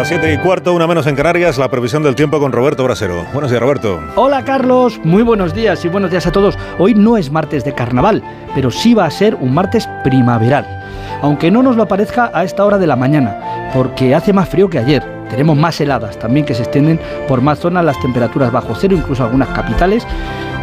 Las 0.00 0.08
7 0.08 0.32
y 0.32 0.38
cuarto, 0.38 0.72
una 0.72 0.86
menos 0.86 1.06
en 1.06 1.14
Canarias, 1.14 1.58
la 1.58 1.68
previsión 1.68 2.02
del 2.02 2.14
tiempo 2.14 2.40
con 2.40 2.52
Roberto 2.52 2.82
Brasero. 2.84 3.26
Buenos 3.34 3.50
días, 3.50 3.60
Roberto. 3.60 4.00
Hola 4.16 4.42
Carlos, 4.46 4.98
muy 5.04 5.22
buenos 5.22 5.52
días 5.52 5.84
y 5.84 5.88
buenos 5.88 6.10
días 6.10 6.26
a 6.26 6.32
todos. 6.32 6.56
Hoy 6.78 6.94
no 6.94 7.18
es 7.18 7.30
martes 7.30 7.64
de 7.64 7.74
carnaval, 7.74 8.22
pero 8.54 8.70
sí 8.70 8.94
va 8.94 9.04
a 9.04 9.10
ser 9.10 9.34
un 9.34 9.52
martes 9.52 9.86
primaveral. 10.02 10.64
Aunque 11.20 11.50
no 11.50 11.62
nos 11.62 11.76
lo 11.76 11.86
parezca 11.86 12.30
a 12.32 12.44
esta 12.44 12.64
hora 12.64 12.78
de 12.78 12.86
la 12.86 12.96
mañana, 12.96 13.70
porque 13.74 14.14
hace 14.14 14.32
más 14.32 14.48
frío 14.48 14.70
que 14.70 14.78
ayer. 14.78 15.04
Tenemos 15.28 15.58
más 15.58 15.78
heladas 15.82 16.18
también 16.18 16.46
que 16.46 16.54
se 16.54 16.62
extienden 16.62 16.98
por 17.28 17.42
más 17.42 17.58
zonas 17.58 17.84
las 17.84 18.00
temperaturas 18.00 18.50
bajo 18.50 18.74
cero, 18.74 18.96
incluso 18.96 19.24
algunas 19.24 19.50
capitales. 19.50 20.06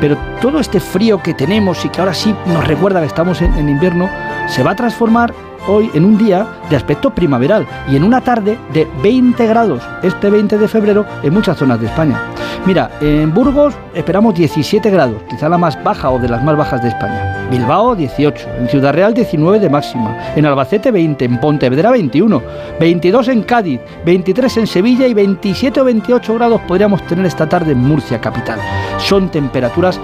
Pero 0.02 0.18
todo 0.42 0.60
este 0.60 0.80
frío 0.80 1.22
que 1.22 1.36
tenemos 1.36 1.86
y 1.86 1.90
que 1.90 2.00
ahora 2.00 2.16
sí 2.16 2.34
nos 2.48 2.66
recuerda 2.66 3.02
que 3.02 3.06
estamos 3.06 3.40
en, 3.44 3.54
en 3.54 3.70
invierno, 3.70 4.10
se 4.48 4.64
va 4.64 4.72
a 4.72 4.76
transformar 4.76 5.32
hoy 5.68 5.90
en 5.94 6.06
un 6.06 6.18
día 6.18 6.46
de 6.70 6.76
aspecto 6.76 7.10
primaveral 7.14 7.66
y 7.90 7.96
en 7.96 8.04
una 8.04 8.22
tarde 8.22 8.58
de 8.74 8.88
20 9.02 9.46
grados 9.48 9.82
este 10.04 10.30
20 10.30 10.58
de 10.58 10.68
febrero 10.68 11.06
en 11.24 11.34
muchas 11.34 11.58
zonas 11.58 11.80
de 11.80 11.88
España. 11.88 12.22
Mira, 12.66 12.92
en 13.00 13.34
Burgos 13.34 13.74
esperamos 13.94 14.36
17 14.36 14.90
grados, 14.90 15.22
quizá 15.30 15.48
la 15.48 15.58
más 15.58 15.82
baja 15.84 16.10
o 16.10 16.20
de 16.20 16.28
las 16.28 16.44
más 16.44 16.58
bajas 16.58 16.82
de 16.82 16.90
España. 16.90 17.48
Bilbao 17.50 17.96
18, 17.96 18.50
en 18.60 18.68
Ciudad 18.68 18.94
Real 18.94 19.14
19 19.14 19.60
de 19.60 19.70
máxima, 19.70 20.34
en 20.36 20.46
Albacete 20.46 20.92
20, 20.92 21.24
en 21.24 21.40
Pontevedra 21.40 21.92
21, 21.92 22.42
22 22.80 23.28
en 23.30 23.44
Cádiz, 23.44 23.80
23 24.06 24.58
en 24.58 24.68
Sevilla 24.68 25.08
y 25.08 25.14
27 25.14 25.80
o 25.80 25.86
28 25.86 26.34
grados 26.34 26.62
podríamos 26.68 27.02
tener 27.08 27.26
esta 27.26 27.48
tarde 27.48 27.72
en 27.72 27.80
Murcia 27.80 28.20
capital. 28.20 28.60
Son 28.98 29.30
temperaturas 29.30 30.00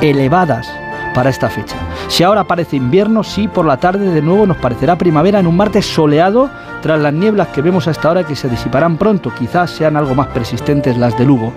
elevadas 0.00 0.68
para 1.14 1.30
esta 1.30 1.48
fecha. 1.48 1.76
Si 2.08 2.22
ahora 2.22 2.44
parece 2.44 2.76
invierno, 2.76 3.22
sí, 3.22 3.48
por 3.48 3.64
la 3.64 3.78
tarde 3.78 4.10
de 4.10 4.20
nuevo 4.20 4.46
nos 4.46 4.56
parecerá 4.58 4.98
primavera 4.98 5.38
en 5.38 5.46
un 5.46 5.56
martes 5.56 5.86
soleado 5.86 6.50
tras 6.82 7.00
las 7.00 7.14
nieblas 7.14 7.48
que 7.48 7.62
vemos 7.62 7.88
a 7.88 7.92
esta 7.92 8.10
hora 8.10 8.24
que 8.24 8.36
se 8.36 8.48
disiparán 8.48 8.98
pronto, 8.98 9.32
quizás 9.38 9.70
sean 9.70 9.96
algo 9.96 10.14
más 10.14 10.26
persistentes 10.28 10.98
las 10.98 11.16
de 11.16 11.24
Lugo. 11.24 11.52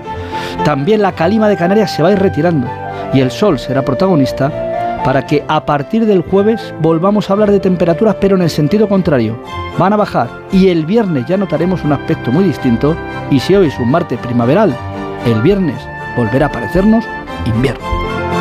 También 0.64 1.02
la 1.02 1.12
calima 1.12 1.50
de 1.50 1.58
Canarias 1.58 1.92
se 1.92 2.02
va 2.02 2.10
a 2.10 2.12
ir 2.14 2.20
retirando 2.20 2.68
y 3.14 3.20
el 3.20 3.32
sol 3.32 3.60
será 3.60 3.84
protagonista 3.84 4.52
para 5.04 5.26
que 5.26 5.44
a 5.48 5.66
partir 5.66 6.06
del 6.06 6.22
jueves 6.22 6.74
volvamos 6.82 7.30
a 7.30 7.34
hablar 7.34 7.52
de 7.52 7.60
temperaturas 7.60 8.16
pero 8.20 8.36
en 8.36 8.42
el 8.44 8.50
sentido 8.50 8.88
contrario. 8.88 9.42
Van 9.78 9.94
a 9.94 9.98
bajar 9.98 10.30
y 10.52 10.70
el 10.70 10.86
viernes 10.86 11.26
ya 11.28 11.38
notaremos 11.38 11.84
un 11.84 11.94
aspecto 11.94 12.32
muy 12.32 12.44
distinto 12.44 12.96
y 13.30 13.40
si 13.40 13.56
hoy 13.56 13.68
es 13.68 13.80
un 13.80 13.92
martes 13.92 14.20
primaveral, 14.20 14.76
el 15.26 15.42
viernes 15.42 15.82
volverá 16.16 16.48
a 16.48 16.52
parecernos 16.52 17.06
invierno. 17.46 18.17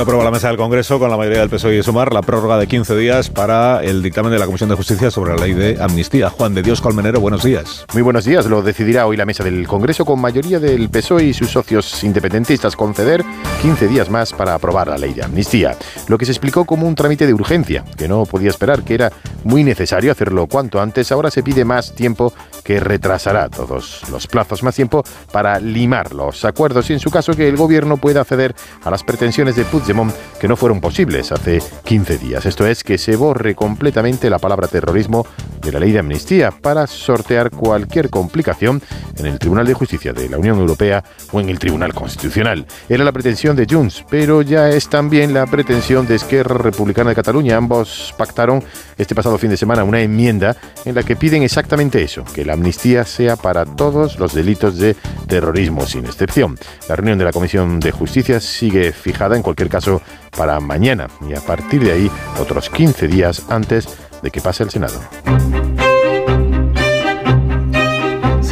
Aprueba 0.00 0.24
la 0.24 0.32
mesa 0.32 0.48
del 0.48 0.56
Congreso 0.56 0.98
con 0.98 1.08
la 1.08 1.16
mayoría 1.16 1.38
del 1.38 1.48
PSOE 1.48 1.78
y 1.78 1.82
Sumar 1.82 2.12
la 2.12 2.20
prórroga 2.20 2.58
de 2.58 2.66
15 2.66 2.96
días 2.96 3.30
para 3.30 3.82
el 3.82 4.02
dictamen 4.02 4.32
de 4.32 4.38
la 4.38 4.44
Comisión 4.44 4.68
de 4.68 4.74
Justicia 4.74 5.10
sobre 5.10 5.34
la 5.34 5.40
ley 5.40 5.54
de 5.54 5.80
amnistía. 5.80 6.30
Juan 6.30 6.52
de 6.52 6.62
Dios 6.62 6.80
Colmenero, 6.80 7.20
buenos 7.20 7.44
días. 7.44 7.86
Muy 7.94 8.02
buenos 8.02 8.24
días. 8.24 8.44
Lo 8.46 8.60
decidirá 8.60 9.06
hoy 9.06 9.16
la 9.16 9.24
mesa 9.24 9.44
del 9.44 9.66
Congreso 9.68 10.04
con 10.04 10.20
mayoría 10.20 10.58
del 10.58 10.90
PSOE 10.90 11.24
y 11.24 11.32
sus 11.32 11.50
socios 11.50 12.02
independentistas 12.02 12.76
conceder 12.76 13.24
15 13.62 13.88
días 13.88 14.10
más 14.10 14.32
para 14.32 14.54
aprobar 14.54 14.88
la 14.88 14.98
ley 14.98 15.14
de 15.14 15.22
amnistía. 15.22 15.76
Lo 16.08 16.18
que 16.18 16.26
se 16.26 16.32
explicó 16.32 16.64
como 16.64 16.86
un 16.86 16.96
trámite 16.96 17.26
de 17.26 17.32
urgencia, 17.32 17.84
que 17.96 18.08
no 18.08 18.26
podía 18.26 18.50
esperar, 18.50 18.82
que 18.82 18.94
era 18.94 19.12
muy 19.44 19.62
necesario 19.62 20.10
hacerlo 20.10 20.48
cuanto 20.48 20.80
antes. 20.80 21.12
Ahora 21.12 21.30
se 21.30 21.42
pide 21.42 21.64
más 21.64 21.94
tiempo 21.94 22.32
que 22.64 22.80
retrasará 22.80 23.48
todos 23.48 24.02
los 24.10 24.26
plazos, 24.26 24.62
más 24.62 24.74
tiempo 24.74 25.04
para 25.30 25.60
limar 25.60 26.12
los 26.12 26.44
acuerdos 26.44 26.90
y 26.90 26.94
en 26.94 27.00
su 27.00 27.10
caso 27.10 27.34
que 27.34 27.48
el 27.48 27.56
gobierno 27.56 27.96
pueda 27.96 28.22
acceder 28.22 28.54
a 28.82 28.90
las 28.90 29.04
pretensiones 29.04 29.54
de 29.56 29.64
Puigdemont 29.84 30.14
que 30.40 30.48
no 30.48 30.56
fueron 30.56 30.80
posibles 30.80 31.32
hace 31.32 31.62
15 31.84 32.18
días. 32.18 32.44
Esto 32.44 32.66
es 32.66 32.84
que 32.84 32.98
se 32.98 33.16
borre 33.16 33.54
completamente 33.54 34.28
la 34.28 34.38
palabra 34.38 34.68
terrorismo 34.68 35.26
de 35.62 35.72
la 35.72 35.80
ley 35.80 35.92
de 35.92 36.00
amnistía 36.00 36.50
para 36.50 36.86
sortear 36.86 37.50
cualquier 37.50 38.10
complicación 38.10 38.82
en 39.16 39.24
el 39.24 39.38
Tribunal 39.38 39.66
de 39.66 39.72
Justicia 39.72 40.12
de 40.12 40.28
la 40.28 40.36
Unión 40.36 40.58
Europea 40.58 41.02
o 41.32 41.40
en 41.40 41.48
el 41.48 41.58
Tribunal 41.58 41.94
Constitucional. 41.94 42.66
Era 42.88 43.04
la 43.04 43.12
pretensión 43.12 43.56
de 43.56 43.66
Junts, 43.68 44.04
pero 44.10 44.42
ya 44.42 44.68
es 44.68 44.88
también 44.88 45.32
la 45.32 45.46
pretensión 45.46 46.06
de 46.06 46.16
Esquerra 46.16 46.58
Republicana 46.58 47.10
de 47.10 47.16
Cataluña. 47.16 47.56
Ambos 47.56 48.14
pactaron 48.18 48.62
este 48.98 49.14
pasado 49.14 49.38
fin 49.38 49.50
de 49.50 49.56
semana 49.56 49.84
una 49.84 50.02
enmienda 50.02 50.56
en 50.84 50.94
la 50.94 51.02
que 51.02 51.16
piden 51.16 51.42
exactamente 51.42 52.02
eso, 52.02 52.22
que 52.34 52.44
la 52.44 52.52
amnistía 52.52 53.04
sea 53.04 53.36
para 53.36 53.64
todos 53.64 54.18
los 54.18 54.34
delitos 54.34 54.78
de 54.78 54.94
terrorismo 55.26 55.86
sin 55.86 56.04
excepción. 56.04 56.58
La 56.88 56.96
reunión 56.96 57.18
de 57.18 57.24
la 57.24 57.32
Comisión 57.32 57.80
de 57.80 57.92
Justicia 57.92 58.40
sigue 58.40 58.92
fijada 58.92 59.36
en 59.36 59.42
cualquier 59.42 59.70
caso 59.74 60.00
para 60.36 60.60
mañana 60.60 61.08
y 61.28 61.34
a 61.34 61.40
partir 61.40 61.82
de 61.82 61.90
ahí 61.90 62.10
otros 62.40 62.70
15 62.70 63.08
días 63.08 63.42
antes 63.48 63.88
de 64.22 64.30
que 64.30 64.40
pase 64.40 64.62
el 64.62 64.70
Senado. 64.70 65.00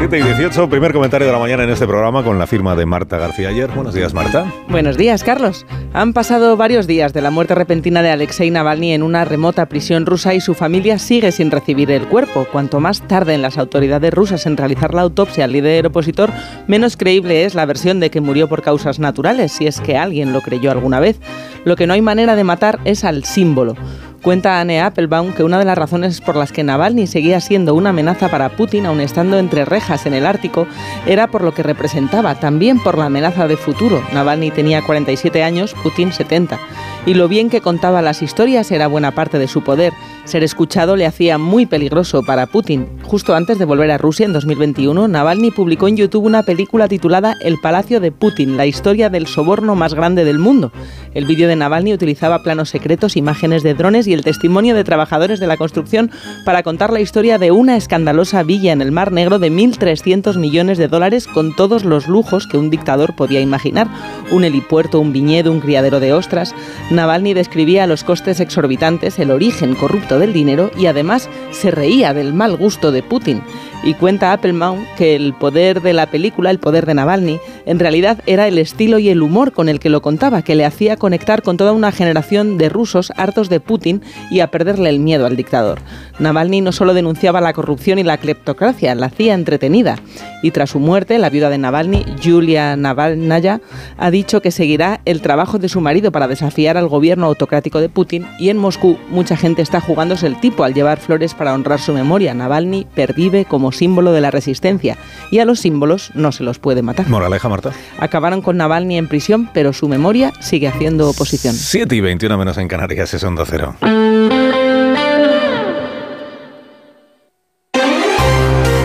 7 0.03 0.19
y 0.19 0.23
18, 0.25 0.69
primer 0.69 0.93
comentario 0.93 1.29
de 1.29 1.33
la 1.33 1.39
mañana 1.39 1.63
en 1.63 1.71
este 1.71 1.87
programa 1.87 2.25
con 2.25 2.37
la 2.37 2.49
firma 2.49 2.75
de 2.75 2.85
Marta 2.87 3.19
García 3.19 3.51
ayer. 3.51 3.71
Buenos 3.71 3.95
días, 3.95 4.13
Marta. 4.13 4.53
Buenos 4.69 4.97
días, 4.97 5.23
Carlos. 5.23 5.65
Han 5.93 6.13
pasado 6.13 6.57
varios 6.57 6.89
días 6.89 7.13
de 7.13 7.23
la 7.23 7.31
muerte 7.31 7.55
repentina 7.55 8.03
de 8.03 8.11
Alexei 8.11 8.51
Navalny 8.51 8.95
en 8.95 9.05
una 9.05 9.25
remota 9.25 9.67
prisión 9.67 10.05
rusa 10.05 10.35
y 10.35 10.41
su 10.41 10.55
familia 10.55 10.99
sigue 10.99 11.31
sin 11.31 11.53
recibir 11.53 11.93
el 11.93 12.09
cuerpo. 12.09 12.49
Cuanto 12.51 12.81
más 12.81 13.07
tarden 13.07 13.43
las 13.43 13.59
autoridades 13.59 14.13
rusas 14.13 14.45
en 14.47 14.57
realizar 14.57 14.93
la 14.93 15.03
autopsia 15.03 15.45
al 15.45 15.53
líder 15.53 15.87
opositor, 15.87 16.33
menos 16.67 16.97
creíble 16.97 17.45
es 17.45 17.55
la 17.55 17.65
versión 17.65 18.01
de 18.01 18.11
que 18.11 18.21
murió 18.21 18.49
por 18.49 18.63
causas 18.63 18.99
naturales, 18.99 19.53
si 19.53 19.69
es 19.69 19.81
que 19.81 19.97
alguien 19.97 20.33
lo 20.33 20.41
creyó 20.41 20.73
alguna 20.73 20.99
vez. 20.99 21.21
Lo 21.65 21.77
que 21.77 21.87
no 21.87 21.95
hay 21.95 22.03
manera 22.03 22.35
de 22.35 22.43
matar 22.43 22.81
es 22.85 23.05
al 23.05 23.23
símbolo. 23.23 23.77
Cuenta 24.23 24.61
Anne 24.61 24.81
Applebaum 24.81 25.33
que 25.33 25.43
una 25.43 25.59
de 25.59 25.65
las 25.65 25.77
razones 25.77 26.21
por 26.21 26.37
las 26.37 26.53
que 26.53 26.63
Navalny 26.63 27.09
seguía 27.09 27.41
siendo 27.41 27.75
una 27.75 27.91
amenaza 27.91 28.29
para 28.29 28.51
Putin, 28.51 28.87
aun 28.87 29.01
estando 29.01 29.37
entre 29.37 29.65
rejas 29.65 30.07
en 30.07 30.15
el 30.15 30.27
Ártico, 30.27 30.69
era 31.07 31.27
por 31.27 31.43
lo 31.43 31.53
que 31.53 31.65
representaba, 31.65 32.37
también 32.37 32.79
por 32.79 32.97
la 32.97 33.07
amenaza 33.07 33.49
de 33.49 33.57
futuro. 33.57 34.01
Navalny 34.13 34.53
tenía 34.53 34.83
47 34.83 35.43
años, 35.43 35.75
Putin 35.83 36.13
70. 36.13 36.57
Y 37.05 37.15
lo 37.15 37.27
bien 37.27 37.51
que 37.51 37.61
contaba 37.61 38.01
las 38.01 38.23
historias 38.23 38.71
era 38.71 38.87
buena 38.87 39.11
parte 39.11 39.41
de 39.41 39.49
su 39.49 39.65
poder. 39.65 39.93
Ser 40.25 40.45
escuchado 40.45 40.95
le 40.95 41.05
hacía 41.05 41.37
muy 41.37 41.67
peligroso 41.67 42.23
para 42.23 42.47
Putin. 42.47 42.87
Justo 43.03 43.35
antes 43.35 43.59
de 43.59 43.65
volver 43.65 43.91
a 43.91 43.99
Rusia 43.99 44.25
en 44.25 44.33
2021, 44.33 45.09
Navalny 45.09 45.51
publicó 45.51 45.89
en 45.89 45.97
YouTube 45.97 46.25
una 46.25 46.45
película 46.45 46.87
titulada 46.87 47.37
El 47.41 47.59
Palacio 47.59 47.99
de 47.99 48.13
Putin, 48.13 48.57
la 48.57 48.65
historia 48.65 49.11
del 49.11 49.27
soborno 49.27 49.75
más 49.75 49.95
grande 49.95 50.25
del 50.25 50.39
mundo. 50.39 50.71
El 51.13 51.27
vídeo 51.27 51.49
de 51.49 51.57
Navalny 51.57 51.93
utilizaba 51.93 52.45
planos 52.45 52.71
secretos, 52.71 53.17
imágenes 53.17 53.65
de 53.65 53.75
drones 53.75 54.07
y 54.07 54.13
el 54.13 54.23
testimonio 54.23 54.77
de 54.77 54.85
trabajadores 54.85 55.41
de 55.41 55.49
la 55.49 55.57
construcción 55.57 56.11
para 56.45 56.63
contar 56.63 56.93
la 56.93 57.01
historia 57.01 57.39
de 57.39 57.51
una 57.51 57.77
escandalosa 57.77 58.45
villa 58.45 58.73
en 58.73 58.81
el 58.81 58.93
Mar 58.93 59.11
Negro 59.11 59.41
de 59.41 59.51
1.300 59.51 60.39
millones 60.39 60.79
de 60.79 60.87
dólares 60.87 61.27
con 61.27 61.55
todos 61.57 61.85
los 61.85 62.07
lujos 62.07 62.47
que 62.47 62.59
un 62.59 62.71
dictador 62.71 63.17
podía 63.17 63.41
imaginar. 63.41 63.89
Un 64.31 64.45
helipuerto, 64.45 65.01
un 65.01 65.13
viñedo, 65.13 65.51
un 65.51 65.61
criadero 65.61 65.99
de 65.99 66.13
ostras. 66.13 66.55
Navalny 66.91 67.35
describía 67.35 67.89
los 67.89 68.05
costes 68.05 68.39
exorbitantes, 68.39 69.19
el 69.19 69.33
origen 69.33 69.75
corrupto 69.75 70.12
del 70.19 70.33
dinero 70.33 70.71
y 70.79 70.87
además 70.87 71.29
se 71.51 71.71
reía 71.71 72.15
del 72.15 72.33
mal 72.35 72.57
gusto 72.57 72.93
de 72.93 73.03
Putin. 73.03 73.43
Y 73.85 73.95
cuenta 73.95 74.33
Applebaum 74.33 74.85
que 74.97 75.17
el 75.17 75.35
poder 75.35 75.83
de 75.83 75.93
la 75.93 76.07
película, 76.07 76.51
el 76.51 76.61
poder 76.61 76.87
de 76.87 76.95
Navalny, 76.95 77.41
en 77.67 77.81
realidad 77.81 78.23
era 78.27 78.47
el 78.47 78.59
estilo 78.59 79.01
y 79.01 79.09
el 79.09 79.23
humor 79.23 79.53
con 79.53 79.69
el 79.69 79.81
que 79.81 79.91
lo 79.91 80.03
contaba, 80.03 80.43
que 80.43 80.55
le 80.55 80.65
hacía 80.65 80.97
conectar 80.97 81.43
con 81.43 81.57
toda 81.57 81.73
una 81.73 81.91
generación 81.91 82.59
de 82.59 82.69
rusos 82.69 83.13
hartos 83.17 83.49
de 83.49 83.59
Putin 83.59 84.01
y 84.31 84.39
a 84.39 84.53
perderle 84.53 84.89
el 84.89 85.01
miedo 85.01 85.27
al 85.27 85.37
dictador. 85.37 85.81
Navalny 86.21 86.61
no 86.61 86.71
solo 86.71 86.95
denunciaba 86.95 87.41
la 87.41 87.53
corrupción 87.53 87.99
y 87.99 88.05
la 88.05 88.19
cleptocracia, 88.19 88.95
la 88.95 89.07
hacía 89.07 89.35
entretenida. 89.35 89.97
Y 90.43 90.53
tras 90.53 90.71
su 90.71 90.79
muerte, 90.79 91.19
la 91.19 91.31
viuda 91.31 91.51
de 91.51 91.59
Navalny, 91.59 92.05
Julia 92.23 92.77
Navalnaya, 92.77 93.61
ha 93.99 94.11
dicho 94.11 94.43
que 94.43 94.53
seguirá 94.53 95.01
el 95.05 95.23
trabajo 95.23 95.59
de 95.59 95.69
su 95.69 95.81
marido 95.81 96.13
para 96.13 96.29
desafiar 96.29 96.77
al 96.77 96.89
gobierno 96.89 97.27
autocrático 97.27 97.81
de 97.81 97.89
Putin 97.89 98.27
y 98.39 98.51
en 98.51 98.59
Moscú 98.59 98.99
mucha 99.09 99.37
gente 99.37 99.63
está 99.63 99.81
jugándose 99.81 100.27
el 100.27 100.39
tipo 100.41 100.65
al 100.65 100.75
llevar 100.75 100.99
flores 100.99 101.35
para 101.35 101.55
honrar 101.55 101.81
su 101.81 101.93
memoria. 101.93 102.35
Navalny 102.35 102.87
pervive 102.95 103.45
como 103.45 103.72
símbolo 103.75 104.13
de 104.13 104.21
la 104.21 104.31
resistencia 104.31 104.97
y 105.31 105.39
a 105.39 105.45
los 105.45 105.61
símbolos 105.61 106.11
no 106.15 106.33
se 106.33 106.45
los 106.45 106.59
puede 106.59 106.83
matar. 106.83 107.09
Moraleja, 107.09 107.49
Marta. 107.49 107.73
Acabaron 107.99 108.43
con 108.43 108.57
Navalny 108.57 108.99
en 108.99 109.09
prisión, 109.09 109.49
pero 109.53 109.73
su 109.73 109.89
memoria 109.89 110.33
sigue 110.41 110.69
haciendo 110.69 111.09
oposición. 111.09 111.55
7 111.55 111.95
y 111.95 112.01
21 112.01 112.39
menos 112.39 112.59
en 112.59 112.69
Canarias, 112.69 113.15
es 113.15 113.25
Onda 113.25 113.45
Cero. 113.47 113.75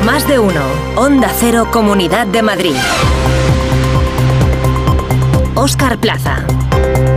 Más 0.05 0.27
de 0.27 0.39
uno. 0.39 0.61
Onda 0.95 1.29
Cero, 1.39 1.67
Comunidad 1.71 2.27
de 2.27 2.41
Madrid. 2.41 2.75
Óscar 5.55 5.99
Plaza. 5.99 6.45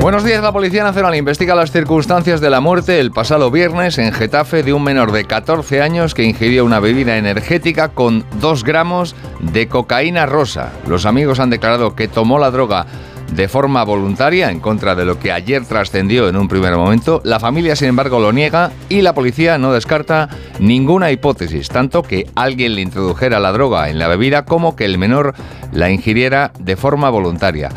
Buenos 0.01 0.25
días, 0.25 0.43
la 0.43 0.51
Policía 0.51 0.83
Nacional 0.83 1.15
investiga 1.15 1.55
las 1.55 1.73
circunstancias 1.73 2.41
de 2.41 2.49
la 2.49 2.63
muerte 2.63 3.01
el 3.01 3.11
pasado 3.11 3.51
viernes 3.51 3.99
en 3.99 4.13
Getafe 4.13 4.63
de 4.63 4.73
un 4.73 4.83
menor 4.83 5.13
de 5.13 5.27
14 5.27 5.83
años 5.83 6.15
que 6.15 6.25
ingirió 6.25 6.65
una 6.65 6.81
bebida 6.81 7.19
energética 7.19 7.89
con 7.89 8.25
2 8.41 8.65
gramos 8.65 9.15
de 9.41 9.69
cocaína 9.69 10.25
rosa. 10.25 10.73
Los 10.89 11.05
amigos 11.05 11.39
han 11.39 11.51
declarado 11.51 11.95
que 11.95 12.09
tomó 12.09 12.39
la 12.39 12.51
droga 12.51 12.87
de 13.35 13.47
forma 13.47 13.85
voluntaria 13.85 14.51
en 14.51 14.59
contra 14.59 14.95
de 14.95 15.05
lo 15.05 15.19
que 15.19 15.33
ayer 15.33 15.65
trascendió 15.67 16.29
en 16.29 16.37
un 16.37 16.49
primer 16.49 16.75
momento. 16.77 17.21
La 17.23 17.39
familia, 17.39 17.77
sin 17.77 17.89
embargo, 17.89 18.19
lo 18.19 18.33
niega 18.33 18.73
y 18.89 19.03
la 19.03 19.15
policía 19.15 19.59
no 19.59 19.73
descarta 19.73 20.31
ninguna 20.59 21.11
hipótesis, 21.11 21.69
tanto 21.69 22.03
que 22.03 22.27
alguien 22.35 22.75
le 22.75 22.81
introdujera 22.81 23.39
la 23.39 23.53
droga 23.53 23.91
en 23.91 23.99
la 23.99 24.09
bebida 24.09 24.47
como 24.47 24.75
que 24.75 24.87
el 24.87 24.99
menor 24.99 25.35
la 25.73 25.91
ingiriera 25.91 26.53
de 26.59 26.77
forma 26.77 27.11
voluntaria. 27.11 27.71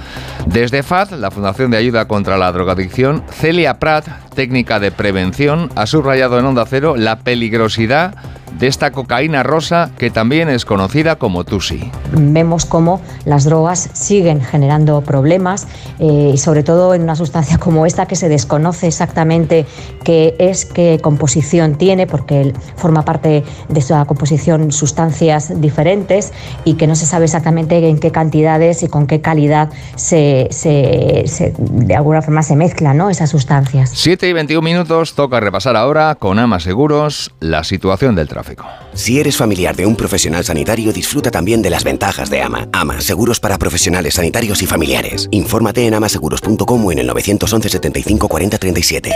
Desde 0.46 0.84
FAD, 0.84 1.12
la 1.12 1.32
Fundación 1.32 1.72
de 1.72 1.78
Ayuda 1.78 2.08
contra 2.08 2.38
la 2.38 2.52
Drogadicción, 2.52 3.24
Celia 3.30 3.80
Prat, 3.80 4.08
técnica 4.36 4.80
de 4.80 4.92
prevención, 4.92 5.70
ha 5.76 5.86
subrayado 5.86 6.40
en 6.40 6.46
Onda 6.46 6.66
Cero 6.68 6.96
la 6.98 7.20
peligrosidad 7.20 8.16
de 8.60 8.68
esta 8.68 8.92
cocaína 8.92 9.44
rosa 9.44 9.92
que 9.98 10.10
también 10.10 10.50
es 10.50 10.66
conocida 10.66 11.16
como 11.16 11.44
Tusi. 11.44 11.92
Vemos 12.12 12.66
cómo 12.66 13.02
las 13.26 13.46
drogas 13.46 13.90
siguen 13.94 14.42
generando 14.42 15.02
problemas 15.02 15.68
eh, 16.00 16.32
y 16.34 16.38
sobre 16.38 16.64
todo 16.64 16.94
en 16.94 17.04
una 17.04 17.16
sustancia 17.16 17.58
como 17.58 17.86
esta 17.86 18.06
que 18.06 18.16
se 18.16 18.30
desconoce 18.30 18.88
exactamente 18.88 19.66
qué 20.04 20.36
es, 20.40 20.66
qué 20.66 21.00
composición 21.02 21.76
tiene, 21.78 22.08
porque 22.08 22.54
forma 22.76 23.04
parte 23.04 23.44
de 23.70 23.80
esa 23.80 24.06
composición 24.06 24.72
sustancias 24.72 25.60
diferentes 25.60 26.32
y 26.64 26.76
que 26.76 26.88
no 26.88 26.96
se 26.96 27.06
sabe 27.06 27.26
exactamente 27.26 27.83
en 27.90 28.00
qué 28.00 28.12
cantidades 28.12 28.84
y 28.84 28.88
con 28.88 29.08
qué 29.08 29.22
calidad 29.22 29.70
se, 29.96 30.48
se- 30.52 31.24
se- 31.28 31.54
de 31.58 31.96
alguna 31.96 32.22
forma 32.22 32.44
se 32.44 32.56
mezclan 32.56 32.98
¿no? 32.98 33.10
esas 33.10 33.30
sustancias. 33.30 33.92
7 33.94 34.28
y 34.30 34.34
21 34.34 34.62
minutos, 34.62 35.14
toca 35.14 35.40
repasar 35.40 35.76
ahora 35.76 36.16
con 36.16 36.40
Ama 36.40 36.60
Seguros 36.60 37.32
la 37.40 37.64
situación 37.64 38.16
del 38.16 38.28
tráfico. 38.28 38.66
Si 38.94 39.20
eres 39.20 39.38
familiar 39.38 39.76
de 39.76 39.86
un 39.86 39.96
profesional 39.96 40.44
sanitario, 40.44 40.92
disfruta 40.94 41.32
también 41.32 41.62
de 41.62 41.70
las 41.70 41.84
ventajas 41.84 42.30
de 42.30 42.42
AMA. 42.42 42.68
AMA, 42.72 43.02
seguros 43.02 43.40
para 43.40 43.58
profesionales 43.58 44.16
sanitarios 44.16 44.62
y 44.62 44.68
familiares. 44.68 45.28
Infórmate 45.32 45.86
en 45.88 45.94
amaseguros.com 45.94 46.86
o 46.86 46.92
en 46.92 47.00
el 47.00 47.08
911 47.08 47.70
75 47.70 48.28
40 48.28 48.58
37. 48.58 49.12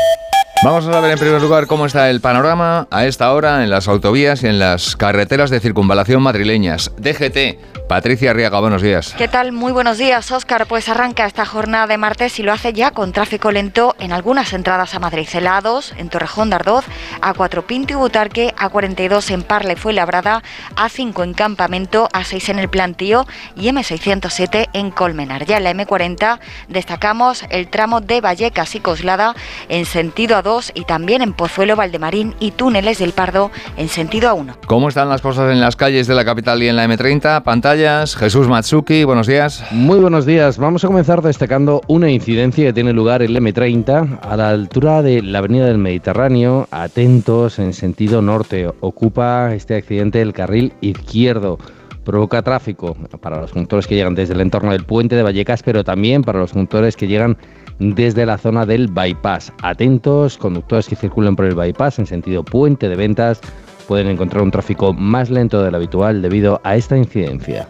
Vamos 0.64 0.88
a 0.88 0.91
saber 0.94 1.11
en 1.11 1.19
primer 1.19 1.39
lugar 1.39 1.68
cómo 1.68 1.85
está 1.85 2.10
el 2.10 2.19
panorama 2.19 2.88
a 2.89 3.06
esta 3.06 3.31
hora 3.31 3.64
en 3.64 3.69
las 3.69 3.88
autovías 3.88 4.41
y 4.41 4.48
en 4.48 4.57
las 4.57 4.95
carreteras 4.95 5.52
de 5.52 5.60
circunvalación 5.60 6.23
madrileñas. 6.23 6.91
DGT, 6.98 7.86
Patricia 7.88 8.31
Arriaga, 8.31 8.59
buenos 8.59 8.81
días. 8.81 9.15
¿Qué 9.18 9.30
tal? 9.30 9.53
Muy 9.53 9.72
buenos 9.72 9.97
días, 9.97 10.30
Óscar. 10.31 10.68
Pues 10.68 10.89
arranca 10.89 11.26
esta 11.26 11.45
jornada 11.45 11.88
de 11.88 11.97
martes 11.97 12.38
y 12.38 12.43
lo 12.43 12.51
hace 12.51 12.73
ya 12.73 12.91
con 12.91 13.14
tráfico 13.14 13.49
lento 13.51 13.95
en 13.99 14.11
algunas 14.11 14.51
entradas 14.51 14.93
a 14.93 14.99
Madrid. 14.99 15.26
A2, 15.27 15.93
en 15.97 16.09
Torrejón 16.09 16.49
de 16.49 16.57
Ardoz, 16.57 16.85
A4 17.22 17.64
Pinto 17.64 17.93
y 17.93 17.95
Butarque, 17.95 18.53
A42 18.57 19.31
en 19.31 19.43
Parle 19.43 19.77
fue 19.77 19.93
labrada, 19.93 20.43
A5 20.76 21.23
en 21.23 21.34
Campamento, 21.34 22.09
A6 22.11 22.49
en 22.49 22.59
el 22.59 22.69
Plantío 22.69 23.26
y 23.55 23.69
M607 23.69 24.68
en 24.73 24.91
Colmenar. 24.91 25.45
Ya 25.45 25.57
en 25.57 25.64
la 25.64 25.73
M40 25.73 26.39
destacamos 26.68 27.45
el 27.49 27.69
tramo 27.69 28.01
de 28.01 28.19
Vallecas 28.19 28.76
y 28.76 28.81
Coslada 28.81 29.34
en 29.69 29.85
sentido 29.85 30.38
A2 30.43 30.72
y 30.73 30.84
también 30.84 31.22
en 31.22 31.31
Pozuelo, 31.31 31.77
Valdemarín 31.77 32.35
y 32.39 32.51
Túneles 32.51 32.97
del 32.97 33.14
Pardo 33.14 33.49
en 33.77 33.88
sentido 33.88 34.35
A1. 34.35 34.57
¿Cómo 34.68 34.89
están 34.89 35.07
las 35.07 35.22
cosas 35.22 35.51
en 35.53 35.61
las 35.61 35.77
calles 35.77 36.07
de 36.07 36.15
la 36.15 36.26
capital 36.26 36.61
y 36.61 36.68
en 36.68 36.76
la 36.76 36.85
M30? 36.85 37.43
Jesús 37.78 38.48
Matsuki, 38.48 39.04
buenos 39.04 39.28
días. 39.28 39.64
Muy 39.70 39.99
buenos 39.99 40.26
días. 40.26 40.58
Vamos 40.58 40.84
a 40.84 40.88
comenzar 40.88 41.22
destacando 41.22 41.82
una 41.88 42.10
incidencia 42.10 42.66
que 42.66 42.74
tiene 42.74 42.91
lugar 42.91 43.22
en 43.22 43.36
el 43.36 43.44
M30 43.44 44.20
a 44.20 44.36
la 44.36 44.49
altura 44.49 45.04
de 45.04 45.22
la 45.22 45.38
Avenida 45.38 45.66
del 45.66 45.78
Mediterráneo. 45.78 46.68
Atentos 46.72 47.60
en 47.60 47.74
sentido 47.74 48.24
norte. 48.24 48.68
Ocupa 48.80 49.54
este 49.54 49.76
accidente 49.76 50.24
el 50.24 50.34
carril 50.34 50.74
izquierdo. 50.82 51.60
Provoca 52.04 52.41
tráfico 52.41 52.98
para 53.22 53.41
los 53.41 53.52
conductores 53.52 53.86
que 53.86 53.94
llegan 53.94 54.16
desde 54.16 54.34
el 54.34 54.41
entorno 54.41 54.72
del 54.72 54.84
puente 54.84 55.16
de 55.16 55.22
Vallecas, 55.22 55.62
pero 55.62 55.84
también 55.84 56.24
para 56.24 56.40
los 56.40 56.54
conductores 56.54 56.95
que 56.95 57.08
llegan 57.08 57.38
desde 57.78 58.26
la 58.26 58.40
zona 58.40 58.66
del 58.66 58.88
bypass. 58.88 59.54
Atentos, 59.62 60.40
conductores 60.40 60.88
que 60.88 60.95
circulen 60.95 61.36
por 61.36 61.45
el 61.45 61.54
bypass 61.54 61.99
en 61.99 62.08
sentido 62.08 62.44
puente 62.44 62.90
de 62.90 62.95
ventas 62.95 63.40
pueden 63.88 64.07
encontrar 64.07 64.43
un 64.43 64.51
tráfico 64.51 64.93
más 64.93 65.30
lento 65.30 65.64
del 65.64 65.76
habitual 65.76 66.22
debido 66.22 66.61
a 66.64 66.76
esta 66.76 66.97
incidencia. 66.97 67.69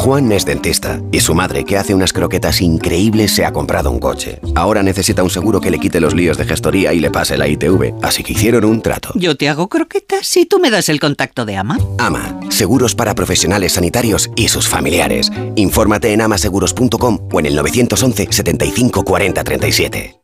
Juan 0.00 0.32
es 0.32 0.46
dentista 0.46 0.98
y 1.12 1.20
su 1.20 1.34
madre, 1.34 1.66
que 1.66 1.76
hace 1.76 1.94
unas 1.94 2.14
croquetas 2.14 2.62
increíbles, 2.62 3.32
se 3.32 3.44
ha 3.44 3.52
comprado 3.52 3.90
un 3.90 4.00
coche. 4.00 4.40
Ahora 4.54 4.82
necesita 4.82 5.22
un 5.22 5.28
seguro 5.28 5.60
que 5.60 5.70
le 5.70 5.78
quite 5.78 6.00
los 6.00 6.14
líos 6.14 6.38
de 6.38 6.46
gestoría 6.46 6.94
y 6.94 7.00
le 7.00 7.10
pase 7.10 7.36
la 7.36 7.46
ITV, 7.46 7.96
así 8.00 8.22
que 8.22 8.32
hicieron 8.32 8.64
un 8.64 8.80
trato. 8.80 9.12
Yo 9.14 9.36
te 9.36 9.50
hago 9.50 9.68
croquetas 9.68 10.26
si 10.26 10.46
tú 10.46 10.58
me 10.58 10.70
das 10.70 10.88
el 10.88 11.00
contacto 11.00 11.44
de 11.44 11.58
Ama. 11.58 11.78
Ama, 11.98 12.40
seguros 12.48 12.94
para 12.94 13.14
profesionales 13.14 13.74
sanitarios 13.74 14.30
y 14.36 14.48
sus 14.48 14.66
familiares. 14.66 15.30
Infórmate 15.56 16.14
en 16.14 16.22
amaseguros.com 16.22 17.28
o 17.30 17.38
en 17.38 17.46
el 17.46 17.54
911 17.54 18.28
75 18.30 19.04
40 19.04 19.44
37. 19.44 20.19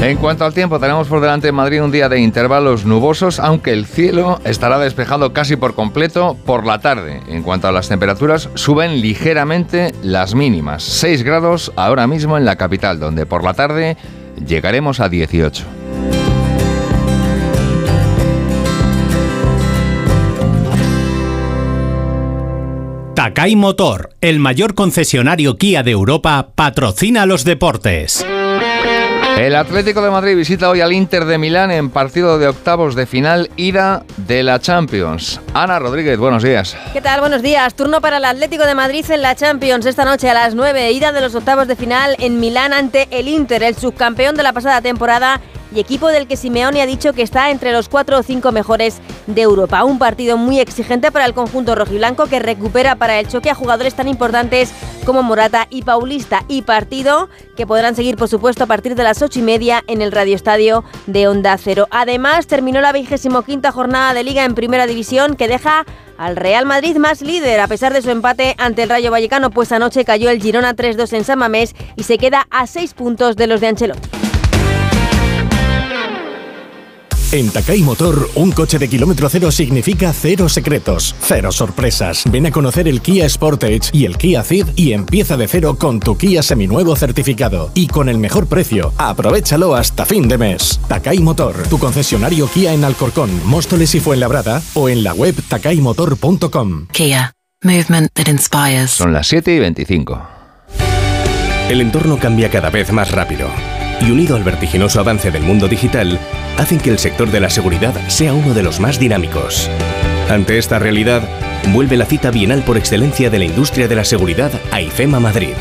En 0.00 0.16
cuanto 0.16 0.44
al 0.44 0.54
tiempo, 0.54 0.78
tenemos 0.78 1.08
por 1.08 1.20
delante 1.20 1.48
en 1.48 1.56
Madrid 1.56 1.82
un 1.82 1.90
día 1.90 2.08
de 2.08 2.20
intervalos 2.20 2.86
nubosos, 2.86 3.40
aunque 3.40 3.72
el 3.72 3.84
cielo 3.84 4.40
estará 4.44 4.78
despejado 4.78 5.32
casi 5.32 5.56
por 5.56 5.74
completo 5.74 6.36
por 6.46 6.64
la 6.64 6.78
tarde. 6.78 7.20
En 7.28 7.42
cuanto 7.42 7.66
a 7.66 7.72
las 7.72 7.88
temperaturas, 7.88 8.48
suben 8.54 9.00
ligeramente 9.00 9.92
las 10.02 10.36
mínimas. 10.36 10.84
6 10.84 11.24
grados 11.24 11.72
ahora 11.74 12.06
mismo 12.06 12.38
en 12.38 12.44
la 12.44 12.54
capital, 12.54 13.00
donde 13.00 13.26
por 13.26 13.42
la 13.42 13.54
tarde 13.54 13.96
llegaremos 14.46 15.00
a 15.00 15.08
18. 15.08 15.64
Takai 23.14 23.56
Motor, 23.56 24.10
el 24.20 24.38
mayor 24.38 24.76
concesionario 24.76 25.56
Kia 25.56 25.82
de 25.82 25.90
Europa, 25.90 26.50
patrocina 26.54 27.26
los 27.26 27.44
deportes. 27.44 28.24
El 29.38 29.54
Atlético 29.54 30.02
de 30.02 30.10
Madrid 30.10 30.34
visita 30.34 30.68
hoy 30.68 30.80
al 30.80 30.92
Inter 30.92 31.24
de 31.24 31.38
Milán 31.38 31.70
en 31.70 31.90
partido 31.90 32.40
de 32.40 32.48
octavos 32.48 32.96
de 32.96 33.06
final 33.06 33.52
ida 33.54 34.02
de 34.16 34.42
la 34.42 34.58
Champions. 34.58 35.40
Ana 35.54 35.78
Rodríguez, 35.78 36.18
buenos 36.18 36.42
días. 36.42 36.76
¿Qué 36.92 37.00
tal? 37.00 37.20
Buenos 37.20 37.40
días. 37.40 37.74
Turno 37.74 38.00
para 38.00 38.16
el 38.16 38.24
Atlético 38.24 38.66
de 38.66 38.74
Madrid 38.74 39.08
en 39.08 39.22
la 39.22 39.36
Champions 39.36 39.86
esta 39.86 40.04
noche 40.04 40.28
a 40.28 40.34
las 40.34 40.56
9, 40.56 40.90
ida 40.90 41.12
de 41.12 41.20
los 41.20 41.36
octavos 41.36 41.68
de 41.68 41.76
final 41.76 42.16
en 42.18 42.40
Milán 42.40 42.72
ante 42.72 43.06
el 43.12 43.28
Inter, 43.28 43.62
el 43.62 43.76
subcampeón 43.76 44.34
de 44.34 44.42
la 44.42 44.52
pasada 44.52 44.82
temporada 44.82 45.40
y 45.74 45.80
equipo 45.80 46.08
del 46.08 46.26
que 46.26 46.36
Simeone 46.36 46.82
ha 46.82 46.86
dicho 46.86 47.12
que 47.12 47.22
está 47.22 47.50
entre 47.50 47.72
los 47.72 47.88
cuatro 47.88 48.18
o 48.18 48.22
cinco 48.22 48.52
mejores 48.52 48.98
de 49.26 49.42
Europa. 49.42 49.84
Un 49.84 49.98
partido 49.98 50.36
muy 50.36 50.60
exigente 50.60 51.10
para 51.10 51.26
el 51.26 51.34
conjunto 51.34 51.74
rojiblanco 51.74 52.26
que 52.26 52.38
recupera 52.38 52.96
para 52.96 53.18
el 53.18 53.28
choque 53.28 53.50
a 53.50 53.54
jugadores 53.54 53.94
tan 53.94 54.08
importantes 54.08 54.72
como 55.04 55.22
Morata 55.22 55.66
y 55.70 55.82
Paulista 55.82 56.44
y 56.48 56.62
partido 56.62 57.28
que 57.56 57.66
podrán 57.66 57.94
seguir 57.94 58.16
por 58.16 58.28
supuesto 58.28 58.64
a 58.64 58.66
partir 58.66 58.94
de 58.94 59.02
las 59.02 59.22
ocho 59.22 59.38
y 59.38 59.42
media 59.42 59.82
en 59.86 60.02
el 60.02 60.12
Radio 60.12 60.34
Estadio 60.34 60.84
de 61.06 61.28
Onda 61.28 61.56
Cero. 61.58 61.88
Además 61.90 62.46
terminó 62.46 62.80
la 62.80 62.92
vigésimo 62.92 63.42
quinta 63.42 63.72
jornada 63.72 64.14
de 64.14 64.24
Liga 64.24 64.44
en 64.44 64.54
Primera 64.54 64.86
División 64.86 65.34
que 65.34 65.48
deja 65.48 65.84
al 66.16 66.36
Real 66.36 66.66
Madrid 66.66 66.96
más 66.96 67.22
líder 67.22 67.60
a 67.60 67.68
pesar 67.68 67.92
de 67.92 68.02
su 68.02 68.10
empate 68.10 68.54
ante 68.58 68.82
el 68.82 68.88
Rayo 68.88 69.10
Vallecano, 69.10 69.50
pues 69.50 69.72
anoche 69.72 70.04
cayó 70.04 70.30
el 70.30 70.42
Girona 70.42 70.74
3-2 70.74 71.12
en 71.16 71.24
San 71.24 71.38
Mamés 71.38 71.74
y 71.96 72.02
se 72.02 72.18
queda 72.18 72.46
a 72.50 72.66
seis 72.66 72.92
puntos 72.92 73.36
de 73.36 73.46
los 73.46 73.60
de 73.60 73.68
Ancelotti. 73.68 74.27
En 77.30 77.50
Takai 77.50 77.82
Motor, 77.82 78.30
un 78.36 78.52
coche 78.52 78.78
de 78.78 78.88
kilómetro 78.88 79.28
cero 79.28 79.52
significa 79.52 80.14
cero 80.14 80.48
secretos, 80.48 81.14
cero 81.20 81.52
sorpresas. 81.52 82.24
Ven 82.30 82.46
a 82.46 82.50
conocer 82.50 82.88
el 82.88 83.02
Kia 83.02 83.28
Sportage 83.28 83.90
y 83.92 84.06
el 84.06 84.16
Kia 84.16 84.42
Ceed 84.42 84.68
y 84.76 84.94
empieza 84.94 85.36
de 85.36 85.46
cero 85.46 85.76
con 85.78 86.00
tu 86.00 86.16
Kia 86.16 86.42
seminuevo 86.42 86.96
certificado. 86.96 87.70
Y 87.74 87.88
con 87.88 88.08
el 88.08 88.16
mejor 88.16 88.46
precio, 88.46 88.94
aprovechalo 88.96 89.74
hasta 89.74 90.06
fin 90.06 90.26
de 90.26 90.38
mes. 90.38 90.80
Takai 90.88 91.18
Motor, 91.18 91.68
tu 91.68 91.78
concesionario 91.78 92.48
Kia 92.48 92.72
en 92.72 92.82
Alcorcón, 92.82 93.30
Móstoles 93.44 93.94
y 93.94 94.00
Fuenlabrada 94.00 94.62
o 94.72 94.88
en 94.88 95.04
la 95.04 95.12
web 95.12 95.34
takaimotor.com. 95.48 96.86
Kia, 96.92 97.34
movement 97.62 98.10
that 98.14 98.28
inspires. 98.28 98.92
Son 98.92 99.12
las 99.12 99.26
7 99.26 99.54
y 99.54 99.58
25. 99.58 100.22
El 101.68 101.82
entorno 101.82 102.18
cambia 102.18 102.50
cada 102.50 102.70
vez 102.70 102.90
más 102.90 103.10
rápido 103.10 103.50
y 104.00 104.10
unido 104.10 104.36
al 104.36 104.44
vertiginoso 104.44 105.00
avance 105.00 105.30
del 105.30 105.42
mundo 105.42 105.68
digital, 105.68 106.18
hacen 106.58 106.78
que 106.78 106.90
el 106.90 106.98
sector 106.98 107.30
de 107.30 107.40
la 107.40 107.48
seguridad 107.48 107.94
sea 108.08 108.34
uno 108.34 108.52
de 108.52 108.62
los 108.62 108.80
más 108.80 108.98
dinámicos. 108.98 109.70
Ante 110.28 110.58
esta 110.58 110.78
realidad, 110.78 111.22
vuelve 111.72 111.96
la 111.96 112.04
cita 112.04 112.30
bienal 112.30 112.62
por 112.62 112.76
excelencia 112.76 113.30
de 113.30 113.38
la 113.38 113.46
industria 113.46 113.88
de 113.88 113.96
la 113.96 114.04
seguridad 114.04 114.50
a 114.70 114.82
IFEMA 114.82 115.20
Madrid. 115.20 115.54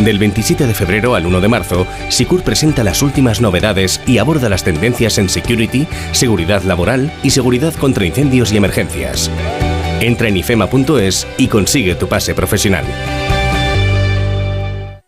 Del 0.00 0.18
27 0.18 0.66
de 0.66 0.74
febrero 0.74 1.14
al 1.14 1.26
1 1.26 1.40
de 1.40 1.48
marzo, 1.48 1.86
SICUR 2.08 2.42
presenta 2.42 2.84
las 2.84 3.02
últimas 3.02 3.40
novedades 3.40 4.00
y 4.06 4.18
aborda 4.18 4.48
las 4.48 4.62
tendencias 4.62 5.18
en 5.18 5.28
security, 5.28 5.86
seguridad 6.12 6.62
laboral 6.62 7.12
y 7.22 7.30
seguridad 7.30 7.74
contra 7.74 8.06
incendios 8.06 8.52
y 8.52 8.56
emergencias. 8.56 9.30
Entra 10.00 10.28
en 10.28 10.36
ifema.es 10.36 11.26
y 11.38 11.48
consigue 11.48 11.94
tu 11.94 12.08
pase 12.08 12.34
profesional. 12.34 12.84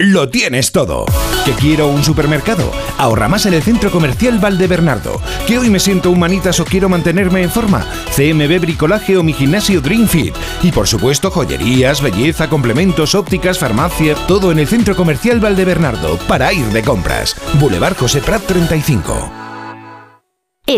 Lo 0.01 0.31
tienes 0.31 0.71
todo. 0.71 1.07
¿Que 1.45 1.51
quiero 1.55 1.89
un 1.89 2.05
supermercado? 2.05 2.71
Ahorra 2.99 3.27
más 3.27 3.47
en 3.47 3.55
el 3.55 3.65
Centro 3.65 3.91
Comercial 3.91 4.39
Valdebernardo. 4.39 5.21
¿Que 5.49 5.59
hoy 5.59 5.71
me 5.71 5.81
siento 5.81 6.13
humanitas 6.13 6.61
o 6.61 6.65
quiero 6.65 6.89
mantenerme 6.89 7.43
en 7.43 7.51
forma? 7.51 7.85
CMB 8.15 8.61
Bricolaje 8.61 9.17
o 9.17 9.25
mi 9.25 9.33
gimnasio 9.33 9.81
Dreamfit. 9.81 10.37
Y 10.63 10.71
por 10.71 10.87
supuesto 10.87 11.33
joyerías, 11.33 12.01
belleza, 12.01 12.49
complementos, 12.49 13.17
ópticas, 13.17 13.59
farmacia, 13.59 14.15
todo 14.29 14.53
en 14.53 14.61
el 14.61 14.69
Centro 14.69 14.95
Comercial 14.95 15.41
Valdebernardo 15.41 16.17
para 16.29 16.53
ir 16.53 16.67
de 16.67 16.85
compras. 16.85 17.35
Boulevard 17.55 17.97
José 17.97 18.21
Prat 18.21 18.43
35. 18.45 19.33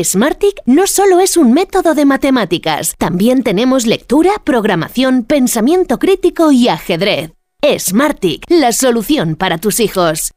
Smartick 0.03 0.63
no 0.65 0.87
solo 0.87 1.21
es 1.21 1.37
un 1.37 1.53
método 1.53 1.95
de 1.95 2.07
matemáticas, 2.07 2.95
también 2.97 3.43
tenemos 3.43 3.85
lectura, 3.85 4.31
programación, 4.45 5.25
pensamiento 5.25 5.99
crítico 5.99 6.53
y 6.53 6.69
ajedrez. 6.69 7.33
Smartick, 7.63 8.45
la 8.49 8.73
solución 8.73 9.37
para 9.37 9.59
tus 9.59 9.81
hijos. 9.81 10.33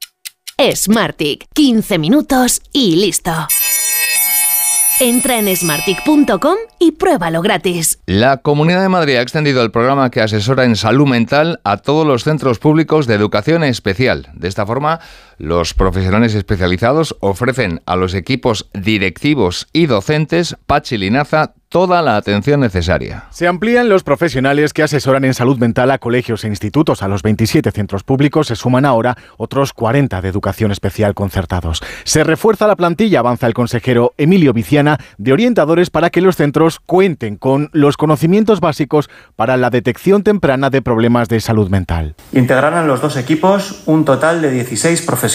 Smartick, 0.60 1.46
15 1.54 1.98
minutos 1.98 2.62
y 2.74 2.98
listo. 2.98 3.32
Entra 5.00 5.40
en 5.40 5.56
smartick.com 5.56 6.56
y 6.80 6.92
pruébalo 6.92 7.42
gratis. 7.42 8.00
La 8.06 8.38
Comunidad 8.38 8.82
de 8.82 8.90
Madrid 8.90 9.16
ha 9.16 9.22
extendido 9.22 9.64
el 9.64 9.72
programa 9.72 10.12
que 10.12 10.22
asesora 10.22 10.66
en 10.66 10.76
salud 10.76 11.08
mental 11.08 11.60
a 11.64 11.78
todos 11.78 12.06
los 12.06 12.24
centros 12.24 12.60
públicos 12.60 13.08
de 13.08 13.16
educación 13.16 13.64
especial. 13.64 14.30
De 14.34 14.48
esta 14.48 14.66
forma, 14.66 15.00
los 15.44 15.74
profesionales 15.74 16.36
especializados 16.36 17.18
ofrecen 17.20 17.82
a 17.86 17.98
los 17.98 18.14
equipos 18.14 18.70
directivos 18.74 19.68
y 19.74 19.88
docentes 19.88 20.56
Pachi 20.66 20.98
Linaza 20.98 21.54
toda 21.74 22.04
la 22.04 22.18
atención 22.18 22.60
necesaria. 22.60 23.24
Se 23.32 23.48
amplían 23.48 23.90
los 23.90 24.04
profesionales 24.04 24.74
que 24.74 24.84
asesoran 24.84 25.26
en 25.26 25.34
salud 25.34 25.58
mental 25.58 25.90
a 25.90 25.98
colegios 25.98 26.44
e 26.44 26.48
institutos. 26.48 27.02
A 27.02 27.08
los 27.08 27.24
27 27.24 27.72
centros 27.72 28.04
públicos 28.04 28.46
se 28.46 28.56
suman 28.56 28.86
ahora 28.86 29.18
otros 29.38 29.74
40 29.74 30.22
de 30.22 30.30
educación 30.30 30.72
especial 30.72 31.16
concertados. 31.16 31.82
Se 32.04 32.24
refuerza 32.24 32.68
la 32.68 32.76
plantilla, 32.76 33.18
avanza 33.18 33.48
el 33.48 33.56
consejero 33.56 34.14
Emilio 34.18 34.54
Viciana, 34.54 35.00
de 35.18 35.34
orientadores 35.34 35.90
para 35.90 36.12
que 36.12 36.22
los 36.22 36.36
centros 36.36 36.80
cuenten 36.80 37.38
con 37.38 37.72
los 37.74 37.98
conocimientos 37.98 38.60
básicos 38.60 39.10
para 39.36 39.58
la 39.58 39.72
detección 39.72 40.22
temprana 40.22 40.70
de 40.70 40.84
problemas 40.84 41.28
de 41.28 41.40
salud 41.40 41.72
mental. 41.72 42.14
Integrarán 42.34 42.88
los 42.88 43.02
dos 43.02 43.18
equipos 43.18 43.82
un 43.88 44.06
total 44.06 44.44
de 44.44 44.52
16 44.52 45.02
profesionales, 45.02 45.33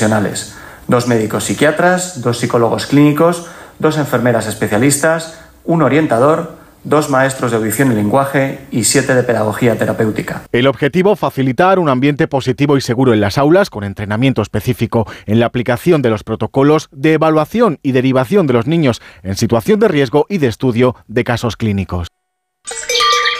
dos 0.88 1.06
médicos 1.06 1.44
psiquiatras, 1.44 2.22
dos 2.22 2.38
psicólogos 2.38 2.86
clínicos, 2.86 3.46
dos 3.78 3.98
enfermeras 3.98 4.46
especialistas, 4.46 5.38
un 5.64 5.82
orientador, 5.82 6.56
dos 6.84 7.10
maestros 7.10 7.50
de 7.50 7.58
audición 7.58 7.92
y 7.92 7.94
lenguaje 7.94 8.60
y 8.70 8.84
siete 8.84 9.14
de 9.14 9.22
pedagogía 9.22 9.76
terapéutica. 9.76 10.42
El 10.52 10.66
objetivo, 10.66 11.16
facilitar 11.16 11.78
un 11.78 11.88
ambiente 11.88 12.28
positivo 12.28 12.76
y 12.76 12.80
seguro 12.80 13.12
en 13.12 13.20
las 13.20 13.36
aulas, 13.36 13.68
con 13.68 13.84
entrenamiento 13.84 14.42
específico 14.42 15.06
en 15.26 15.40
la 15.40 15.46
aplicación 15.46 16.02
de 16.02 16.10
los 16.10 16.24
protocolos 16.24 16.88
de 16.92 17.14
evaluación 17.14 17.78
y 17.82 17.92
derivación 17.92 18.46
de 18.46 18.54
los 18.54 18.66
niños 18.66 19.02
en 19.22 19.36
situación 19.36 19.80
de 19.80 19.88
riesgo 19.88 20.26
y 20.28 20.38
de 20.38 20.46
estudio 20.46 20.96
de 21.06 21.24
casos 21.24 21.56
clínicos. 21.56 22.08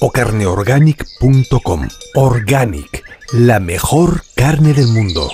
o 0.00 0.10
carneorganic.com. 0.10 1.88
Organic, 2.14 3.04
la 3.32 3.60
mejor 3.60 4.22
carne 4.34 4.72
del 4.72 4.88
mundo. 4.88 5.28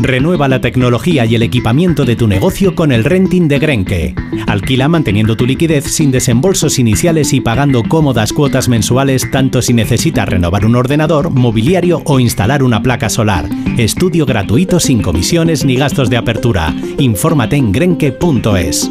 Renueva 0.00 0.46
la 0.46 0.60
tecnología 0.60 1.24
y 1.24 1.34
el 1.34 1.42
equipamiento 1.42 2.04
de 2.04 2.16
tu 2.16 2.28
negocio 2.28 2.74
con 2.74 2.92
el 2.92 3.02
renting 3.02 3.48
de 3.48 3.58
Grenke. 3.58 4.14
Alquila 4.46 4.88
manteniendo 4.88 5.36
tu 5.36 5.46
liquidez 5.46 5.84
sin 5.84 6.10
desembolsos 6.10 6.78
iniciales 6.78 7.32
y 7.32 7.40
pagando 7.40 7.82
cómodas 7.82 8.32
cuotas 8.32 8.68
mensuales 8.68 9.28
tanto 9.30 9.62
si 9.62 9.72
necesitas 9.72 10.28
renovar 10.28 10.64
un 10.64 10.76
ordenador, 10.76 11.30
mobiliario 11.30 12.02
o 12.04 12.20
instalar 12.20 12.62
una 12.62 12.82
placa 12.82 13.08
solar. 13.08 13.48
Estudio 13.78 14.26
gratuito 14.26 14.78
sin 14.78 15.02
comisiones 15.02 15.64
ni 15.64 15.76
gastos 15.76 16.10
de 16.10 16.18
apertura. 16.18 16.74
Infórmate 16.98 17.56
en 17.56 17.72
grenke.es. 17.72 18.90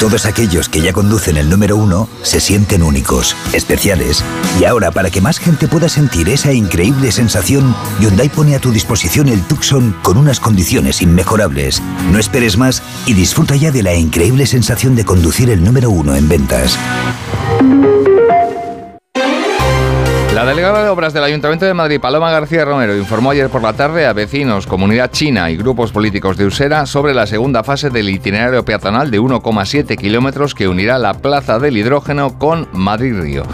Todos 0.00 0.26
aquellos 0.26 0.68
que 0.68 0.82
ya 0.82 0.92
conducen 0.92 1.38
el 1.38 1.48
número 1.48 1.76
uno 1.76 2.08
se 2.22 2.38
sienten 2.38 2.82
únicos, 2.82 3.34
especiales. 3.54 4.22
Y 4.60 4.64
ahora, 4.64 4.90
para 4.90 5.10
que 5.10 5.22
más 5.22 5.38
gente 5.38 5.68
pueda 5.68 5.88
sentir 5.88 6.28
esa 6.28 6.52
increíble 6.52 7.10
sensación, 7.12 7.74
Hyundai 7.98 8.28
pone 8.28 8.54
a 8.54 8.60
tu 8.60 8.72
disposición 8.72 9.28
el 9.28 9.42
Tucson 9.42 9.96
con 10.02 10.18
unas 10.18 10.38
condiciones 10.38 11.00
inmejorables. 11.00 11.82
No 12.12 12.18
esperes 12.18 12.58
más 12.58 12.82
y 13.06 13.14
disfruta 13.14 13.56
ya 13.56 13.70
de 13.70 13.82
la 13.82 13.94
increíble 13.94 14.46
sensación 14.46 14.96
de 14.96 15.06
conducir 15.06 15.48
el 15.48 15.64
número 15.64 15.90
uno 15.90 16.14
en 16.14 16.28
ventas. 16.28 16.78
Delegada 20.66 20.84
de 20.84 20.90
Obras 20.90 21.12
del 21.12 21.22
Ayuntamiento 21.22 21.64
de 21.64 21.74
Madrid, 21.74 22.00
Paloma 22.00 22.28
García 22.32 22.64
Romero, 22.64 22.96
informó 22.96 23.30
ayer 23.30 23.48
por 23.48 23.62
la 23.62 23.74
tarde 23.74 24.04
a 24.04 24.12
vecinos, 24.12 24.66
comunidad 24.66 25.12
china 25.12 25.48
y 25.48 25.56
grupos 25.56 25.92
políticos 25.92 26.36
de 26.36 26.44
Usera 26.44 26.86
sobre 26.86 27.14
la 27.14 27.28
segunda 27.28 27.62
fase 27.62 27.88
del 27.88 28.08
itinerario 28.08 28.64
peatonal 28.64 29.12
de 29.12 29.20
1,7 29.20 29.96
kilómetros 29.96 30.56
que 30.56 30.66
unirá 30.66 30.98
la 30.98 31.14
Plaza 31.14 31.60
del 31.60 31.76
Hidrógeno 31.76 32.36
con 32.36 32.66
Madrid 32.72 33.14
Río. 33.14 33.44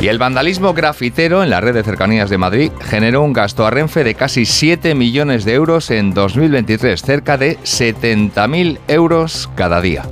Y 0.00 0.08
el 0.08 0.16
vandalismo 0.16 0.72
grafitero 0.72 1.42
en 1.42 1.50
la 1.50 1.60
red 1.60 1.74
de 1.74 1.82
cercanías 1.82 2.30
de 2.30 2.38
Madrid 2.38 2.72
generó 2.80 3.20
un 3.20 3.34
gasto 3.34 3.66
a 3.66 3.70
Renfe 3.70 4.02
de 4.02 4.14
casi 4.14 4.46
7 4.46 4.94
millones 4.94 5.44
de 5.44 5.52
euros 5.52 5.90
en 5.90 6.14
2023, 6.14 7.02
cerca 7.02 7.36
de 7.36 7.58
70.000 7.58 8.78
euros 8.88 9.50
cada 9.54 9.82
día. 9.82 10.04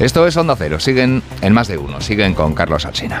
Esto 0.00 0.26
es 0.26 0.34
Onda 0.38 0.56
Cero, 0.56 0.80
siguen 0.80 1.22
en 1.42 1.52
más 1.52 1.68
de 1.68 1.76
uno, 1.76 2.00
siguen 2.00 2.32
con 2.32 2.54
Carlos 2.54 2.86
Alsina. 2.86 3.20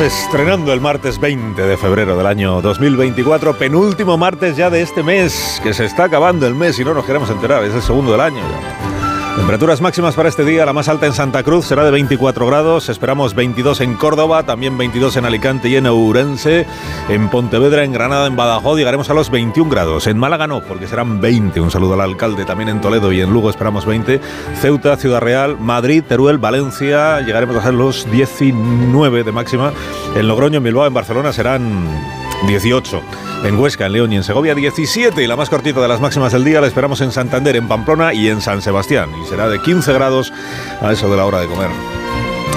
Estrenando 0.00 0.72
el 0.72 0.80
martes 0.80 1.18
20 1.18 1.60
de 1.60 1.76
febrero 1.76 2.16
del 2.16 2.26
año 2.26 2.60
2024, 2.62 3.58
penúltimo 3.58 4.16
martes 4.16 4.56
ya 4.56 4.70
de 4.70 4.80
este 4.80 5.02
mes, 5.02 5.60
que 5.60 5.74
se 5.74 5.86
está 5.86 6.04
acabando 6.04 6.46
el 6.46 6.54
mes 6.54 6.78
y 6.78 6.84
no 6.84 6.94
nos 6.94 7.04
queremos 7.04 7.28
enterar, 7.30 7.64
es 7.64 7.74
el 7.74 7.82
segundo 7.82 8.12
del 8.12 8.20
año 8.20 8.38
ya. 8.38 8.97
Temperaturas 9.38 9.80
máximas 9.80 10.16
para 10.16 10.28
este 10.28 10.44
día, 10.44 10.66
la 10.66 10.72
más 10.72 10.88
alta 10.88 11.06
en 11.06 11.12
Santa 11.12 11.44
Cruz 11.44 11.64
será 11.64 11.84
de 11.84 11.92
24 11.92 12.44
grados, 12.44 12.88
esperamos 12.88 13.34
22 13.34 13.80
en 13.80 13.94
Córdoba, 13.94 14.42
también 14.42 14.76
22 14.76 15.16
en 15.16 15.24
Alicante 15.24 15.68
y 15.68 15.76
en 15.76 15.86
Ourense, 15.86 16.66
en 17.08 17.28
Pontevedra, 17.30 17.84
en 17.84 17.92
Granada, 17.92 18.26
en 18.26 18.34
Badajoz 18.34 18.76
llegaremos 18.76 19.08
a 19.10 19.14
los 19.14 19.30
21 19.30 19.70
grados, 19.70 20.08
en 20.08 20.18
Málaga 20.18 20.48
no, 20.48 20.60
porque 20.60 20.88
serán 20.88 21.20
20, 21.20 21.60
un 21.60 21.70
saludo 21.70 21.94
al 21.94 22.00
alcalde, 22.00 22.44
también 22.44 22.68
en 22.68 22.80
Toledo 22.80 23.12
y 23.12 23.20
en 23.20 23.32
Lugo 23.32 23.48
esperamos 23.48 23.86
20, 23.86 24.20
Ceuta, 24.60 24.96
Ciudad 24.96 25.20
Real, 25.20 25.56
Madrid, 25.56 26.02
Teruel, 26.06 26.38
Valencia, 26.38 27.20
llegaremos 27.20 27.64
a 27.64 27.70
los 27.70 28.10
19 28.10 29.22
de 29.22 29.32
máxima, 29.32 29.72
en 30.16 30.28
Logroño, 30.28 30.58
en 30.58 30.64
Bilbao, 30.64 30.86
en 30.86 30.94
Barcelona 30.94 31.32
serán 31.32 32.27
18. 32.46 33.02
En 33.44 33.58
Huesca, 33.58 33.86
en 33.86 33.92
León 33.92 34.12
y 34.12 34.16
en 34.16 34.24
Segovia 34.24 34.54
17. 34.54 35.22
Y 35.22 35.26
la 35.26 35.36
más 35.36 35.50
cortita 35.50 35.80
de 35.80 35.88
las 35.88 36.00
máximas 36.00 36.32
del 36.32 36.44
día 36.44 36.60
la 36.60 36.66
esperamos 36.66 37.00
en 37.00 37.12
Santander, 37.12 37.56
en 37.56 37.68
Pamplona 37.68 38.14
y 38.14 38.28
en 38.28 38.40
San 38.40 38.62
Sebastián. 38.62 39.10
Y 39.22 39.28
será 39.28 39.48
de 39.48 39.60
15 39.60 39.92
grados 39.92 40.32
a 40.80 40.92
eso 40.92 41.10
de 41.10 41.16
la 41.16 41.24
hora 41.24 41.40
de 41.40 41.46
comer. 41.46 41.70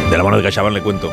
De 0.10 0.18
la 0.18 0.24
mano 0.24 0.38
de 0.38 0.44
Cachabán 0.44 0.74
le 0.74 0.82
cuento 0.82 1.12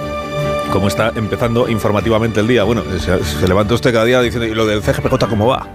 cómo 0.73 0.89
está 0.89 1.13
empezando 1.15 1.69
informativamente 1.69 2.41
el 2.41 2.47
día. 2.47 2.65
Bueno, 2.65 2.83
se, 2.99 3.25
se 3.25 3.49
levanta 3.49 3.75
usted 3.75 3.93
cada 3.93 4.05
día 4.05 4.21
diciendo, 4.21 4.47
¿y 4.47 4.55
lo 4.55 4.67
del 4.67 4.83
CGPJ 4.83 5.27
cómo 5.29 5.47
va? 5.47 5.67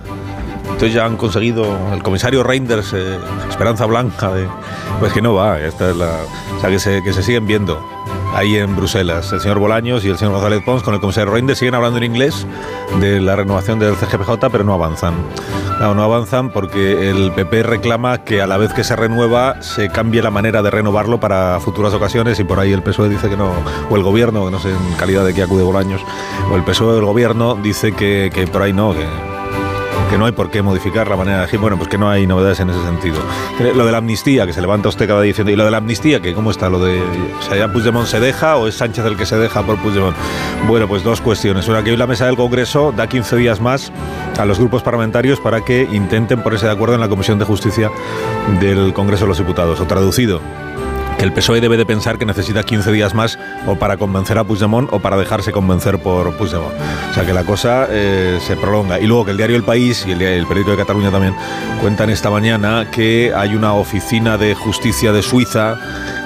Entonces 0.64 0.94
ya 0.94 1.06
han 1.06 1.18
conseguido 1.18 1.66
el 1.94 2.02
comisario 2.02 2.44
Reinders, 2.44 2.94
eh, 2.94 3.18
Esperanza 3.50 3.86
Blanca, 3.86 4.32
de, 4.34 4.48
pues 5.00 5.14
que 5.14 5.22
no 5.22 5.34
va, 5.34 5.60
esta 5.60 5.92
es 5.92 5.96
la, 5.96 6.10
o 6.58 6.62
sea, 6.62 6.70
que 6.70 6.80
se, 6.80 7.04
que 7.04 7.14
se 7.14 7.22
siguen 7.24 7.46
viendo 7.46 7.80
ahí 8.34 8.58
en 8.58 8.76
Bruselas. 8.76 9.32
El 9.32 9.42
señor 9.42 9.60
Bolaños 9.60 10.04
y 10.06 10.10
el 10.10 10.18
señor 10.18 10.34
González 10.34 10.64
Pons 10.64 10.84
con 10.84 10.94
el 10.94 11.00
comisario 11.00 11.32
Reinders 11.32 11.60
siguen 11.60 11.76
hablando 11.76 11.98
en 11.98 12.06
inglés 12.06 12.46
de 13.00 13.22
la 13.22 13.36
renovación 13.36 13.80
del 13.80 13.96
CGPJ, 13.96 14.50
pero 14.52 14.64
no 14.64 14.74
avanzan. 14.74 15.14
No, 15.80 15.94
no 15.94 16.04
avanzan 16.04 16.52
porque 16.52 17.10
el 17.10 17.32
PP 17.32 17.64
reclama 17.64 18.24
que 18.24 18.42
a 18.42 18.48
la 18.48 18.58
vez 18.58 18.74
que 18.74 18.84
se 18.84 18.96
renueva 18.96 19.62
se 19.62 19.90
cambie 19.90 20.22
la 20.22 20.32
manera 20.32 20.62
de 20.62 20.72
renovarlo 20.72 21.20
para 21.20 21.60
futuras 21.60 21.94
ocasiones 21.94 22.40
y 22.40 22.44
por 22.44 22.60
ahí 22.60 22.72
el 22.72 22.84
PSOE 22.84 23.10
dice 23.10 23.30
que 23.30 23.38
no, 23.38 23.52
o 23.90 23.96
el 23.96 24.04
gobierno, 24.04 24.50
no 24.50 24.60
sé 24.60 24.70
en 24.70 24.96
calidad 24.98 25.26
de 25.26 25.34
que 25.34 25.44
acude 25.44 25.64
Bolaños, 25.64 26.02
o 26.52 26.56
el 26.56 26.64
PSOE 26.64 26.96
del 26.96 27.06
gobierno 27.06 27.56
dice 27.56 27.92
que, 27.94 28.32
que 28.34 28.48
por 28.48 28.62
ahí 28.62 28.74
no, 28.74 28.94
que 28.94 29.06
que 30.14 30.20
no 30.20 30.28
hay 30.28 30.32
por 30.32 30.52
qué 30.52 30.62
modificar 30.62 31.08
la 31.08 31.16
manera 31.16 31.38
de 31.38 31.44
elegir. 31.46 31.60
Bueno, 31.60 31.76
pues 31.76 31.90
que 31.90 31.98
no 31.98 32.08
hay 32.08 32.28
novedades 32.28 32.60
en 32.60 32.70
ese 32.70 32.84
sentido. 32.84 33.18
Lo 33.74 33.84
de 33.84 33.92
la 33.92 33.98
amnistía, 33.98 34.46
que 34.46 34.54
se 34.54 34.62
levanta 34.62 34.88
usted 34.88 35.08
cada 35.08 35.22
día 35.22 35.30
diciendo, 35.30 35.52
y 35.52 35.56
lo 35.56 35.66
de 35.66 35.72
la 35.72 35.78
amnistía, 35.78 36.22
que 36.22 36.36
cómo 36.36 36.52
está 36.52 36.70
lo 36.70 36.78
de, 36.78 37.02
o 37.02 37.42
sea, 37.42 37.58
ya 37.58 37.74
Puigdemont 37.74 38.06
se 38.06 38.20
deja 38.20 38.58
o 38.58 38.68
es 38.68 38.76
Sánchez 38.76 39.06
el 39.06 39.18
que 39.18 39.26
se 39.26 39.38
deja 39.38 39.64
por 39.64 39.82
Puigdemont. 39.82 40.16
Bueno, 40.68 40.88
pues 40.88 41.04
dos 41.04 41.20
cuestiones. 41.20 41.68
Una, 41.68 41.84
que 41.84 41.90
hoy 41.90 41.98
la 41.98 42.06
mesa 42.06 42.28
del 42.28 42.36
Congreso 42.36 42.94
da 42.96 43.08
15 43.08 43.38
días 43.38 43.60
más 43.60 43.92
a 44.38 44.46
los 44.46 44.60
grupos 44.60 44.84
parlamentarios 44.84 45.40
para 45.40 45.62
que 45.62 45.88
intenten 45.92 46.44
ponerse 46.44 46.68
de 46.68 46.74
acuerdo 46.74 46.94
en 46.94 47.02
la 47.02 47.10
Comisión 47.10 47.40
de 47.40 47.46
Justicia 47.46 47.90
del 48.60 48.94
Congreso 48.94 49.24
de 49.24 49.30
los 49.30 49.40
Diputados, 49.40 49.80
o 49.80 49.86
traducido 49.88 50.42
el 51.24 51.32
PSOE 51.32 51.62
debe 51.62 51.78
de 51.78 51.86
pensar 51.86 52.18
que 52.18 52.26
necesita 52.26 52.64
15 52.64 52.92
días 52.92 53.14
más 53.14 53.40
o 53.66 53.76
para 53.76 53.96
convencer 53.96 54.38
a 54.38 54.44
Puigdemont 54.44 54.92
o 54.92 55.00
para 55.00 55.16
dejarse 55.16 55.54
convencer 55.54 55.98
por 56.00 56.36
Puigdemont. 56.36 56.74
O 57.12 57.14
sea 57.14 57.26
que 57.26 57.34
la 57.34 57.46
cosa 57.46 57.88
eh, 57.90 58.40
se 58.46 58.58
prolonga. 58.58 59.00
Y 59.00 59.08
luego 59.08 59.24
que 59.24 59.32
el 59.32 59.38
diario 59.38 59.56
El 59.56 59.64
País 59.64 60.06
y 60.06 60.12
el, 60.12 60.46
periódico 60.46 60.72
de 60.72 60.78
Cataluña 60.78 61.12
también 61.12 61.34
cuentan 61.80 62.10
esta 62.10 62.30
mañana 62.30 62.90
que 62.92 63.32
hay 63.34 63.56
una 63.56 63.74
oficina 63.74 64.38
de 64.38 64.54
justicia 64.54 65.14
de 65.14 65.22
Suiza 65.22 65.78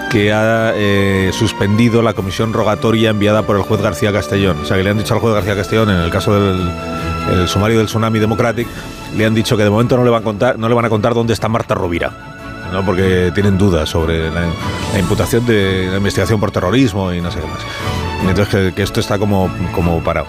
que 0.10 0.34
ha 0.34 0.72
eh, 0.76 1.30
suspendido 1.32 2.02
la 2.02 2.14
comisión 2.14 2.52
rogatoria 2.52 3.12
enviada 3.12 3.44
por 3.44 3.56
el 3.56 3.62
juez 3.62 3.82
García 3.82 4.12
Castellón. 4.12 4.58
O 4.62 4.66
sea, 4.66 4.78
que 4.78 4.84
le 4.84 4.90
han 4.90 4.98
dicho 4.98 5.14
al 5.14 5.20
juez 5.20 5.36
García 5.36 5.56
Castellón, 5.56 5.92
en 5.92 5.98
el 5.98 6.10
caso 6.10 6.34
del 6.34 6.72
el 7.32 7.48
sumario 7.48 7.78
del 7.78 7.88
Tsunami 7.88 8.20
Democratic, 8.20 8.68
le 9.16 9.26
han 9.26 9.36
dicho 9.36 9.58
que 9.58 9.64
de 9.64 9.70
momento 9.70 9.96
no 9.96 10.04
le 10.04 10.10
van 10.10 10.22
a 10.22 10.24
contar, 10.24 10.58
no 10.58 10.68
le 10.68 10.74
van 10.74 10.86
a 10.86 10.90
contar 10.90 11.14
dónde 11.14 11.34
está 11.34 11.50
Marta 11.50 11.76
Rovira. 11.76 12.37
¿No? 12.72 12.86
porque 12.86 13.32
tienen 13.34 13.58
dudas 13.58 13.90
sobre 13.90 14.30
la, 14.32 14.48
imputación 15.00 15.46
de 15.46 15.88
la 15.90 15.98
investigación 15.98 16.40
por 16.40 16.52
terrorismo 16.52 17.14
y 17.14 17.22
no 17.22 17.32
sé 17.32 17.40
qué 17.40 17.48
más. 17.48 17.60
Entonces 18.28 18.74
que, 18.74 18.84
esto 18.84 19.00
está 19.00 19.20
como, 19.20 19.50
como 19.74 20.04
parado. 20.04 20.28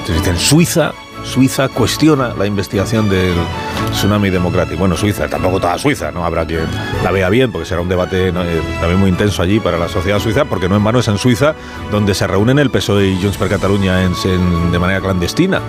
Entonces 0.00 0.16
dicen, 0.16 0.38
Suiza 0.38 0.92
Suiza 1.24 1.68
cuestiona 1.68 2.34
la 2.34 2.46
investigación 2.46 3.08
del 3.08 3.34
tsunami 3.92 4.30
democrático. 4.30 4.78
Bueno, 4.78 4.96
Suiza, 4.96 5.28
tampoco 5.28 5.60
toda 5.60 5.78
Suiza, 5.78 6.10
no 6.10 6.24
habrá 6.24 6.46
quien 6.46 6.66
la 7.02 7.10
vea 7.10 7.28
bien, 7.28 7.52
porque 7.52 7.66
será 7.66 7.80
un 7.80 7.88
debate 7.88 8.28
eh, 8.28 8.32
también 8.80 8.98
muy 8.98 9.10
intenso 9.10 9.42
allí 9.42 9.60
para 9.60 9.78
la 9.78 9.88
sociedad 9.88 10.18
suiza, 10.20 10.44
porque 10.44 10.68
no 10.68 10.76
en 10.76 10.84
vano 10.84 11.00
es 11.00 11.08
en 11.08 11.18
Suiza 11.18 11.54
donde 11.90 12.14
se 12.14 12.26
reúnen 12.26 12.58
el 12.58 12.70
PSOE 12.70 13.08
y 13.08 13.20
Junts 13.20 13.36
per 13.36 13.48
Catalunya 13.48 14.04
en, 14.04 14.12
en, 14.24 14.72
de 14.72 14.78
manera 14.78 15.00
clandestina. 15.00 15.60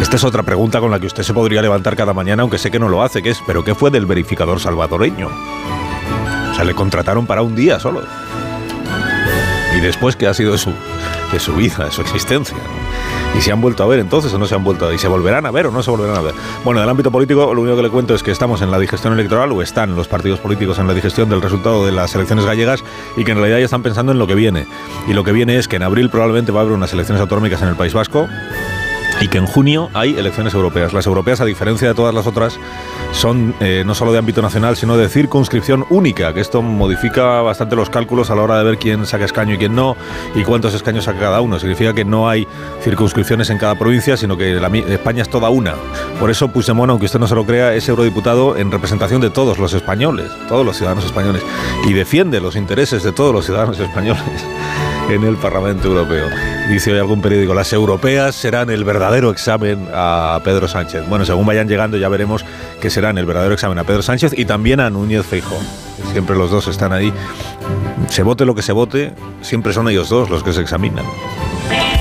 Esta 0.00 0.16
es 0.16 0.24
otra 0.24 0.42
pregunta 0.42 0.78
con 0.78 0.90
la 0.90 1.00
que 1.00 1.06
usted 1.06 1.22
se 1.22 1.32
podría 1.32 1.62
levantar 1.62 1.96
cada 1.96 2.12
mañana, 2.12 2.42
aunque 2.42 2.58
sé 2.58 2.70
que 2.70 2.78
no 2.78 2.88
lo 2.88 3.02
hace, 3.02 3.22
que 3.22 3.30
es, 3.30 3.42
¿pero 3.46 3.64
qué 3.64 3.74
fue 3.74 3.90
del 3.90 4.06
verificador 4.06 4.60
salvadoreño? 4.60 5.28
O 6.50 6.54
sea, 6.54 6.64
le 6.64 6.74
contrataron 6.74 7.26
para 7.26 7.42
un 7.42 7.56
día 7.56 7.80
solo. 7.80 8.02
Y 9.76 9.80
después, 9.80 10.14
¿qué 10.14 10.26
ha 10.26 10.34
sido 10.34 10.52
de 10.52 10.58
su, 10.58 10.72
de 11.32 11.40
su 11.40 11.54
vida, 11.54 11.84
de 11.84 11.90
su 11.90 12.02
existencia? 12.02 12.56
¿Y 13.36 13.40
se 13.40 13.52
han 13.52 13.60
vuelto 13.60 13.82
a 13.82 13.86
ver 13.86 13.98
entonces 13.98 14.32
o 14.32 14.38
no 14.38 14.46
se 14.46 14.54
han 14.54 14.64
vuelto 14.64 14.84
a 14.84 14.88
ver? 14.88 14.96
¿Y 14.96 14.98
se 14.98 15.08
volverán 15.08 15.44
a 15.44 15.50
ver 15.50 15.66
o 15.66 15.70
no 15.70 15.82
se 15.82 15.90
volverán 15.90 16.16
a 16.16 16.20
ver? 16.20 16.34
Bueno, 16.64 16.80
del 16.80 16.88
ámbito 16.88 17.10
político, 17.10 17.52
lo 17.52 17.60
único 17.60 17.76
que 17.76 17.82
le 17.82 17.90
cuento 17.90 18.14
es 18.14 18.22
que 18.22 18.30
estamos 18.30 18.62
en 18.62 18.70
la 18.70 18.78
digestión 18.78 19.12
electoral, 19.12 19.50
o 19.52 19.60
están 19.60 19.96
los 19.96 20.08
partidos 20.08 20.40
políticos 20.40 20.78
en 20.78 20.86
la 20.86 20.94
digestión 20.94 21.28
del 21.28 21.42
resultado 21.42 21.84
de 21.84 21.92
las 21.92 22.14
elecciones 22.14 22.46
gallegas, 22.46 22.84
y 23.16 23.24
que 23.24 23.32
en 23.32 23.38
realidad 23.38 23.58
ya 23.58 23.64
están 23.64 23.82
pensando 23.82 24.12
en 24.12 24.18
lo 24.18 24.26
que 24.26 24.34
viene. 24.34 24.66
Y 25.08 25.14
lo 25.14 25.24
que 25.24 25.32
viene 25.32 25.58
es 25.58 25.68
que 25.68 25.76
en 25.76 25.82
abril 25.82 26.10
probablemente 26.10 26.52
va 26.52 26.60
a 26.60 26.62
haber 26.62 26.74
unas 26.74 26.92
elecciones 26.92 27.20
autonómicas 27.20 27.60
en 27.60 27.68
el 27.68 27.76
País 27.76 27.92
Vasco, 27.92 28.28
y 29.26 29.28
que 29.28 29.38
en 29.38 29.46
junio 29.46 29.90
hay 29.92 30.16
elecciones 30.16 30.54
europeas. 30.54 30.92
Las 30.92 31.06
europeas, 31.06 31.40
a 31.40 31.44
diferencia 31.44 31.88
de 31.88 31.94
todas 31.94 32.14
las 32.14 32.28
otras, 32.28 32.60
son 33.12 33.54
eh, 33.58 33.82
no 33.84 33.94
solo 33.94 34.12
de 34.12 34.18
ámbito 34.18 34.40
nacional, 34.40 34.76
sino 34.76 34.96
de 34.96 35.08
circunscripción 35.08 35.84
única, 35.90 36.32
que 36.32 36.40
esto 36.40 36.62
modifica 36.62 37.42
bastante 37.42 37.74
los 37.74 37.90
cálculos 37.90 38.30
a 38.30 38.36
la 38.36 38.42
hora 38.42 38.58
de 38.58 38.64
ver 38.64 38.78
quién 38.78 39.04
saca 39.04 39.24
escaño 39.24 39.54
y 39.54 39.58
quién 39.58 39.74
no, 39.74 39.96
y 40.36 40.44
cuántos 40.44 40.74
escaños 40.74 41.04
saca 41.04 41.18
cada 41.18 41.40
uno. 41.40 41.58
Significa 41.58 41.92
que 41.92 42.04
no 42.04 42.28
hay 42.28 42.46
circunscripciones 42.82 43.50
en 43.50 43.58
cada 43.58 43.74
provincia, 43.74 44.16
sino 44.16 44.36
que 44.36 44.56
España 44.88 45.22
es 45.22 45.28
toda 45.28 45.50
una. 45.50 45.74
Por 46.20 46.30
eso 46.30 46.48
Puigdemont, 46.48 46.90
aunque 46.90 47.06
usted 47.06 47.18
no 47.18 47.26
se 47.26 47.34
lo 47.34 47.44
crea, 47.44 47.74
es 47.74 47.88
eurodiputado 47.88 48.56
en 48.56 48.70
representación 48.70 49.20
de 49.20 49.30
todos 49.30 49.58
los 49.58 49.74
españoles, 49.74 50.30
todos 50.48 50.64
los 50.64 50.76
ciudadanos 50.76 51.04
españoles, 51.04 51.42
y 51.84 51.92
defiende 51.94 52.40
los 52.40 52.54
intereses 52.54 53.02
de 53.02 53.10
todos 53.10 53.34
los 53.34 53.44
ciudadanos 53.44 53.80
españoles 53.80 54.22
en 55.08 55.24
el 55.24 55.36
Parlamento 55.36 55.88
Europeo. 55.88 56.26
Dice 56.68 56.92
hoy 56.92 56.98
algún 56.98 57.20
periódico, 57.20 57.54
las 57.54 57.72
europeas 57.72 58.34
serán 58.34 58.70
el 58.70 58.84
verdadero 58.84 59.30
examen 59.30 59.86
a 59.94 60.40
Pedro 60.44 60.68
Sánchez. 60.68 61.08
Bueno, 61.08 61.24
según 61.24 61.46
vayan 61.46 61.68
llegando 61.68 61.96
ya 61.96 62.08
veremos 62.08 62.44
que 62.80 62.90
serán 62.90 63.18
el 63.18 63.26
verdadero 63.26 63.54
examen 63.54 63.78
a 63.78 63.84
Pedro 63.84 64.02
Sánchez 64.02 64.32
y 64.36 64.44
también 64.44 64.80
a 64.80 64.90
Núñez 64.90 65.24
Feijóo. 65.24 65.58
Siempre 66.12 66.36
los 66.36 66.50
dos 66.50 66.68
están 66.68 66.92
ahí. 66.92 67.12
Se 68.08 68.22
vote 68.22 68.44
lo 68.44 68.54
que 68.54 68.62
se 68.62 68.72
vote, 68.72 69.12
siempre 69.42 69.72
son 69.72 69.88
ellos 69.88 70.08
dos 70.08 70.28
los 70.30 70.42
que 70.42 70.52
se 70.52 70.60
examinan. 70.60 71.04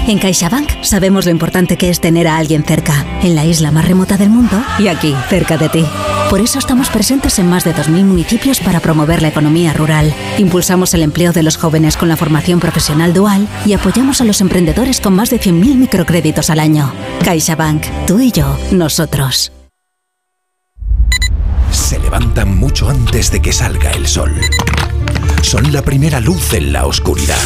En 0.07 0.19
CaixaBank 0.19 0.83
sabemos 0.83 1.25
lo 1.25 1.31
importante 1.31 1.77
que 1.77 1.89
es 1.89 1.99
tener 1.99 2.27
a 2.27 2.37
alguien 2.37 2.63
cerca, 2.63 3.05
en 3.23 3.35
la 3.35 3.45
isla 3.45 3.71
más 3.71 3.87
remota 3.87 4.17
del 4.17 4.29
mundo 4.29 4.55
y 4.77 4.87
aquí, 4.87 5.15
cerca 5.29 5.57
de 5.57 5.69
ti. 5.69 5.85
Por 6.29 6.41
eso 6.41 6.57
estamos 6.59 6.89
presentes 6.89 7.37
en 7.39 7.47
más 7.47 7.63
de 7.63 7.73
2.000 7.73 8.03
municipios 8.03 8.59
para 8.59 8.79
promover 8.79 9.21
la 9.21 9.27
economía 9.27 9.73
rural. 9.73 10.13
Impulsamos 10.37 10.93
el 10.93 11.03
empleo 11.03 11.31
de 11.31 11.43
los 11.43 11.55
jóvenes 11.55 11.97
con 11.97 12.09
la 12.09 12.17
formación 12.17 12.59
profesional 12.59 13.13
dual 13.13 13.47
y 13.65 13.73
apoyamos 13.73 14.21
a 14.21 14.25
los 14.25 14.41
emprendedores 14.41 14.99
con 14.99 15.15
más 15.15 15.29
de 15.29 15.39
100.000 15.39 15.75
microcréditos 15.75 16.49
al 16.49 16.59
año. 16.59 16.91
CaixaBank, 17.23 17.85
tú 18.07 18.19
y 18.19 18.31
yo, 18.31 18.57
nosotros. 18.71 19.51
Se 21.71 21.99
levantan 21.99 22.57
mucho 22.57 22.89
antes 22.89 23.31
de 23.31 23.41
que 23.41 23.53
salga 23.53 23.91
el 23.91 24.07
sol. 24.07 24.33
Son 25.41 25.71
la 25.71 25.83
primera 25.83 26.19
luz 26.19 26.53
en 26.53 26.73
la 26.73 26.87
oscuridad. 26.87 27.37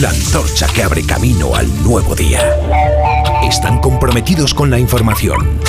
La 0.00 0.10
antorcha 0.10 0.66
que 0.66 0.82
abre 0.82 1.04
camino 1.04 1.54
al 1.54 1.68
nuevo 1.84 2.14
día. 2.16 2.40
Están 3.48 3.78
comprometidos 3.78 4.52
con 4.52 4.70
la 4.70 4.78
información. 4.78 5.60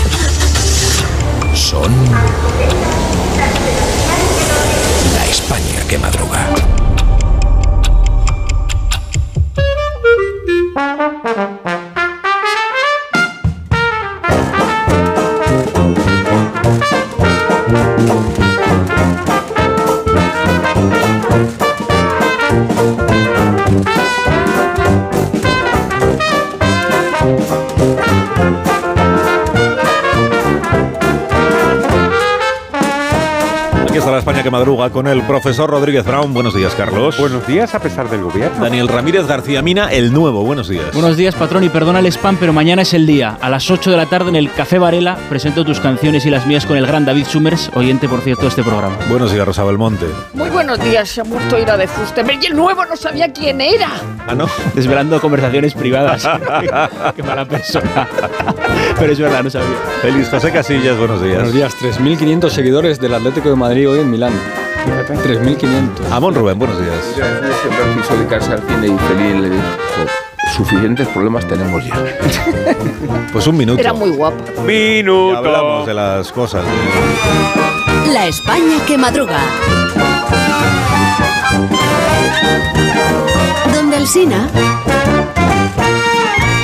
Son 1.68 1.92
la 5.14 5.26
España 5.26 5.86
que 5.90 5.98
madruga. 5.98 6.48
España 34.28 34.44
que 34.44 34.52
madruga 34.52 34.90
con 34.90 35.08
el 35.08 35.22
profesor 35.22 35.70
Rodríguez 35.70 36.04
Brown. 36.04 36.34
Buenos 36.34 36.54
días, 36.54 36.76
Carlos. 36.76 37.18
Buenos 37.18 37.48
días, 37.48 37.74
a 37.74 37.80
pesar 37.80 38.10
del 38.10 38.24
gobierno. 38.24 38.62
Daniel 38.62 38.90
Ramírez 38.90 39.26
García 39.26 39.62
Mina, 39.62 39.90
el 39.90 40.12
nuevo. 40.12 40.44
Buenos 40.44 40.68
días. 40.68 40.92
Buenos 40.92 41.16
días, 41.16 41.34
patrón, 41.34 41.64
y 41.64 41.70
perdona 41.70 42.00
el 42.00 42.08
spam, 42.08 42.36
pero 42.36 42.52
mañana 42.52 42.82
es 42.82 42.94
el 42.94 43.08
día. 43.08 43.38
A 43.40 43.50
las 43.50 43.72
8 43.72 43.90
de 43.90 43.96
la 43.96 44.06
tarde 44.06 44.28
en 44.28 44.36
el 44.36 44.52
Café 44.52 44.80
Varela 44.80 45.18
presento 45.30 45.64
tus 45.64 45.80
canciones 45.80 46.26
y 46.26 46.30
las 46.30 46.46
mías 46.46 46.66
con 46.66 46.76
el 46.76 46.86
gran 46.86 47.06
David 47.06 47.26
Summers, 47.26 47.72
oyente, 47.74 48.10
por 48.10 48.20
cierto, 48.20 48.42
de 48.42 48.48
este 48.50 48.64
programa. 48.64 48.98
Buenos 49.10 49.32
días, 49.32 49.46
Rosa 49.46 49.64
Belmonte. 49.64 50.08
Muy 50.34 50.50
buenos 50.50 50.78
días, 50.84 51.08
se 51.08 51.22
ha 51.22 51.24
muerto 51.24 51.58
Ira 51.58 51.78
de 51.78 51.88
Fusteberg 51.88 52.44
y 52.44 52.48
el 52.48 52.56
nuevo 52.58 52.86
no 52.86 52.98
sabía 52.98 53.32
quién 53.32 53.62
era. 53.62 53.92
Ah, 54.28 54.36
¿no? 54.36 54.48
Desvelando 54.76 55.22
conversaciones 55.22 55.74
privadas. 55.74 56.28
Qué 57.16 57.24
mala 57.24 57.46
persona. 57.46 58.06
Pero 59.00 59.14
es 59.14 59.20
verdad, 59.20 59.44
no 59.44 59.50
sabía. 59.50 59.78
Feliz 60.02 60.28
José 60.30 60.52
Casillas, 60.52 60.98
buenos 60.98 61.22
días. 61.22 61.36
Buenos 61.36 61.54
días, 61.54 61.76
3.500 61.80 62.50
seguidores 62.50 63.00
del 63.00 63.14
Atlético 63.14 63.50
de 63.50 63.56
Madrid 63.56 63.90
hoy 63.90 64.00
en 64.00 64.10
Milán. 64.10 64.34
3.500. 65.08 66.12
Amón 66.12 66.34
Rubén, 66.34 66.58
buenos 66.58 66.80
días. 66.80 66.96
Siempre 67.14 68.02
quiso 68.02 68.16
dedicarse 68.16 68.54
al 68.54 68.62
cine 68.68 68.88
y 68.88 68.98
Feliz 68.98 69.42
le 69.42 69.50
dijo, 69.52 69.64
suficientes 70.56 71.08
problemas 71.10 71.48
tenemos 71.48 71.86
ya. 71.86 71.94
Pues 73.32 73.46
un 73.46 73.58
minuto. 73.58 73.80
Era 73.80 73.94
muy 73.94 74.10
guapo. 74.10 74.62
Minuto. 74.64 75.34
Ya 75.34 75.38
hablamos 75.38 75.86
de 75.86 75.94
las 75.94 76.32
cosas. 76.32 76.64
De... 76.66 78.14
La 78.14 78.28
España 78.28 78.84
que 78.88 78.98
madruga. 78.98 79.38
Donde 83.74 83.98
el 83.98 84.08
Sina... 84.08 84.50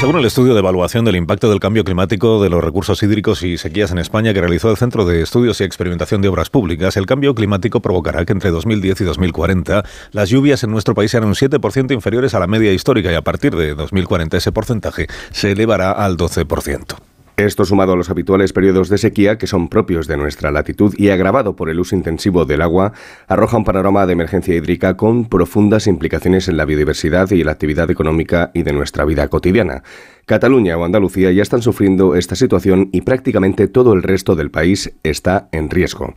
Según 0.04 0.20
el 0.20 0.26
estudio 0.26 0.54
de 0.54 0.60
evaluación 0.60 1.06
del 1.06 1.16
impacto 1.16 1.50
del 1.50 1.62
cambio 1.62 1.86
climático 1.86 2.44
de 2.44 2.50
los 2.50 2.62
recursos 2.62 3.02
hídricos 3.02 3.42
y 3.42 3.58
sequías 3.58 3.90
en 3.90 4.00
España 4.00 4.34
que 4.34 4.42
realizó 4.42 4.70
el 4.70 4.76
Centro 4.76 5.06
de 5.06 5.22
Estudios 5.22 5.62
y 5.62 5.64
Experimentación 5.64 6.22
de 6.22 6.28
Obras 6.28 6.50
Públicas, 6.50 6.98
el 6.98 7.06
cambio 7.06 7.34
climático 7.34 7.80
provocará 7.80 8.26
que 8.26 8.34
entre 8.34 8.50
2010 8.50 9.00
y 9.00 9.04
2040 9.06 9.86
las 10.12 10.30
lluvias 10.30 10.62
en 10.66 10.72
nuestro 10.72 10.94
país 10.94 11.10
sean 11.10 11.24
un 11.24 11.36
7% 11.36 11.94
inferiores 11.94 12.34
a 12.34 12.40
la 12.40 12.48
media 12.48 12.74
histórica 12.74 13.14
y 13.14 13.16
a 13.16 13.22
partir 13.22 13.56
de 13.56 13.76
2040 13.76 14.36
ese 14.36 14.52
porcentaje 14.52 15.08
se 15.32 15.54
elevará 15.54 15.94
al 15.94 16.18
12%. 16.18 17.13
Esto 17.46 17.66
sumado 17.66 17.92
a 17.92 17.96
los 17.98 18.10
habituales 18.10 18.54
periodos 18.54 18.88
de 18.88 18.98
sequía 18.98 19.38
que 19.38 19.48
son 19.48 19.68
propios 19.68 20.08
de 20.08 20.16
nuestra 20.16 20.50
latitud 20.50 20.94
y 20.98 21.10
agravado 21.10 21.58
por 21.58 21.70
el 21.70 21.78
uso 21.78 21.94
intensivo 21.94 22.46
del 22.46 22.62
agua, 22.62 22.94
arroja 23.28 23.58
un 23.58 23.66
panorama 23.66 24.06
de 24.06 24.14
emergencia 24.14 24.56
hídrica 24.56 24.96
con 24.96 25.28
profundas 25.28 25.88
implicaciones 25.88 26.48
en 26.48 26.56
la 26.56 26.64
biodiversidad 26.64 27.30
y 27.32 27.44
la 27.44 27.52
actividad 27.52 27.92
económica 27.92 28.52
y 28.54 28.64
de 28.64 28.72
nuestra 28.72 29.04
vida 29.04 29.28
cotidiana. 29.28 29.84
Cataluña 30.26 30.78
o 30.78 30.86
Andalucía 30.86 31.32
ya 31.32 31.42
están 31.42 31.62
sufriendo 31.62 32.16
esta 32.16 32.36
situación 32.36 32.90
y 32.94 33.02
prácticamente 33.02 33.68
todo 33.68 33.94
el 33.94 34.04
resto 34.04 34.36
del 34.36 34.52
país 34.52 34.94
está 35.04 35.50
en 35.52 35.70
riesgo. 35.70 36.14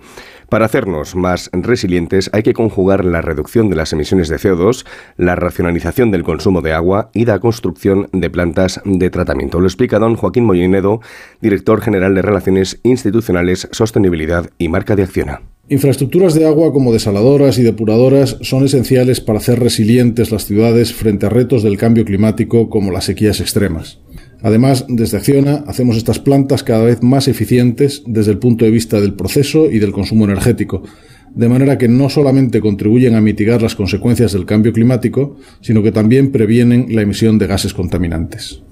Para 0.48 0.66
hacernos 0.66 1.16
más 1.16 1.50
resilientes 1.52 2.30
hay 2.32 2.44
que 2.44 2.52
conjugar 2.52 3.04
la 3.04 3.20
reducción 3.20 3.68
de 3.68 3.74
las 3.74 3.92
emisiones 3.92 4.28
de 4.28 4.36
CO2, 4.36 4.86
la 5.16 5.34
racionalización 5.34 6.12
del 6.12 6.22
consumo 6.22 6.60
de 6.60 6.72
agua 6.72 7.10
y 7.14 7.24
la 7.24 7.40
construcción 7.40 8.08
de 8.12 8.30
plantas 8.30 8.80
de 8.84 9.10
tratamiento. 9.10 9.60
Lo 9.60 9.66
explica 9.66 9.98
don 9.98 10.14
Joaquín 10.14 10.44
Mollinedo, 10.44 11.00
director 11.40 11.80
general 11.80 12.14
de 12.14 12.22
Relaciones 12.22 12.78
Institucionales, 12.84 13.68
Sostenibilidad 13.72 14.50
y 14.56 14.68
Marca 14.68 14.94
de 14.94 15.02
Acciona. 15.02 15.40
Infraestructuras 15.68 16.34
de 16.34 16.46
agua 16.46 16.72
como 16.72 16.92
desaladoras 16.92 17.58
y 17.58 17.64
depuradoras 17.64 18.38
son 18.42 18.64
esenciales 18.64 19.20
para 19.20 19.40
hacer 19.40 19.58
resilientes 19.58 20.30
las 20.30 20.44
ciudades 20.44 20.92
frente 20.92 21.26
a 21.26 21.28
retos 21.28 21.64
del 21.64 21.76
cambio 21.76 22.04
climático 22.04 22.70
como 22.70 22.92
las 22.92 23.06
sequías 23.06 23.40
extremas. 23.40 23.98
Además, 24.42 24.84
desde 24.88 25.16
Acciona 25.16 25.64
hacemos 25.66 25.96
estas 25.96 26.20
plantas 26.20 26.62
cada 26.62 26.84
vez 26.84 27.02
más 27.02 27.26
eficientes 27.26 28.04
desde 28.06 28.30
el 28.30 28.38
punto 28.38 28.64
de 28.64 28.70
vista 28.70 29.00
del 29.00 29.14
proceso 29.14 29.68
y 29.68 29.80
del 29.80 29.90
consumo 29.90 30.24
energético, 30.24 30.84
de 31.34 31.48
manera 31.48 31.78
que 31.78 31.88
no 31.88 32.10
solamente 32.10 32.60
contribuyen 32.60 33.16
a 33.16 33.20
mitigar 33.20 33.60
las 33.60 33.74
consecuencias 33.74 34.32
del 34.34 34.46
cambio 34.46 34.72
climático, 34.72 35.36
sino 35.62 35.82
que 35.82 35.90
también 35.90 36.30
previenen 36.30 36.94
la 36.94 37.02
emisión 37.02 37.38
de 37.38 37.48
gases 37.48 37.74
contaminantes. 37.74 38.62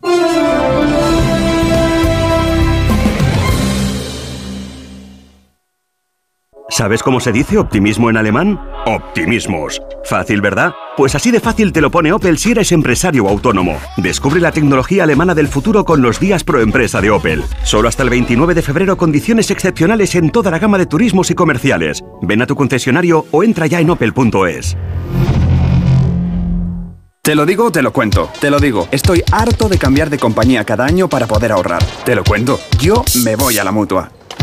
¿Sabes 6.76 7.04
cómo 7.04 7.20
se 7.20 7.30
dice 7.30 7.56
optimismo 7.56 8.10
en 8.10 8.16
alemán? 8.16 8.60
Optimismos. 8.84 9.80
Fácil, 10.02 10.40
¿verdad? 10.40 10.72
Pues 10.96 11.14
así 11.14 11.30
de 11.30 11.38
fácil 11.38 11.72
te 11.72 11.80
lo 11.80 11.88
pone 11.88 12.12
Opel 12.12 12.36
si 12.36 12.50
eres 12.50 12.72
empresario 12.72 13.28
autónomo. 13.28 13.78
Descubre 13.96 14.40
la 14.40 14.50
tecnología 14.50 15.04
alemana 15.04 15.36
del 15.36 15.46
futuro 15.46 15.84
con 15.84 16.02
los 16.02 16.18
días 16.18 16.42
pro 16.42 16.60
empresa 16.60 17.00
de 17.00 17.10
Opel. 17.10 17.44
Solo 17.62 17.86
hasta 17.86 18.02
el 18.02 18.10
29 18.10 18.54
de 18.54 18.62
febrero 18.62 18.96
condiciones 18.96 19.52
excepcionales 19.52 20.16
en 20.16 20.30
toda 20.30 20.50
la 20.50 20.58
gama 20.58 20.76
de 20.76 20.86
turismos 20.86 21.30
y 21.30 21.36
comerciales. 21.36 22.02
Ven 22.22 22.42
a 22.42 22.46
tu 22.48 22.56
concesionario 22.56 23.24
o 23.30 23.44
entra 23.44 23.68
ya 23.68 23.78
en 23.78 23.90
opel.es. 23.90 24.76
Te 27.22 27.36
lo 27.36 27.46
digo, 27.46 27.70
te 27.70 27.82
lo 27.82 27.92
cuento. 27.92 28.30
Te 28.40 28.50
lo 28.50 28.58
digo, 28.58 28.88
estoy 28.90 29.22
harto 29.30 29.68
de 29.68 29.78
cambiar 29.78 30.10
de 30.10 30.18
compañía 30.18 30.64
cada 30.64 30.86
año 30.86 31.08
para 31.08 31.28
poder 31.28 31.52
ahorrar. 31.52 31.84
Te 32.04 32.16
lo 32.16 32.24
cuento, 32.24 32.58
yo 32.80 33.04
me 33.22 33.36
voy 33.36 33.58
a 33.58 33.64
la 33.64 33.70
mutua. 33.70 34.10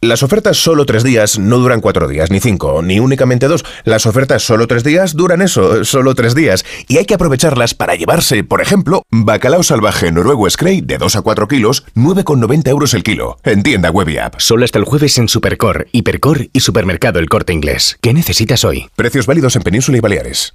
Las 0.00 0.22
ofertas 0.22 0.56
solo 0.56 0.86
tres 0.86 1.02
días 1.02 1.40
no 1.40 1.58
duran 1.58 1.80
cuatro 1.80 2.06
días, 2.06 2.30
ni 2.30 2.38
cinco, 2.38 2.82
ni 2.82 3.00
únicamente 3.00 3.48
dos. 3.48 3.64
Las 3.82 4.06
ofertas 4.06 4.44
solo 4.44 4.68
tres 4.68 4.84
días 4.84 5.16
duran 5.16 5.42
eso, 5.42 5.84
solo 5.84 6.14
tres 6.14 6.36
días. 6.36 6.64
Y 6.86 6.98
hay 6.98 7.04
que 7.04 7.14
aprovecharlas 7.14 7.74
para 7.74 7.96
llevarse, 7.96 8.44
por 8.44 8.60
ejemplo, 8.60 9.02
bacalao 9.10 9.64
salvaje 9.64 10.12
noruego 10.12 10.48
Scray 10.48 10.82
de 10.82 10.98
2 10.98 11.16
a 11.16 11.22
4 11.22 11.48
kilos, 11.48 11.84
9,90 11.96 12.68
euros 12.68 12.94
el 12.94 13.02
kilo. 13.02 13.38
En 13.42 13.64
tienda 13.64 13.90
web 13.90 14.08
y 14.08 14.18
app. 14.18 14.36
Solo 14.38 14.64
hasta 14.64 14.78
el 14.78 14.84
jueves 14.84 15.18
en 15.18 15.28
Supercor, 15.28 15.88
Hipercor 15.90 16.46
y 16.52 16.60
Supermercado 16.60 17.18
El 17.18 17.28
Corte 17.28 17.52
Inglés. 17.52 17.98
¿Qué 18.00 18.14
necesitas 18.14 18.62
hoy? 18.64 18.86
Precios 18.94 19.26
válidos 19.26 19.56
en 19.56 19.62
Península 19.62 19.98
y 19.98 20.00
Baleares. 20.00 20.54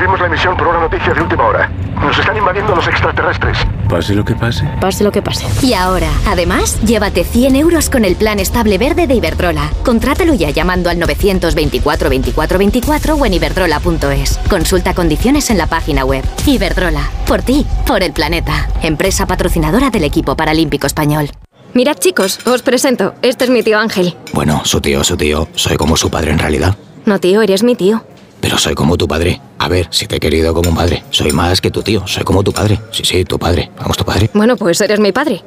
Interrumpimos 0.00 0.20
la 0.20 0.34
emisión 0.34 0.56
por 0.56 0.66
una 0.68 0.80
noticia 0.80 1.12
de 1.12 1.20
última 1.20 1.46
hora. 1.46 1.70
Nos 2.00 2.18
están 2.18 2.34
invadiendo 2.34 2.74
los 2.74 2.88
extraterrestres. 2.88 3.58
Pase 3.86 4.14
lo 4.14 4.24
que 4.24 4.34
pase. 4.34 4.66
Pase 4.80 5.04
lo 5.04 5.12
que 5.12 5.20
pase. 5.20 5.44
Y 5.62 5.74
ahora, 5.74 6.08
además, 6.26 6.80
llévate 6.80 7.22
100 7.22 7.54
euros 7.56 7.90
con 7.90 8.06
el 8.06 8.16
plan 8.16 8.38
estable 8.38 8.78
verde 8.78 9.06
de 9.06 9.12
Iberdrola. 9.16 9.70
Contrátalo 9.84 10.32
ya 10.32 10.48
llamando 10.48 10.88
al 10.88 10.98
924 10.98 12.08
24 12.08 12.58
24 12.58 13.14
o 13.14 13.26
en 13.26 13.34
iberdrola.es. 13.34 14.38
Consulta 14.48 14.94
condiciones 14.94 15.50
en 15.50 15.58
la 15.58 15.66
página 15.66 16.06
web. 16.06 16.24
Iberdrola. 16.46 17.02
Por 17.26 17.42
ti, 17.42 17.66
por 17.86 18.02
el 18.02 18.14
planeta. 18.14 18.70
Empresa 18.80 19.26
patrocinadora 19.26 19.90
del 19.90 20.04
equipo 20.04 20.34
paralímpico 20.34 20.86
español. 20.86 21.28
Mirad 21.74 21.98
chicos, 21.98 22.38
os 22.46 22.62
presento. 22.62 23.14
Este 23.20 23.44
es 23.44 23.50
mi 23.50 23.62
tío 23.62 23.78
Ángel. 23.78 24.16
Bueno, 24.32 24.62
su 24.64 24.80
tío, 24.80 25.04
su 25.04 25.18
tío. 25.18 25.46
Soy 25.56 25.76
como 25.76 25.98
su 25.98 26.10
padre 26.10 26.30
en 26.30 26.38
realidad. 26.38 26.74
No, 27.04 27.18
tío, 27.18 27.42
eres 27.42 27.62
mi 27.62 27.74
tío. 27.74 28.02
Pero 28.40 28.58
soy 28.58 28.74
como 28.74 28.96
tu 28.96 29.06
padre. 29.06 29.40
A 29.58 29.68
ver, 29.68 29.88
si 29.90 30.06
te 30.06 30.16
he 30.16 30.20
querido 30.20 30.54
como 30.54 30.70
un 30.70 30.76
padre. 30.76 31.04
Soy 31.10 31.32
más 31.32 31.60
que 31.60 31.70
tu 31.70 31.82
tío. 31.82 32.06
Soy 32.06 32.24
como 32.24 32.42
tu 32.42 32.52
padre. 32.52 32.80
Sí, 32.90 33.02
sí, 33.04 33.24
tu 33.24 33.38
padre. 33.38 33.70
Vamos, 33.78 33.96
tu 33.96 34.04
padre. 34.04 34.30
Bueno, 34.32 34.56
pues 34.56 34.80
eres 34.80 35.00
mi 35.00 35.12
padre. 35.12 35.42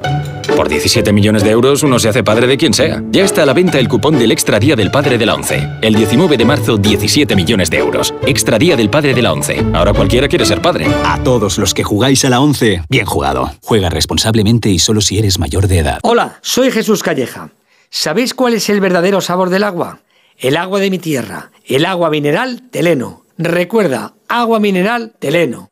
Por 0.56 0.68
17 0.68 1.12
millones 1.12 1.42
de 1.42 1.50
euros 1.50 1.82
uno 1.82 1.98
se 1.98 2.08
hace 2.08 2.22
padre 2.22 2.46
de 2.46 2.56
quien 2.56 2.72
sea. 2.72 3.02
Ya 3.10 3.24
está 3.24 3.42
a 3.42 3.46
la 3.46 3.52
venta 3.52 3.78
el 3.78 3.88
cupón 3.88 4.18
del 4.18 4.30
Extra 4.30 4.60
Día 4.60 4.76
del 4.76 4.90
Padre 4.90 5.18
de 5.18 5.26
la 5.26 5.34
ONCE. 5.34 5.68
El 5.82 5.94
19 5.94 6.36
de 6.36 6.44
marzo, 6.44 6.76
17 6.76 7.34
millones 7.34 7.70
de 7.70 7.78
euros. 7.78 8.14
Extra 8.26 8.58
Día 8.58 8.76
del 8.76 8.90
Padre 8.90 9.14
de 9.14 9.22
la 9.22 9.32
ONCE. 9.32 9.64
Ahora 9.72 9.92
cualquiera 9.92 10.28
quiere 10.28 10.46
ser 10.46 10.62
padre. 10.62 10.86
A 11.04 11.18
todos 11.24 11.58
los 11.58 11.74
que 11.74 11.82
jugáis 11.82 12.24
a 12.24 12.30
la 12.30 12.40
ONCE, 12.40 12.82
bien 12.88 13.06
jugado. 13.06 13.50
Juega 13.62 13.90
responsablemente 13.90 14.68
y 14.70 14.78
solo 14.78 15.00
si 15.00 15.18
eres 15.18 15.38
mayor 15.38 15.66
de 15.66 15.78
edad. 15.78 15.98
Hola, 16.02 16.38
soy 16.42 16.70
Jesús 16.70 17.02
Calleja. 17.02 17.50
¿Sabéis 17.90 18.34
cuál 18.34 18.54
es 18.54 18.68
el 18.68 18.80
verdadero 18.80 19.20
sabor 19.20 19.50
del 19.50 19.64
agua? 19.64 20.00
El 20.38 20.56
agua 20.56 20.80
de 20.80 20.90
mi 20.90 20.98
tierra. 20.98 21.50
El 21.66 21.86
agua 21.86 22.10
mineral 22.10 22.62
Teleno. 22.70 23.22
Recuerda, 23.38 24.14
agua 24.28 24.60
mineral 24.60 25.14
Teleno. 25.18 25.70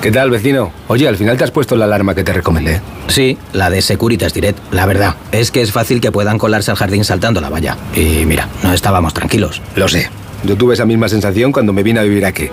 ¿Qué 0.00 0.10
tal, 0.12 0.30
vecino? 0.30 0.72
Oye, 0.88 1.08
al 1.08 1.16
final 1.16 1.36
te 1.36 1.44
has 1.44 1.50
puesto 1.50 1.76
la 1.76 1.86
alarma 1.86 2.14
que 2.14 2.24
te 2.24 2.32
recomendé. 2.32 2.80
Sí, 3.08 3.38
la 3.52 3.70
de 3.70 3.82
Securitas 3.82 4.34
Direct. 4.34 4.58
La 4.72 4.86
verdad, 4.86 5.16
es 5.32 5.50
que 5.50 5.62
es 5.62 5.72
fácil 5.72 6.00
que 6.00 6.12
puedan 6.12 6.38
colarse 6.38 6.70
al 6.70 6.76
jardín 6.76 7.04
saltando 7.04 7.40
la 7.40 7.50
valla. 7.50 7.76
Y 7.94 8.24
mira, 8.26 8.48
no 8.62 8.72
estábamos 8.72 9.14
tranquilos. 9.14 9.60
Lo 9.76 9.88
sé. 9.88 10.08
Yo 10.44 10.56
tuve 10.56 10.74
esa 10.74 10.84
misma 10.84 11.08
sensación 11.08 11.52
cuando 11.52 11.72
me 11.72 11.82
vine 11.82 12.00
a 12.00 12.04
vivir 12.04 12.24
aquí. 12.24 12.48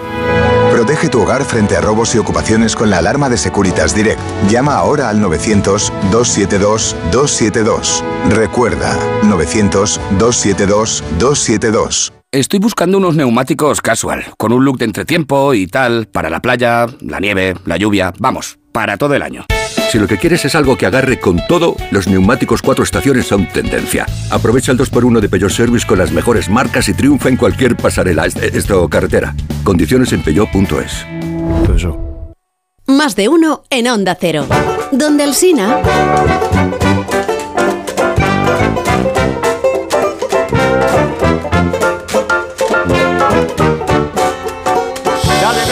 Protege 0.72 1.10
tu 1.10 1.22
hogar 1.22 1.44
frente 1.44 1.76
a 1.76 1.82
robos 1.82 2.14
y 2.14 2.20
ocupaciones 2.20 2.76
con 2.76 2.90
la 2.90 3.00
alarma 3.00 3.30
de 3.30 3.38
Securitas 3.38 3.96
Direct. 3.96 4.20
Llama 4.50 4.76
ahora 4.76 5.10
al 5.10 5.20
900-272-272. 6.12 8.04
Recuerda, 8.30 8.96
900-272-272. 9.24 12.12
Estoy 12.32 12.60
buscando 12.60 13.00
unos 13.00 13.16
neumáticos 13.16 13.82
casual, 13.82 14.24
con 14.38 14.54
un 14.54 14.64
look 14.64 14.78
de 14.78 14.86
entretiempo 14.86 15.56
y 15.56 15.66
tal, 15.66 16.08
para 16.08 16.30
la 16.30 16.42
playa, 16.42 16.86
la 17.02 17.20
nieve, 17.20 17.56
la 17.66 17.78
lluvia, 17.78 18.14
vamos, 18.20 18.60
para 18.72 18.98
todo 18.98 19.16
el 19.16 19.24
año. 19.24 19.48
Si 19.92 19.98
lo 19.98 20.08
que 20.08 20.18
quieres 20.18 20.46
es 20.46 20.54
algo 20.54 20.78
que 20.78 20.86
agarre 20.86 21.20
con 21.20 21.42
todo, 21.48 21.76
los 21.90 22.08
neumáticos 22.08 22.62
cuatro 22.62 22.84
estaciones 22.84 23.26
son 23.26 23.48
tendencia. 23.48 24.06
Aprovecha 24.30 24.72
el 24.72 24.78
2x1 24.78 25.20
de 25.20 25.30
Peugeot 25.30 25.50
Service 25.50 25.88
con 25.88 25.98
las 25.98 26.12
mejores 26.12 26.48
marcas 26.48 26.88
y 26.90 26.94
triunfa 26.94 27.30
en 27.30 27.38
cualquier 27.38 27.76
pasarela, 27.76 28.28
esto 28.28 28.88
carretera. 28.88 29.34
Condiciones 29.64 30.14
en 30.14 30.22
peugeot.es. 30.22 31.08
Más 32.86 33.16
de 33.16 33.30
uno 33.30 33.64
en 33.72 33.88
Onda 33.88 34.16
Cero. 34.20 34.46
Donde 34.92 35.24
el 35.24 35.34
Sina... 35.34 35.82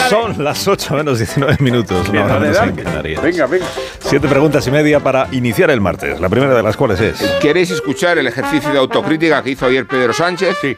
Son 0.08 0.42
las 0.42 0.66
8 0.66 0.94
menos 0.94 1.18
19 1.18 1.56
minutos. 1.60 2.08
Una 2.08 2.24
hora 2.24 2.34
Dale, 2.34 2.40
menos 2.40 2.56
dale. 2.56 2.70
en 2.70 2.76
Canarias. 2.76 3.22
Venga, 3.22 3.46
venga. 3.46 3.66
Siete 4.00 4.26
preguntas 4.26 4.66
y 4.66 4.70
media 4.70 5.00
para 5.00 5.28
iniciar 5.32 5.70
el 5.70 5.80
martes. 5.82 6.18
La 6.18 6.28
primera 6.30 6.54
de 6.54 6.62
las 6.62 6.76
cuales 6.76 7.00
es. 7.00 7.20
¿Queréis 7.40 7.70
escuchar 7.70 8.16
el 8.16 8.26
ejercicio 8.26 8.72
de 8.72 8.78
autocrítica 8.78 9.42
que 9.42 9.50
hizo 9.50 9.66
ayer 9.66 9.86
Pedro 9.86 10.14
Sánchez? 10.14 10.56
Sí. 10.62 10.76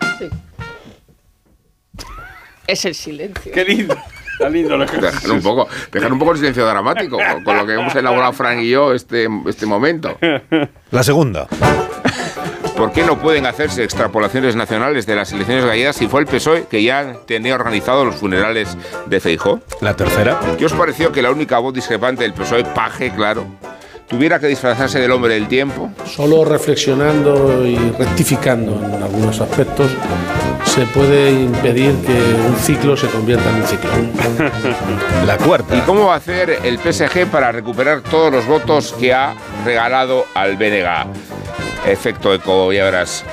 Es 2.66 2.84
el 2.84 2.94
silencio. 2.94 3.52
Qué 3.52 3.64
lindo. 3.64 3.96
Está 4.40 4.48
lindo 4.48 4.74
el 4.74 4.86
Dejar 4.86 5.30
un 5.32 5.42
poco, 5.42 5.68
dejar 5.92 6.10
un 6.10 6.18
poco 6.18 6.32
el 6.32 6.38
silencio 6.38 6.64
dramático 6.64 7.18
con, 7.18 7.44
con 7.44 7.58
lo 7.58 7.66
que 7.66 7.74
hemos 7.74 7.94
elaborado 7.94 8.32
Frank 8.32 8.60
y 8.60 8.70
yo 8.70 8.94
este, 8.94 9.28
este 9.46 9.66
momento. 9.66 10.16
La 10.90 11.02
segunda. 11.02 11.46
¿Por 12.74 12.90
qué 12.92 13.02
no 13.02 13.18
pueden 13.18 13.44
hacerse 13.44 13.84
extrapolaciones 13.84 14.56
nacionales 14.56 15.04
de 15.04 15.14
las 15.14 15.30
elecciones 15.34 15.66
gallegas 15.66 15.96
si 15.96 16.08
fue 16.08 16.22
el 16.22 16.26
PSOE 16.26 16.64
que 16.70 16.82
ya 16.82 17.18
tenía 17.26 17.54
organizado 17.54 18.06
los 18.06 18.14
funerales 18.14 18.78
de 19.04 19.20
Feijó? 19.20 19.60
La 19.82 19.94
tercera. 19.94 20.40
¿Qué 20.56 20.64
os 20.64 20.72
pareció 20.72 21.12
que 21.12 21.20
la 21.20 21.30
única 21.30 21.58
voz 21.58 21.74
discrepante 21.74 22.22
del 22.22 22.32
PSOE, 22.32 22.64
Paje, 22.64 23.12
claro, 23.14 23.44
tuviera 24.08 24.40
que 24.40 24.46
disfrazarse 24.46 24.98
del 25.00 25.12
hombre 25.12 25.34
del 25.34 25.48
tiempo? 25.48 25.90
Solo 26.06 26.46
reflexionando 26.46 27.66
y 27.66 27.76
rectificando 27.76 28.72
en 28.82 29.02
algunos 29.02 29.38
aspectos 29.42 29.90
se 30.70 30.86
puede 30.86 31.32
impedir 31.32 31.96
que 32.06 32.12
un 32.12 32.56
ciclo 32.56 32.96
se 32.96 33.08
convierta 33.08 33.50
en 33.50 33.56
un 33.56 33.66
ciclón. 33.66 34.12
La 35.26 35.36
cuarta. 35.36 35.76
¿Y 35.76 35.80
cómo 35.80 36.06
va 36.06 36.14
a 36.14 36.16
hacer 36.18 36.60
el 36.62 36.78
PSG 36.78 37.26
para 37.26 37.50
recuperar 37.50 38.02
todos 38.02 38.32
los 38.32 38.46
votos 38.46 38.92
que 38.92 39.12
ha 39.12 39.34
regalado 39.64 40.26
al 40.32 40.56
BNG? 40.56 40.86
Efecto 41.86 42.32
eco, 42.32 42.72
ya 42.72 42.84
verás. 42.84 43.24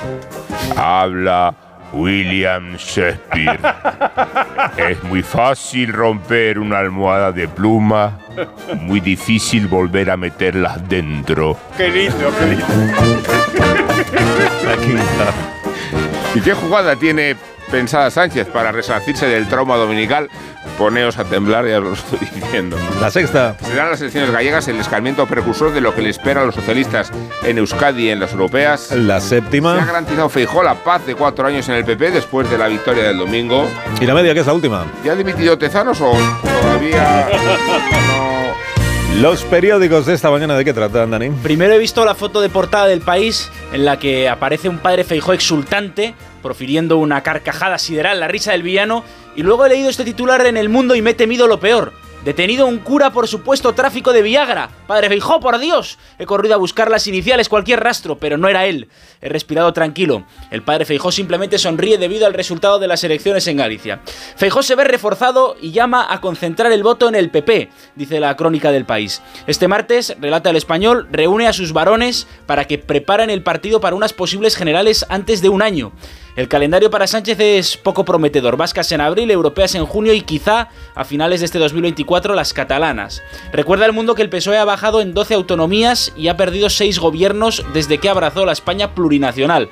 Habla 0.76 1.54
William 1.94 2.76
Shakespeare. 2.76 3.60
Es 4.78 5.04
muy 5.04 5.22
fácil 5.22 5.94
romper 5.94 6.58
una 6.58 6.80
almohada 6.80 7.32
de 7.32 7.48
pluma, 7.48 8.18
muy 8.82 9.00
difícil 9.00 9.68
volver 9.68 10.10
a 10.10 10.18
meterlas 10.18 10.88
dentro. 10.90 11.56
Qué 11.78 11.90
lindo, 11.90 12.32
qué 12.40 12.46
lindo. 12.48 12.66
Aquí 14.72 14.92
está. 14.92 15.57
¿Y 16.36 16.42
qué 16.42 16.54
jugada 16.54 16.96
tiene 16.96 17.36
pensada 17.72 18.10
Sánchez 18.12 18.48
para 18.48 18.72
resarcirse 18.72 19.28
del 19.28 19.48
trauma 19.48 19.76
dominical? 19.76 20.30
Poneos 20.78 21.18
a 21.18 21.24
temblar, 21.24 21.66
ya 21.68 21.80
os 21.80 21.84
lo 21.84 21.94
estoy 21.94 22.20
diciendo. 22.20 22.78
La 23.02 23.10
sexta. 23.10 23.56
Serán 23.64 23.90
las 23.90 24.00
elecciones 24.02 24.30
gallegas 24.32 24.68
el 24.68 24.80
escarmiento 24.80 25.26
precursor 25.26 25.74
de 25.74 25.82
lo 25.82 25.96
que 25.96 26.02
le 26.04 26.10
espera 26.10 26.42
a 26.42 26.46
los 26.46 26.54
socialistas 26.54 27.12
en 27.44 27.58
Euskadi 27.58 28.08
y 28.08 28.10
en 28.12 28.20
las 28.20 28.32
europeas. 28.34 28.92
La 28.92 29.20
Se 29.20 29.38
ha 29.38 29.40
séptima. 29.42 29.76
garantizado 29.84 30.30
Feijó 30.30 30.62
la 30.62 30.76
paz 30.76 31.06
de 31.08 31.16
cuatro 31.16 31.48
años 31.48 31.68
en 31.70 31.76
el 31.76 31.86
PP 31.86 32.12
después 32.12 32.50
de 32.52 32.58
la 32.60 32.68
victoria 32.68 33.04
del 33.04 33.18
domingo. 33.18 33.68
Y 34.00 34.06
la 34.06 34.14
media, 34.14 34.34
que 34.36 34.42
es 34.42 34.46
la 34.48 34.54
última. 34.54 34.86
¿Ya 35.04 35.14
ha 35.14 35.16
dimitido 35.16 35.58
Tezanos 35.58 36.00
o 36.02 36.12
todavía 36.62 37.28
no? 37.34 38.37
Los 39.22 39.44
periódicos 39.46 40.06
de 40.06 40.14
esta 40.14 40.30
mañana, 40.30 40.56
¿de 40.56 40.64
qué 40.64 40.74
tratan, 40.74 41.10
Dani? 41.10 41.32
Primero 41.42 41.74
he 41.74 41.80
visto 41.80 42.06
la 42.06 42.14
foto 42.14 42.40
de 42.40 42.50
portada 42.50 42.86
del 42.86 43.02
país 43.02 43.50
en 43.74 43.84
la 43.84 43.98
que 43.98 44.30
aparece 44.30 44.70
un 44.70 44.78
padre 44.78 45.04
Feijó 45.04 45.34
exultante, 45.34 46.14
profiriendo 46.44 46.98
una 46.98 47.24
carcajada 47.24 47.80
sideral, 47.80 48.20
la 48.20 48.28
risa 48.28 48.52
del 48.52 48.62
villano, 48.62 49.04
y 49.36 49.42
luego 49.42 49.66
he 49.66 49.70
leído 49.70 49.90
este 49.90 50.04
titular 50.04 50.46
en 50.46 50.56
El 50.56 50.70
Mundo 50.70 50.94
y 50.94 51.02
me 51.02 51.12
he 51.12 51.14
temido 51.16 51.48
lo 51.48 51.60
peor. 51.60 51.94
Detenido 52.28 52.68
un 52.68 52.80
cura 52.80 53.14
por 53.14 53.26
supuesto 53.26 53.72
tráfico 53.72 54.12
de 54.12 54.22
Viagra. 54.22 54.70
Padre 54.86 55.08
Feijó, 55.08 55.40
por 55.40 55.60
Dios. 55.60 55.98
He 56.20 56.26
corrido 56.26 56.56
a 56.56 56.58
buscar 56.58 56.92
las 56.92 57.08
iniciales, 57.08 57.48
cualquier 57.48 57.80
rastro, 57.80 58.18
pero 58.18 58.38
no 58.38 58.50
era 58.50 58.66
él. 58.66 58.90
He 59.22 59.30
respirado 59.30 59.72
tranquilo. 59.72 60.26
El 60.52 60.62
padre 60.62 60.84
Feijó 60.84 61.10
simplemente 61.14 61.58
sonríe 61.58 61.98
debido 61.98 62.28
al 62.28 62.34
resultado 62.34 62.80
de 62.80 62.88
las 62.90 63.06
elecciones 63.06 63.48
en 63.48 63.56
Galicia. 63.56 64.02
Feijó 64.36 64.62
se 64.62 64.76
ve 64.76 64.84
reforzado 64.84 65.56
y 65.62 65.72
llama 65.72 66.06
a 66.10 66.20
concentrar 66.20 66.70
el 66.74 66.84
voto 66.84 67.08
en 67.08 67.16
el 67.16 67.32
PP, 67.32 67.70
dice 67.96 68.20
la 68.20 68.36
crónica 68.36 68.74
del 68.74 68.84
país. 68.84 69.22
Este 69.48 69.70
martes, 69.70 70.14
relata 70.20 70.50
el 70.50 70.58
español, 70.58 71.08
reúne 71.10 71.48
a 71.48 71.54
sus 71.54 71.72
varones 71.72 72.28
para 72.46 72.66
que 72.66 72.78
preparen 72.78 73.30
el 73.30 73.42
partido 73.42 73.80
para 73.80 73.96
unas 73.96 74.12
posibles 74.12 74.58
generales 74.58 75.06
antes 75.08 75.42
de 75.42 75.48
un 75.48 75.62
año. 75.62 75.94
El 76.38 76.48
calendario 76.48 76.92
para 76.92 77.08
Sánchez 77.08 77.40
es 77.40 77.78
poco 77.78 78.06
prometedor. 78.06 78.58
Vascas 78.58 78.92
en 78.92 79.02
abril, 79.02 79.32
europeas 79.32 79.74
en 79.74 79.88
junio 79.88 80.14
y 80.14 80.22
quizá 80.22 80.70
a 80.94 81.04
finales 81.04 81.40
de 81.40 81.48
este 81.48 81.58
2024 81.58 82.36
las 82.36 82.54
catalanas. 82.54 83.24
Recuerda 83.52 83.88
el 83.88 83.92
mundo 83.92 84.14
que 84.14 84.22
el 84.22 84.30
PSOE 84.30 84.60
ha 84.60 84.64
bajado 84.64 85.02
en 85.02 85.16
12 85.16 85.34
autonomías 85.34 86.14
y 86.16 86.28
ha 86.28 86.38
perdido 86.38 86.70
6 86.70 87.00
gobiernos 87.00 87.66
desde 87.74 87.98
que 87.98 88.08
abrazó 88.08 88.46
la 88.46 88.52
España 88.52 88.94
plurinacional. 88.94 89.70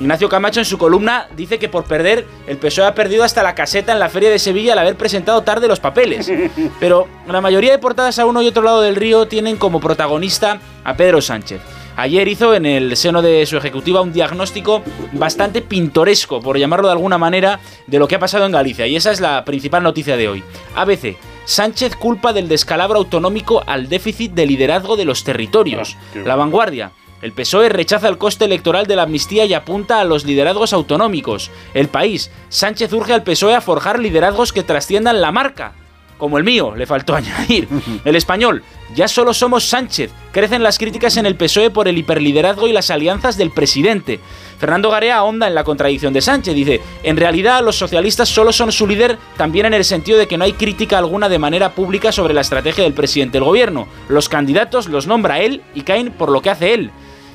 Ignacio 0.00 0.30
Camacho 0.30 0.60
en 0.60 0.64
su 0.64 0.78
columna 0.78 1.28
dice 1.36 1.58
que 1.58 1.68
por 1.68 1.84
perder 1.84 2.26
el 2.46 2.56
PSOE 2.56 2.86
ha 2.86 2.94
perdido 2.94 3.22
hasta 3.22 3.42
la 3.42 3.54
caseta 3.54 3.92
en 3.92 3.98
la 3.98 4.08
Feria 4.08 4.30
de 4.30 4.38
Sevilla 4.38 4.72
al 4.72 4.78
haber 4.78 4.96
presentado 4.96 5.42
tarde 5.42 5.68
los 5.68 5.78
papeles. 5.78 6.32
Pero 6.80 7.06
la 7.28 7.42
mayoría 7.42 7.72
de 7.72 7.78
portadas 7.78 8.18
a 8.18 8.24
uno 8.24 8.40
y 8.40 8.46
otro 8.46 8.62
lado 8.62 8.80
del 8.80 8.96
río 8.96 9.28
tienen 9.28 9.56
como 9.56 9.78
protagonista 9.78 10.58
a 10.84 10.96
Pedro 10.96 11.20
Sánchez. 11.20 11.60
Ayer 11.96 12.28
hizo 12.28 12.54
en 12.54 12.64
el 12.64 12.96
seno 12.96 13.20
de 13.20 13.44
su 13.44 13.58
ejecutiva 13.58 14.00
un 14.00 14.12
diagnóstico 14.12 14.82
bastante 15.12 15.60
pintoresco, 15.60 16.40
por 16.40 16.56
llamarlo 16.56 16.88
de 16.88 16.92
alguna 16.92 17.18
manera, 17.18 17.60
de 17.86 17.98
lo 17.98 18.08
que 18.08 18.14
ha 18.14 18.20
pasado 18.20 18.46
en 18.46 18.52
Galicia. 18.52 18.86
Y 18.86 18.96
esa 18.96 19.10
es 19.12 19.20
la 19.20 19.44
principal 19.44 19.82
noticia 19.82 20.16
de 20.16 20.28
hoy. 20.28 20.42
ABC. 20.76 21.18
Sánchez 21.44 21.96
culpa 21.96 22.32
del 22.32 22.48
descalabro 22.48 22.98
autonómico 22.98 23.62
al 23.66 23.90
déficit 23.90 24.32
de 24.32 24.46
liderazgo 24.46 24.96
de 24.96 25.04
los 25.04 25.24
territorios. 25.24 25.98
La 26.14 26.36
vanguardia. 26.36 26.92
El 27.22 27.32
PSOE 27.32 27.68
rechaza 27.68 28.08
el 28.08 28.16
coste 28.16 28.46
electoral 28.46 28.86
de 28.86 28.96
la 28.96 29.02
amnistía 29.02 29.44
y 29.44 29.52
apunta 29.52 30.00
a 30.00 30.04
los 30.04 30.24
liderazgos 30.24 30.72
autonómicos. 30.72 31.50
El 31.74 31.88
país. 31.88 32.30
Sánchez 32.48 32.92
urge 32.94 33.12
al 33.12 33.22
PSOE 33.22 33.54
a 33.54 33.60
forjar 33.60 33.98
liderazgos 33.98 34.52
que 34.54 34.62
trasciendan 34.62 35.20
la 35.20 35.30
marca. 35.30 35.74
Como 36.16 36.38
el 36.38 36.44
mío, 36.44 36.74
le 36.74 36.86
faltó 36.86 37.14
añadir. 37.16 37.68
El 38.06 38.16
español. 38.16 38.62
Ya 38.94 39.06
solo 39.06 39.34
somos 39.34 39.64
Sánchez. 39.64 40.12
Crecen 40.32 40.62
las 40.62 40.78
críticas 40.78 41.18
en 41.18 41.26
el 41.26 41.36
PSOE 41.36 41.70
por 41.70 41.88
el 41.88 41.98
hiperliderazgo 41.98 42.66
y 42.68 42.72
las 42.72 42.90
alianzas 42.90 43.36
del 43.36 43.50
presidente. 43.50 44.18
Fernando 44.58 44.90
Garea 44.90 45.18
ahonda 45.18 45.46
en 45.46 45.54
la 45.54 45.64
contradicción 45.64 46.14
de 46.14 46.22
Sánchez. 46.22 46.54
Dice, 46.54 46.80
en 47.02 47.18
realidad 47.18 47.62
los 47.62 47.76
socialistas 47.76 48.30
solo 48.30 48.50
son 48.52 48.72
su 48.72 48.86
líder 48.86 49.18
también 49.36 49.66
en 49.66 49.74
el 49.74 49.84
sentido 49.84 50.18
de 50.18 50.26
que 50.26 50.38
no 50.38 50.44
hay 50.44 50.54
crítica 50.54 50.96
alguna 50.96 51.28
de 51.28 51.38
manera 51.38 51.74
pública 51.74 52.12
sobre 52.12 52.32
la 52.32 52.40
estrategia 52.40 52.84
del 52.84 52.94
presidente 52.94 53.34
del 53.34 53.44
gobierno. 53.44 53.88
Los 54.08 54.30
candidatos 54.30 54.88
los 54.88 55.06
nombra 55.06 55.40
él 55.40 55.62
y 55.74 55.82
caen 55.82 56.12
por 56.12 56.30
lo 56.30 56.40
que 56.40 56.50
hace 56.50 56.72
él. 56.72 56.90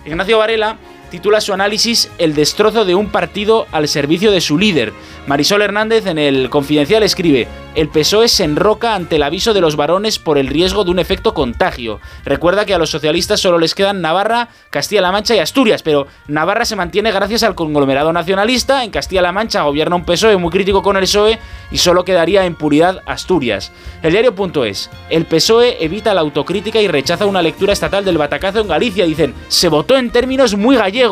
Ignacio 0.05 0.37
Varela 0.37 0.77
titula 1.15 1.39
su 1.39 1.53
análisis 1.53 2.11
El 2.17 2.35
destrozo 2.35 2.83
de 2.83 2.93
un 2.93 3.07
partido 3.07 3.67
al 3.71 3.87
servicio 3.87 4.31
de 4.31 4.41
su 4.41 4.57
líder. 4.57 4.91
Marisol 5.27 5.61
Hernández 5.61 6.07
en 6.07 6.17
el 6.17 6.49
Confidencial 6.49 7.03
escribe, 7.03 7.47
el 7.73 7.87
PSOE 7.87 8.27
se 8.27 8.43
enroca 8.43 8.95
ante 8.95 9.15
el 9.15 9.23
aviso 9.23 9.53
de 9.53 9.61
los 9.61 9.75
varones 9.75 10.19
por 10.19 10.37
el 10.37 10.47
riesgo 10.47 10.83
de 10.83 10.91
un 10.91 10.99
efecto 10.99 11.33
contagio. 11.33 11.99
Recuerda 12.23 12.65
que 12.65 12.73
a 12.73 12.77
los 12.77 12.89
socialistas 12.89 13.39
solo 13.39 13.59
les 13.59 13.75
quedan 13.75 14.01
Navarra, 14.01 14.49
Castilla-La 14.69 15.11
Mancha 15.11 15.35
y 15.35 15.39
Asturias, 15.39 15.83
pero 15.83 16.07
Navarra 16.27 16.65
se 16.65 16.75
mantiene 16.75 17.11
gracias 17.11 17.43
al 17.43 17.55
conglomerado 17.55 18.11
nacionalista, 18.13 18.83
en 18.83 18.91
Castilla-La 18.91 19.31
Mancha 19.31 19.63
gobierna 19.63 19.95
un 19.95 20.05
PSOE 20.05 20.37
muy 20.37 20.51
crítico 20.51 20.83
con 20.83 20.95
el 20.95 21.03
PSOE 21.03 21.39
y 21.71 21.77
solo 21.77 22.05
quedaría 22.05 22.45
en 22.45 22.55
puridad 22.55 23.01
Asturias. 23.05 23.71
El 24.03 24.11
diario.es, 24.11 24.89
el 25.09 25.25
PSOE 25.25 25.83
evita 25.83 26.13
la 26.13 26.21
autocrítica 26.21 26.81
y 26.81 26.87
rechaza 26.87 27.25
una 27.25 27.41
lectura 27.41 27.73
estatal 27.73 28.05
del 28.05 28.17
batacazo 28.17 28.59
en 28.59 28.67
Galicia, 28.67 29.05
dicen, 29.05 29.33
se 29.47 29.69
votó 29.69 29.97
en 29.97 30.11
términos 30.11 30.55
muy 30.55 30.75
gallegos. 30.75 31.04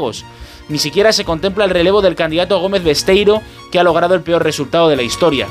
Ni 0.69 0.79
siquiera 0.79 1.11
se 1.11 1.25
contempla 1.25 1.65
el 1.65 1.71
relevo 1.71 2.01
del 2.01 2.15
candidato 2.15 2.59
Gómez 2.59 2.83
Besteiro, 2.83 3.41
que 3.71 3.79
ha 3.79 3.83
logrado 3.83 4.15
el 4.15 4.21
peor 4.21 4.43
resultado 4.43 4.89
de 4.89 4.95
la 4.95 5.03
historia. 5.03 5.47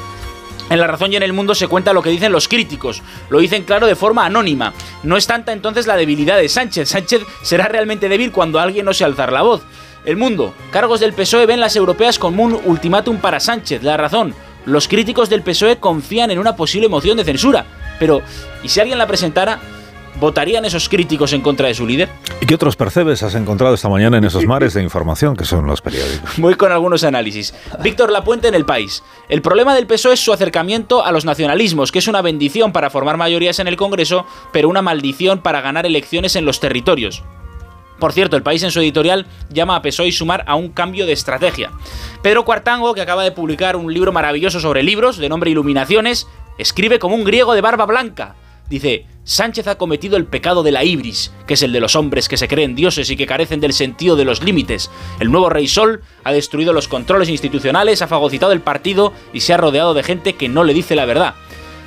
En 0.71 0.79
La 0.79 0.87
Razón 0.87 1.13
y 1.13 1.17
en 1.17 1.23
el 1.23 1.35
Mundo 1.35 1.55
se 1.55 1.67
cuenta 1.67 1.93
lo 1.93 2.03
que 2.03 2.11
dicen 2.11 2.33
los 2.33 2.49
críticos. 2.49 3.03
Lo 3.29 3.41
dicen 3.41 3.65
claro 3.65 3.87
de 3.87 3.97
forma 3.97 4.25
anónima. 4.25 4.73
No 5.03 5.17
es 5.17 5.27
tanta 5.27 5.53
entonces 5.53 5.87
la 5.87 5.97
debilidad 5.97 6.39
de 6.39 6.49
Sánchez. 6.49 6.89
Sánchez 6.89 7.23
será 7.43 7.69
realmente 7.69 8.09
débil 8.09 8.33
cuando 8.33 8.59
alguien 8.59 8.87
no 8.87 8.95
se 8.95 9.05
alzar 9.05 9.33
la 9.33 9.43
voz. 9.43 9.63
El 10.07 10.17
Mundo. 10.17 10.55
Cargos 10.71 11.01
del 11.01 11.13
PSOE 11.13 11.47
ven 11.47 11.61
las 11.61 11.77
europeas 11.77 12.19
como 12.19 12.43
un 12.43 12.59
ultimátum 12.65 13.19
para 13.19 13.39
Sánchez. 13.39 13.83
La 13.83 13.99
Razón. 13.99 14.35
Los 14.65 14.89
críticos 14.89 15.29
del 15.29 15.43
PSOE 15.43 15.79
confían 15.79 16.31
en 16.31 16.39
una 16.39 16.57
posible 16.57 16.89
moción 16.89 17.19
de 17.19 17.25
censura. 17.25 17.67
Pero, 17.99 18.23
¿y 18.63 18.69
si 18.69 18.81
alguien 18.81 18.99
la 18.99 19.07
presentara? 19.07 19.61
¿Votarían 20.23 20.65
esos 20.65 20.89
críticos 20.89 21.33
en 21.33 21.41
contra 21.41 21.67
de 21.67 21.75
su 21.75 21.85
líder? 21.85 22.09
¿Y 22.41 22.47
qué 22.47 22.55
otros 22.55 22.77
percebes 22.77 23.25
has 23.25 23.35
encontrado 23.35 23.75
esta 23.75 23.89
mañana 23.89 24.19
en 24.19 24.25
esos 24.25 24.47
mares 24.47 24.73
de 24.73 24.81
información 24.81 25.35
que 25.35 25.45
son 25.45 25.67
los 25.67 25.83
periódicos? 25.83 26.31
Voy 26.39 26.55
con 26.55 26.71
algunos 26.71 27.03
análisis. 27.03 27.53
Víctor 27.83 28.13
Lapuente 28.13 28.47
en 28.47 28.55
El 28.55 28.65
País. 28.65 29.03
El 29.29 29.43
problema 29.43 29.75
del 29.75 29.89
PSOE 29.89 30.15
es 30.15 30.21
su 30.21 30.33
acercamiento 30.33 31.05
a 31.05 31.11
los 31.11 31.25
nacionalismos, 31.25 31.91
que 31.91 31.99
es 31.99 32.07
una 32.07 32.23
bendición 32.23 32.71
para 32.71 32.89
formar 32.89 33.17
mayorías 33.17 33.59
en 33.59 33.67
el 33.67 33.75
Congreso, 33.75 34.25
pero 34.53 34.69
una 34.69 34.81
maldición 34.81 35.41
para 35.41 35.61
ganar 35.61 35.87
elecciones 35.87 36.37
en 36.37 36.45
los 36.45 36.61
territorios. 36.61 37.25
Por 37.99 38.13
cierto, 38.13 38.37
el 38.37 38.45
país 38.45 38.63
en 38.63 38.71
su 38.71 38.79
editorial 38.79 39.27
llama 39.51 39.75
a 39.75 39.83
PSOE 39.83 40.07
y 40.07 40.13
Sumar 40.13 40.45
a 40.47 40.55
un 40.55 40.69
cambio 40.69 41.05
de 41.05 41.15
estrategia. 41.15 41.73
Pedro 42.23 42.45
Cuartango, 42.45 42.95
que 42.95 43.01
acaba 43.01 43.25
de 43.25 43.33
publicar 43.33 43.75
un 43.75 43.93
libro 43.93 44.13
maravilloso 44.13 44.61
sobre 44.61 44.85
libros, 44.85 45.19
de 45.19 45.29
nombre 45.29 45.51
Iluminaciones, 45.51 46.29
escribe 46.59 47.01
como 47.01 47.17
un 47.17 47.25
griego 47.25 47.55
de 47.55 47.61
barba 47.61 47.87
blanca. 47.87 48.37
Dice, 48.73 49.05
Sánchez 49.25 49.67
ha 49.67 49.77
cometido 49.77 50.17
el 50.17 50.25
pecado 50.25 50.63
de 50.63 50.73
la 50.73 50.83
ibris, 50.83 51.31
que 51.47 51.53
es 51.53 51.63
el 51.63 51.75
de 51.75 51.81
los 51.81 51.95
hombres 51.95 52.27
que 52.27 52.39
se 52.39 52.49
creen 52.49 52.75
dioses 52.75 53.11
y 53.11 53.19
que 53.19 53.27
carecen 53.27 53.61
del 53.61 53.75
sentido 53.75 54.17
de 54.17 54.25
los 54.25 54.43
límites. 54.43 54.91
El 55.21 55.31
nuevo 55.31 55.51
rey 55.51 55.69
Sol 55.69 56.01
ha 56.25 56.33
destruido 56.33 56.73
los 56.73 56.89
controles 56.89 57.29
institucionales, 57.29 58.01
ha 58.01 58.07
fagocitado 58.07 58.51
el 58.53 58.63
partido 58.63 59.13
y 59.35 59.41
se 59.41 59.53
ha 59.53 59.59
rodeado 59.59 59.93
de 59.93 60.03
gente 60.03 60.37
que 60.37 60.49
no 60.49 60.65
le 60.65 60.73
dice 60.73 60.97
la 60.97 61.05
verdad. 61.05 61.35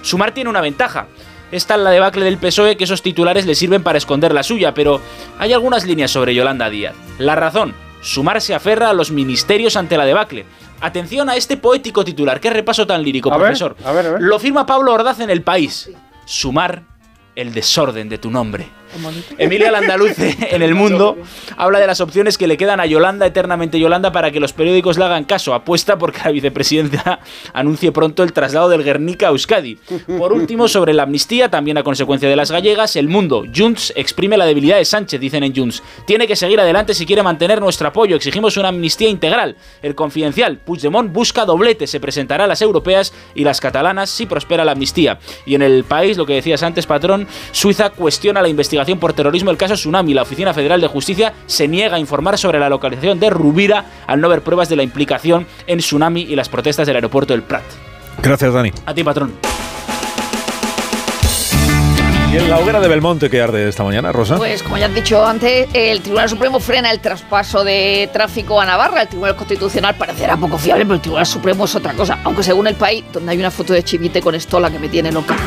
Sumar 0.03 0.35
tiene 0.35 0.51
una 0.51 0.61
ventaja. 0.61 1.07
Esta 1.51 1.73
es 1.73 1.81
la 1.81 1.89
debacle 1.89 2.23
del 2.23 2.37
PSOE 2.37 2.77
que 2.77 2.83
esos 2.83 3.01
titulares 3.01 3.47
le 3.47 3.55
sirven 3.55 3.81
para 3.81 3.97
esconder 3.97 4.31
la 4.31 4.43
suya, 4.43 4.75
pero 4.75 5.01
hay 5.39 5.53
algunas 5.53 5.87
líneas 5.87 6.11
sobre 6.11 6.35
Yolanda 6.35 6.69
Díaz. 6.69 6.93
La 7.17 7.33
razón, 7.33 7.73
Sumar 8.01 8.41
se 8.41 8.53
aferra 8.53 8.91
a 8.91 8.93
los 8.93 9.09
ministerios 9.09 9.75
ante 9.75 9.97
la 9.97 10.05
debacle. 10.05 10.45
Atención 10.81 11.31
a 11.31 11.35
este 11.35 11.57
poético 11.57 12.05
titular, 12.05 12.39
qué 12.39 12.51
repaso 12.51 12.85
tan 12.85 13.01
lírico, 13.01 13.33
A 13.33 13.37
ver, 13.37 13.47
profesor. 13.47 13.75
a 13.83 13.91
ver, 13.91 14.05
a 14.05 14.11
ver. 14.11 14.21
Lo 14.21 14.37
firma 14.37 14.67
Pablo 14.67 14.93
Ordaz 14.93 15.19
en 15.19 15.31
El 15.31 15.41
País. 15.41 15.89
Sumar 16.25 16.83
el 17.35 17.53
desorden 17.53 18.09
de 18.09 18.17
tu 18.17 18.31
nombre. 18.31 18.67
Emilia 19.37 19.71
Landaluce 19.71 20.37
en 20.51 20.61
El 20.61 20.75
Mundo 20.75 21.17
habla 21.57 21.79
de 21.79 21.87
las 21.87 22.01
opciones 22.01 22.37
que 22.37 22.47
le 22.47 22.57
quedan 22.57 22.79
a 22.79 22.85
Yolanda, 22.85 23.25
eternamente 23.25 23.79
Yolanda, 23.79 24.11
para 24.11 24.31
que 24.31 24.39
los 24.39 24.53
periódicos 24.53 24.97
le 24.97 25.05
hagan 25.05 25.25
caso. 25.25 25.53
Apuesta 25.53 25.97
porque 25.97 26.19
la 26.23 26.31
vicepresidenta 26.31 27.19
anuncie 27.53 27.91
pronto 27.91 28.23
el 28.23 28.33
traslado 28.33 28.69
del 28.69 28.83
Guernica 28.83 29.27
a 29.27 29.29
Euskadi. 29.29 29.77
Por 30.17 30.33
último, 30.33 30.67
sobre 30.67 30.93
la 30.93 31.03
amnistía, 31.03 31.49
también 31.49 31.77
a 31.77 31.83
consecuencia 31.83 32.29
de 32.29 32.35
las 32.35 32.51
gallegas, 32.51 32.95
El 32.95 33.09
Mundo. 33.09 33.43
Junts 33.53 33.93
exprime 33.95 34.37
la 34.37 34.45
debilidad 34.45 34.77
de 34.77 34.85
Sánchez, 34.85 35.19
dicen 35.19 35.43
en 35.43 35.55
Junts. 35.55 35.83
Tiene 36.05 36.27
que 36.27 36.35
seguir 36.35 36.59
adelante 36.59 36.93
si 36.93 37.05
quiere 37.05 37.23
mantener 37.23 37.59
nuestro 37.59 37.87
apoyo. 37.87 38.15
Exigimos 38.15 38.57
una 38.57 38.69
amnistía 38.69 39.09
integral. 39.09 39.55
El 39.81 39.95
Confidencial, 39.95 40.57
Puigdemont 40.59 41.11
busca 41.11 41.45
doblete. 41.45 41.87
Se 41.87 41.99
presentará 41.99 42.45
a 42.45 42.47
las 42.47 42.61
europeas 42.61 43.13
y 43.33 43.43
las 43.43 43.59
catalanas 43.59 44.09
si 44.09 44.25
prospera 44.25 44.65
la 44.65 44.71
amnistía. 44.73 45.19
Y 45.45 45.55
en 45.55 45.61
el 45.61 45.83
país, 45.83 46.17
lo 46.17 46.25
que 46.25 46.33
decías 46.33 46.63
antes, 46.63 46.85
patrón, 46.85 47.27
Suiza 47.51 47.89
cuestiona 47.89 48.41
la 48.41 48.49
investigación 48.49 48.84
por 48.93 49.13
terrorismo 49.13 49.49
el 49.49 49.57
caso 49.57 49.73
Tsunami. 49.73 50.13
La 50.13 50.21
Oficina 50.21 50.53
Federal 50.53 50.79
de 50.79 50.87
Justicia 50.87 51.33
se 51.47 51.67
niega 51.67 51.95
a 51.95 51.99
informar 51.99 52.37
sobre 52.37 52.59
la 52.59 52.69
localización 52.69 53.19
de 53.19 53.29
Rubira 53.31 53.85
al 54.05 54.21
no 54.21 54.29
ver 54.29 54.41
pruebas 54.41 54.69
de 54.69 54.75
la 54.75 54.83
implicación 54.83 55.47
en 55.65 55.79
Tsunami 55.79 56.21
y 56.21 56.35
las 56.35 56.49
protestas 56.49 56.85
del 56.85 56.97
aeropuerto 56.97 57.33
del 57.33 57.43
Prat. 57.43 57.63
Gracias, 58.21 58.53
Dani. 58.53 58.71
A 58.85 58.93
ti, 58.93 59.03
patrón. 59.03 59.33
¿Y 62.35 62.37
en 62.37 62.49
la 62.49 62.59
hoguera 62.59 62.81
de 62.81 62.89
Belmonte 62.89 63.29
que 63.29 63.41
arde 63.41 63.69
esta 63.69 63.85
mañana, 63.85 64.11
Rosa? 64.11 64.35
Pues 64.35 64.61
como 64.61 64.77
ya 64.77 64.87
has 64.87 64.93
dicho 64.93 65.25
antes, 65.25 65.69
el 65.71 66.01
Tribunal 66.01 66.27
Supremo 66.27 66.59
frena 66.59 66.91
el 66.91 66.99
traspaso 66.99 67.63
de 67.63 68.09
tráfico 68.11 68.59
a 68.59 68.65
Navarra. 68.65 69.03
El 69.03 69.07
Tribunal 69.07 69.37
Constitucional 69.37 69.95
parecerá 69.95 70.35
poco 70.35 70.57
fiable, 70.57 70.83
pero 70.83 70.95
el 70.95 70.99
Tribunal 70.99 71.25
Supremo 71.25 71.63
es 71.63 71.73
otra 71.75 71.93
cosa. 71.93 72.19
Aunque 72.25 72.43
según 72.43 72.67
el 72.67 72.75
país, 72.75 73.05
donde 73.13 73.31
hay 73.31 73.37
una 73.37 73.51
foto 73.51 73.71
de 73.71 73.83
Chivite 73.83 74.19
con 74.19 74.35
estola 74.35 74.69
que 74.69 74.79
me 74.79 74.89
tiene 74.89 75.13
loca, 75.13 75.37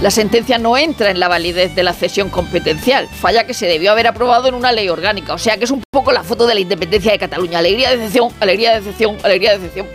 la 0.00 0.10
sentencia 0.10 0.56
no 0.56 0.78
entra 0.78 1.10
en 1.10 1.20
la 1.20 1.28
validez 1.28 1.74
de 1.74 1.82
la 1.82 1.92
cesión 1.92 2.30
competencial. 2.30 3.08
Falla 3.08 3.46
que 3.46 3.52
se 3.52 3.66
debió 3.66 3.92
haber 3.92 4.06
aprobado 4.06 4.48
en 4.48 4.54
una 4.54 4.72
ley 4.72 4.88
orgánica. 4.88 5.34
O 5.34 5.38
sea 5.38 5.58
que 5.58 5.64
es 5.64 5.70
un 5.70 5.82
poco 5.90 6.12
la 6.12 6.22
foto 6.22 6.46
de 6.46 6.54
la 6.54 6.60
independencia 6.60 7.12
de 7.12 7.18
Cataluña. 7.18 7.58
Alegría, 7.58 7.90
decepción, 7.90 8.30
alegría, 8.40 8.72
decepción, 8.72 9.18
alegría, 9.22 9.58
decepción. 9.58 9.86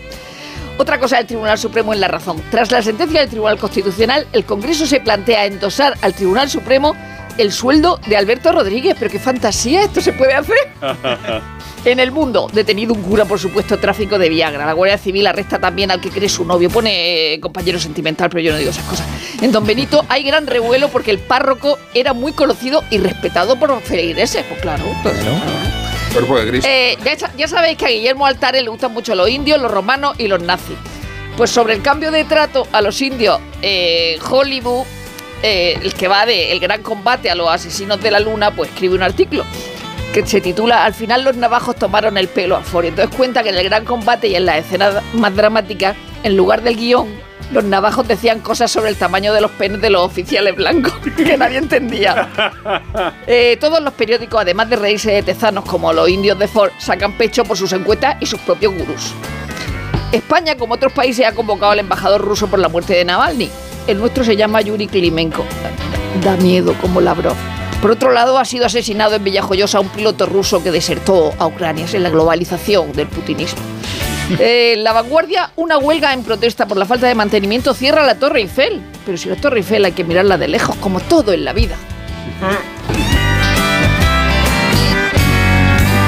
Otra 0.78 1.00
cosa 1.00 1.18
del 1.18 1.28
Tribunal 1.28 1.58
Supremo 1.58 1.94
es 1.94 2.00
la 2.00 2.08
razón. 2.08 2.41
Tras 2.50 2.72
la 2.72 2.82
sentencia 2.82 3.20
del 3.20 3.30
Tribunal 3.30 3.60
Constitucional, 3.60 4.28
el 4.34 4.44
Congreso 4.44 4.86
se 4.86 5.00
plantea 5.00 5.45
endosar 5.45 5.98
al 6.02 6.14
Tribunal 6.14 6.50
Supremo 6.50 6.95
el 7.38 7.52
sueldo 7.52 8.00
de 8.08 8.18
Alberto 8.18 8.52
Rodríguez. 8.52 8.95
Pero 8.98 9.12
qué 9.12 9.20
fantasía, 9.20 9.84
esto 9.84 10.02
se 10.02 10.14
puede 10.14 10.34
hacer. 10.34 10.58
En 11.86 12.00
el 12.00 12.14
mundo, 12.14 12.50
detenido 12.54 12.94
un 12.94 13.02
cura 13.02 13.26
por 13.26 13.40
supuesto 13.40 13.78
tráfico 13.78 14.18
de 14.18 14.30
Viagra. 14.30 14.66
La 14.66 14.72
Guardia 14.72 14.98
Civil 14.98 15.28
arresta 15.28 15.60
también 15.60 15.91
al 15.91 16.00
que 16.00 16.10
cree 16.12 16.30
su 16.30 16.45
novio. 16.45 16.70
Pone 16.70 17.34
eh, 17.34 17.40
compañero 17.41 17.78
sentimental, 17.78 18.30
pero 18.30 18.40
yo 18.40 18.54
no 18.54 18.58
digo 18.58 18.72
esas 18.72 18.86
cosas. 18.86 19.06
En 19.41 19.52
Don 19.52 19.66
Benito 19.66 20.06
hay 20.08 20.24
gran 20.24 20.48
revuelo 20.48 20.88
porque 20.88 21.12
el 21.12 21.20
párroco 21.20 21.78
era 21.94 22.14
muy 22.14 22.32
conocido 22.32 22.86
y 22.90 23.00
respetado 23.00 23.60
por 23.60 23.68
los 23.68 23.84
feligreses. 23.84 24.45
Pues 24.48 24.62
claro. 24.62 24.86
pues, 25.04 25.14
Eh, 26.65 26.98
ya, 27.03 27.18
sa- 27.18 27.31
ya 27.35 27.48
sabéis 27.48 27.77
que 27.77 27.85
a 27.85 27.90
Guillermo 27.90 28.26
Altare 28.26 28.61
le 28.61 28.69
gustan 28.69 28.94
mucho 28.94 29.15
los 29.15 29.30
indios, 29.30 29.61
los 29.61 29.72
romanos 29.72 30.15
y 30.18 30.27
los 30.27 30.41
nazis. 30.41 30.77
Pues 31.38 31.49
sobre 31.49 31.73
el 31.73 31.81
cambio 31.81 32.11
de 32.11 32.23
trato 32.26 32.68
a 32.72 32.81
los 32.81 33.02
indios, 33.02 33.40
eh, 33.61 34.19
Hollywood, 34.30 34.85
eh, 35.41 35.77
el 35.81 35.94
que 35.95 36.07
va 36.07 36.26
de 36.26 36.52
El 36.52 36.60
gran 36.60 36.84
combate 36.84 37.30
a 37.30 37.35
los 37.35 37.49
asesinos 37.49 38.02
de 38.02 38.11
la 38.11 38.19
luna, 38.19 38.52
pues 38.56 38.69
escribe 38.69 38.95
un 38.95 39.02
artículo 39.03 39.44
que 40.14 40.26
se 40.26 40.40
titula 40.40 40.85
Al 40.85 40.94
final 40.94 41.23
los 41.23 41.35
navajos 41.35 41.76
tomaron 41.76 42.18
el 42.18 42.27
pelo 42.27 42.56
a 42.56 42.61
Ford. 42.61 42.85
Entonces 42.85 43.14
cuenta 43.15 43.44
que 43.44 43.49
en 43.49 43.56
el 43.56 43.64
gran 43.65 43.84
combate 43.84 44.27
y 44.27 44.35
en 44.35 44.45
las 44.45 44.57
escenas 44.57 45.03
más 45.14 45.35
dramáticas, 45.35 45.95
en 46.22 46.38
lugar 46.38 46.61
del 46.61 46.77
guion, 46.77 47.07
los 47.52 47.64
navajos 47.64 48.07
decían 48.07 48.40
cosas 48.40 48.72
sobre 48.72 48.90
el 48.90 48.95
tamaño 48.95 49.34
de 49.34 49.41
los 49.41 49.52
penes 49.52 49.81
de 49.81 49.90
los 49.90 50.06
oficiales 50.06 50.56
blancos 50.56 50.94
que 51.18 51.35
nadie 51.38 51.57
entendía. 51.57 52.30
Eh, 53.26 53.57
todos 53.60 53.81
los 53.81 53.94
periódicos, 53.94 54.41
además 54.41 54.69
de 54.69 54.76
reírse 54.76 55.11
de 55.11 55.23
tezanos 55.23 55.65
como 55.65 55.91
los 55.94 56.07
indios 56.10 56.38
de 56.38 56.48
Ford, 56.48 56.72
sacan 56.77 57.14
pecho 57.18 57.44
por 57.44 57.57
sus 57.57 57.72
encuestas 57.73 58.18
y 58.19 58.26
sus 58.26 58.40
propios 58.41 58.73
gurús. 58.73 59.14
España, 60.11 60.56
como 60.56 60.76
otros 60.76 60.94
países, 60.94 61.26
ha 61.26 61.31
convocado 61.34 61.72
al 61.72 61.80
embajador 61.80 62.22
ruso 62.22 62.48
por 62.48 62.60
la 62.60 62.69
muerte 62.69 62.94
de 62.94 63.06
Navalny. 63.06 63.49
El 63.88 63.98
nuestro 63.98 64.23
se 64.23 64.35
llama 64.35 64.61
Yuri 64.61 64.88
Klimenko. 64.88 65.45
Da 66.23 66.35
miedo, 66.38 66.76
como 66.81 67.02
Lavrov. 67.02 67.35
Por 67.84 67.92
otro 67.92 68.14
lado, 68.14 68.40
ha 68.40 68.46
sido 68.46 68.66
asesinado 68.66 69.16
en 69.16 69.26
Villajoyosa 69.26 69.82
un 69.82 69.90
piloto 69.90 70.26
ruso 70.26 70.64
que 70.64 70.72
desertó 70.72 71.34
a 71.38 71.48
Ucrania. 71.48 71.84
Es 71.84 71.94
la 71.96 72.10
globalización 72.10 72.94
del 72.94 73.08
putinismo. 73.08 73.62
Eh, 74.40 74.76
la 74.78 74.94
vanguardia, 74.94 75.52
una 75.58 75.78
huelga 75.78 76.14
en 76.14 76.24
protesta 76.24 76.66
por 76.66 76.78
la 76.78 76.86
falta 76.86 77.08
de 77.08 77.14
mantenimiento 77.14 77.74
cierra 77.74 78.06
la 78.06 78.16
Torre 78.16 78.40
Eiffel. 78.40 78.82
Pero 79.06 79.18
si 79.18 79.28
la 79.28 79.36
Torre 79.36 79.58
Eiffel 79.58 79.84
hay 79.84 79.92
que 79.92 80.06
mirarla 80.06 80.38
de 80.38 80.48
lejos, 80.48 80.78
como 80.78 81.02
todo 81.02 81.34
en 81.34 81.44
la 81.44 81.52
vida. 81.52 81.76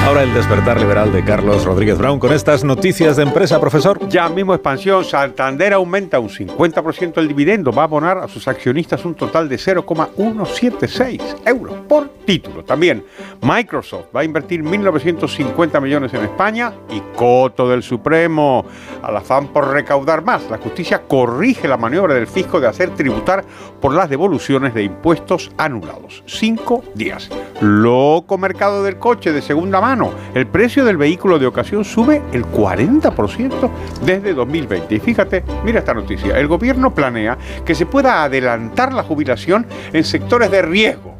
Ahora 0.06 0.22
el 0.22 0.32
despertar 0.32 0.80
liberal 0.80 1.12
de 1.12 1.24
Carlos 1.24 1.64
Rodríguez 1.64 1.98
Brown 1.98 2.20
con 2.20 2.32
estas 2.32 2.62
noticias 2.62 3.16
de 3.16 3.24
empresa, 3.24 3.60
profesor. 3.60 4.08
Ya 4.08 4.28
mismo 4.28 4.54
expansión, 4.54 5.04
Santander 5.04 5.72
aumenta 5.72 6.20
un 6.20 6.28
50% 6.28 7.18
el 7.18 7.26
dividendo, 7.26 7.72
va 7.72 7.82
a 7.82 7.86
abonar 7.86 8.18
a 8.18 8.28
sus 8.28 8.46
accionistas 8.46 9.04
un 9.04 9.16
total 9.16 9.48
de 9.48 9.58
0,176 9.58 11.20
euros 11.44 11.74
por 11.88 12.08
título. 12.24 12.62
También 12.64 13.04
Microsoft 13.42 14.06
va 14.14 14.20
a 14.20 14.24
invertir 14.24 14.62
1.950 14.62 15.80
millones 15.80 16.14
en 16.14 16.22
España 16.22 16.72
y 16.88 17.00
coto 17.16 17.68
del 17.68 17.82
Supremo 17.82 18.64
al 19.02 19.16
afán 19.16 19.48
por 19.48 19.72
recaudar 19.72 20.22
más. 20.22 20.48
La 20.48 20.58
justicia 20.58 21.02
corrige 21.02 21.66
la 21.66 21.78
maniobra 21.78 22.14
del 22.14 22.28
fisco 22.28 22.60
de 22.60 22.68
hacer 22.68 22.90
tributar 22.90 23.44
por 23.80 23.92
las 23.92 24.08
devoluciones 24.08 24.72
de 24.72 24.84
impuestos 24.84 25.50
anulados. 25.58 26.22
Cinco 26.26 26.84
días. 26.94 27.28
Loco 27.60 28.38
mercado 28.38 28.84
del 28.84 28.98
coche 28.98 29.32
de 29.32 29.42
segunda 29.42 29.80
mano. 29.80 29.95
El 30.34 30.46
precio 30.46 30.84
del 30.84 30.96
vehículo 30.96 31.38
de 31.38 31.46
ocasión 31.46 31.84
sube 31.84 32.22
el 32.32 32.44
40% 32.44 33.70
desde 34.04 34.34
2020. 34.34 34.94
Y 34.94 35.00
fíjate, 35.00 35.42
mira 35.64 35.78
esta 35.78 35.94
noticia. 35.94 36.38
El 36.38 36.48
gobierno 36.48 36.94
planea 36.94 37.38
que 37.64 37.74
se 37.74 37.86
pueda 37.86 38.22
adelantar 38.22 38.92
la 38.92 39.02
jubilación 39.02 39.66
en 39.92 40.04
sectores 40.04 40.50
de 40.50 40.62
riesgo. 40.62 41.14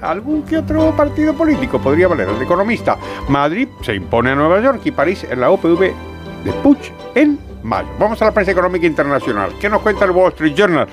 Algún 0.00 0.42
que 0.42 0.58
otro 0.58 0.90
partido 0.96 1.34
político 1.34 1.78
podría 1.78 2.08
valer. 2.08 2.28
El 2.28 2.42
economista. 2.42 2.96
Madrid 3.28 3.68
se 3.82 3.94
impone 3.94 4.30
a 4.30 4.34
Nueva 4.34 4.60
York 4.60 4.80
y 4.84 4.90
París 4.90 5.26
en 5.28 5.40
la 5.40 5.50
OPV 5.50 5.80
de 6.44 6.52
Puig 6.62 6.78
en 7.14 7.38
mayo. 7.62 7.88
Vamos 7.98 8.20
a 8.22 8.24
la 8.24 8.32
prensa 8.32 8.52
económica 8.52 8.86
internacional. 8.86 9.52
¿Qué 9.60 9.68
nos 9.68 9.82
cuenta 9.82 10.04
el 10.04 10.10
Wall 10.10 10.32
Street 10.32 10.54
Journal? 10.56 10.88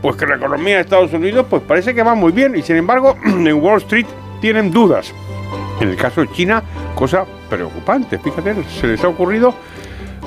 Pues 0.00 0.16
que 0.16 0.26
la 0.26 0.36
economía 0.36 0.76
de 0.76 0.80
Estados 0.82 1.12
Unidos 1.12 1.46
pues 1.50 1.62
parece 1.62 1.94
que 1.94 2.02
va 2.02 2.14
muy 2.14 2.32
bien 2.32 2.56
y 2.56 2.62
sin 2.62 2.76
embargo 2.76 3.16
en 3.24 3.52
Wall 3.54 3.78
Street 3.78 4.06
tienen 4.40 4.70
dudas. 4.70 5.12
En 5.80 5.88
el 5.88 5.96
caso 5.96 6.22
de 6.22 6.30
China, 6.32 6.62
cosa 6.94 7.24
preocupante. 7.48 8.18
Fíjate, 8.18 8.62
se 8.64 8.86
les 8.86 9.02
ha 9.04 9.08
ocurrido. 9.08 9.54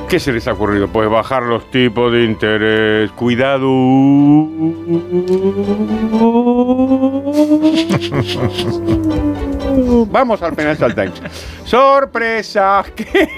¿Qué 0.07 0.19
se 0.19 0.31
les 0.31 0.47
ha 0.47 0.53
ocurrido? 0.53 0.87
Pues 0.87 1.09
bajar 1.09 1.43
los 1.43 1.69
tipos 1.69 2.13
de 2.13 2.23
interés. 2.23 3.11
Cuidado. 3.11 3.67
Vamos 10.09 10.41
al 10.41 10.55
Financial 10.55 10.95
Times. 10.95 11.21
¡Sorpresa! 11.65 12.85
¿Qué, 12.95 13.29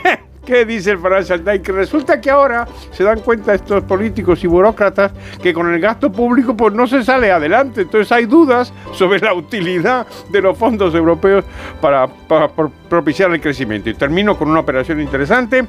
qué 0.50 0.66
dice 0.66 0.92
el 0.92 0.98
Financial 0.98 1.40
Times? 1.42 1.62
Que 1.62 1.72
resulta 1.72 2.20
que 2.20 2.32
ahora 2.32 2.68
se 2.92 3.04
dan 3.04 3.20
cuenta 3.20 3.54
estos 3.54 3.84
políticos 3.84 4.44
y 4.44 4.48
burócratas 4.48 5.12
que 5.42 5.54
con 5.54 5.72
el 5.72 5.80
gasto 5.80 6.12
público 6.12 6.58
pues 6.58 6.74
no 6.74 6.88
se 6.88 7.04
sale 7.04 7.32
adelante. 7.32 7.82
Entonces 7.82 8.12
hay 8.12 8.26
dudas 8.26 8.74
sobre 8.94 9.20
la 9.20 9.34
utilidad 9.34 10.08
de 10.30 10.42
los 10.42 10.58
fondos 10.58 10.96
europeos 10.96 11.46
para, 11.80 12.08
para- 12.08 12.50
propiciar 12.90 13.32
el 13.32 13.40
crecimiento. 13.40 13.90
Y 13.90 13.94
termino 13.94 14.36
con 14.38 14.50
una 14.50 14.62
operación 14.62 15.00
interesante 15.00 15.68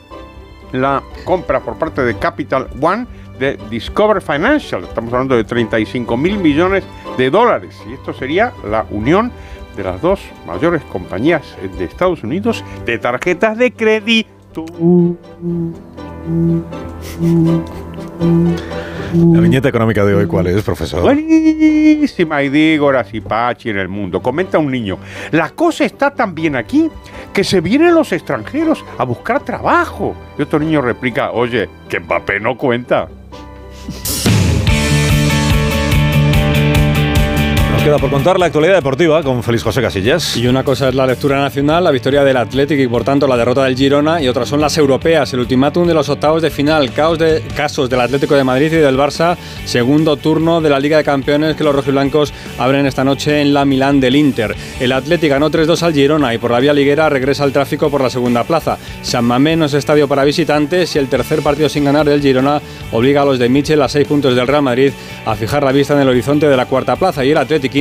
la 0.73 1.03
compra 1.25 1.61
por 1.61 1.77
parte 1.77 2.03
de 2.03 2.17
Capital 2.17 2.69
One 2.81 3.07
de 3.39 3.59
Discover 3.69 4.23
Financial. 4.23 4.83
Estamos 4.85 5.13
hablando 5.13 5.37
de 5.37 5.45
35 5.45 6.17
mil 6.17 6.39
millones 6.39 6.85
de 7.19 7.29
dólares. 7.31 7.77
Y 7.89 7.93
esto 7.93 8.13
sería 8.15 8.53
la 8.69 8.87
unión 8.91 9.31
de 9.77 9.83
las 9.85 10.01
dos 10.01 10.21
mayores 10.47 10.83
compañías 10.85 11.57
de 11.79 11.85
Estados 11.85 12.23
Unidos 12.23 12.65
de 12.87 12.99
tarjetas 12.99 13.59
de 13.59 13.73
crédito. 13.73 14.40
La 19.33 19.41
viñeta 19.41 19.69
económica 19.69 20.05
de 20.05 20.15
hoy, 20.15 20.27
¿cuál 20.27 20.49
es, 20.49 20.63
profesor? 20.63 21.03
Buenísima, 21.03 22.43
y 22.43 22.49
digo, 22.49 22.91
y 23.13 23.21
pachi 23.21 23.71
en 23.71 23.79
el 23.79 23.89
mundo. 23.89 24.21
Comenta 24.21 24.59
un 24.59 24.71
niño, 24.71 24.99
la 25.31 25.51
cosa 25.51 25.85
está 25.85 26.13
tan 26.15 26.35
bien 26.35 26.57
aquí 26.57 26.91
que 27.33 27.45
se 27.45 27.61
vienen 27.61 27.95
los 27.95 28.13
extranjeros 28.13 28.85
a 28.99 29.05
buscar 29.05 29.45
trabajo. 29.45 30.15
Y 30.39 30.43
otro 30.43 30.59
niño 30.59 30.81
replica, 30.81 31.31
oye, 31.31 31.69
que 31.89 32.01
Mbappé 32.01 32.41
no 32.41 32.57
cuenta. 32.57 33.09
Queda 37.91 37.99
por 37.99 38.11
contar 38.11 38.39
la 38.39 38.47
actualidad 38.47 38.75
deportiva 38.75 39.21
con 39.25 39.43
Félix 39.43 39.65
José 39.65 39.83
Casillas. 39.83 40.37
Y 40.37 40.47
una 40.47 40.63
cosa 40.63 40.91
es 40.91 40.95
la 40.95 41.09
lectura 41.09 41.41
nacional, 41.41 41.83
la 41.83 41.91
victoria 41.91 42.23
del 42.23 42.37
Athletic 42.37 42.79
y 42.79 42.87
por 42.87 43.03
tanto 43.03 43.27
la 43.27 43.37
derrota 43.37 43.65
del 43.65 43.77
Girona, 43.77 44.23
y 44.23 44.29
otras 44.29 44.49
son 44.49 44.61
las 44.61 44.79
europeas, 44.79 45.33
el 45.33 45.41
ultimátum 45.41 45.89
de 45.89 45.95
los 45.95 46.09
octavos 46.09 46.41
de 46.41 46.51
final, 46.51 46.93
caos 46.93 47.19
de 47.19 47.43
casos 47.57 47.91
del 47.91 48.01
Atlético 48.01 48.37
de 48.37 48.45
Madrid 48.45 48.73
y 48.73 48.77
del 48.77 48.97
Barça, 48.97 49.37
segundo 49.65 50.17
turno 50.17 50.61
de 50.61 50.71
la 50.71 50.79
Liga 50.79 50.99
de 50.99 51.05
Campeones 51.05 51.57
que 51.57 51.65
los 51.65 51.75
rojiblancos 51.75 52.33
abren 52.59 52.87
esta 52.87 53.03
noche 53.03 53.41
en 53.41 53.53
la 53.53 53.65
Milán 53.65 53.99
del 53.99 54.15
Inter. 54.15 54.55
El 54.79 54.93
Athletic 54.93 55.31
ganó 55.31 55.51
3-2 55.51 55.83
al 55.83 55.93
Girona 55.93 56.33
y 56.33 56.39
por 56.39 56.53
la 56.53 56.61
vía 56.61 56.73
liguera 56.73 57.09
regresa 57.09 57.43
al 57.43 57.53
tráfico 57.53 57.91
por 57.91 58.03
la 58.03 58.11
segunda 58.11 58.45
plaza. 58.45 58.79
San 59.03 59.25
Mamés 59.25 59.59
no 59.59 59.65
es 59.65 59.75
estadio 59.75 60.07
para 60.07 60.23
visitantes 60.23 60.95
y 60.95 61.01
el 61.01 61.09
tercer 61.09 61.43
partido 61.43 61.69
sin 61.69 61.87
ganar 61.87 62.09
del 62.09 62.23
Girona 62.23 62.63
obliga 62.93 63.23
a 63.23 63.25
los 63.25 63.41
de 63.41 63.49
Michel 63.49 63.83
a 63.83 63.89
seis 63.89 64.07
puntos 64.07 64.37
del 64.37 64.47
Real 64.47 64.63
Madrid 64.63 64.93
a 65.27 65.35
fijar 65.35 65.65
la 65.65 65.73
vista 65.73 65.95
en 65.95 66.01
el 66.01 66.09
horizonte 66.09 66.49
de 66.49 66.57
la 66.57 66.67
cuarta 66.67 66.95
plaza 66.95 67.25
y 67.25 67.33
el 67.33 67.39
Athletic 67.39 67.80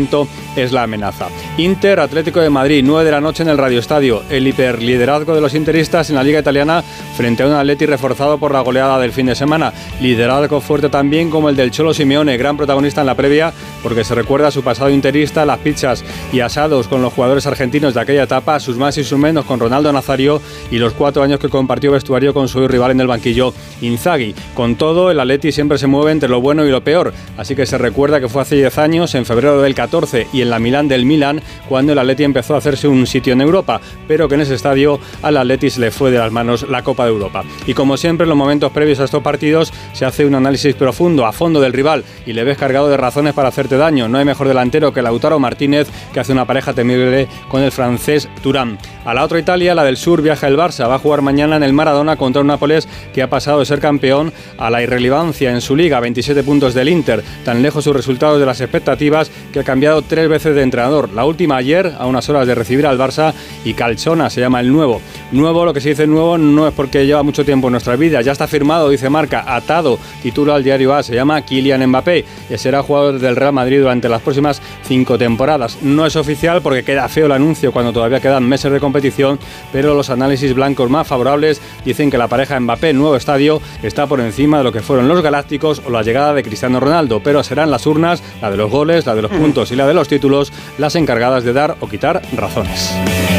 es 0.55 0.71
la 0.71 0.83
amenaza. 0.83 1.27
Inter 1.57 1.99
Atlético 1.99 2.39
de 2.39 2.49
Madrid, 2.49 2.83
9 2.85 3.03
de 3.03 3.11
la 3.11 3.21
noche 3.21 3.43
en 3.43 3.49
el 3.49 3.57
Radio 3.57 3.79
Estadio. 3.79 4.23
El 4.29 4.47
hiperliderazgo 4.47 5.35
de 5.35 5.41
los 5.41 5.53
interistas 5.53 6.09
en 6.09 6.15
la 6.15 6.23
Liga 6.23 6.39
Italiana 6.39 6.83
frente 7.15 7.43
a 7.43 7.47
un 7.47 7.53
Atleti 7.53 7.85
reforzado 7.85 8.37
por 8.37 8.53
la 8.53 8.61
goleada 8.61 8.99
del 8.99 9.11
fin 9.11 9.25
de 9.25 9.35
semana. 9.35 9.73
Liderazgo 10.01 10.61
fuerte 10.61 10.89
también 10.89 11.29
como 11.29 11.49
el 11.49 11.55
del 11.55 11.71
Cholo 11.71 11.93
Simeone, 11.93 12.37
gran 12.37 12.55
protagonista 12.55 13.01
en 13.01 13.07
la 13.07 13.15
previa 13.15 13.53
porque 13.83 14.03
se 14.03 14.15
recuerda 14.15 14.51
su 14.51 14.63
pasado 14.63 14.89
interista, 14.89 15.45
las 15.45 15.59
pizzas 15.59 16.03
y 16.31 16.39
asados 16.39 16.87
con 16.87 17.01
los 17.01 17.13
jugadores 17.13 17.45
argentinos 17.45 17.93
de 17.93 18.01
aquella 18.01 18.23
etapa, 18.23 18.59
sus 18.59 18.77
más 18.77 18.97
y 18.97 19.03
sus 19.03 19.19
menos 19.19 19.45
con 19.45 19.59
Ronaldo 19.59 19.91
Nazario 19.91 20.41
y 20.71 20.77
los 20.77 20.93
cuatro 20.93 21.23
años 21.23 21.39
que 21.39 21.49
compartió 21.49 21.91
vestuario 21.91 22.33
con 22.33 22.47
su 22.47 22.67
rival 22.67 22.91
en 22.91 23.01
el 23.01 23.07
banquillo 23.07 23.53
Inzaghi. 23.81 24.35
Con 24.53 24.75
todo, 24.75 25.11
el 25.11 25.19
Atleti 25.19 25.51
siempre 25.51 25.77
se 25.77 25.87
mueve 25.87 26.11
entre 26.11 26.29
lo 26.29 26.41
bueno 26.41 26.65
y 26.65 26.71
lo 26.71 26.83
peor, 26.83 27.13
así 27.37 27.55
que 27.55 27.65
se 27.65 27.77
recuerda 27.77 28.19
que 28.19 28.29
fue 28.29 28.41
hace 28.41 28.55
10 28.55 28.77
años, 28.77 29.15
en 29.15 29.25
febrero 29.25 29.61
del 29.61 29.75
14, 29.79 29.89
2014 29.89 30.27
y 30.33 30.41
en 30.41 30.49
la 30.49 30.59
Milán 30.59 30.87
del 30.87 31.05
Milán 31.05 31.41
cuando 31.67 31.93
el 31.93 31.99
Atleti 31.99 32.23
empezó 32.23 32.55
a 32.55 32.57
hacerse 32.57 32.87
un 32.87 33.07
sitio 33.07 33.33
en 33.33 33.41
Europa, 33.41 33.79
pero 34.07 34.27
que 34.27 34.35
en 34.35 34.41
ese 34.41 34.55
estadio 34.55 34.99
al 35.21 35.37
Atleti 35.37 35.69
se 35.69 35.79
le 35.79 35.91
fue 35.91 36.11
de 36.11 36.17
las 36.17 36.31
manos 36.31 36.67
la 36.69 36.83
Copa 36.83 37.05
de 37.05 37.11
Europa. 37.11 37.43
Y 37.65 37.73
como 37.73 37.95
siempre 37.95 38.25
en 38.25 38.29
los 38.29 38.37
momentos 38.37 38.71
previos 38.71 38.99
a 38.99 39.05
estos 39.05 39.23
partidos 39.23 39.71
se 39.93 40.05
hace 40.05 40.25
un 40.25 40.35
análisis 40.35 40.75
profundo, 40.75 41.25
a 41.25 41.31
fondo 41.31 41.61
del 41.61 41.73
rival 41.73 42.03
y 42.25 42.33
le 42.33 42.43
ves 42.43 42.57
cargado 42.57 42.89
de 42.89 42.97
razones 42.97 43.33
para 43.33 43.49
hacerte 43.49 43.77
daño. 43.77 44.09
No 44.09 44.17
hay 44.17 44.25
mejor 44.25 44.47
delantero 44.47 44.93
que 44.93 45.01
Lautaro 45.01 45.39
Martínez 45.39 45.87
que 46.13 46.19
hace 46.19 46.33
una 46.33 46.45
pareja 46.45 46.73
temible 46.73 47.27
con 47.47 47.61
el 47.61 47.71
francés 47.71 48.27
Turán. 48.41 48.77
A 49.05 49.13
la 49.13 49.23
otra 49.23 49.39
Italia, 49.39 49.73
la 49.73 49.83
del 49.83 49.97
sur, 49.97 50.21
viaja 50.21 50.47
el 50.47 50.57
Barça. 50.57 50.89
Va 50.89 50.95
a 50.95 50.99
jugar 50.99 51.21
mañana 51.21 51.55
en 51.55 51.63
el 51.63 51.73
Maradona 51.73 52.17
contra 52.17 52.41
un 52.41 52.47
Nápoles 52.47 52.87
que 53.13 53.21
ha 53.21 53.29
pasado 53.29 53.59
de 53.59 53.65
ser 53.65 53.79
campeón 53.79 54.33
a 54.57 54.69
la 54.69 54.81
irrelevancia 54.81 55.51
en 55.51 55.61
su 55.61 55.75
liga, 55.75 55.99
27 55.99 56.43
puntos 56.43 56.73
del 56.73 56.89
Inter. 56.89 57.23
Tan 57.45 57.61
lejos 57.61 57.83
sus 57.83 57.95
resultados 57.95 58.39
de 58.39 58.45
las 58.45 58.61
expectativas 58.61 59.31
que 59.51 59.63
cambiado 59.69 60.01
tres 60.01 60.27
veces 60.27 60.55
de 60.55 60.63
entrenador. 60.63 61.13
La 61.13 61.25
última 61.25 61.55
ayer, 61.55 61.93
a 61.99 62.07
unas 62.07 62.27
horas 62.27 62.47
de 62.47 62.55
recibir 62.55 62.87
al 62.87 62.97
Barça, 62.97 63.35
y 63.63 63.75
Calchona 63.75 64.31
se 64.31 64.41
llama 64.41 64.61
el 64.61 64.71
nuevo. 64.71 64.99
Nuevo, 65.31 65.63
lo 65.63 65.75
que 65.75 65.79
se 65.79 65.89
dice 65.89 66.07
nuevo, 66.07 66.39
no 66.39 66.67
es 66.67 66.73
porque 66.73 67.05
lleva 67.05 67.21
mucho 67.21 67.45
tiempo 67.45 67.67
en 67.67 67.73
nuestra 67.73 67.95
vida. 67.95 68.19
Ya 68.21 68.31
está 68.31 68.47
firmado, 68.47 68.89
dice 68.89 69.11
Marca, 69.11 69.43
atado, 69.45 69.99
titula 70.23 70.55
al 70.55 70.63
diario 70.63 70.95
A. 70.95 71.03
Se 71.03 71.13
llama 71.13 71.43
Kylian 71.43 71.85
Mbappé 71.85 72.25
y 72.49 72.57
será 72.57 72.81
jugador 72.81 73.19
del 73.19 73.35
Real 73.35 73.53
Madrid 73.53 73.81
durante 73.81 74.09
las 74.09 74.23
próximas 74.23 74.59
cinco 74.87 75.19
temporadas. 75.19 75.77
No 75.83 76.07
es 76.07 76.15
oficial 76.15 76.63
porque 76.63 76.81
queda 76.81 77.07
feo 77.07 77.27
el 77.27 77.31
anuncio 77.31 77.71
cuando 77.71 77.93
todavía 77.93 78.19
quedan 78.19 78.49
meses 78.49 78.71
de 78.71 78.79
competición, 78.79 79.37
pero 79.71 79.93
los 79.93 80.09
análisis 80.09 80.55
blancos 80.55 80.89
más 80.89 81.07
favorables 81.07 81.61
dicen 81.85 82.09
que 82.09 82.17
la 82.17 82.27
pareja 82.27 82.59
Mbappé 82.59 82.93
nuevo 82.93 83.15
estadio 83.15 83.61
está 83.83 84.07
por 84.07 84.19
encima 84.19 84.57
de 84.57 84.63
lo 84.63 84.71
que 84.71 84.81
fueron 84.81 85.07
los 85.07 85.21
Galácticos 85.21 85.83
o 85.85 85.91
la 85.91 86.01
llegada 86.01 86.33
de 86.33 86.41
Cristiano 86.41 86.79
Ronaldo, 86.79 87.21
pero 87.23 87.43
serán 87.43 87.69
las 87.69 87.85
urnas, 87.85 88.23
la 88.41 88.49
de 88.49 88.57
los 88.57 88.71
goles, 88.71 89.05
la 89.05 89.13
de 89.13 89.21
los 89.21 89.31
puntos 89.39 89.58
y 89.71 89.75
la 89.75 89.85
de 89.87 89.93
los 89.93 90.07
títulos, 90.07 90.53
las 90.77 90.95
encargadas 90.95 91.43
de 91.43 91.53
dar 91.53 91.75
o 91.79 91.87
quitar 91.87 92.21
razones. 92.35 92.91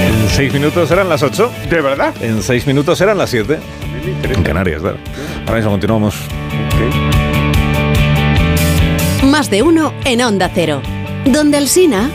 En 0.07 0.29
seis 0.29 0.53
minutos 0.53 0.89
serán 0.89 1.09
las 1.09 1.23
ocho. 1.23 1.51
¿De 1.69 1.81
verdad? 1.81 2.15
En 2.21 2.43
seis 2.43 2.67
minutos 2.67 2.99
serán 2.99 3.19
las 3.19 3.31
siete. 3.31 3.59
En 4.23 4.43
Canarias, 4.43 4.81
claro. 4.81 4.99
Ahora 5.47 5.57
mismo 5.57 5.71
continuamos. 5.71 6.15
Más 9.25 9.51
de 9.51 9.63
uno 9.63 9.95
en 10.05 10.23
Onda 10.23 10.51
Cero. 10.55 10.83
Donde 11.25 11.59
el 11.59 11.69
Sina... 11.69 12.11